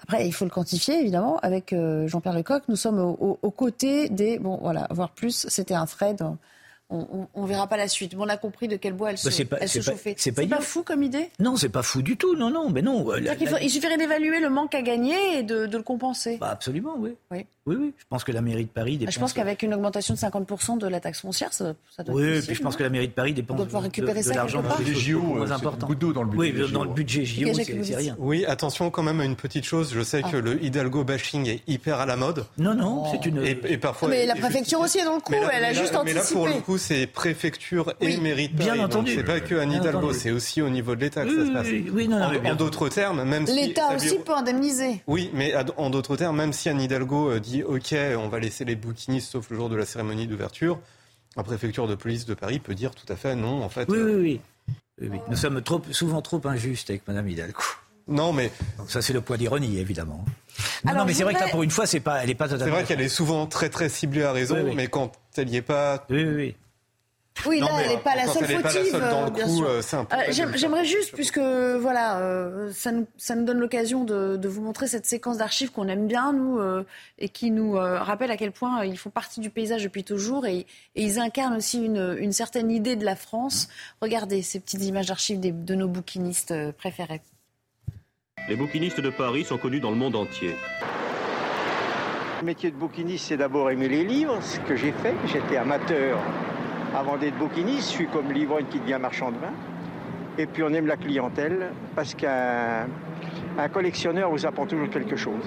Après, 0.00 0.28
il 0.28 0.32
faut 0.32 0.44
le 0.44 0.50
quantifier, 0.50 1.00
évidemment. 1.00 1.38
Avec 1.38 1.72
euh, 1.72 2.06
Jean-Pierre 2.06 2.34
Lecoq, 2.34 2.62
nous 2.68 2.76
sommes 2.76 3.00
aux 3.00 3.50
côtés 3.50 4.08
des... 4.08 4.38
Bon, 4.38 4.58
voilà, 4.62 4.86
voir 4.90 5.10
plus, 5.10 5.46
c'était 5.48 5.74
un 5.74 5.86
thread 5.86 6.22
on, 6.90 7.28
ne 7.36 7.46
verra 7.46 7.66
pas 7.66 7.76
la 7.76 7.88
suite. 7.88 8.14
Mais 8.14 8.22
on 8.22 8.28
a 8.28 8.36
compris 8.36 8.68
de 8.68 8.76
quel 8.76 8.94
bois 8.94 9.10
elle 9.10 9.18
bah, 9.22 9.30
se, 9.30 9.42
elle 9.60 9.68
se 9.68 9.80
chauffait. 9.80 10.14
C'est 10.16 10.32
pas, 10.32 10.60
fou 10.60 10.82
comme 10.82 11.02
idée? 11.02 11.30
Non, 11.38 11.56
c'est 11.56 11.68
pas 11.68 11.82
fou 11.82 12.02
du 12.02 12.16
tout. 12.16 12.34
Non, 12.36 12.50
non, 12.50 12.70
mais 12.70 12.82
non. 12.82 13.06
Il, 13.60 13.70
suffirait 13.70 13.98
d'évaluer 13.98 14.40
le 14.40 14.48
manque 14.48 14.74
à 14.74 14.82
gagner 14.82 15.38
et 15.38 15.42
de, 15.42 15.68
le 15.70 15.82
compenser. 15.82 16.38
Bah, 16.38 16.50
absolument, 16.50 16.94
oui. 16.98 17.10
oui. 17.30 17.46
Oui, 17.66 17.76
oui. 17.78 17.94
Je 17.98 18.04
pense 18.08 18.24
que 18.24 18.32
la 18.32 18.40
mairie 18.40 18.64
de 18.64 18.70
Paris 18.70 18.96
dépense. 18.96 19.14
Je 19.14 19.20
pense 19.20 19.32
qu'avec 19.34 19.62
une 19.62 19.74
augmentation 19.74 20.14
de 20.14 20.18
50% 20.18 20.78
de 20.78 20.86
la 20.86 21.00
taxe 21.00 21.20
foncière, 21.20 21.52
ça, 21.52 21.74
ça 21.94 22.02
doit 22.02 22.14
Oui, 22.14 22.40
puis 22.40 22.54
je 22.54 22.62
pense 22.62 22.76
que 22.76 22.82
la 22.82 22.88
mairie 22.88 23.08
de 23.08 23.12
Paris 23.12 23.34
dépense. 23.34 23.54
On 23.54 23.58
doit 23.58 23.66
pouvoir 23.66 23.82
récupérer 23.82 24.22
de, 24.22 24.30
l'argent 24.30 24.62
dans 24.62 24.78
les 24.78 24.94
JO, 24.94 25.20
moins 25.20 25.50
important. 25.50 25.86
Beaucoup 25.86 25.94
d'eau 25.94 26.14
dans 26.14 26.22
le 26.22 26.30
budget. 26.30 26.62
Oui, 26.62 26.72
dans 26.72 26.84
le 26.84 26.90
budget 26.90 27.26
JO, 27.26 27.52
c'est 27.52 27.96
rien. 27.96 28.16
Oui, 28.18 28.46
attention 28.46 28.90
quand 28.90 29.02
même 29.02 29.20
à 29.20 29.26
une 29.26 29.36
petite 29.36 29.64
chose. 29.64 29.92
Je 29.92 30.00
sais 30.00 30.22
ah. 30.24 30.30
que 30.30 30.38
le 30.38 30.64
Hidalgo 30.64 31.04
bashing 31.04 31.46
est 31.46 31.60
hyper 31.66 32.00
à 32.00 32.06
la 32.06 32.16
mode. 32.16 32.46
Non, 32.56 32.74
non, 32.74 33.04
c'est 33.10 33.26
une. 33.26 33.44
Et, 33.44 33.76
parfois. 33.76 34.08
Mais 34.08 34.24
la 34.24 34.34
préfecture 34.34 34.80
aussi 34.80 34.98
est 34.98 35.04
dans 35.04 35.16
le 35.16 35.20
coup. 35.20 35.34
Elle 35.34 35.64
a 35.64 35.74
juste 35.74 35.94
anticipé. 35.94 36.62
Coup, 36.78 36.84
c'est 36.84 37.06
préfecture 37.06 37.92
et 38.00 38.16
Paris. 38.16 38.48
Bien 38.52 38.78
entendu. 38.78 39.14
C'est 39.14 39.24
pas 39.24 39.40
que 39.40 39.54
Anne 39.56 39.72
Hidalgo, 39.72 40.12
c'est 40.12 40.30
aussi 40.30 40.62
au 40.62 40.70
niveau 40.70 40.94
de 40.94 41.00
l'État 41.00 41.24
que 41.24 41.34
ça 41.34 41.46
se 41.46 41.52
passe. 41.52 41.66
Oui, 41.92 42.08
non, 42.08 42.20
En 42.22 42.54
d'autres 42.54 42.88
termes, 42.88 43.24
même 43.24 43.46
si. 43.46 43.54
L'État 43.54 43.94
aussi 43.94 44.18
peut 44.18 44.34
indemniser. 44.34 45.02
Oui, 45.06 45.30
mais 45.34 45.54
en 45.76 45.90
d'autres 45.90 46.16
termes, 46.16 46.36
même 46.36 46.52
si 46.52 46.68
Anne 46.68 46.80
Hidalgo 46.80 47.30
euh, 47.30 47.40
dit 47.40 47.62
OK, 47.62 47.94
on 48.16 48.28
va 48.28 48.38
laisser 48.38 48.64
les 48.64 48.76
bouquinistes 48.76 49.32
sauf 49.32 49.50
le 49.50 49.56
jour 49.56 49.68
de 49.68 49.76
la 49.76 49.84
cérémonie 49.84 50.26
d'ouverture, 50.26 50.78
la 51.36 51.42
préfecture 51.42 51.88
de 51.88 51.94
police 51.94 52.26
de 52.26 52.34
Paris 52.34 52.58
peut 52.58 52.74
dire 52.74 52.94
tout 52.94 53.10
à 53.12 53.16
fait 53.16 53.34
non, 53.34 53.62
en 53.62 53.68
fait. 53.68 53.88
Oui, 53.88 53.98
oui, 54.00 54.40
oui. 55.00 55.18
Nous 55.28 55.36
sommes 55.36 55.62
trop, 55.62 55.80
souvent 55.90 56.22
trop 56.22 56.40
injustes 56.44 56.90
avec 56.90 57.06
Madame 57.06 57.28
Hidalgo. 57.28 57.60
Non, 58.08 58.32
mais 58.32 58.50
ça 58.88 59.02
c'est 59.02 59.12
le 59.12 59.20
poids 59.20 59.36
d'ironie, 59.36 59.78
évidemment. 59.78 60.24
Non, 60.84 61.04
mais 61.04 61.12
c'est 61.12 61.24
vrai 61.24 61.34
que 61.34 61.40
là, 61.40 61.48
pour 61.50 61.62
une 61.62 61.70
fois, 61.70 61.86
c'est 61.86 62.00
pas, 62.00 62.22
elle 62.22 62.30
est 62.30 62.34
pas 62.34 62.48
totalement. 62.48 62.64
C'est 62.64 62.70
vrai 62.70 62.84
qu'elle 62.84 63.00
est 63.00 63.08
souvent 63.08 63.46
très 63.46 63.68
très 63.68 63.88
ciblée 63.88 64.22
à 64.22 64.32
raison, 64.32 64.74
mais 64.74 64.88
quand 64.88 65.12
elle 65.36 65.48
n'y 65.48 65.56
est 65.56 65.62
pas. 65.62 66.06
Oui, 66.10 66.24
oui. 66.24 66.34
Oui, 66.34 66.56
là, 67.46 67.68
elle 67.82 67.88
n'est 67.88 67.98
pas 67.98 68.16
la 68.16 68.26
seule 68.26 68.46
fautive, 68.46 68.94
euh, 68.94 69.30
bien 69.30 69.48
sûr. 69.48 69.68
Euh, 69.68 70.52
j'aimerais 70.54 70.84
juste, 70.84 71.12
puisque 71.14 71.38
voilà, 71.38 72.18
euh, 72.20 72.70
ça, 72.72 72.92
nous, 72.92 73.06
ça 73.16 73.34
nous 73.34 73.44
donne 73.44 73.58
l'occasion 73.58 74.04
de, 74.04 74.36
de, 74.36 74.48
vous 74.48 74.62
montrer 74.62 74.86
cette 74.86 75.06
séquence 75.06 75.38
d'archives 75.38 75.70
qu'on 75.70 75.88
aime 75.88 76.06
bien, 76.06 76.32
nous, 76.32 76.60
et 77.18 77.28
qui 77.28 77.50
nous 77.50 77.72
rappelle 77.72 78.30
à 78.30 78.36
quel 78.36 78.52
point 78.52 78.84
ils 78.84 78.98
font 78.98 79.10
partie 79.10 79.40
du 79.40 79.50
paysage 79.50 79.84
depuis 79.84 80.04
toujours, 80.04 80.46
et, 80.46 80.58
et 80.94 81.02
ils 81.02 81.18
incarnent 81.18 81.56
aussi 81.56 81.84
une, 81.84 82.16
une, 82.18 82.32
certaine 82.32 82.70
idée 82.70 82.96
de 82.96 83.04
la 83.04 83.16
France. 83.16 83.68
Regardez 84.00 84.42
ces 84.42 84.60
petites 84.60 84.84
images 84.84 85.06
d'archives 85.06 85.40
de 85.40 85.74
nos 85.74 85.88
bouquinistes 85.88 86.54
préférés. 86.72 87.22
Les 88.48 88.56
bouquinistes 88.56 89.00
de 89.00 89.10
Paris 89.10 89.44
sont 89.44 89.58
connus 89.58 89.80
dans 89.80 89.90
le 89.90 89.96
monde 89.96 90.16
entier. 90.16 90.54
Le 92.40 92.46
métier 92.46 92.70
de 92.70 92.76
bouquiniste, 92.76 93.26
c'est 93.26 93.36
d'abord 93.36 93.68
aimer 93.68 93.88
les 93.88 94.04
livres, 94.04 94.38
ce 94.42 94.60
que 94.60 94.76
j'ai 94.76 94.92
fait. 94.92 95.14
J'étais 95.26 95.56
amateur 95.56 96.18
avant 96.98 97.16
d'être 97.16 97.38
bouquiniste, 97.38 97.90
je 97.90 97.96
suis 97.96 98.06
comme 98.08 98.32
l'ivrogne 98.32 98.64
qui 98.70 98.80
devient 98.80 98.98
marchand 99.00 99.30
de 99.30 99.36
vin. 99.36 99.52
Et 100.36 100.46
puis 100.46 100.62
on 100.62 100.72
aime 100.72 100.86
la 100.86 100.96
clientèle 100.96 101.70
parce 101.94 102.14
qu'un 102.14 102.88
collectionneur 103.72 104.30
vous 104.30 104.44
apprend 104.46 104.66
toujours 104.66 104.90
quelque 104.90 105.16
chose. 105.16 105.42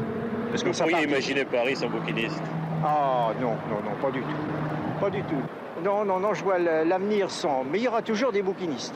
Est-ce 0.54 0.64
que 0.64 0.70
vous 0.70 0.78
pourriez 0.78 1.08
imaginer 1.08 1.46
Paris 1.46 1.76
sans 1.76 1.88
bouquiniste 1.88 2.42
Ah 2.84 3.32
non, 3.42 3.52
non, 3.70 3.82
non, 3.84 3.96
pas 4.02 4.12
du 4.12 4.22
tout. 4.22 5.00
Pas 5.00 5.10
du 5.10 5.22
tout. 5.24 5.42
Non, 5.84 6.06
non, 6.06 6.20
non, 6.20 6.34
je 6.34 6.44
vois 6.44 6.60
l'avenir 6.60 7.30
sans. 7.30 7.64
Mais 7.70 7.80
il 7.80 7.84
y 7.84 7.88
aura 7.88 8.02
toujours 8.02 8.32
des 8.32 8.42
bouquinistes. 8.42 8.96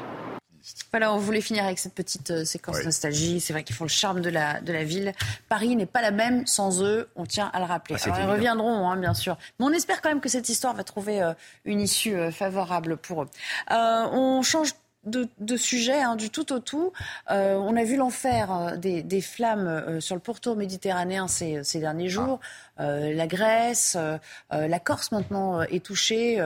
Voilà, 0.91 1.13
on 1.13 1.17
voulait 1.17 1.41
finir 1.41 1.65
avec 1.65 1.79
cette 1.79 1.93
petite 1.93 2.31
euh, 2.31 2.45
séquence 2.45 2.83
nostalgie. 2.83 3.39
C'est 3.39 3.53
vrai 3.53 3.63
qu'ils 3.63 3.75
font 3.75 3.83
le 3.83 3.89
charme 3.89 4.21
de 4.21 4.29
la, 4.29 4.61
de 4.61 4.73
la 4.73 4.83
ville. 4.83 5.13
Paris 5.49 5.75
n'est 5.75 5.85
pas 5.85 6.01
la 6.01 6.11
même 6.11 6.45
sans 6.47 6.81
eux, 6.83 7.09
on 7.15 7.25
tient 7.25 7.49
à 7.53 7.59
le 7.59 7.65
rappeler. 7.65 7.95
Ah, 7.99 8.13
Alors, 8.13 8.19
ils 8.19 8.31
reviendront, 8.31 8.89
hein, 8.89 8.97
bien 8.97 9.13
sûr. 9.13 9.37
Mais 9.59 9.65
on 9.65 9.71
espère 9.71 10.01
quand 10.01 10.09
même 10.09 10.21
que 10.21 10.29
cette 10.29 10.49
histoire 10.49 10.73
va 10.73 10.83
trouver 10.83 11.21
euh, 11.21 11.33
une 11.65 11.81
issue 11.81 12.15
euh, 12.15 12.31
favorable 12.31 12.97
pour 12.97 13.23
eux. 13.23 13.29
on 13.69 14.41
change 14.41 14.71
de, 15.03 15.27
de 15.39 15.55
sujet, 15.55 16.01
hein, 16.01 16.15
du 16.15 16.31
tout 16.31 16.51
au 16.51 16.57
tout. 16.59 16.91
on 17.29 17.77
a 17.77 17.83
vu 17.83 17.95
l'enfer 17.95 18.75
des, 18.79 19.03
des, 19.03 19.21
flammes 19.21 20.01
sur 20.01 20.15
le 20.15 20.21
pourtour 20.21 20.55
méditerranéen 20.55 21.27
ces, 21.27 21.63
ces 21.63 21.79
derniers 21.79 22.09
jours. 22.09 22.39
Euh, 22.39 22.64
la 22.77 23.27
Grèce, 23.27 23.95
euh, 23.97 24.17
euh, 24.53 24.67
la 24.67 24.79
Corse 24.79 25.11
maintenant 25.11 25.61
est 25.61 25.83
touchée. 25.83 26.43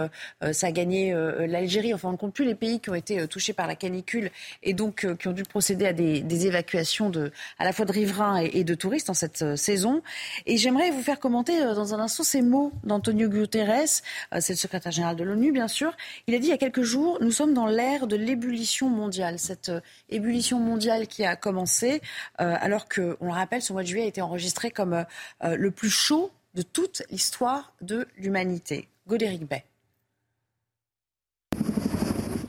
ça 0.51 0.67
a 0.67 0.71
gagné 0.71 1.13
l'Algérie. 1.47 1.93
Enfin, 1.93 2.09
on 2.09 2.13
ne 2.13 2.17
compte 2.17 2.33
plus 2.33 2.45
les 2.45 2.55
pays 2.55 2.79
qui 2.79 2.89
ont 2.89 2.95
été 2.95 3.27
touchés 3.27 3.53
par 3.53 3.67
la 3.67 3.75
canicule 3.75 4.31
et 4.63 4.73
donc 4.73 5.07
qui 5.17 5.27
ont 5.27 5.31
dû 5.31 5.43
procéder 5.43 5.85
à 5.85 5.93
des, 5.93 6.45
évacuations 6.45 7.11
à 7.57 7.65
la 7.65 7.73
fois 7.73 7.85
de 7.85 7.91
riverains 7.91 8.37
et, 8.37 8.63
de 8.63 8.75
touristes 8.75 9.09
en 9.09 9.13
cette 9.13 9.55
saison. 9.55 10.01
Et 10.45 10.57
j'aimerais 10.57 10.91
vous 10.91 11.01
faire 11.01 11.19
commenter 11.19 11.59
dans 11.59 11.93
un 11.93 11.99
instant 11.99 12.23
ces 12.23 12.41
mots 12.41 12.71
d'Antonio 12.83 13.27
Guterres, 13.27 14.01
c'est 14.39 14.53
le 14.53 14.57
secrétaire 14.57 14.91
général 14.91 15.15
de 15.15 15.23
l'ONU, 15.23 15.51
bien 15.51 15.67
sûr. 15.67 15.93
Il 16.27 16.35
a 16.35 16.39
dit 16.39 16.47
il 16.47 16.51
y 16.51 16.53
a 16.53 16.57
quelques 16.57 16.83
jours, 16.83 17.17
nous 17.21 17.31
sommes 17.31 17.53
dans 17.53 17.67
l'ère 17.67 18.07
de 18.07 18.15
l'ébullition 18.15 18.89
mondiale. 18.89 19.39
Cette 19.39 19.71
ébullition 20.09 20.59
mondiale 20.59 21.07
qui 21.07 21.25
a 21.25 21.35
commencé 21.35 22.01
alors 22.37 22.87
que, 22.87 23.17
on 23.19 23.25
le 23.25 23.33
rappelle, 23.33 23.61
ce 23.61 23.73
mois 23.73 23.83
de 23.83 23.87
juillet 23.87 24.05
a 24.05 24.07
été 24.07 24.21
enregistré 24.21 24.71
comme 24.71 25.05
le 25.43 25.71
plus 25.71 25.89
chaud 25.89 26.18
de 26.53 26.61
toute 26.61 27.03
l'histoire 27.09 27.73
de 27.81 28.07
l'humanité. 28.17 28.87
Godéric 29.07 29.47
Bay. 29.47 29.63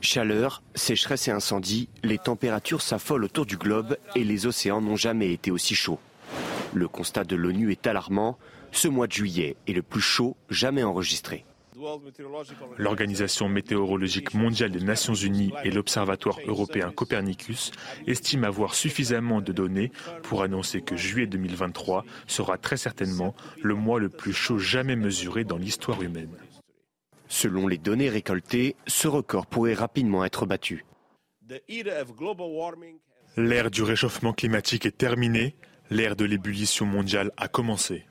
Chaleur, 0.01 0.63
sécheresse 0.73 1.27
et 1.27 1.31
incendie, 1.31 1.87
les 2.03 2.17
températures 2.17 2.81
s'affolent 2.81 3.23
autour 3.23 3.45
du 3.45 3.57
globe 3.57 3.97
et 4.15 4.23
les 4.23 4.47
océans 4.47 4.81
n'ont 4.81 4.95
jamais 4.95 5.31
été 5.31 5.51
aussi 5.51 5.75
chauds. 5.75 5.99
Le 6.73 6.87
constat 6.87 7.23
de 7.23 7.35
l'ONU 7.35 7.71
est 7.71 7.85
alarmant. 7.85 8.37
Ce 8.71 8.87
mois 8.87 9.07
de 9.07 9.11
juillet 9.11 9.55
est 9.67 9.73
le 9.73 9.81
plus 9.81 10.01
chaud 10.01 10.35
jamais 10.49 10.83
enregistré. 10.83 11.45
L'Organisation 12.77 13.49
météorologique 13.49 14.33
mondiale 14.33 14.71
des 14.71 14.83
Nations 14.83 15.13
Unies 15.13 15.51
et 15.63 15.71
l'Observatoire 15.71 16.37
européen 16.45 16.91
Copernicus 16.91 17.71
estiment 18.07 18.47
avoir 18.47 18.75
suffisamment 18.75 19.41
de 19.41 19.51
données 19.51 19.91
pour 20.23 20.43
annoncer 20.43 20.81
que 20.81 20.95
juillet 20.95 21.27
2023 21.27 22.05
sera 22.27 22.57
très 22.57 22.77
certainement 22.77 23.35
le 23.61 23.75
mois 23.75 23.99
le 23.99 24.09
plus 24.09 24.33
chaud 24.33 24.57
jamais 24.57 24.95
mesuré 24.95 25.43
dans 25.43 25.57
l'histoire 25.57 26.01
humaine. 26.01 26.37
Selon 27.27 27.67
les 27.67 27.77
données 27.77 28.09
récoltées, 28.09 28.75
ce 28.87 29.07
record 29.07 29.47
pourrait 29.47 29.73
rapidement 29.73 30.25
être 30.25 30.45
battu. 30.45 30.85
L'ère 33.37 33.71
du 33.71 33.83
réchauffement 33.83 34.33
climatique 34.33 34.85
est 34.85 34.97
terminée, 34.97 35.55
l'ère 35.89 36.15
de 36.15 36.25
l'ébullition 36.25 36.85
mondiale 36.85 37.31
a 37.37 37.47
commencé. 37.47 38.05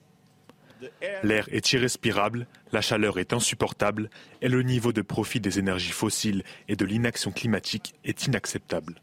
L'air 1.23 1.49
est 1.51 1.73
irrespirable, 1.73 2.47
la 2.73 2.81
chaleur 2.81 3.19
est 3.19 3.33
insupportable 3.33 4.11
et 4.43 4.49
le 4.49 4.63
niveau 4.63 4.93
de 4.93 5.03
profit 5.03 5.41
des 5.41 5.59
énergies 5.59 5.93
fossiles 5.93 6.43
et 6.69 6.77
de 6.77 6.85
l'inaction 6.85 7.31
climatique 7.31 7.95
est 8.05 8.27
inacceptable. 8.27 9.01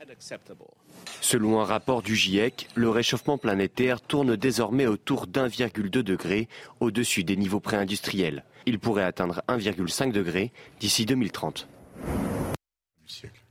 Selon 1.22 1.60
un 1.60 1.66
rapport 1.66 2.02
du 2.02 2.16
GIEC, 2.16 2.68
le 2.76 2.90
réchauffement 2.90 3.38
planétaire 3.38 4.02
tourne 4.02 4.36
désormais 4.36 4.88
autour 4.88 5.28
d'1,2 5.28 5.90
degré 6.02 6.48
au-dessus 6.80 7.24
des 7.24 7.36
niveaux 7.36 7.60
préindustriels. 7.60 8.44
Il 8.66 8.80
pourrait 8.80 9.04
atteindre 9.04 9.42
1,5 9.48 10.12
degré 10.12 10.52
d'ici 10.80 11.06
2030. 11.06 11.68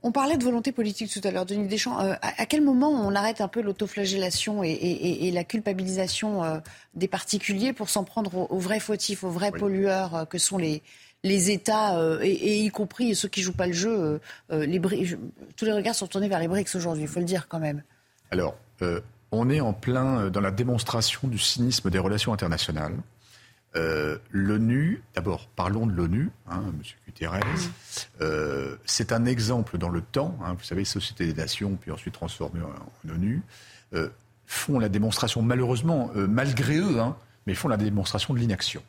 On 0.02 0.12
parlait 0.12 0.36
de 0.36 0.44
volonté 0.44 0.72
politique 0.72 1.10
tout 1.10 1.26
à 1.26 1.30
l'heure, 1.30 1.46
Denis 1.46 1.68
Deschamps. 1.68 2.00
Euh, 2.00 2.14
à, 2.20 2.46
quel 2.46 2.62
moment 2.62 2.90
on 2.90 3.14
arrête 3.14 3.40
un 3.40 3.48
peu 3.48 3.60
l'autoflagellation 3.60 4.62
et, 4.62 5.30
la 5.32 5.44
culpabilisation 5.44 6.44
euh, 6.44 6.58
des 6.94 7.08
particuliers 7.08 7.72
pour 7.72 7.88
s'en 7.88 8.04
prendre 8.04 8.50
aux, 8.50 8.58
vrais 8.58 8.80
fautifs, 8.80 9.24
aux 9.24 9.30
vrais 9.30 9.52
pollueurs 9.52 10.14
euh, 10.14 10.24
que 10.24 10.38
sont 10.38 10.58
les, 10.58 10.82
les 11.24 11.50
États, 11.50 11.98
et, 12.22 12.58
y 12.60 12.68
compris 12.70 13.14
ceux 13.14 13.28
qui 13.28 13.42
jouent 13.42 13.52
pas 13.52 13.66
le 13.66 13.72
jeu 13.72 14.20
les 14.50 14.80
Tous 15.56 15.64
les 15.64 15.72
regards 15.72 15.94
sont 15.94 16.06
tournés 16.06 16.28
vers 16.28 16.38
les 16.38 16.48
BRICS 16.48 16.76
aujourd'hui, 16.76 17.04
il 17.04 17.08
faut 17.08 17.20
le 17.20 17.26
dire 17.26 17.48
quand 17.48 17.58
même. 17.58 17.82
Alors, 18.30 18.54
on 19.32 19.50
est 19.50 19.60
en 19.60 19.72
plein 19.72 20.30
dans 20.30 20.40
la 20.40 20.52
démonstration 20.52 21.26
du 21.26 21.38
cynisme 21.38 21.90
des 21.90 21.98
relations 21.98 22.32
internationales. 22.32 22.94
Euh, 23.74 24.18
L'ONU, 24.30 25.02
d'abord, 25.14 25.48
parlons 25.48 25.86
de 25.86 25.92
l'ONU, 25.92 26.30
hein, 26.48 26.62
M. 26.66 26.80
Guterres. 27.06 27.40
Euh, 28.20 28.76
c'est 28.86 29.12
un 29.12 29.26
exemple 29.26 29.76
dans 29.76 29.90
le 29.90 30.00
temps. 30.00 30.38
Hein, 30.42 30.54
vous 30.54 30.64
savez, 30.64 30.84
Société 30.84 31.26
des 31.26 31.34
Nations, 31.34 31.76
puis 31.76 31.90
ensuite 31.90 32.14
transformé 32.14 32.60
en, 32.62 33.10
ONU, 33.10 33.42
euh, 33.94 34.08
font 34.46 34.78
la 34.78 34.88
démonstration, 34.88 35.42
malheureusement, 35.42 36.10
malgré 36.14 36.78
eux, 36.78 37.00
hein, 37.00 37.16
mais 37.46 37.54
font 37.54 37.68
la 37.68 37.76
démonstration 37.76 38.32
de 38.32 38.38
l'inaction. 38.38 38.82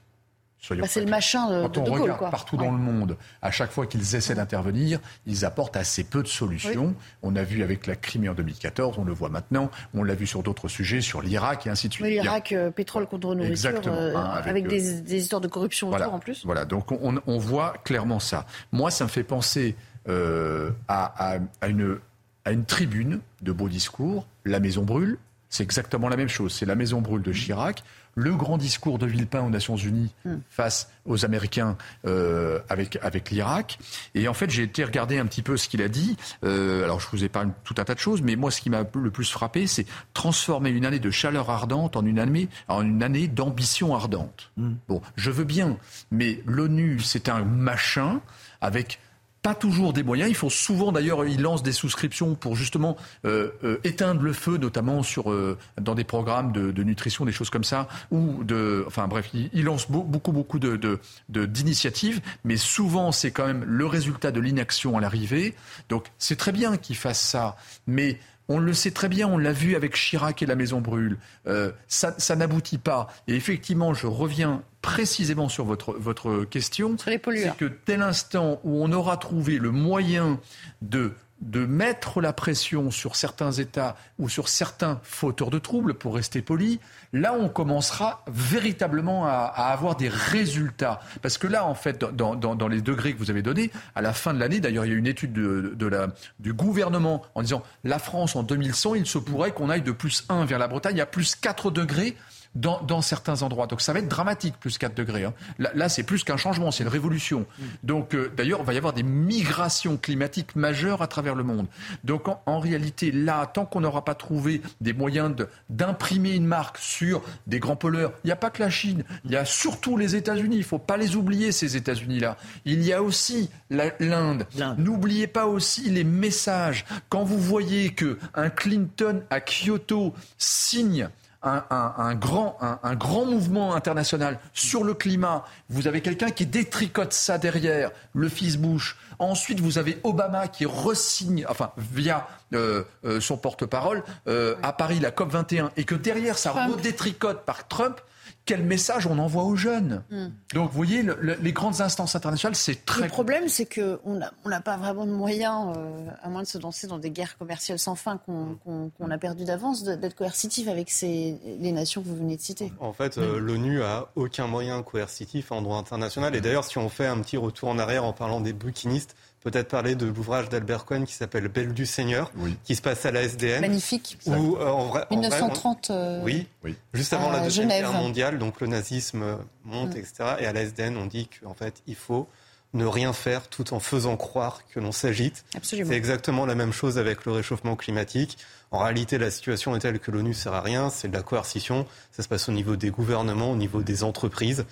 Bah, 0.72 0.88
c'est 0.88 1.02
le 1.02 1.10
machin 1.10 1.50
de, 1.50 1.68
Quand 1.68 1.78
on 1.78 1.84
regarde 1.86 2.32
partout 2.32 2.58
dans 2.58 2.72
le 2.72 2.78
monde, 2.78 3.16
à 3.42 3.52
chaque 3.52 3.72
fois 3.72 3.86
qu'ils 3.86 4.16
essaient 4.16 4.36
d'intervenir, 4.36 5.00
ils 5.26 5.46
apportent 5.46 5.78
assez 5.78 6.04
peu 6.04 6.24
de 6.24 6.28
solutions. 6.28 6.96
On 7.22 7.36
a 7.36 7.44
vu 7.44 7.64
avec 7.64 7.88
la 7.88 7.96
Crimée 7.96 8.30
en 8.30 8.34
2014, 8.34 8.98
on 8.98 9.04
le 9.04 9.14
voit 9.14 9.30
maintenant, 9.30 9.70
on 9.94 10.04
l'a 10.04 10.16
vu 10.16 10.28
sur 10.28 10.44
d'autres 10.44 10.68
sujets, 10.68 11.02
sur 11.02 11.22
l'Irak 11.22 11.68
et 11.68 11.70
ainsi 11.70 11.88
de 11.88 11.94
suite. 11.94 12.08
L'Irak, 12.08 12.52
euh, 12.52 12.72
pétrole 12.72 13.08
contre 13.08 13.36
nourriture, 13.36 13.82
euh, 13.88 14.16
hein, 14.16 14.32
avec, 14.44 14.66
euh, 14.66 14.70
des, 14.70 15.16
histoires 15.16 15.42
de 15.42 15.48
corruption 15.48 15.90
autour 15.90 16.14
en 16.14 16.20
plus. 16.20 16.46
Voilà, 16.46 16.66
donc 16.66 16.92
on, 16.92 17.38
voit 17.38 17.76
clairement 17.84 18.20
ça. 18.20 18.46
Moi, 18.72 18.90
ça 18.92 19.04
me 19.06 19.10
fait 19.10 19.24
penser 19.24 19.76
à, 20.08 21.38
une, 21.68 22.00
à 22.46 22.52
une 22.52 22.66
tribune 22.66 23.20
de 23.42 23.52
beaux 23.52 23.70
discours, 23.70 24.26
La 24.44 24.60
Maison 24.60 24.84
Brûle. 24.84 25.18
C'est 25.50 25.64
exactement 25.64 26.10
la 26.10 26.18
même 26.18 26.28
chose. 26.28 26.54
C'est 26.54 26.66
la 26.66 26.76
Maison 26.76 27.00
Brûle 27.00 27.22
de 27.22 27.32
Chirac 27.32 27.84
le 28.18 28.36
grand 28.36 28.58
discours 28.58 28.98
de 28.98 29.06
Villepin 29.06 29.42
aux 29.42 29.50
Nations 29.50 29.78
Unies 29.78 30.12
hmm. 30.26 30.38
face 30.50 30.90
aux 31.06 31.24
Américains 31.24 31.78
euh, 32.06 32.60
avec, 32.68 32.98
avec 33.04 33.30
l'Irak. 33.30 33.78
Et 34.16 34.28
en 34.28 34.34
fait, 34.34 34.50
j'ai 34.50 34.64
été 34.64 34.84
regarder 34.84 35.20
un 35.20 35.28
petit 35.28 35.44
peu 35.44 35.56
ce 35.56 35.70
qu'il 35.70 35.84
a 35.84 35.88
dit. 35.88 36.18
Euh, 36.44 36.84
alors, 36.84 37.00
je 37.00 37.08
vous 37.12 37.24
épargne 37.24 37.52
tout 37.64 37.76
un 37.78 37.84
tas 37.84 37.94
de 37.94 38.00
choses, 38.00 38.24
mais 38.24 38.36
moi, 38.36 38.50
ce 38.50 38.60
qui 38.60 38.72
m'a 38.72 38.84
le 38.96 39.12
plus 39.12 39.32
frappé, 39.32 39.68
c'est 39.68 39.86
transformer 40.16 40.72
une 40.72 40.86
année 40.86 41.00
de 41.00 41.12
chaleur 41.12 41.52
ardente 41.52 41.96
en 41.96 42.04
une 42.06 42.18
année, 42.18 42.50
en 42.68 42.82
une 42.82 43.04
année 43.04 43.28
d'ambition 43.28 43.96
ardente. 43.96 44.52
Hmm. 44.58 44.74
Bon, 44.88 45.00
je 45.16 45.30
veux 45.30 45.46
bien, 45.46 45.78
mais 46.10 46.42
l'ONU, 46.48 47.00
c'est 47.00 47.30
un 47.30 47.44
machin 47.44 48.20
avec 48.62 49.00
pas 49.48 49.56
toujours 49.56 49.94
des 49.94 50.04
moyens. 50.04 50.30
Il 50.30 50.36
faut 50.36 50.50
souvent, 50.50 50.92
d'ailleurs, 50.92 51.26
ils 51.26 51.42
lancent 51.42 51.64
des 51.64 51.72
souscriptions 51.72 52.36
pour 52.36 52.58
justement 52.58 52.98
euh, 53.24 53.52
euh, 53.64 53.78
éteindre 53.86 54.22
le 54.22 54.34
feu, 54.34 54.58
notamment 54.58 55.04
sur 55.04 55.32
euh, 55.32 55.58
dans 55.80 55.96
des 55.96 56.04
programmes 56.04 56.52
de, 56.52 56.84
nutrition, 56.84 57.24
des 57.24 57.32
choses 57.32 57.50
comme 57.50 57.64
ça, 57.64 57.88
ou 58.12 58.44
de, 58.44 58.84
enfin 58.88 59.08
bref, 59.08 59.30
ils, 59.34 59.64
lancent 59.64 59.90
beaucoup, 59.90 60.34
beaucoup 60.34 60.60
de, 60.60 61.00
d'initiatives, 61.30 62.20
mais 62.44 62.58
souvent 62.58 63.14
c'est 63.14 63.32
quand 63.32 63.48
même 63.48 63.64
le 63.64 63.86
résultat 63.86 64.32
de 64.32 64.42
l'inaction 64.42 64.98
à 64.98 65.00
l'arrivée. 65.00 65.56
Donc 65.88 66.08
c'est 66.18 66.36
très 66.36 66.52
bien 66.52 66.76
qu'ils 66.76 66.98
fassent 66.98 67.22
ça, 67.22 67.56
mais 67.88 68.20
on 68.50 68.60
le 68.60 68.74
sait 68.74 68.92
très 68.92 69.10
bien, 69.10 69.28
on 69.28 69.38
l'a 69.38 69.52
vu 69.52 69.76
avec 69.76 69.96
Chirac 69.96 70.42
et 70.42 70.46
la 70.46 70.56
Maison 70.56 70.82
Brûle. 70.82 71.18
Euh, 71.48 71.72
ça, 71.88 72.36
n'aboutit 72.36 72.78
pas. 72.78 73.08
Et 73.28 73.36
effectivement, 73.36 73.94
je 73.94 74.08
reviens 74.08 74.64
précisément 74.82 75.50
sur 75.50 75.66
votre, 75.66 75.94
votre 75.94 76.46
question. 76.46 76.98
Sur 76.98 77.10
les 77.10 77.18
pollueurs. 77.18 77.56
C'est 77.58 77.66
que 77.66 77.72
tel 77.72 78.02
instant 78.02 78.60
où 78.64 78.84
on 78.84 78.92
aura 78.92 79.18
trouvé 79.18 79.58
le 79.58 79.72
moyen 79.72 80.40
de 80.82 81.12
de 81.42 81.66
mettre 81.66 82.20
la 82.22 82.34
pression 82.34 82.90
sur 82.90 83.16
certains 83.16 83.52
États 83.52 83.96
ou 84.18 84.28
sur 84.30 84.50
certains 84.50 85.00
fauteurs 85.04 85.50
de 85.50 85.60
troubles, 85.60 85.94
pour 85.94 86.16
rester 86.16 86.42
poli, 86.42 86.80
là 87.14 87.34
on 87.34 87.48
commencera 87.48 88.24
véritablement 88.28 89.26
à, 89.28 89.46
avoir 89.48 89.96
des 89.96 90.10
résultats. 90.10 91.00
Parce 91.22 91.38
que 91.38 91.48
là, 91.48 91.66
en 91.66 91.76
fait, 91.76 92.00
dans, 92.00 92.68
les 92.68 92.82
degrés 92.82 93.14
que 93.14 93.20
vous 93.20 93.30
avez 93.30 93.42
donnés, 93.42 93.72
à 93.96 94.02
la 94.02 94.14
fin 94.14 94.34
de 94.34 94.40
l'année, 94.40 94.60
d'ailleurs, 94.60 94.86
il 94.86 94.92
y 94.92 94.96
a 94.96 94.98
une 94.98 95.08
étude 95.08 95.34
de, 95.34 95.88
la, 95.88 96.08
du 96.40 96.54
gouvernement 96.54 97.24
en 97.36 97.42
disant 97.42 97.64
la 97.84 98.00
France 98.00 98.36
en 98.36 98.44
2100, 98.44 98.96
il 98.96 99.06
se 99.06 99.18
pourrait 99.18 99.52
qu'on 99.52 99.70
aille 99.70 99.82
de 99.82 99.92
plus 99.92 100.26
1 100.30 100.46
vers 100.46 100.60
la 100.60 100.68
Bretagne 100.68 101.00
à 101.02 101.06
plus 101.06 101.36
4 101.36 101.72
degrés 101.72 102.16
dans, 102.56 103.02
certains 103.02 103.42
endroits. 103.42 103.68
Donc 103.68 103.82
ça 103.82 103.94
va 103.94 104.00
être 104.00 104.08
dramatique, 104.08 104.56
plus 104.60 104.78
4 104.78 104.96
degrés. 104.96 105.26
Hein. 105.26 105.34
Là, 105.60 105.90
c'est 105.90 106.04
plus 106.04 106.24
qu'un 106.24 106.38
changement, 106.38 106.72
c'est 106.72 106.84
une 106.84 106.90
révolution. 106.90 107.46
Mm. 107.60 107.64
Donc 107.84 108.16
euh, 108.16 108.32
d'ailleurs, 108.36 108.60
il 108.62 108.66
va 108.66 108.74
y 108.74 108.78
avoir 108.78 108.94
des 108.94 109.04
migrations 109.04 109.98
climatiques 109.98 110.56
majeures 110.56 111.02
à 111.02 111.08
travers 111.08 111.36
le 111.36 111.44
monde. 111.44 111.68
Donc 112.04 112.28
en, 112.28 112.60
réalité, 112.60 113.12
là, 113.12 113.46
tant 113.46 113.66
qu'on 113.66 113.82
n'aura 113.82 114.04
pas 114.04 114.16
trouvé 114.16 114.62
des 114.82 114.94
moyens 114.94 115.34
d'imprimer 115.70 116.34
une 116.34 116.46
marque 116.46 116.78
sur 116.78 117.22
des 117.46 117.60
grands 117.60 117.76
pollueurs, 117.76 118.14
il 118.24 118.28
n'y 118.28 118.34
a 118.34 118.38
pas 118.38 118.50
que 118.50 118.62
la 118.62 118.70
Chine, 118.70 119.04
il 119.26 119.32
y 119.32 119.36
a 119.36 119.46
surtout 119.46 119.98
les 119.98 120.16
États-Unis. 120.16 120.56
Il 120.56 120.60
ne 120.60 120.66
faut 120.66 120.80
pas 120.80 120.98
les 120.98 121.16
oublier, 121.16 121.52
ces 121.52 121.76
États-Unis-là. 121.76 122.38
Il 122.66 122.84
y 122.84 122.94
a 122.94 123.04
aussi 123.04 123.50
l'Inde. 123.70 124.46
N'oubliez 124.78 125.28
pas 125.28 125.46
aussi 125.46 125.90
les 125.90 126.04
messages. 126.04 126.86
Quand 127.10 127.24
vous 127.24 127.40
voyez 127.40 127.94
que 127.94 128.18
un 128.34 128.50
Clinton 128.50 129.22
à 129.30 129.42
Kyoto 129.42 130.14
signe 130.38 131.10
un, 131.44 132.16
grand, 132.16 132.58
un, 132.62 132.96
grand 132.96 133.26
mouvement 133.26 133.76
international 133.76 134.40
sur 134.54 134.84
le 134.84 134.94
climat. 134.94 135.46
Vous 135.70 135.88
avez 135.88 136.02
quelqu'un 136.02 136.32
qui 136.32 136.46
détricote 136.46 137.14
ça 137.14 137.38
derrière, 137.38 137.92
le 138.14 138.30
fils 138.30 138.58
Bush. 138.58 138.98
Ensuite, 139.20 139.60
vous 139.60 139.78
avez 139.78 140.00
Obama 140.04 140.48
qui 140.48 140.66
resigne, 140.66 141.46
enfin, 141.50 141.72
via 141.78 142.28
euh, 142.54 142.84
euh, 143.06 143.20
son 143.20 143.38
porte-parole, 143.38 144.04
euh, 144.28 144.56
à 144.64 144.74
Paris, 144.74 145.00
la 145.00 145.12
COP 145.12 145.32
21, 145.32 145.72
et 145.78 145.84
que 145.84 145.96
derrière, 145.96 146.38
ça 146.38 146.52
redétricote 146.52 147.46
par 147.46 147.68
Trump 147.68 148.00
quel 148.48 148.64
message 148.64 149.06
on 149.06 149.20
envoie 149.20 149.44
aux 149.44 149.56
jeunes. 149.56 150.04
Hmm. 150.10 150.30
Donc, 150.54 150.72
vous 150.72 150.78
voyez, 150.78 151.06
les 151.42 151.52
grandes 151.52 151.82
instances 151.82 152.16
internationales, 152.16 152.56
c'est 152.56 152.86
très. 152.86 153.04
Le 153.04 153.08
problème, 153.10 153.48
c'est 153.50 153.66
qu'on 153.66 154.20
n'a 154.46 154.62
pas 154.62 154.78
vraiment 154.78 155.06
de 155.06 155.12
moyens, 155.12 155.76
euh, 155.78 156.10
à 156.24 156.30
moins 156.30 156.42
de 156.42 156.48
se 156.48 156.58
lancer 156.58 156.88
dans 156.88 156.98
des 156.98 157.12
guerres 157.12 157.38
commerciales 157.38 157.78
sans 157.78 157.96
fin 157.96 158.18
qu'on 158.18 159.12
a 159.12 159.18
perdu 159.18 159.44
d'avance, 159.44 159.84
d'être 159.84 160.16
coercitif 160.16 160.70
avec 160.70 160.90
ces, 160.90 161.38
les 161.60 161.72
nations 161.72 162.02
que 162.02 162.08
vous 162.08 162.16
venez 162.16 162.38
de 162.38 162.42
citer. 162.42 162.72
En 162.80 162.94
fait, 162.94 163.18
euh, 163.18 163.38
l'ONU 163.40 163.84
a 163.84 164.08
aucun 164.16 164.48
moyen 164.48 164.82
coercitif 164.82 165.52
en 165.52 165.62
droit 165.62 165.78
international. 165.78 166.34
Et 166.34 166.42
d'ailleurs, 166.42 166.64
si 166.64 166.78
on 166.78 166.88
fait 166.88 167.06
un 167.06 167.20
petit 167.20 167.38
retour 167.38 167.70
en 167.70 167.78
arrière 167.78 168.06
en 168.06 168.14
parlant 168.14 168.40
des 168.40 168.54
bouquinistes, 168.54 169.16
peut-être 169.50 169.70
parler 169.70 169.96
de 169.96 170.06
l'ouvrage 170.06 170.50
d'Albert 170.50 170.84
Cohen 170.84 171.06
qui 171.06 171.14
s'appelle 171.14 171.48
Belle 171.48 171.74
du 171.74 171.86
Seigneur, 171.86 172.32
qui 172.66 172.76
se 172.76 172.82
passe 172.82 173.06
à 173.06 173.12
la 173.12 173.22
SDN. 173.22 173.62
Magnifique. 173.62 174.18
Où, 174.26 174.58
euh, 174.58 174.68
en 174.68 174.88
vrai, 174.88 175.06
1930. 175.10 175.90
Euh, 175.90 176.22
oui, 176.24 176.48
oui, 176.66 176.76
juste 176.94 177.14
avant 177.14 177.32
la 177.32 177.40
Deuxième 177.40 177.70
Guerre 177.70 177.94
mondiale, 177.94 178.40
donc 178.40 178.60
le 178.60 178.68
nazisme 178.68 179.38
monte, 179.64 179.96
mm. 179.96 180.00
etc. 180.00 180.14
Et 180.40 180.46
à 180.46 180.52
la 180.52 180.64
SDN, 180.64 180.98
on 180.98 181.06
dit 181.06 181.30
qu'en 181.30 181.54
fait, 181.54 181.82
il 181.88 181.96
faut 181.96 182.28
ne 182.74 182.86
rien 182.86 183.14
faire 183.14 183.48
tout 183.48 183.74
en 183.74 183.80
faisant 183.80 184.18
croire 184.18 184.64
que 184.68 184.82
l'on 184.82 184.92
s'agite. 184.92 185.46
C'est 185.62 185.80
exactement 185.92 186.46
la 186.46 186.54
même 186.54 186.74
chose 186.74 186.98
avec 186.98 187.26
le 187.26 187.32
réchauffement 187.32 187.78
climatique. 187.78 188.38
En 188.72 188.80
réalité, 188.80 189.18
la 189.18 189.32
situation 189.32 189.78
est 189.78 189.80
telle 189.80 190.00
que 190.00 190.12
l'ONU 190.12 190.34
sert 190.34 190.54
à 190.54 190.60
rien, 190.60 190.90
c'est 190.90 191.08
de 191.08 191.14
la 191.14 191.24
coercition. 191.24 191.88
Ça 192.12 192.22
se 192.22 192.28
passe 192.28 192.50
au 192.50 192.52
niveau 192.52 192.76
des 192.76 192.90
gouvernements, 192.90 193.52
au 193.52 193.56
niveau 193.56 193.82
des 193.82 194.04
entreprises. 194.04 194.66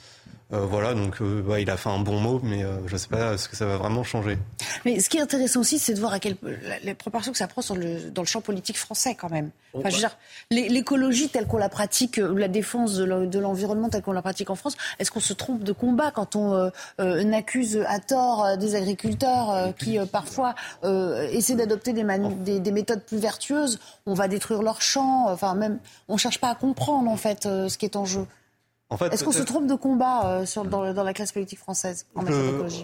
Euh, 0.54 0.60
voilà, 0.60 0.94
donc 0.94 1.22
euh, 1.22 1.60
il 1.60 1.70
a 1.72 1.78
fait 1.78 1.90
un 1.90 2.00
bon 2.00 2.20
mot, 2.20 2.40
mais 2.44 2.64
euh, 2.64 2.78
je 2.86 2.94
ne 2.94 2.98
sais 3.00 3.08
pas 3.08 3.36
ce 3.36 3.50
que 3.50 3.56
ça 3.56 3.66
va 3.66 3.78
vraiment 3.78 4.04
changer. 4.04 4.38
Mais 4.86 5.00
ce 5.00 5.10
qui 5.10 5.18
est 5.18 5.22
intéressant 5.22 5.62
aussi, 5.62 5.80
c'est 5.80 5.96
de 5.96 6.00
voir 6.00 6.14
à 6.14 6.20
quelle, 6.20 6.36
les 6.84 6.94
proportions 6.94 7.32
que 7.32 7.38
ça 7.38 7.48
prend 7.48 7.62
le, 7.74 8.12
dans 8.12 8.22
le 8.22 8.28
champ 8.28 8.42
politique 8.42 8.78
français 8.78 9.16
quand 9.16 9.32
même. 9.32 9.50
Enfin, 9.74 9.90
je 9.90 9.96
veux 9.96 10.02
dire, 10.02 10.18
l'écologie 10.52 11.30
telle 11.30 11.48
qu'on 11.48 11.58
la 11.58 11.68
pratique, 11.68 12.18
la 12.18 12.48
défense 12.48 12.96
de 12.96 13.40
l'environnement 13.40 13.90
telle 13.90 14.04
qu'on 14.04 14.14
la 14.14 14.22
pratique 14.22 14.50
en 14.52 14.56
France, 14.56 14.78
est-ce 15.00 15.12
qu'on 15.12 15.20
se 15.20 15.34
trompe 15.34 15.64
de 15.64 15.72
combat 15.74 16.12
quand 16.12 16.36
on 16.36 16.72
accuse 17.34 17.84
à 17.88 18.00
tort 18.00 18.58
des 18.58 18.76
agriculteurs 18.76 19.76
qui 19.76 19.98
parfois 20.12 20.56
essaient 20.84 21.56
d'adopter 21.56 21.92
des, 21.92 22.06
des, 22.40 22.60
des, 22.62 22.72
méthodes 22.72 23.02
plus 23.02 23.18
vertueuses? 23.18 23.80
On 24.06 24.14
va 24.14 24.30
détruire 24.30 24.62
leurs 24.62 24.82
champs. 24.82 25.26
Enfin, 25.28 25.56
même, 25.56 25.80
on 26.08 26.16
cherche 26.16 26.40
pas 26.40 26.52
à 26.52 26.56
comprendre 26.56 27.12
en 27.12 27.18
fait 27.18 27.44
ce 27.44 27.78
qui 27.78 27.84
est 27.84 27.98
en 27.98 28.06
jeu. 28.06 28.26
Est-ce 29.12 29.24
qu'on 29.24 29.32
se 29.32 29.42
trompe 29.42 29.66
de 29.66 29.74
combat 29.74 30.28
euh, 30.28 30.46
sur, 30.46 30.64
dans, 30.64 30.84
la 30.84 31.14
classe 31.14 31.32
politique 31.32 31.58
française 31.58 32.06
en 32.14 32.24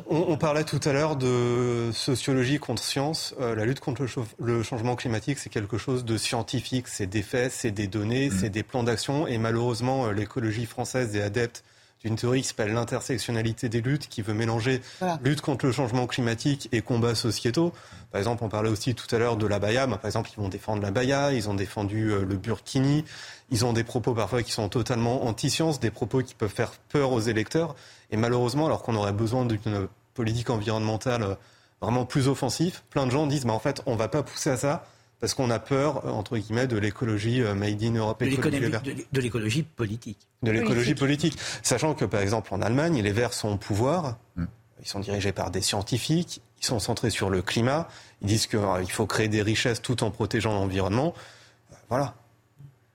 on, 0.10 0.36
parlait 0.36 0.64
tout 0.64 0.80
à 0.84 0.94
l'heure 0.94 1.16
de 1.16 1.92
sociologie 1.94 2.58
contre 2.58 2.82
science. 2.82 3.36
Euh, 3.40 3.54
la 3.54 3.66
lutte 3.66 3.82
contre 3.82 4.06
le, 4.40 4.64
changement 4.64 4.96
climatique, 4.96 5.38
c'est 5.38 5.52
quelque 5.52 5.78
chose 5.78 6.04
de 6.04 6.18
scientifique. 6.18 6.88
C'est 6.88 7.06
des 7.06 7.22
faits, 7.22 7.52
c'est 7.52 7.70
des 7.70 7.86
données, 7.86 8.30
mm. 8.30 8.38
c'est 8.40 8.50
des 8.50 8.64
plans 8.64 8.82
d'action. 8.82 9.28
Et 9.28 9.38
malheureusement, 9.38 10.08
euh, 10.08 10.12
l'écologie 10.12 10.66
française 10.66 11.16
est 11.16 11.22
adepte 11.22 11.64
d'une 12.04 12.16
théorie 12.16 12.42
qui 12.42 12.48
s'appelle 12.48 12.74
l'intersectionnalité 12.74 13.70
des 13.70 13.82
luttes, 13.82 14.08
qui 14.08 14.22
veut 14.22 14.34
mélanger 14.34 14.82
lutte 15.24 15.42
contre 15.42 15.66
le 15.66 15.72
changement 15.72 16.08
climatique 16.08 16.68
et 16.72 16.82
combats 16.82 17.16
sociétaux. 17.16 17.74
Par 18.12 18.20
exemple, 18.20 18.44
on 18.44 18.50
parlait 18.50 18.70
aussi 18.70 18.96
tout 18.96 19.14
à 19.16 19.20
l'heure 19.20 19.38
de 19.38 19.46
la 19.46 19.60
Baïa. 19.60 19.88
Par 19.88 20.06
exemple, 20.06 20.30
ils 20.36 20.42
vont 20.42 20.50
défendre 20.50 20.82
la 20.82 20.92
Baïa, 20.92 21.32
ils 21.32 21.50
ont 21.50 21.54
défendu 21.54 22.12
euh, 22.12 22.26
le 22.26 22.36
Burkini. 22.36 23.06
Ils 23.52 23.66
ont 23.66 23.74
des 23.74 23.84
propos 23.84 24.14
parfois 24.14 24.44
qui 24.44 24.52
sont 24.52 24.68
totalement 24.70 25.26
anti-science, 25.26 25.80
des 25.80 25.92
propos 25.92 26.22
qui 26.22 26.34
peuvent 26.34 26.50
faire 26.50 26.72
peur 26.90 27.12
aux 27.12 27.22
électeurs. 27.22 27.76
Et 28.10 28.18
malheureusement, 28.18 28.66
alors 28.66 28.82
qu'on 28.82 28.96
aurait 28.96 29.14
besoin 29.14 29.46
d'une 29.46 29.88
politique 30.14 30.50
environnementale 30.50 31.24
euh, 31.24 31.36
vraiment 31.82 32.06
plus 32.06 32.28
offensive, 32.28 32.82
plein 32.90 33.06
de 33.06 33.12
gens 33.12 33.28
disent, 33.28 33.46
bah, 33.46 33.54
en 33.54 33.60
fait, 33.60 33.82
on 33.86 33.94
ne 33.94 33.98
va 33.98 34.08
pas 34.08 34.24
pousser 34.24 34.50
à 34.50 34.58
ça 34.58 34.86
parce 35.22 35.34
qu'on 35.34 35.50
a 35.50 35.60
peur, 35.60 36.06
euh, 36.06 36.10
entre 36.10 36.38
guillemets, 36.38 36.68
de 36.68 36.78
l'écologie 36.78 37.42
made 37.56 37.82
in 37.82 37.94
Europe. 37.94 38.20
De 38.20 38.26
l'écologie 39.22 39.64
politique. 39.64 40.28
De 40.44 40.52
l'écologie 40.52 40.96
politique. 40.96 41.38
Sachant 41.64 41.94
que, 41.94 42.04
par 42.04 42.20
exemple, 42.20 42.54
en 42.54 42.62
Allemagne, 42.62 43.02
les 43.02 43.12
Verts 43.14 43.34
sont 43.34 43.54
au 43.54 43.58
pouvoir. 43.58 44.18
Hmm. 44.36 44.46
Ils 44.82 44.88
sont 44.88 45.00
dirigés 45.00 45.32
par 45.32 45.52
des 45.52 45.62
scientifiques. 45.62 46.42
Ils 46.62 46.66
sont 46.66 46.80
centrés 46.80 47.10
sur 47.10 47.30
le 47.30 47.42
climat. 47.42 47.88
Ils 48.22 48.28
disent 48.28 48.48
qu'il 48.48 48.60
euh, 48.60 48.86
faut 48.86 49.06
créer 49.06 49.28
des 49.28 49.42
richesses 49.42 49.82
tout 49.82 50.04
en 50.04 50.12
protégeant 50.12 50.54
l'environnement. 50.54 51.14
Euh, 51.72 51.76
voilà. 51.90 52.16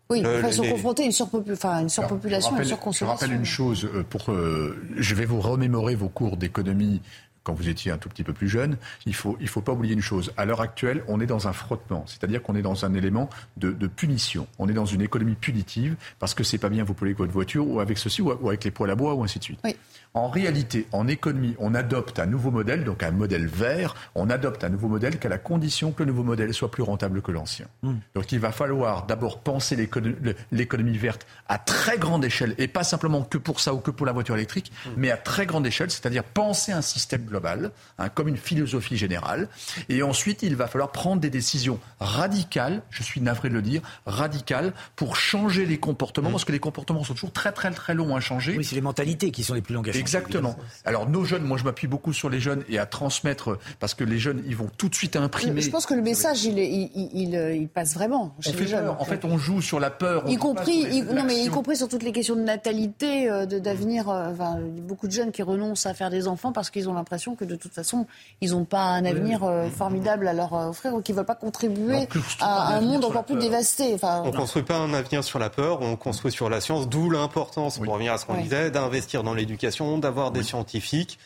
Oui, 0.09 0.23
ils 0.23 0.53
sont 0.53 0.63
confrontés 0.63 1.03
à 1.03 1.07
une, 1.07 1.83
une 1.83 1.89
surpopulation, 1.89 2.57
une 2.57 2.65
surconsommation. 2.65 3.07
Je 3.07 3.25
rappelle 3.25 3.33
une 3.37 3.45
chose, 3.45 3.89
euh, 3.93 4.05
pour, 4.05 4.27
je 4.31 5.15
vais 5.17 5.25
vous 5.25 5.41
remémorer 5.41 5.97
vos 5.97 6.09
cours 6.09 6.37
d'économie 6.37 7.03
quand 7.47 7.55
vous 7.55 7.69
étiez 7.69 7.93
un 7.93 7.97
tout 7.97 8.09
petit 8.09 8.25
peu 8.25 8.33
plus 8.33 8.49
jeune, 8.49 8.77
il 9.07 9.15
faut 9.15 9.37
il 9.41 9.47
faut 9.47 9.61
pas 9.61 9.71
oublier 9.71 9.95
une 9.95 10.03
chose. 10.03 10.33
À 10.37 10.45
l'heure 10.45 10.61
actuelle, 10.61 11.05
on 11.07 11.21
est 11.21 11.27
dans 11.27 11.47
un 11.47 11.53
frottement, 11.53 12.03
c'est-à-dire 12.09 12.43
qu'on 12.43 12.57
est 12.57 12.63
dans 12.63 12.85
un 12.85 12.93
élément 12.93 13.31
de, 13.57 13.71
de, 13.71 13.87
punition. 13.87 14.49
On 14.59 14.69
est 14.69 14.73
dans 14.73 14.85
une 14.85 15.01
économie 15.01 15.37
punitive 15.37 15.95
parce 16.19 16.35
que 16.35 16.43
c'est 16.43 16.59
pas 16.59 16.69
bien 16.71 16.83
vous 16.83 16.95
polluer 16.95 17.15
votre 17.15 17.33
voiture 17.33 17.69
ou 17.69 17.79
avec 17.79 17.99
ceci 17.99 18.21
ou 18.21 18.33
avec 18.49 18.65
les 18.65 18.73
poêles 18.73 18.91
à 18.91 18.97
bois 18.97 19.15
ou 19.15 19.23
ainsi 19.23 19.39
de 19.39 19.45
suite. 19.45 19.61
Oui. 19.63 19.77
En 20.17 20.29
réalité, 20.29 20.87
en 20.93 21.09
économie, 21.09 21.55
on 21.59 21.75
adopte 21.75 22.19
un 22.19 22.25
nouveau 22.25 22.51
modèle, 22.51 22.85
donc 22.85 23.03
un 23.03 23.11
modèle 23.11 23.47
vert, 23.47 23.95
on 24.15 24.31
adopte 24.31 24.65
un 24.65 24.71
nouveau 24.71 24.89
modèle 24.89 25.19
qu'à 25.19 25.29
la 25.29 25.37
condition 25.37 25.93
que 25.93 26.03
le 26.03 26.07
nouveau 26.11 26.23
modèle 26.23 26.55
soit 26.55 26.71
plus 26.71 26.83
rentable 26.83 27.21
que 27.21 27.33
l'ancien. 27.33 27.67
Hmm. 27.83 27.97
Donc 28.15 28.33
il 28.33 28.41
va 28.41 28.51
falloir 28.51 29.05
d'abord 29.05 29.41
penser 29.41 29.77
l'économie 29.77 30.97
verte 30.97 31.27
à 31.49 31.59
très 31.59 31.99
grande 31.99 32.25
échelle, 32.25 32.55
et 32.57 32.67
pas 32.67 32.83
simplement 32.83 33.25
que 33.25 33.37
pour 33.37 33.61
ça 33.61 33.75
ou 33.75 33.79
que 33.79 33.91
pour 33.91 34.07
la 34.07 34.13
voiture 34.13 34.35
électrique, 34.37 34.73
hmm. 34.87 34.91
mais 34.97 35.11
à 35.11 35.19
très 35.19 35.45
grande 35.45 35.67
échelle, 35.67 35.91
c'est-à-dire 35.91 36.25
penser 36.25 36.73
un 36.73 36.81
système 36.81 37.27
global, 37.27 37.71
hein, 37.99 38.09
comme 38.09 38.29
une 38.29 38.39
philosophie 38.39 38.97
générale. 38.97 39.51
Et 39.91 40.03
ensuite, 40.03 40.43
il 40.43 40.57
va 40.57 40.67
falloir 40.67 40.93
prendre 40.93 41.21
des 41.21 41.29
décisions 41.29 41.79
radicales, 42.01 42.81
je 42.89 43.03
suis 43.03 43.21
navré 43.21 43.51
de 43.51 43.55
le 43.55 43.61
dire, 43.61 43.83
radicales, 44.07 44.73
pour 44.97 45.15
changer 45.17 45.67
les 45.67 45.77
comportements, 45.77 46.31
hmm. 46.31 46.33
parce 46.33 46.47
que 46.47 46.53
les 46.53 46.59
comportements 46.59 47.05
sont 47.05 47.13
toujours 47.13 47.33
très 47.33 47.53
très 47.53 47.71
très 47.71 47.93
longs 47.93 48.17
à 48.17 48.21
changer. 48.21 48.57
Oui, 48.57 48.65
c'est 48.65 48.77
les 48.77 48.81
mentalités 48.81 49.31
qui 49.31 49.45
sont 49.45 49.53
les 49.53 49.61
plus 49.61 49.75
longues 49.75 49.91
à 49.91 49.93
changer. 49.93 50.06
Exactement. 50.07 50.57
Alors 50.85 51.09
nos 51.09 51.25
jeunes, 51.25 51.43
moi 51.43 51.59
je 51.59 51.65
m'appuie 51.65 51.89
beaucoup 51.89 52.13
sur 52.13 52.31
les 52.31 52.41
jeunes 52.41 52.65
et 52.69 52.79
à 52.79 52.87
transmettre 52.87 53.59
parce 53.81 53.95
que 53.95 54.05
les 54.05 54.19
jeunes, 54.19 54.43
ils 54.47 54.57
vont 54.57 54.69
tout 54.77 54.89
de 54.89 54.95
suite 54.95 55.17
imprimer. 55.17 55.61
Je 55.61 55.71
pense 55.71 55.87
que 55.87 55.95
le 55.95 56.03
message, 56.03 56.45
il, 56.45 56.59
il, 56.59 57.35
il, 57.35 57.69
passe 57.69 57.95
vraiment 57.95 58.35
chez 58.41 58.53
les 58.53 58.67
jeunes. 58.67 58.89
En 58.89 59.05
fait, 59.05 59.25
on 59.25 59.39
joue 59.39 59.61
sur 59.61 59.81
la 59.81 59.91
peur. 59.91 60.25
Y 60.29 60.37
compris, 60.37 61.03
non 61.03 61.25
mais 61.25 61.45
y 61.45 61.49
compris 61.49 61.77
sur 61.77 61.89
toutes 61.89 62.03
les 62.03 62.13
questions 62.13 62.37
de 62.37 62.43
natalité, 62.43 63.31
euh, 63.31 63.47
d'avenir. 63.47 64.09
Euh, 64.09 64.33
enfin, 64.33 64.59
beaucoup 64.61 65.07
de 65.07 65.13
jeunes 65.13 65.33
qui 65.33 65.43
renoncent 65.43 65.87
à 65.87 65.95
faire 65.95 66.11
des 66.11 66.29
enfants 66.29 66.53
parce 66.53 66.71
qu'ils 66.71 66.89
ont 66.89 66.95
l'impression 66.95 67.35
que 67.35 67.45
de 67.45 67.57
toute 67.57 67.73
façon, 67.73 68.07
ils 68.41 68.53
n'ont 68.53 68.65
pas 68.65 68.83
un 68.83 69.05
avenir 69.05 69.45
euh, 69.45 69.69
formidable 69.69 70.29
à 70.29 70.33
leur 70.33 70.53
offrir 70.53 70.95
ou 70.95 71.01
qu'ils 71.01 71.15
veulent 71.15 71.25
pas 71.25 71.35
contribuer 71.35 72.09
à 72.41 72.77
un 72.77 72.81
monde 72.81 73.05
encore 73.05 73.25
plus 73.25 73.37
dévasté. 73.37 73.95
Enfin, 73.95 74.23
on 74.25 74.31
ne 74.31 74.37
construit 74.37 74.63
pas 74.63 74.77
un 74.77 74.95
avenir 74.95 75.25
sur 75.25 75.39
la 75.39 75.51
peur, 75.51 75.81
on 75.83 75.97
construit 75.97 76.33
sur 76.33 76.49
la 76.49 76.61
science, 76.61 76.89
d'où 76.89 77.11
l'importance, 77.11 77.79
pour 77.79 77.93
revenir 77.93 78.13
à 78.13 78.19
ce 78.19 78.27
qu'on 78.27 78.41
disait, 78.41 78.71
d'investir 78.71 79.23
dans 79.23 79.35
l'éducation 79.35 79.86
d'avoir 79.99 80.31
des 80.31 80.43
scientifiques. 80.43 81.19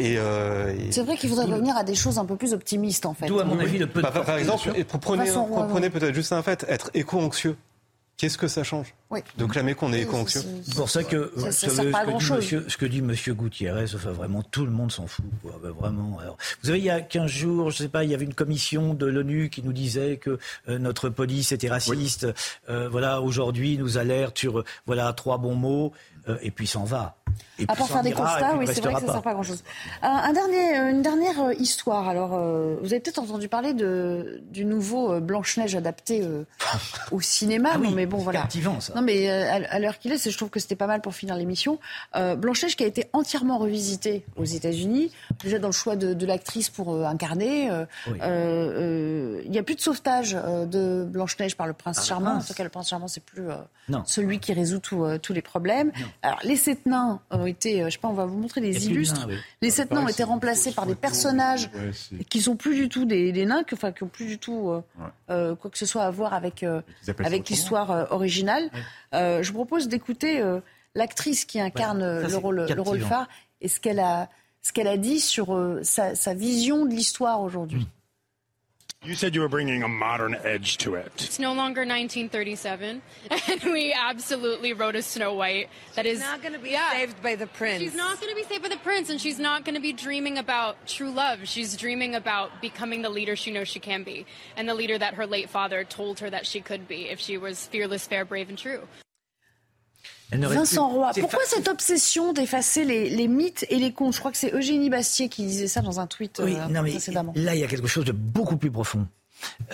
Euh, 0.00 0.74
et, 0.74 0.92
C'est 0.92 1.02
vrai 1.02 1.16
qu'il 1.16 1.28
faudrait 1.28 1.46
revenir 1.46 1.76
à 1.76 1.84
des 1.84 1.94
choses 1.94 2.18
un 2.18 2.24
peu 2.24 2.36
plus 2.36 2.52
optimistes, 2.54 3.06
en 3.06 3.14
fait. 3.14 3.26
D'où, 3.26 3.40
à 3.40 3.44
mon 3.44 3.58
avis, 3.58 3.78
le 3.78 3.86
peu 3.86 4.00
bah, 4.00 4.10
Par 4.10 4.36
exemple, 4.38 4.72
prenez, 5.00 5.30
prenez 5.68 5.90
peut-être 5.90 6.14
juste 6.14 6.32
un 6.32 6.42
fait, 6.42 6.64
être 6.68 6.90
éco-anxieux. 6.94 7.56
Qu'est-ce 8.22 8.38
que 8.38 8.46
ça 8.46 8.62
change 8.62 8.94
De 9.36 9.46
clamer 9.46 9.74
qu'on 9.74 9.92
est 9.92 10.02
éco 10.02 10.16
C'est 10.28 10.44
pour 10.76 10.88
ça 10.88 11.02
que 11.02 11.32
ça, 11.38 11.50
ce, 11.50 11.66
que 11.66 12.34
monsieur, 12.36 12.64
ce, 12.68 12.76
que 12.76 12.86
dit 12.86 13.02
monsieur, 13.02 13.34
Gutiérrez, 13.34 13.86
enfin, 13.96 14.12
vraiment 14.12 14.42
tout 14.42 14.64
le 14.64 14.70
monde 14.70 14.92
s'en 14.92 15.08
fout. 15.08 15.24
Ben, 15.42 15.70
vraiment. 15.70 16.20
vous 16.60 16.66
savez, 16.66 16.78
il 16.78 16.84
y 16.84 16.90
a 16.90 17.00
15 17.00 17.28
jours, 17.28 17.70
je 17.70 17.78
sais 17.78 17.88
pas, 17.88 18.04
il 18.04 18.10
y 18.10 18.14
avait 18.14 18.24
une 18.24 18.34
commission 18.34 18.94
de 18.94 19.06
l'ONU 19.06 19.50
qui 19.50 19.62
nous 19.62 19.72
disait 19.72 20.18
que 20.18 20.38
euh, 20.68 20.78
notre 20.78 21.08
police 21.08 21.50
était 21.50 21.68
raciste. 21.68 22.28
Euh, 22.68 22.88
voilà, 22.88 23.20
aujourd'hui, 23.20 23.76
nous 23.76 23.98
alerte 23.98 24.38
sur 24.38 24.62
voilà 24.86 25.12
trois 25.14 25.38
bons 25.38 25.56
mots 25.56 25.92
euh, 26.28 26.38
et 26.42 26.52
puis 26.52 26.68
s'en 26.68 26.84
va. 26.84 27.16
Et 27.58 27.64
à 27.68 27.74
part 27.74 27.88
faire 27.88 28.02
des 28.02 28.12
constats, 28.12 28.56
oui, 28.56 28.66
c'est 28.66 28.80
vrai 28.80 28.94
que 28.94 29.00
ça 29.00 29.06
ne 29.06 29.12
sert 29.12 29.22
pas 29.22 29.30
à 29.30 29.34
grand-chose. 29.34 29.62
Un, 30.02 30.32
dernier, 30.32 30.78
euh, 30.78 30.90
une 30.90 31.02
dernière 31.02 31.40
euh, 31.40 31.54
histoire. 31.54 32.08
Alors, 32.08 32.30
vous 32.30 32.86
avez 32.86 33.00
peut-être 33.00 33.18
entendu 33.18 33.48
parler 33.48 33.74
de, 33.74 34.42
du 34.50 34.64
nouveau 34.64 35.20
Blanche-Neige 35.20 35.74
adapté 35.74 36.26
au 37.10 37.20
cinéma. 37.20 37.70
Ah 37.74 37.78
non, 37.78 37.90
mais 37.90 38.06
bon, 38.06 38.18
voilà. 38.18 38.48
ça. 38.80 38.94
Non, 38.94 39.02
mais 39.02 39.28
à, 39.28 39.78
l'heure 39.78 39.98
qu'il 39.98 40.12
est, 40.12 40.30
je 40.30 40.36
trouve 40.36 40.50
que 40.50 40.60
c'était 40.60 40.76
pas 40.76 40.86
mal 40.86 41.00
pour 41.00 41.14
finir 41.14 41.36
l'émission. 41.36 41.78
Blanche-Neige 42.14 42.76
qui 42.76 42.84
a 42.84 42.86
été 42.86 43.08
entièrement 43.12 43.58
revisitée 43.58 44.24
aux 44.36 44.44
États-Unis, 44.44 45.10
déjà 45.42 45.58
dans 45.58 45.68
le 45.68 45.72
choix 45.72 45.96
de, 45.96 46.26
l'actrice 46.26 46.70
pour 46.70 47.04
incarner. 47.04 47.70
Il 48.06 49.50
n'y 49.50 49.58
a 49.58 49.62
plus 49.62 49.74
de 49.74 49.80
sauvetage 49.80 50.32
de 50.32 51.04
Blanche-Neige 51.04 51.56
par 51.56 51.66
le 51.66 51.72
prince 51.72 51.98
ah, 52.00 52.04
charmant. 52.04 52.34
En 52.36 52.42
tout 52.42 52.54
cas, 52.54 52.64
le 52.64 52.70
prince 52.70 52.88
charmant, 52.88 53.08
c'est 53.08 53.24
plus 53.24 53.48
celui 54.06 54.38
qui 54.38 54.52
résout 54.52 54.80
tous 54.80 55.32
les 55.32 55.42
problèmes. 55.42 55.92
Alors, 56.22 56.38
les 56.44 56.56
sept 56.56 56.86
nains 56.86 57.20
ont 57.30 57.46
été, 57.46 57.82
euh, 57.82 57.86
je 57.86 57.90
sais 57.92 57.98
pas, 57.98 58.08
on 58.08 58.14
va 58.14 58.26
vous 58.26 58.38
montrer 58.38 58.60
des 58.60 58.86
illustres. 58.86 59.28
Les 59.60 59.70
sept 59.70 59.90
nains 59.90 60.04
ont 60.04 60.08
été 60.08 60.22
remplacés 60.22 60.72
par 60.72 60.86
des 60.86 60.94
personnages 60.94 61.70
qui 62.28 62.40
sont 62.40 62.56
plus 62.56 62.74
du 62.74 62.88
tout 62.88 63.04
des, 63.04 63.46
nains, 63.46 63.64
qui, 63.64 63.74
enfin, 63.74 63.92
qui 63.92 64.02
ont 64.02 64.08
plus 64.08 64.26
du 64.26 64.38
tout 64.38 64.70
euh, 64.70 64.82
euh, 65.30 65.54
quoi 65.54 65.70
que 65.70 65.78
ce 65.78 65.86
soit 65.86 66.02
à 66.02 66.10
voir 66.10 66.34
avec, 66.34 66.64
avec 67.18 67.48
l'histoire 67.48 68.12
originale. 68.12 68.70
je 69.12 69.46
vous 69.46 69.54
propose 69.54 69.88
d'écouter 69.88 70.42
l'actrice 70.94 71.44
qui 71.44 71.60
incarne 71.60 72.00
le, 72.00 72.36
rôle, 72.36 72.66
le 72.68 72.80
rôle 72.80 73.00
phare 73.00 73.28
et 73.60 73.68
ce 73.68 73.80
qu'elle 73.80 74.00
a, 74.00 74.28
ce 74.60 74.72
qu'elle 74.72 74.88
a 74.88 74.96
dit 74.96 75.20
sur 75.20 75.58
sa, 75.82 76.14
sa, 76.14 76.34
vision 76.34 76.84
de 76.84 76.90
l'histoire 76.90 77.40
aujourd'hui. 77.40 77.86
You 79.04 79.16
said 79.16 79.34
you 79.34 79.40
were 79.40 79.48
bringing 79.48 79.82
a 79.82 79.88
modern 79.88 80.36
edge 80.36 80.78
to 80.78 80.94
it. 80.94 81.10
It's 81.16 81.40
no 81.40 81.54
longer 81.54 81.80
1937, 81.80 83.02
and 83.48 83.62
we 83.64 83.92
absolutely 83.92 84.74
wrote 84.74 84.94
a 84.94 85.02
Snow 85.02 85.34
White 85.34 85.70
that 85.96 86.04
she's 86.04 86.18
is 86.18 86.20
not 86.20 86.40
going 86.40 86.52
to 86.52 86.60
be 86.60 86.70
yeah, 86.70 86.92
saved 86.92 87.20
by 87.20 87.34
the 87.34 87.48
prince. 87.48 87.82
She's 87.82 87.96
not 87.96 88.20
going 88.20 88.32
to 88.32 88.40
be 88.40 88.44
saved 88.44 88.62
by 88.62 88.68
the 88.68 88.76
prince, 88.76 89.10
and 89.10 89.20
she's 89.20 89.40
not 89.40 89.64
going 89.64 89.74
to 89.74 89.80
be 89.80 89.92
dreaming 89.92 90.38
about 90.38 90.86
true 90.86 91.10
love. 91.10 91.48
She's 91.48 91.76
dreaming 91.76 92.14
about 92.14 92.60
becoming 92.60 93.02
the 93.02 93.10
leader 93.10 93.34
she 93.34 93.50
knows 93.50 93.66
she 93.66 93.80
can 93.80 94.04
be, 94.04 94.24
and 94.56 94.68
the 94.68 94.74
leader 94.74 94.96
that 94.96 95.14
her 95.14 95.26
late 95.26 95.50
father 95.50 95.82
told 95.82 96.20
her 96.20 96.30
that 96.30 96.46
she 96.46 96.60
could 96.60 96.86
be 96.86 97.08
if 97.08 97.18
she 97.18 97.36
was 97.36 97.66
fearless, 97.66 98.06
fair, 98.06 98.24
brave, 98.24 98.48
and 98.48 98.58
true. 98.58 98.86
Vincent 100.32 100.88
Roy, 100.88 101.10
pourquoi 101.20 101.40
cette 101.46 101.68
obsession 101.68 102.32
d'effacer 102.32 102.84
les, 102.84 103.28
mythes 103.28 103.66
et 103.68 103.76
les 103.76 103.92
contes? 103.92 104.14
Je 104.14 104.18
crois 104.18 104.32
que 104.32 104.38
c'est 104.38 104.52
Eugénie 104.54 104.90
Bastier 104.90 105.28
qui 105.28 105.44
disait 105.44 105.68
ça 105.68 105.82
dans 105.82 106.00
un 106.00 106.06
tweet 106.06 106.40
oui, 106.42 106.56
euh, 106.56 106.68
non, 106.68 106.82
mais 106.82 106.96
Là, 107.34 107.54
il 107.54 107.60
y 107.60 107.64
a 107.64 107.66
quelque 107.66 107.86
chose 107.86 108.04
de 108.04 108.12
beaucoup 108.12 108.56
plus 108.56 108.70
profond. 108.70 109.06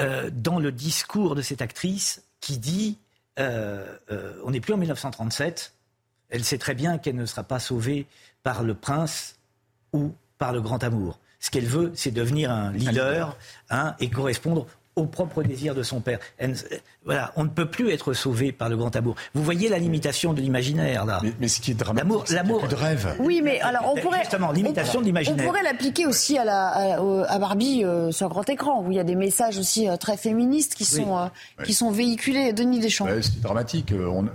Euh, 0.01 0.31
dans 0.33 0.59
le 0.59 0.73
discours 0.73 1.35
de 1.35 1.43
cette 1.43 1.63
actrice 1.63 2.23
qui 2.41 2.59
dit 2.59 2.99
euh, 3.39 3.85
on 4.45 4.51
n'est 4.51 4.61
plus 4.61 4.73
en 4.73 4.79
1937, 4.79 5.75
elle 6.31 6.45
sait 6.45 6.59
très 6.59 6.75
bien 6.75 6.99
qu'elle 6.99 7.17
ne 7.17 7.27
sera 7.27 7.43
pas 7.43 7.59
sauvée 7.59 8.07
par 8.43 8.63
le 8.63 8.75
prince 8.75 9.37
ou 9.93 10.13
par 10.39 10.53
le 10.53 10.61
grand 10.61 10.83
amour. 10.83 11.19
Ce 11.41 11.51
qu'elle 11.51 11.67
veut, 11.67 11.93
c'est 11.95 12.11
devenir 12.11 12.51
un 12.51 12.73
leader 12.73 13.37
hein, 13.71 13.95
et 14.01 14.11
correspondre 14.11 14.67
au 14.99 15.07
propre 15.07 15.43
désir 15.43 15.75
de 15.75 15.83
son 15.83 16.01
père. 16.01 16.19
voilà, 17.05 17.33
on 17.37 17.45
ne 17.45 17.49
peut 17.49 17.71
plus 17.71 17.91
être 17.91 18.13
sauvé 18.13 18.53
par 18.53 18.69
le 18.69 18.77
grand 18.77 18.95
amour. 18.97 19.15
Vous 19.35 19.43
voyez 19.43 19.69
la 19.69 19.79
limitation 19.79 20.33
de 20.33 20.41
l'imaginaire 20.41 21.05
là. 21.05 21.21
Mais, 21.41 21.49
ce 21.49 21.61
qui 21.61 21.71
est 21.71 21.75
dramatique, 21.75 22.31
l'amour, 22.31 22.69
de 22.69 22.75
rêve. 22.75 23.17
Oui, 23.19 23.41
mais 23.43 23.61
alors 23.61 23.93
on 23.95 24.01
pourrait 24.01 24.21
justement 24.21 24.53
limitation 24.53 24.99
on, 24.99 25.03
de 25.03 25.07
l'imaginaire. 25.07 25.45
On 25.45 25.49
pourrait 25.49 25.63
l'appliquer 25.63 26.07
aussi 26.07 26.37
à, 26.39 26.45
la, 26.45 26.99
à, 27.29 27.39
Barbie 27.39 27.85
euh, 27.85 28.11
sur 28.11 28.29
grand 28.29 28.49
écran 28.49 28.83
où 28.85 28.91
il 28.91 28.97
y 28.97 29.01
a 29.01 29.05
des 29.05 29.15
messages 29.15 29.59
aussi 29.59 29.89
euh, 29.89 29.97
très 29.97 30.17
féministes 30.17 30.75
qui 30.75 30.85
sont 30.85 31.17
euh, 31.17 31.27
qui 31.65 31.75
sont 31.75 31.91
véhiculés. 31.91 32.53
Denis 32.53 32.81
Deschamps. 32.81 33.07
c'est 33.23 33.41
dramatique. 33.41 33.93
On, 33.93 34.27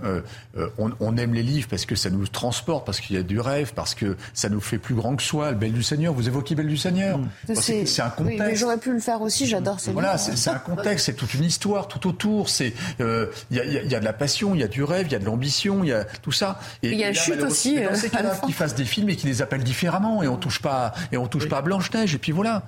on, 0.78 1.16
aime 1.16 1.34
les 1.34 1.42
livres 1.42 1.68
parce 1.68 1.86
que 1.86 1.94
ça 1.94 2.10
nous 2.10 2.26
transporte, 2.26 2.86
parce 2.86 3.00
qu'il 3.00 3.16
y 3.16 3.18
a 3.18 3.22
du 3.22 3.38
rêve, 3.38 3.72
parce 3.74 3.94
que 3.94 4.16
ça 4.32 4.48
nous 4.48 4.60
fait 4.60 4.78
plus 4.78 4.94
grand 4.94 5.16
que 5.16 5.22
soi. 5.22 5.50
Le 5.50 5.56
Belle 5.56 5.72
du 5.72 5.82
Seigneur. 5.82 6.14
Vous 6.14 6.26
évoquez 6.26 6.54
Belle 6.54 6.68
du 6.68 6.76
Seigneur. 6.76 7.18
Mm. 7.18 7.54
C'est 7.54 8.00
un 8.00 8.10
contexte. 8.10 8.40
Oui, 8.40 8.46
mais 8.46 8.56
j'aurais 8.56 8.78
pu 8.78 8.92
le 8.92 9.00
faire 9.00 9.20
aussi. 9.22 9.46
J'adore 9.46 9.80
ce 9.80 9.90
voilà, 9.90 10.18
c'est 10.18 10.50
un 10.54 10.58
contexte, 10.58 11.06
c'est 11.06 11.14
toute 11.14 11.34
une 11.34 11.44
histoire 11.44 11.88
tout 11.88 12.06
autour. 12.08 12.48
C'est 12.48 12.72
il 12.98 13.04
euh, 13.04 13.26
y, 13.50 13.60
a, 13.60 13.64
y, 13.64 13.94
a, 13.94 14.00
de 14.00 14.04
la 14.04 14.12
passion, 14.12 14.54
il 14.54 14.60
y 14.60 14.64
a 14.64 14.68
du 14.68 14.82
rêve, 14.82 15.06
il 15.08 15.12
y 15.12 15.16
a 15.16 15.18
de 15.18 15.24
l'ambition, 15.24 15.84
il 15.84 15.88
y 15.88 15.92
a 15.92 16.04
tout 16.04 16.32
ça. 16.32 16.58
Et 16.82 16.90
il 16.90 16.98
y 16.98 17.04
a 17.04 17.08
la 17.08 17.12
chute 17.14 17.42
aussi. 17.42 17.80
Dans 17.80 17.94
ces 17.94 18.10
cas 18.10 18.22
qui 18.46 18.52
fassent 18.52 18.74
des 18.74 18.84
films 18.84 19.10
et 19.10 19.16
qui 19.16 19.26
les 19.26 19.42
appellent 19.42 19.64
différemment 19.64 20.22
et 20.22 20.28
on 20.28 20.36
touche 20.36 20.60
pas 20.60 20.92
et 21.12 21.16
on 21.16 21.26
touche 21.26 21.48
pas 21.48 21.58
à 21.58 21.62
Blanche 21.62 21.92
Neige 21.92 22.14
et 22.14 22.18
puis 22.18 22.32
voilà. 22.32 22.62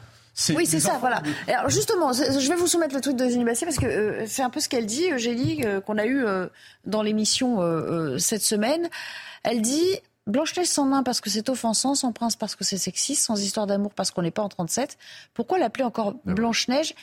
Oui, 0.51 0.67
c'est 0.67 0.81
ça, 0.81 0.99
voilà. 1.01 1.23
Alors 1.49 1.71
justement, 1.71 2.13
je 2.13 2.49
vais 2.49 2.57
vous 2.57 2.67
soumettre 2.67 2.95
le 2.95 3.01
tweet 3.01 3.17
de 3.17 3.25
Eugénie 3.25 3.45
Bastier 3.45 3.67
parce 3.67 3.79
que 3.79 3.87
euh, 3.87 4.27
c'est 4.27 4.43
un 4.43 4.51
peu 4.51 4.61
ce 4.61 4.69
qu'elle 4.69 4.85
dit, 4.85 5.11
Eugénie, 5.11 5.65
euh, 5.65 5.81
qu'on 5.81 5.97
a 5.97 6.07
eu 6.07 6.25
dans 6.85 7.03
l'émission 7.03 7.61
cette 8.19 8.43
semaine. 8.43 8.89
Elle 9.45 9.63
dit 9.63 10.01
Blanche-Neige 10.27 10.67
sans 10.67 10.87
nain 10.87 11.03
parce 11.03 11.21
que 11.21 11.31
c'est 11.31 11.49
offensant, 11.49 11.95
sans 11.95 12.13
prince 12.13 12.37
parce 12.37 12.57
que 12.57 12.65
c'est 12.65 12.79
sexiste, 12.79 13.23
sans 13.23 13.41
histoire 13.41 13.67
d'amour 13.67 13.95
parce 13.95 14.11
qu'on 14.11 14.23
n'est 14.23 14.31
pas 14.31 14.43
en 14.43 14.49
37. 14.49 14.99
Pourquoi 15.35 15.59
l'appeler 15.59 15.85
encore 15.85 16.15
ah 16.15 16.33
Blanche-Neige 16.33 16.95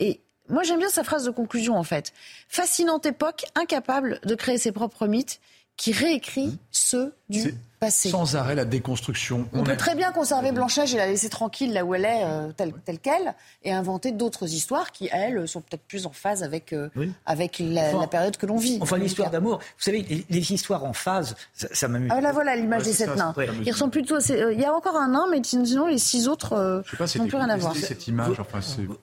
Et 0.00 0.20
moi 0.52 0.62
j'aime 0.62 0.78
bien 0.78 0.88
sa 0.88 1.02
phrase 1.02 1.24
de 1.24 1.30
conclusion 1.30 1.76
en 1.76 1.82
fait. 1.82 2.12
Fascinante 2.48 3.06
époque, 3.06 3.44
incapable 3.54 4.20
de 4.24 4.34
créer 4.34 4.58
ses 4.58 4.70
propres 4.70 5.08
mythes, 5.08 5.40
qui 5.76 5.92
réécrit 5.92 6.48
mmh. 6.48 6.58
ceux 6.70 7.14
du 7.28 7.54
sans 7.90 8.36
arrêt 8.36 8.54
la 8.54 8.64
déconstruction. 8.64 9.48
On, 9.52 9.62
peut 9.62 9.76
très 9.76 9.94
bien 9.94 10.12
conserver 10.12 10.52
Blanchage 10.52 10.94
et 10.94 10.96
la 10.96 11.06
laisser 11.06 11.28
tranquille 11.28 11.72
là 11.72 11.84
où 11.84 11.94
elle 11.94 12.04
est, 12.04 12.24
euh, 12.24 12.52
telle, 12.52 12.98
qu'elle, 12.98 13.34
et 13.64 13.72
inventer 13.72 14.12
d'autres 14.12 14.52
histoires 14.52 14.92
qui, 14.92 15.08
elles, 15.12 15.46
sont 15.48 15.60
peut-être 15.60 15.82
plus 15.82 16.06
en 16.06 16.12
phase 16.12 16.42
avec, 16.42 16.72
euh, 16.72 16.88
avec 17.26 17.58
la, 17.60 18.06
période 18.06 18.36
que 18.36 18.46
l'on 18.46 18.56
vit. 18.56 18.78
Enfin, 18.80 18.98
l'histoire 18.98 19.30
d'amour. 19.30 19.58
Vous 19.58 19.84
savez, 19.84 20.26
les, 20.28 20.52
histoires 20.52 20.84
en 20.84 20.92
phase, 20.92 21.34
ça, 21.54 21.88
m'amuse. 21.88 22.10
Ah, 22.12 22.20
là, 22.20 22.32
voilà 22.32 22.56
l'image 22.56 22.82
des 22.82 22.92
sept 22.92 23.16
nains. 23.16 23.34
Ils 23.64 23.72
ressemblent 23.72 23.92
plutôt. 23.92 24.16
Euh, 24.16 24.52
il 24.52 24.60
y 24.60 24.64
a 24.64 24.72
encore 24.72 24.96
un 24.96 25.08
nain, 25.08 25.26
mais 25.30 25.40
sinon, 25.42 25.86
les 25.86 25.98
six 25.98 26.28
autres 26.28 26.82
n'ont 27.16 27.26
plus 27.26 27.36
rien 27.36 27.48
à 27.48 27.56
voir. 27.56 27.76
Cette 27.76 28.06
image, 28.06 28.36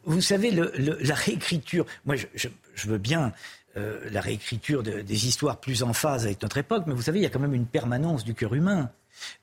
vous, 0.06 0.22
savez, 0.22 0.52
le, 0.52 0.72
la 1.02 1.16
réécriture. 1.16 1.86
Moi, 2.06 2.16
je, 2.16 2.48
je 2.76 2.88
veux 2.88 2.98
bien 2.98 3.34
euh, 3.80 4.10
la 4.12 4.22
réécriture 4.22 4.84
des 4.84 5.28
histoires 5.28 5.60
plus 5.60 5.84
en 5.84 5.94
phase 5.94 6.26
avec 6.26 6.42
notre 6.42 6.58
époque, 6.58 6.84
mais 6.88 6.94
vous 6.94 7.02
savez, 7.02 7.20
il 7.20 7.24
y 7.24 7.26
a 7.26 7.30
quand 7.30 7.40
même 7.40 7.54
une 7.54 7.66
permanence 7.66 8.24
du 8.24 8.34
cœur 8.34 8.54
humain. 8.54 8.92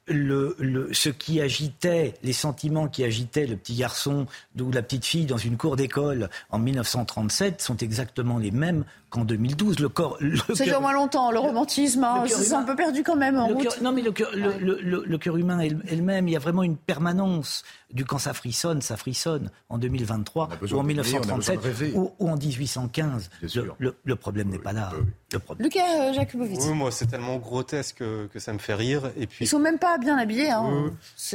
Le, 0.08 0.56
ce 0.92 1.08
qui 1.08 1.40
agitait, 1.40 2.14
les 2.22 2.32
sentiments 2.32 2.86
qui 2.86 3.02
agitaient 3.02 3.46
le 3.46 3.56
petit 3.56 3.74
garçon 3.74 4.26
ou 4.60 4.70
la 4.70 4.82
petite 4.82 5.04
fille 5.04 5.26
dans 5.26 5.36
une 5.36 5.56
cour 5.56 5.76
d'école 5.76 6.30
en 6.50 6.58
1937 6.58 7.60
sont 7.60 7.76
exactement 7.78 8.38
les 8.38 8.52
mêmes 8.52 8.84
qu'en 9.10 9.24
2012. 9.24 9.78
Le 9.80 9.88
corps. 9.88 10.18
C'est 10.54 10.64
déjà 10.64 10.80
moins 10.80 10.92
longtemps, 10.92 11.30
le 11.30 11.38
romantisme, 11.38 12.04
hein, 12.04 12.24
c'est 12.28 12.52
un 12.52 12.62
peu 12.62 12.76
perdu 12.76 13.02
quand 13.02 13.16
même 13.16 13.36
en 13.36 13.48
route. 13.48 13.80
non, 13.82 13.92
mais 13.92 14.02
le 14.02 14.12
cœur, 14.12 14.30
le, 14.34 15.16
cœur 15.18 15.36
humain 15.36 15.58
elle-même, 15.58 16.28
il 16.28 16.32
y 16.32 16.36
a 16.36 16.40
vraiment 16.40 16.62
une 16.62 16.76
permanence 16.76 17.64
du 17.92 18.04
quand 18.04 18.18
ça 18.18 18.34
frissonne, 18.34 18.82
ça 18.82 18.96
frissonne 18.96 19.50
en 19.68 19.78
2023 19.78 20.48
ou 20.72 20.76
en 20.76 20.82
1937 20.82 21.60
ou, 21.94 22.12
en 22.20 22.36
1815. 22.36 23.30
Le, 23.78 24.16
problème 24.16 24.48
n'est 24.48 24.58
pas 24.58 24.72
là. 24.72 24.92
Le 25.32 25.38
problème. 25.38 25.66
Lucas 25.66 25.80
euh, 26.00 26.12
Jakubowicz. 26.12 26.64
Oui, 26.66 26.74
moi, 26.74 26.90
c'est 26.90 27.06
tellement 27.06 27.36
grotesque 27.36 27.98
que, 27.98 28.38
ça 28.38 28.52
me 28.52 28.58
fait 28.58 28.74
rire. 28.74 29.10
Et 29.16 29.26
puis... 29.26 29.44
Ils 29.44 29.48
sont 29.48 29.58
même 29.58 29.78
pas 29.78 29.95
bien 29.98 30.16
habillés. 30.16 30.50
Hein. 30.50 30.92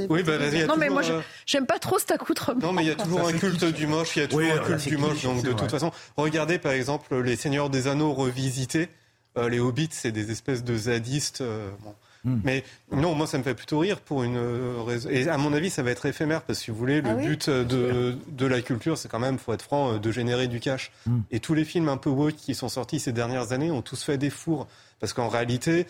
Oui, 0.10 0.24
bah, 0.24 0.38
y 0.38 0.62
a 0.62 0.68
non, 0.68 0.78
mais 0.78 0.90
moi, 0.90 1.04
euh, 1.06 1.22
j'aime 1.46 1.66
pas 1.66 1.80
trop 1.80 2.00
cet 2.00 2.12
accoutrement. 2.12 2.60
Non, 2.62 2.74
mais 2.74 2.84
il 2.84 2.88
y 2.88 2.92
a 2.92 2.96
toujours 2.96 3.28
un 3.28 3.34
culte 3.34 3.66
du 3.66 3.88
moche. 3.88 4.16
Il 4.16 4.20
y 4.20 4.26
a 4.26 4.28
toujours 4.28 4.54
un 4.54 4.60
culte 4.60 4.88
du 4.88 4.98
moche. 4.98 5.24
Donc, 5.24 5.44
de 5.44 5.54
toute 5.54 5.72
façon, 5.72 5.92
regardez 6.18 6.60
par 6.60 6.72
exemple 6.72 7.22
les 7.22 7.36
Seigneurs 7.36 7.70
des 7.70 7.88
Anneaux 7.88 8.14
revisités. 8.14 8.90
Euh, 9.38 9.48
les 9.48 9.60
hobbits, 9.60 9.90
c'est 9.92 10.12
des 10.12 10.32
espèces 10.32 10.64
de 10.64 10.76
zadistes. 10.76 11.42
Bon. 11.84 11.96
Hmm. 12.24 12.40
Mais 12.44 12.64
non, 12.92 13.16
moi, 13.16 13.26
ça 13.26 13.38
me 13.38 13.44
fait 13.44 13.56
plutôt 13.56 13.80
rire 13.80 14.00
pour 14.00 14.24
une 14.24 14.38
euh, 14.38 14.84
raison. 14.86 15.10
Et 15.10 15.28
à 15.28 15.38
mon 15.38 15.54
avis, 15.54 15.70
ça 15.70 15.82
va 15.82 15.90
être 15.90 16.06
éphémère 16.06 16.44
parce 16.44 16.60
que 16.60 16.66
si 16.66 16.72
vous 16.72 16.78
voulez, 16.78 17.02
le 17.02 17.10
ah 17.10 17.16
but 17.16 17.50
de, 17.50 18.16
de, 18.28 18.46
la 18.46 18.62
culture, 18.62 18.98
c'est 18.98 19.10
quand 19.10 19.20
même, 19.20 19.40
faut 19.40 19.54
être 19.54 19.64
franc, 19.64 19.94
euh, 19.94 20.00
de 20.00 20.12
générer 20.12 20.48
du 20.48 20.60
cash. 20.60 20.92
Hmm. 21.08 21.22
Et 21.32 21.40
tous 21.40 21.56
les 21.56 21.66
films 21.66 21.90
un 21.90 21.98
peu 21.98 22.10
woke 22.10 22.36
qui 22.36 22.54
sont 22.54 22.70
sortis 22.70 23.00
ces 23.00 23.12
dernières 23.12 23.54
années 23.54 23.72
ont 23.72 23.82
tous 23.82 24.04
fait 24.04 24.18
des 24.18 24.30
fours. 24.30 24.68
Parce 25.00 25.14
qu'en 25.14 25.30
réalité, 25.30 25.88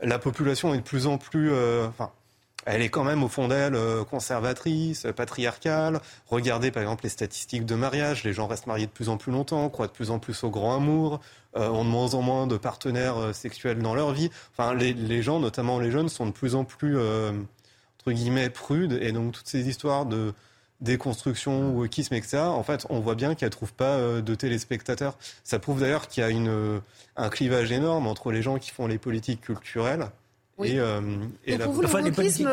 la 0.00 0.18
population 0.18 0.74
est 0.74 0.78
de 0.78 0.82
plus 0.82 1.06
en 1.06 1.18
plus. 1.18 1.50
Euh, 1.52 1.86
enfin, 1.88 2.10
elle 2.66 2.82
est 2.82 2.90
quand 2.90 3.04
même 3.04 3.22
au 3.22 3.28
fond 3.28 3.48
d'elle 3.48 3.78
conservatrice, 4.10 5.06
patriarcale. 5.16 6.00
Regardez 6.26 6.70
par 6.70 6.82
exemple 6.82 7.04
les 7.04 7.08
statistiques 7.08 7.64
de 7.64 7.74
mariage, 7.74 8.24
les 8.24 8.34
gens 8.34 8.46
restent 8.46 8.66
mariés 8.66 8.86
de 8.86 8.90
plus 8.90 9.08
en 9.08 9.16
plus 9.16 9.32
longtemps, 9.32 9.70
croient 9.70 9.86
de 9.86 9.92
plus 9.92 10.10
en 10.10 10.18
plus 10.18 10.44
au 10.44 10.50
grand 10.50 10.76
amour, 10.76 11.20
euh, 11.56 11.68
ont 11.70 11.84
de 11.84 11.88
moins 11.88 12.14
en 12.14 12.20
moins 12.20 12.46
de 12.46 12.58
partenaires 12.58 13.16
euh, 13.16 13.32
sexuels 13.32 13.78
dans 13.78 13.94
leur 13.94 14.12
vie. 14.12 14.30
Enfin, 14.52 14.74
les, 14.74 15.22
gens, 15.22 15.40
notamment 15.40 15.78
les 15.78 15.90
jeunes, 15.90 16.10
sont 16.10 16.26
de 16.26 16.30
plus 16.30 16.54
en 16.54 16.64
plus, 16.64 16.98
euh, 16.98 17.32
entre 17.98 18.12
guillemets, 18.12 18.50
prudes. 18.50 18.98
Et 19.00 19.12
donc, 19.12 19.32
toutes 19.32 19.48
ces 19.48 19.66
histoires 19.66 20.04
de 20.04 20.34
déconstruction, 20.80 21.72
wokisme, 21.72 22.14
etc., 22.14 22.38
en 22.38 22.62
fait, 22.62 22.86
on 22.88 23.00
voit 23.00 23.14
bien 23.14 23.34
qu'elle 23.34 23.50
trouve 23.50 23.72
pas 23.72 23.96
euh, 23.96 24.20
de 24.20 24.34
téléspectateurs. 24.34 25.16
Ça 25.44 25.58
prouve 25.58 25.80
d'ailleurs 25.80 26.08
qu'il 26.08 26.22
y 26.22 26.26
a 26.26 26.30
une, 26.30 26.48
euh, 26.48 26.78
un 27.16 27.28
clivage 27.28 27.72
énorme 27.72 28.06
entre 28.06 28.30
les 28.30 28.42
gens 28.42 28.58
qui 28.58 28.70
font 28.70 28.86
les 28.86 28.98
politiques 28.98 29.40
culturelles 29.40 30.06
et, 30.64 30.80
euh, 30.80 31.00
et 31.46 31.56
Donc 31.56 31.66
pour 31.66 31.74
vous, 31.74 31.82
le 31.82 31.88
wokisme 31.88 32.50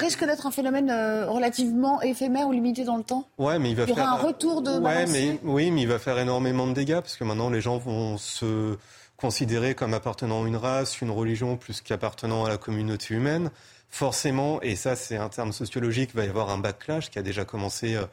risque 0.00 0.24
d'être 0.24 0.46
un 0.46 0.50
phénomène 0.50 0.90
relativement 1.28 2.02
éphémère 2.02 2.48
ou 2.48 2.52
limité 2.52 2.82
dans 2.82 2.96
le 2.96 3.04
temps? 3.04 3.28
Ouais, 3.38 3.60
mais 3.60 3.70
il 3.70 3.76
va 3.76 3.84
il 3.84 3.90
y 3.90 3.94
faire 3.94 4.04
aura 4.04 4.12
un 4.14 4.22
retour 4.26 4.60
de. 4.60 4.72
Ouais, 4.80 5.06
mais 5.06 5.38
oui, 5.44 5.70
mais 5.70 5.82
il 5.82 5.88
va 5.88 6.00
faire 6.00 6.18
énormément 6.18 6.66
de 6.66 6.72
dégâts 6.72 7.00
parce 7.00 7.16
que 7.16 7.22
maintenant 7.22 7.50
les 7.50 7.60
gens 7.60 7.78
vont 7.78 8.18
se 8.18 8.76
considérer 9.16 9.76
comme 9.76 9.94
appartenant 9.94 10.42
à 10.42 10.48
une 10.48 10.56
race, 10.56 11.00
une 11.00 11.12
religion, 11.12 11.56
plus 11.56 11.80
qu'appartenant 11.80 12.44
à 12.44 12.48
la 12.48 12.56
communauté 12.56 13.14
humaine 13.14 13.50
forcément, 13.88 14.60
et 14.62 14.76
ça 14.76 14.96
c'est 14.96 15.16
un 15.16 15.28
terme 15.28 15.52
sociologique, 15.52 16.10
il 16.14 16.16
va 16.16 16.24
y 16.24 16.28
avoir 16.28 16.50
un 16.50 16.58
backlash 16.58 17.10
qui 17.10 17.18
a 17.18 17.22
déjà 17.22 17.44
commencé 17.44 17.94
euh, 17.94 18.04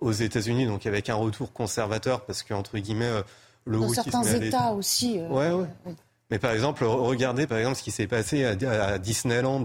aux 0.00 0.12
États-Unis, 0.12 0.66
donc 0.66 0.86
avec 0.86 1.08
un 1.10 1.14
retour 1.14 1.52
conservateur, 1.52 2.24
parce 2.24 2.42
que 2.42 2.54
entre 2.54 2.78
guillemets, 2.78 3.04
euh, 3.04 3.22
le 3.64 3.80
Dans 3.80 3.88
certains 3.88 4.22
États 4.22 4.72
aussi. 4.72 5.18
Euh, 5.18 5.28
ouais, 5.28 5.50
ouais. 5.50 5.94
Mais 6.30 6.38
par 6.38 6.52
exemple, 6.52 6.84
regardez 6.84 7.46
par 7.46 7.58
exemple 7.58 7.76
ce 7.76 7.82
qui 7.82 7.90
s'est 7.90 8.06
passé 8.06 8.44
à, 8.44 8.98
Disneyland. 8.98 9.62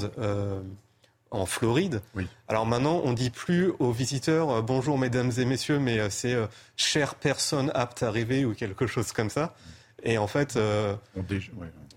en 1.31 1.45
Floride. 1.45 2.01
Oui. 2.13 2.27
Alors 2.49 2.65
maintenant, 2.65 3.01
on 3.05 3.13
dit 3.13 3.29
plus 3.29 3.71
aux 3.79 3.91
visiteurs 3.91 4.61
bonjour 4.63 4.97
mesdames 4.97 5.31
et 5.38 5.45
messieurs, 5.45 5.79
mais 5.79 6.09
c'est 6.09 6.35
chère 6.75 7.15
personne 7.15 7.71
apte 7.73 8.03
à 8.03 8.11
rêver 8.11 8.43
ou 8.43 8.53
quelque 8.53 8.85
chose 8.85 9.11
comme 9.13 9.29
ça. 9.29 9.55
Et 10.03 10.17
en 10.17 10.27
fait, 10.27 10.57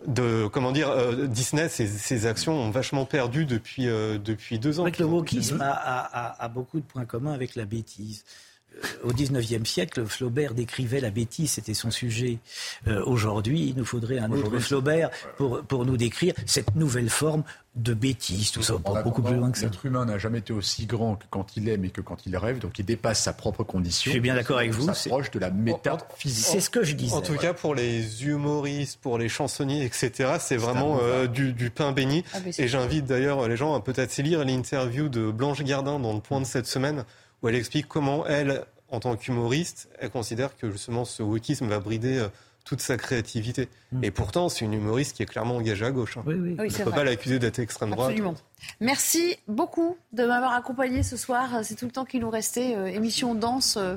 de 0.06 0.46
comment 0.48 0.72
dire, 0.72 0.90
euh, 0.90 1.26
Disney, 1.26 1.68
ses, 1.68 2.26
actions 2.26 2.54
ont 2.54 2.70
vachement 2.70 3.04
perdu 3.04 3.46
depuis 3.46 3.88
euh, 3.88 4.18
depuis 4.18 4.58
deux 4.58 4.80
ans. 4.80 4.84
le 4.84 5.04
wokisme 5.04 5.60
a, 5.60 6.48
beaucoup 6.48 6.80
de 6.80 6.84
points 6.84 7.04
communs 7.04 7.32
avec 7.32 7.54
la 7.54 7.64
bêtise. 7.64 8.24
Euh, 8.82 9.08
au 9.08 9.12
XIXe 9.12 9.68
siècle, 9.68 10.04
Flaubert 10.06 10.54
décrivait 10.54 11.00
la 11.00 11.10
bêtise, 11.10 11.52
c'était 11.52 11.74
son 11.74 11.90
sujet. 11.90 12.38
Aujourd'hui, 13.06 13.68
il 13.68 13.76
nous 13.76 13.84
faudrait 13.84 14.18
un 14.18 14.30
autre 14.30 14.58
Flaubert 14.58 15.10
pour, 15.36 15.62
pour 15.62 15.84
nous 15.84 15.96
décrire 15.96 16.34
cette 16.46 16.74
nouvelle 16.74 17.10
forme 17.10 17.44
de 17.76 17.92
bêtises, 17.92 18.52
tout 18.52 18.62
ça, 18.62 18.74
pas 18.78 19.02
beaucoup 19.02 19.20
plus 19.20 19.34
loin 19.34 19.50
que 19.50 19.58
ça. 19.58 19.66
L'être 19.66 19.84
humain 19.84 20.04
n'a 20.04 20.16
jamais 20.16 20.38
été 20.38 20.52
aussi 20.52 20.86
grand 20.86 21.16
que 21.16 21.24
quand 21.28 21.56
il 21.56 21.68
aime 21.68 21.84
et 21.84 21.90
que 21.90 22.00
quand 22.00 22.24
il 22.24 22.36
rêve, 22.36 22.60
donc 22.60 22.78
il 22.78 22.84
dépasse 22.84 23.20
sa 23.20 23.32
propre 23.32 23.64
condition. 23.64 24.10
Je 24.10 24.10
suis 24.10 24.20
bien 24.20 24.36
d'accord 24.36 24.58
avec 24.58 24.70
vous. 24.70 24.92
C'est 24.94 25.10
proche 25.10 25.30
de 25.32 25.40
la 25.40 25.50
métaphysique. 25.50 26.46
C'est 26.46 26.60
ce 26.60 26.70
que 26.70 26.84
je 26.84 26.94
disais. 26.94 27.14
En 27.14 27.20
tout 27.20 27.34
cas, 27.34 27.52
pour 27.52 27.74
les 27.74 28.26
humoristes, 28.26 29.00
pour 29.00 29.18
les 29.18 29.28
chansonniers, 29.28 29.84
etc., 29.84 30.34
c'est 30.38 30.56
vraiment 30.56 31.00
euh, 31.02 31.26
du, 31.26 31.70
pain 31.70 31.90
béni. 31.90 32.22
Ah, 32.32 32.38
et 32.56 32.68
j'invite 32.68 33.06
d'ailleurs 33.06 33.48
les 33.48 33.56
gens 33.56 33.74
à 33.74 33.80
peut-être 33.80 34.16
lire 34.18 34.44
l'interview 34.44 35.08
de 35.08 35.32
Blanche 35.32 35.62
Gardin 35.62 35.98
dans 35.98 36.12
le 36.12 36.20
point 36.20 36.40
de 36.40 36.46
cette 36.46 36.66
semaine, 36.66 37.04
où 37.44 37.48
elle 37.48 37.54
explique 37.54 37.86
comment 37.86 38.26
elle, 38.26 38.64
en 38.88 38.98
tant 38.98 39.16
qu'humoriste, 39.16 39.88
elle 40.00 40.10
considère 40.10 40.56
que 40.56 40.70
justement 40.70 41.04
ce 41.04 41.22
wokisme 41.22 41.68
va 41.68 41.78
brider 41.78 42.18
euh, 42.18 42.28
toute 42.64 42.80
sa 42.80 42.96
créativité. 42.96 43.68
Mm. 43.92 44.04
Et 44.04 44.10
pourtant, 44.10 44.48
c'est 44.48 44.64
une 44.64 44.72
humoriste 44.72 45.16
qui 45.16 45.22
est 45.22 45.26
clairement 45.26 45.56
engagée 45.56 45.84
à 45.84 45.90
gauche. 45.90 46.16
Hein. 46.16 46.22
Oui, 46.26 46.34
oui. 46.34 46.56
On 46.58 46.62
ne 46.62 46.84
peut 46.84 46.90
pas 46.90 47.04
l'accuser 47.04 47.38
d'être 47.38 47.58
extrême 47.58 47.90
droite. 47.90 48.10
Absolument. 48.10 48.34
Merci 48.80 49.36
beaucoup 49.46 49.96
de 50.12 50.24
m'avoir 50.24 50.54
accompagné 50.54 51.02
ce 51.02 51.16
soir. 51.16 51.60
C'est 51.62 51.74
tout 51.74 51.84
le 51.84 51.90
temps 51.90 52.06
qui 52.06 52.18
nous 52.18 52.30
restait. 52.30 52.74
Euh, 52.74 52.86
émission 52.86 53.34
danse. 53.34 53.76
Euh, 53.76 53.96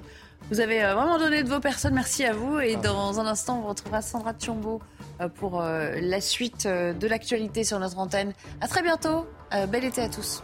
vous 0.51 0.59
avez 0.59 0.83
euh, 0.83 0.93
vraiment 0.93 1.17
donné 1.17 1.43
de 1.43 1.49
vos 1.49 1.61
personnes. 1.61 1.93
Merci 1.93 2.25
à 2.25 2.33
vous. 2.33 2.59
Et 2.59 2.75
ah. 2.75 2.81
dans 2.81 3.19
un 3.19 3.25
instant, 3.25 3.61
on 3.63 3.67
retrouvera 3.67 4.01
Sandra 4.01 4.33
Tchombo 4.33 4.81
pour 5.35 5.63
la 5.63 6.21
suite 6.21 6.67
de 6.67 7.07
l'actualité 7.07 7.63
sur 7.63 7.79
notre 7.79 7.97
antenne. 7.97 8.33
À 8.61 8.67
très 8.67 8.83
bientôt. 8.83 9.25
Bel 9.67 9.83
été 9.83 10.01
à 10.01 10.09
tous. 10.09 10.43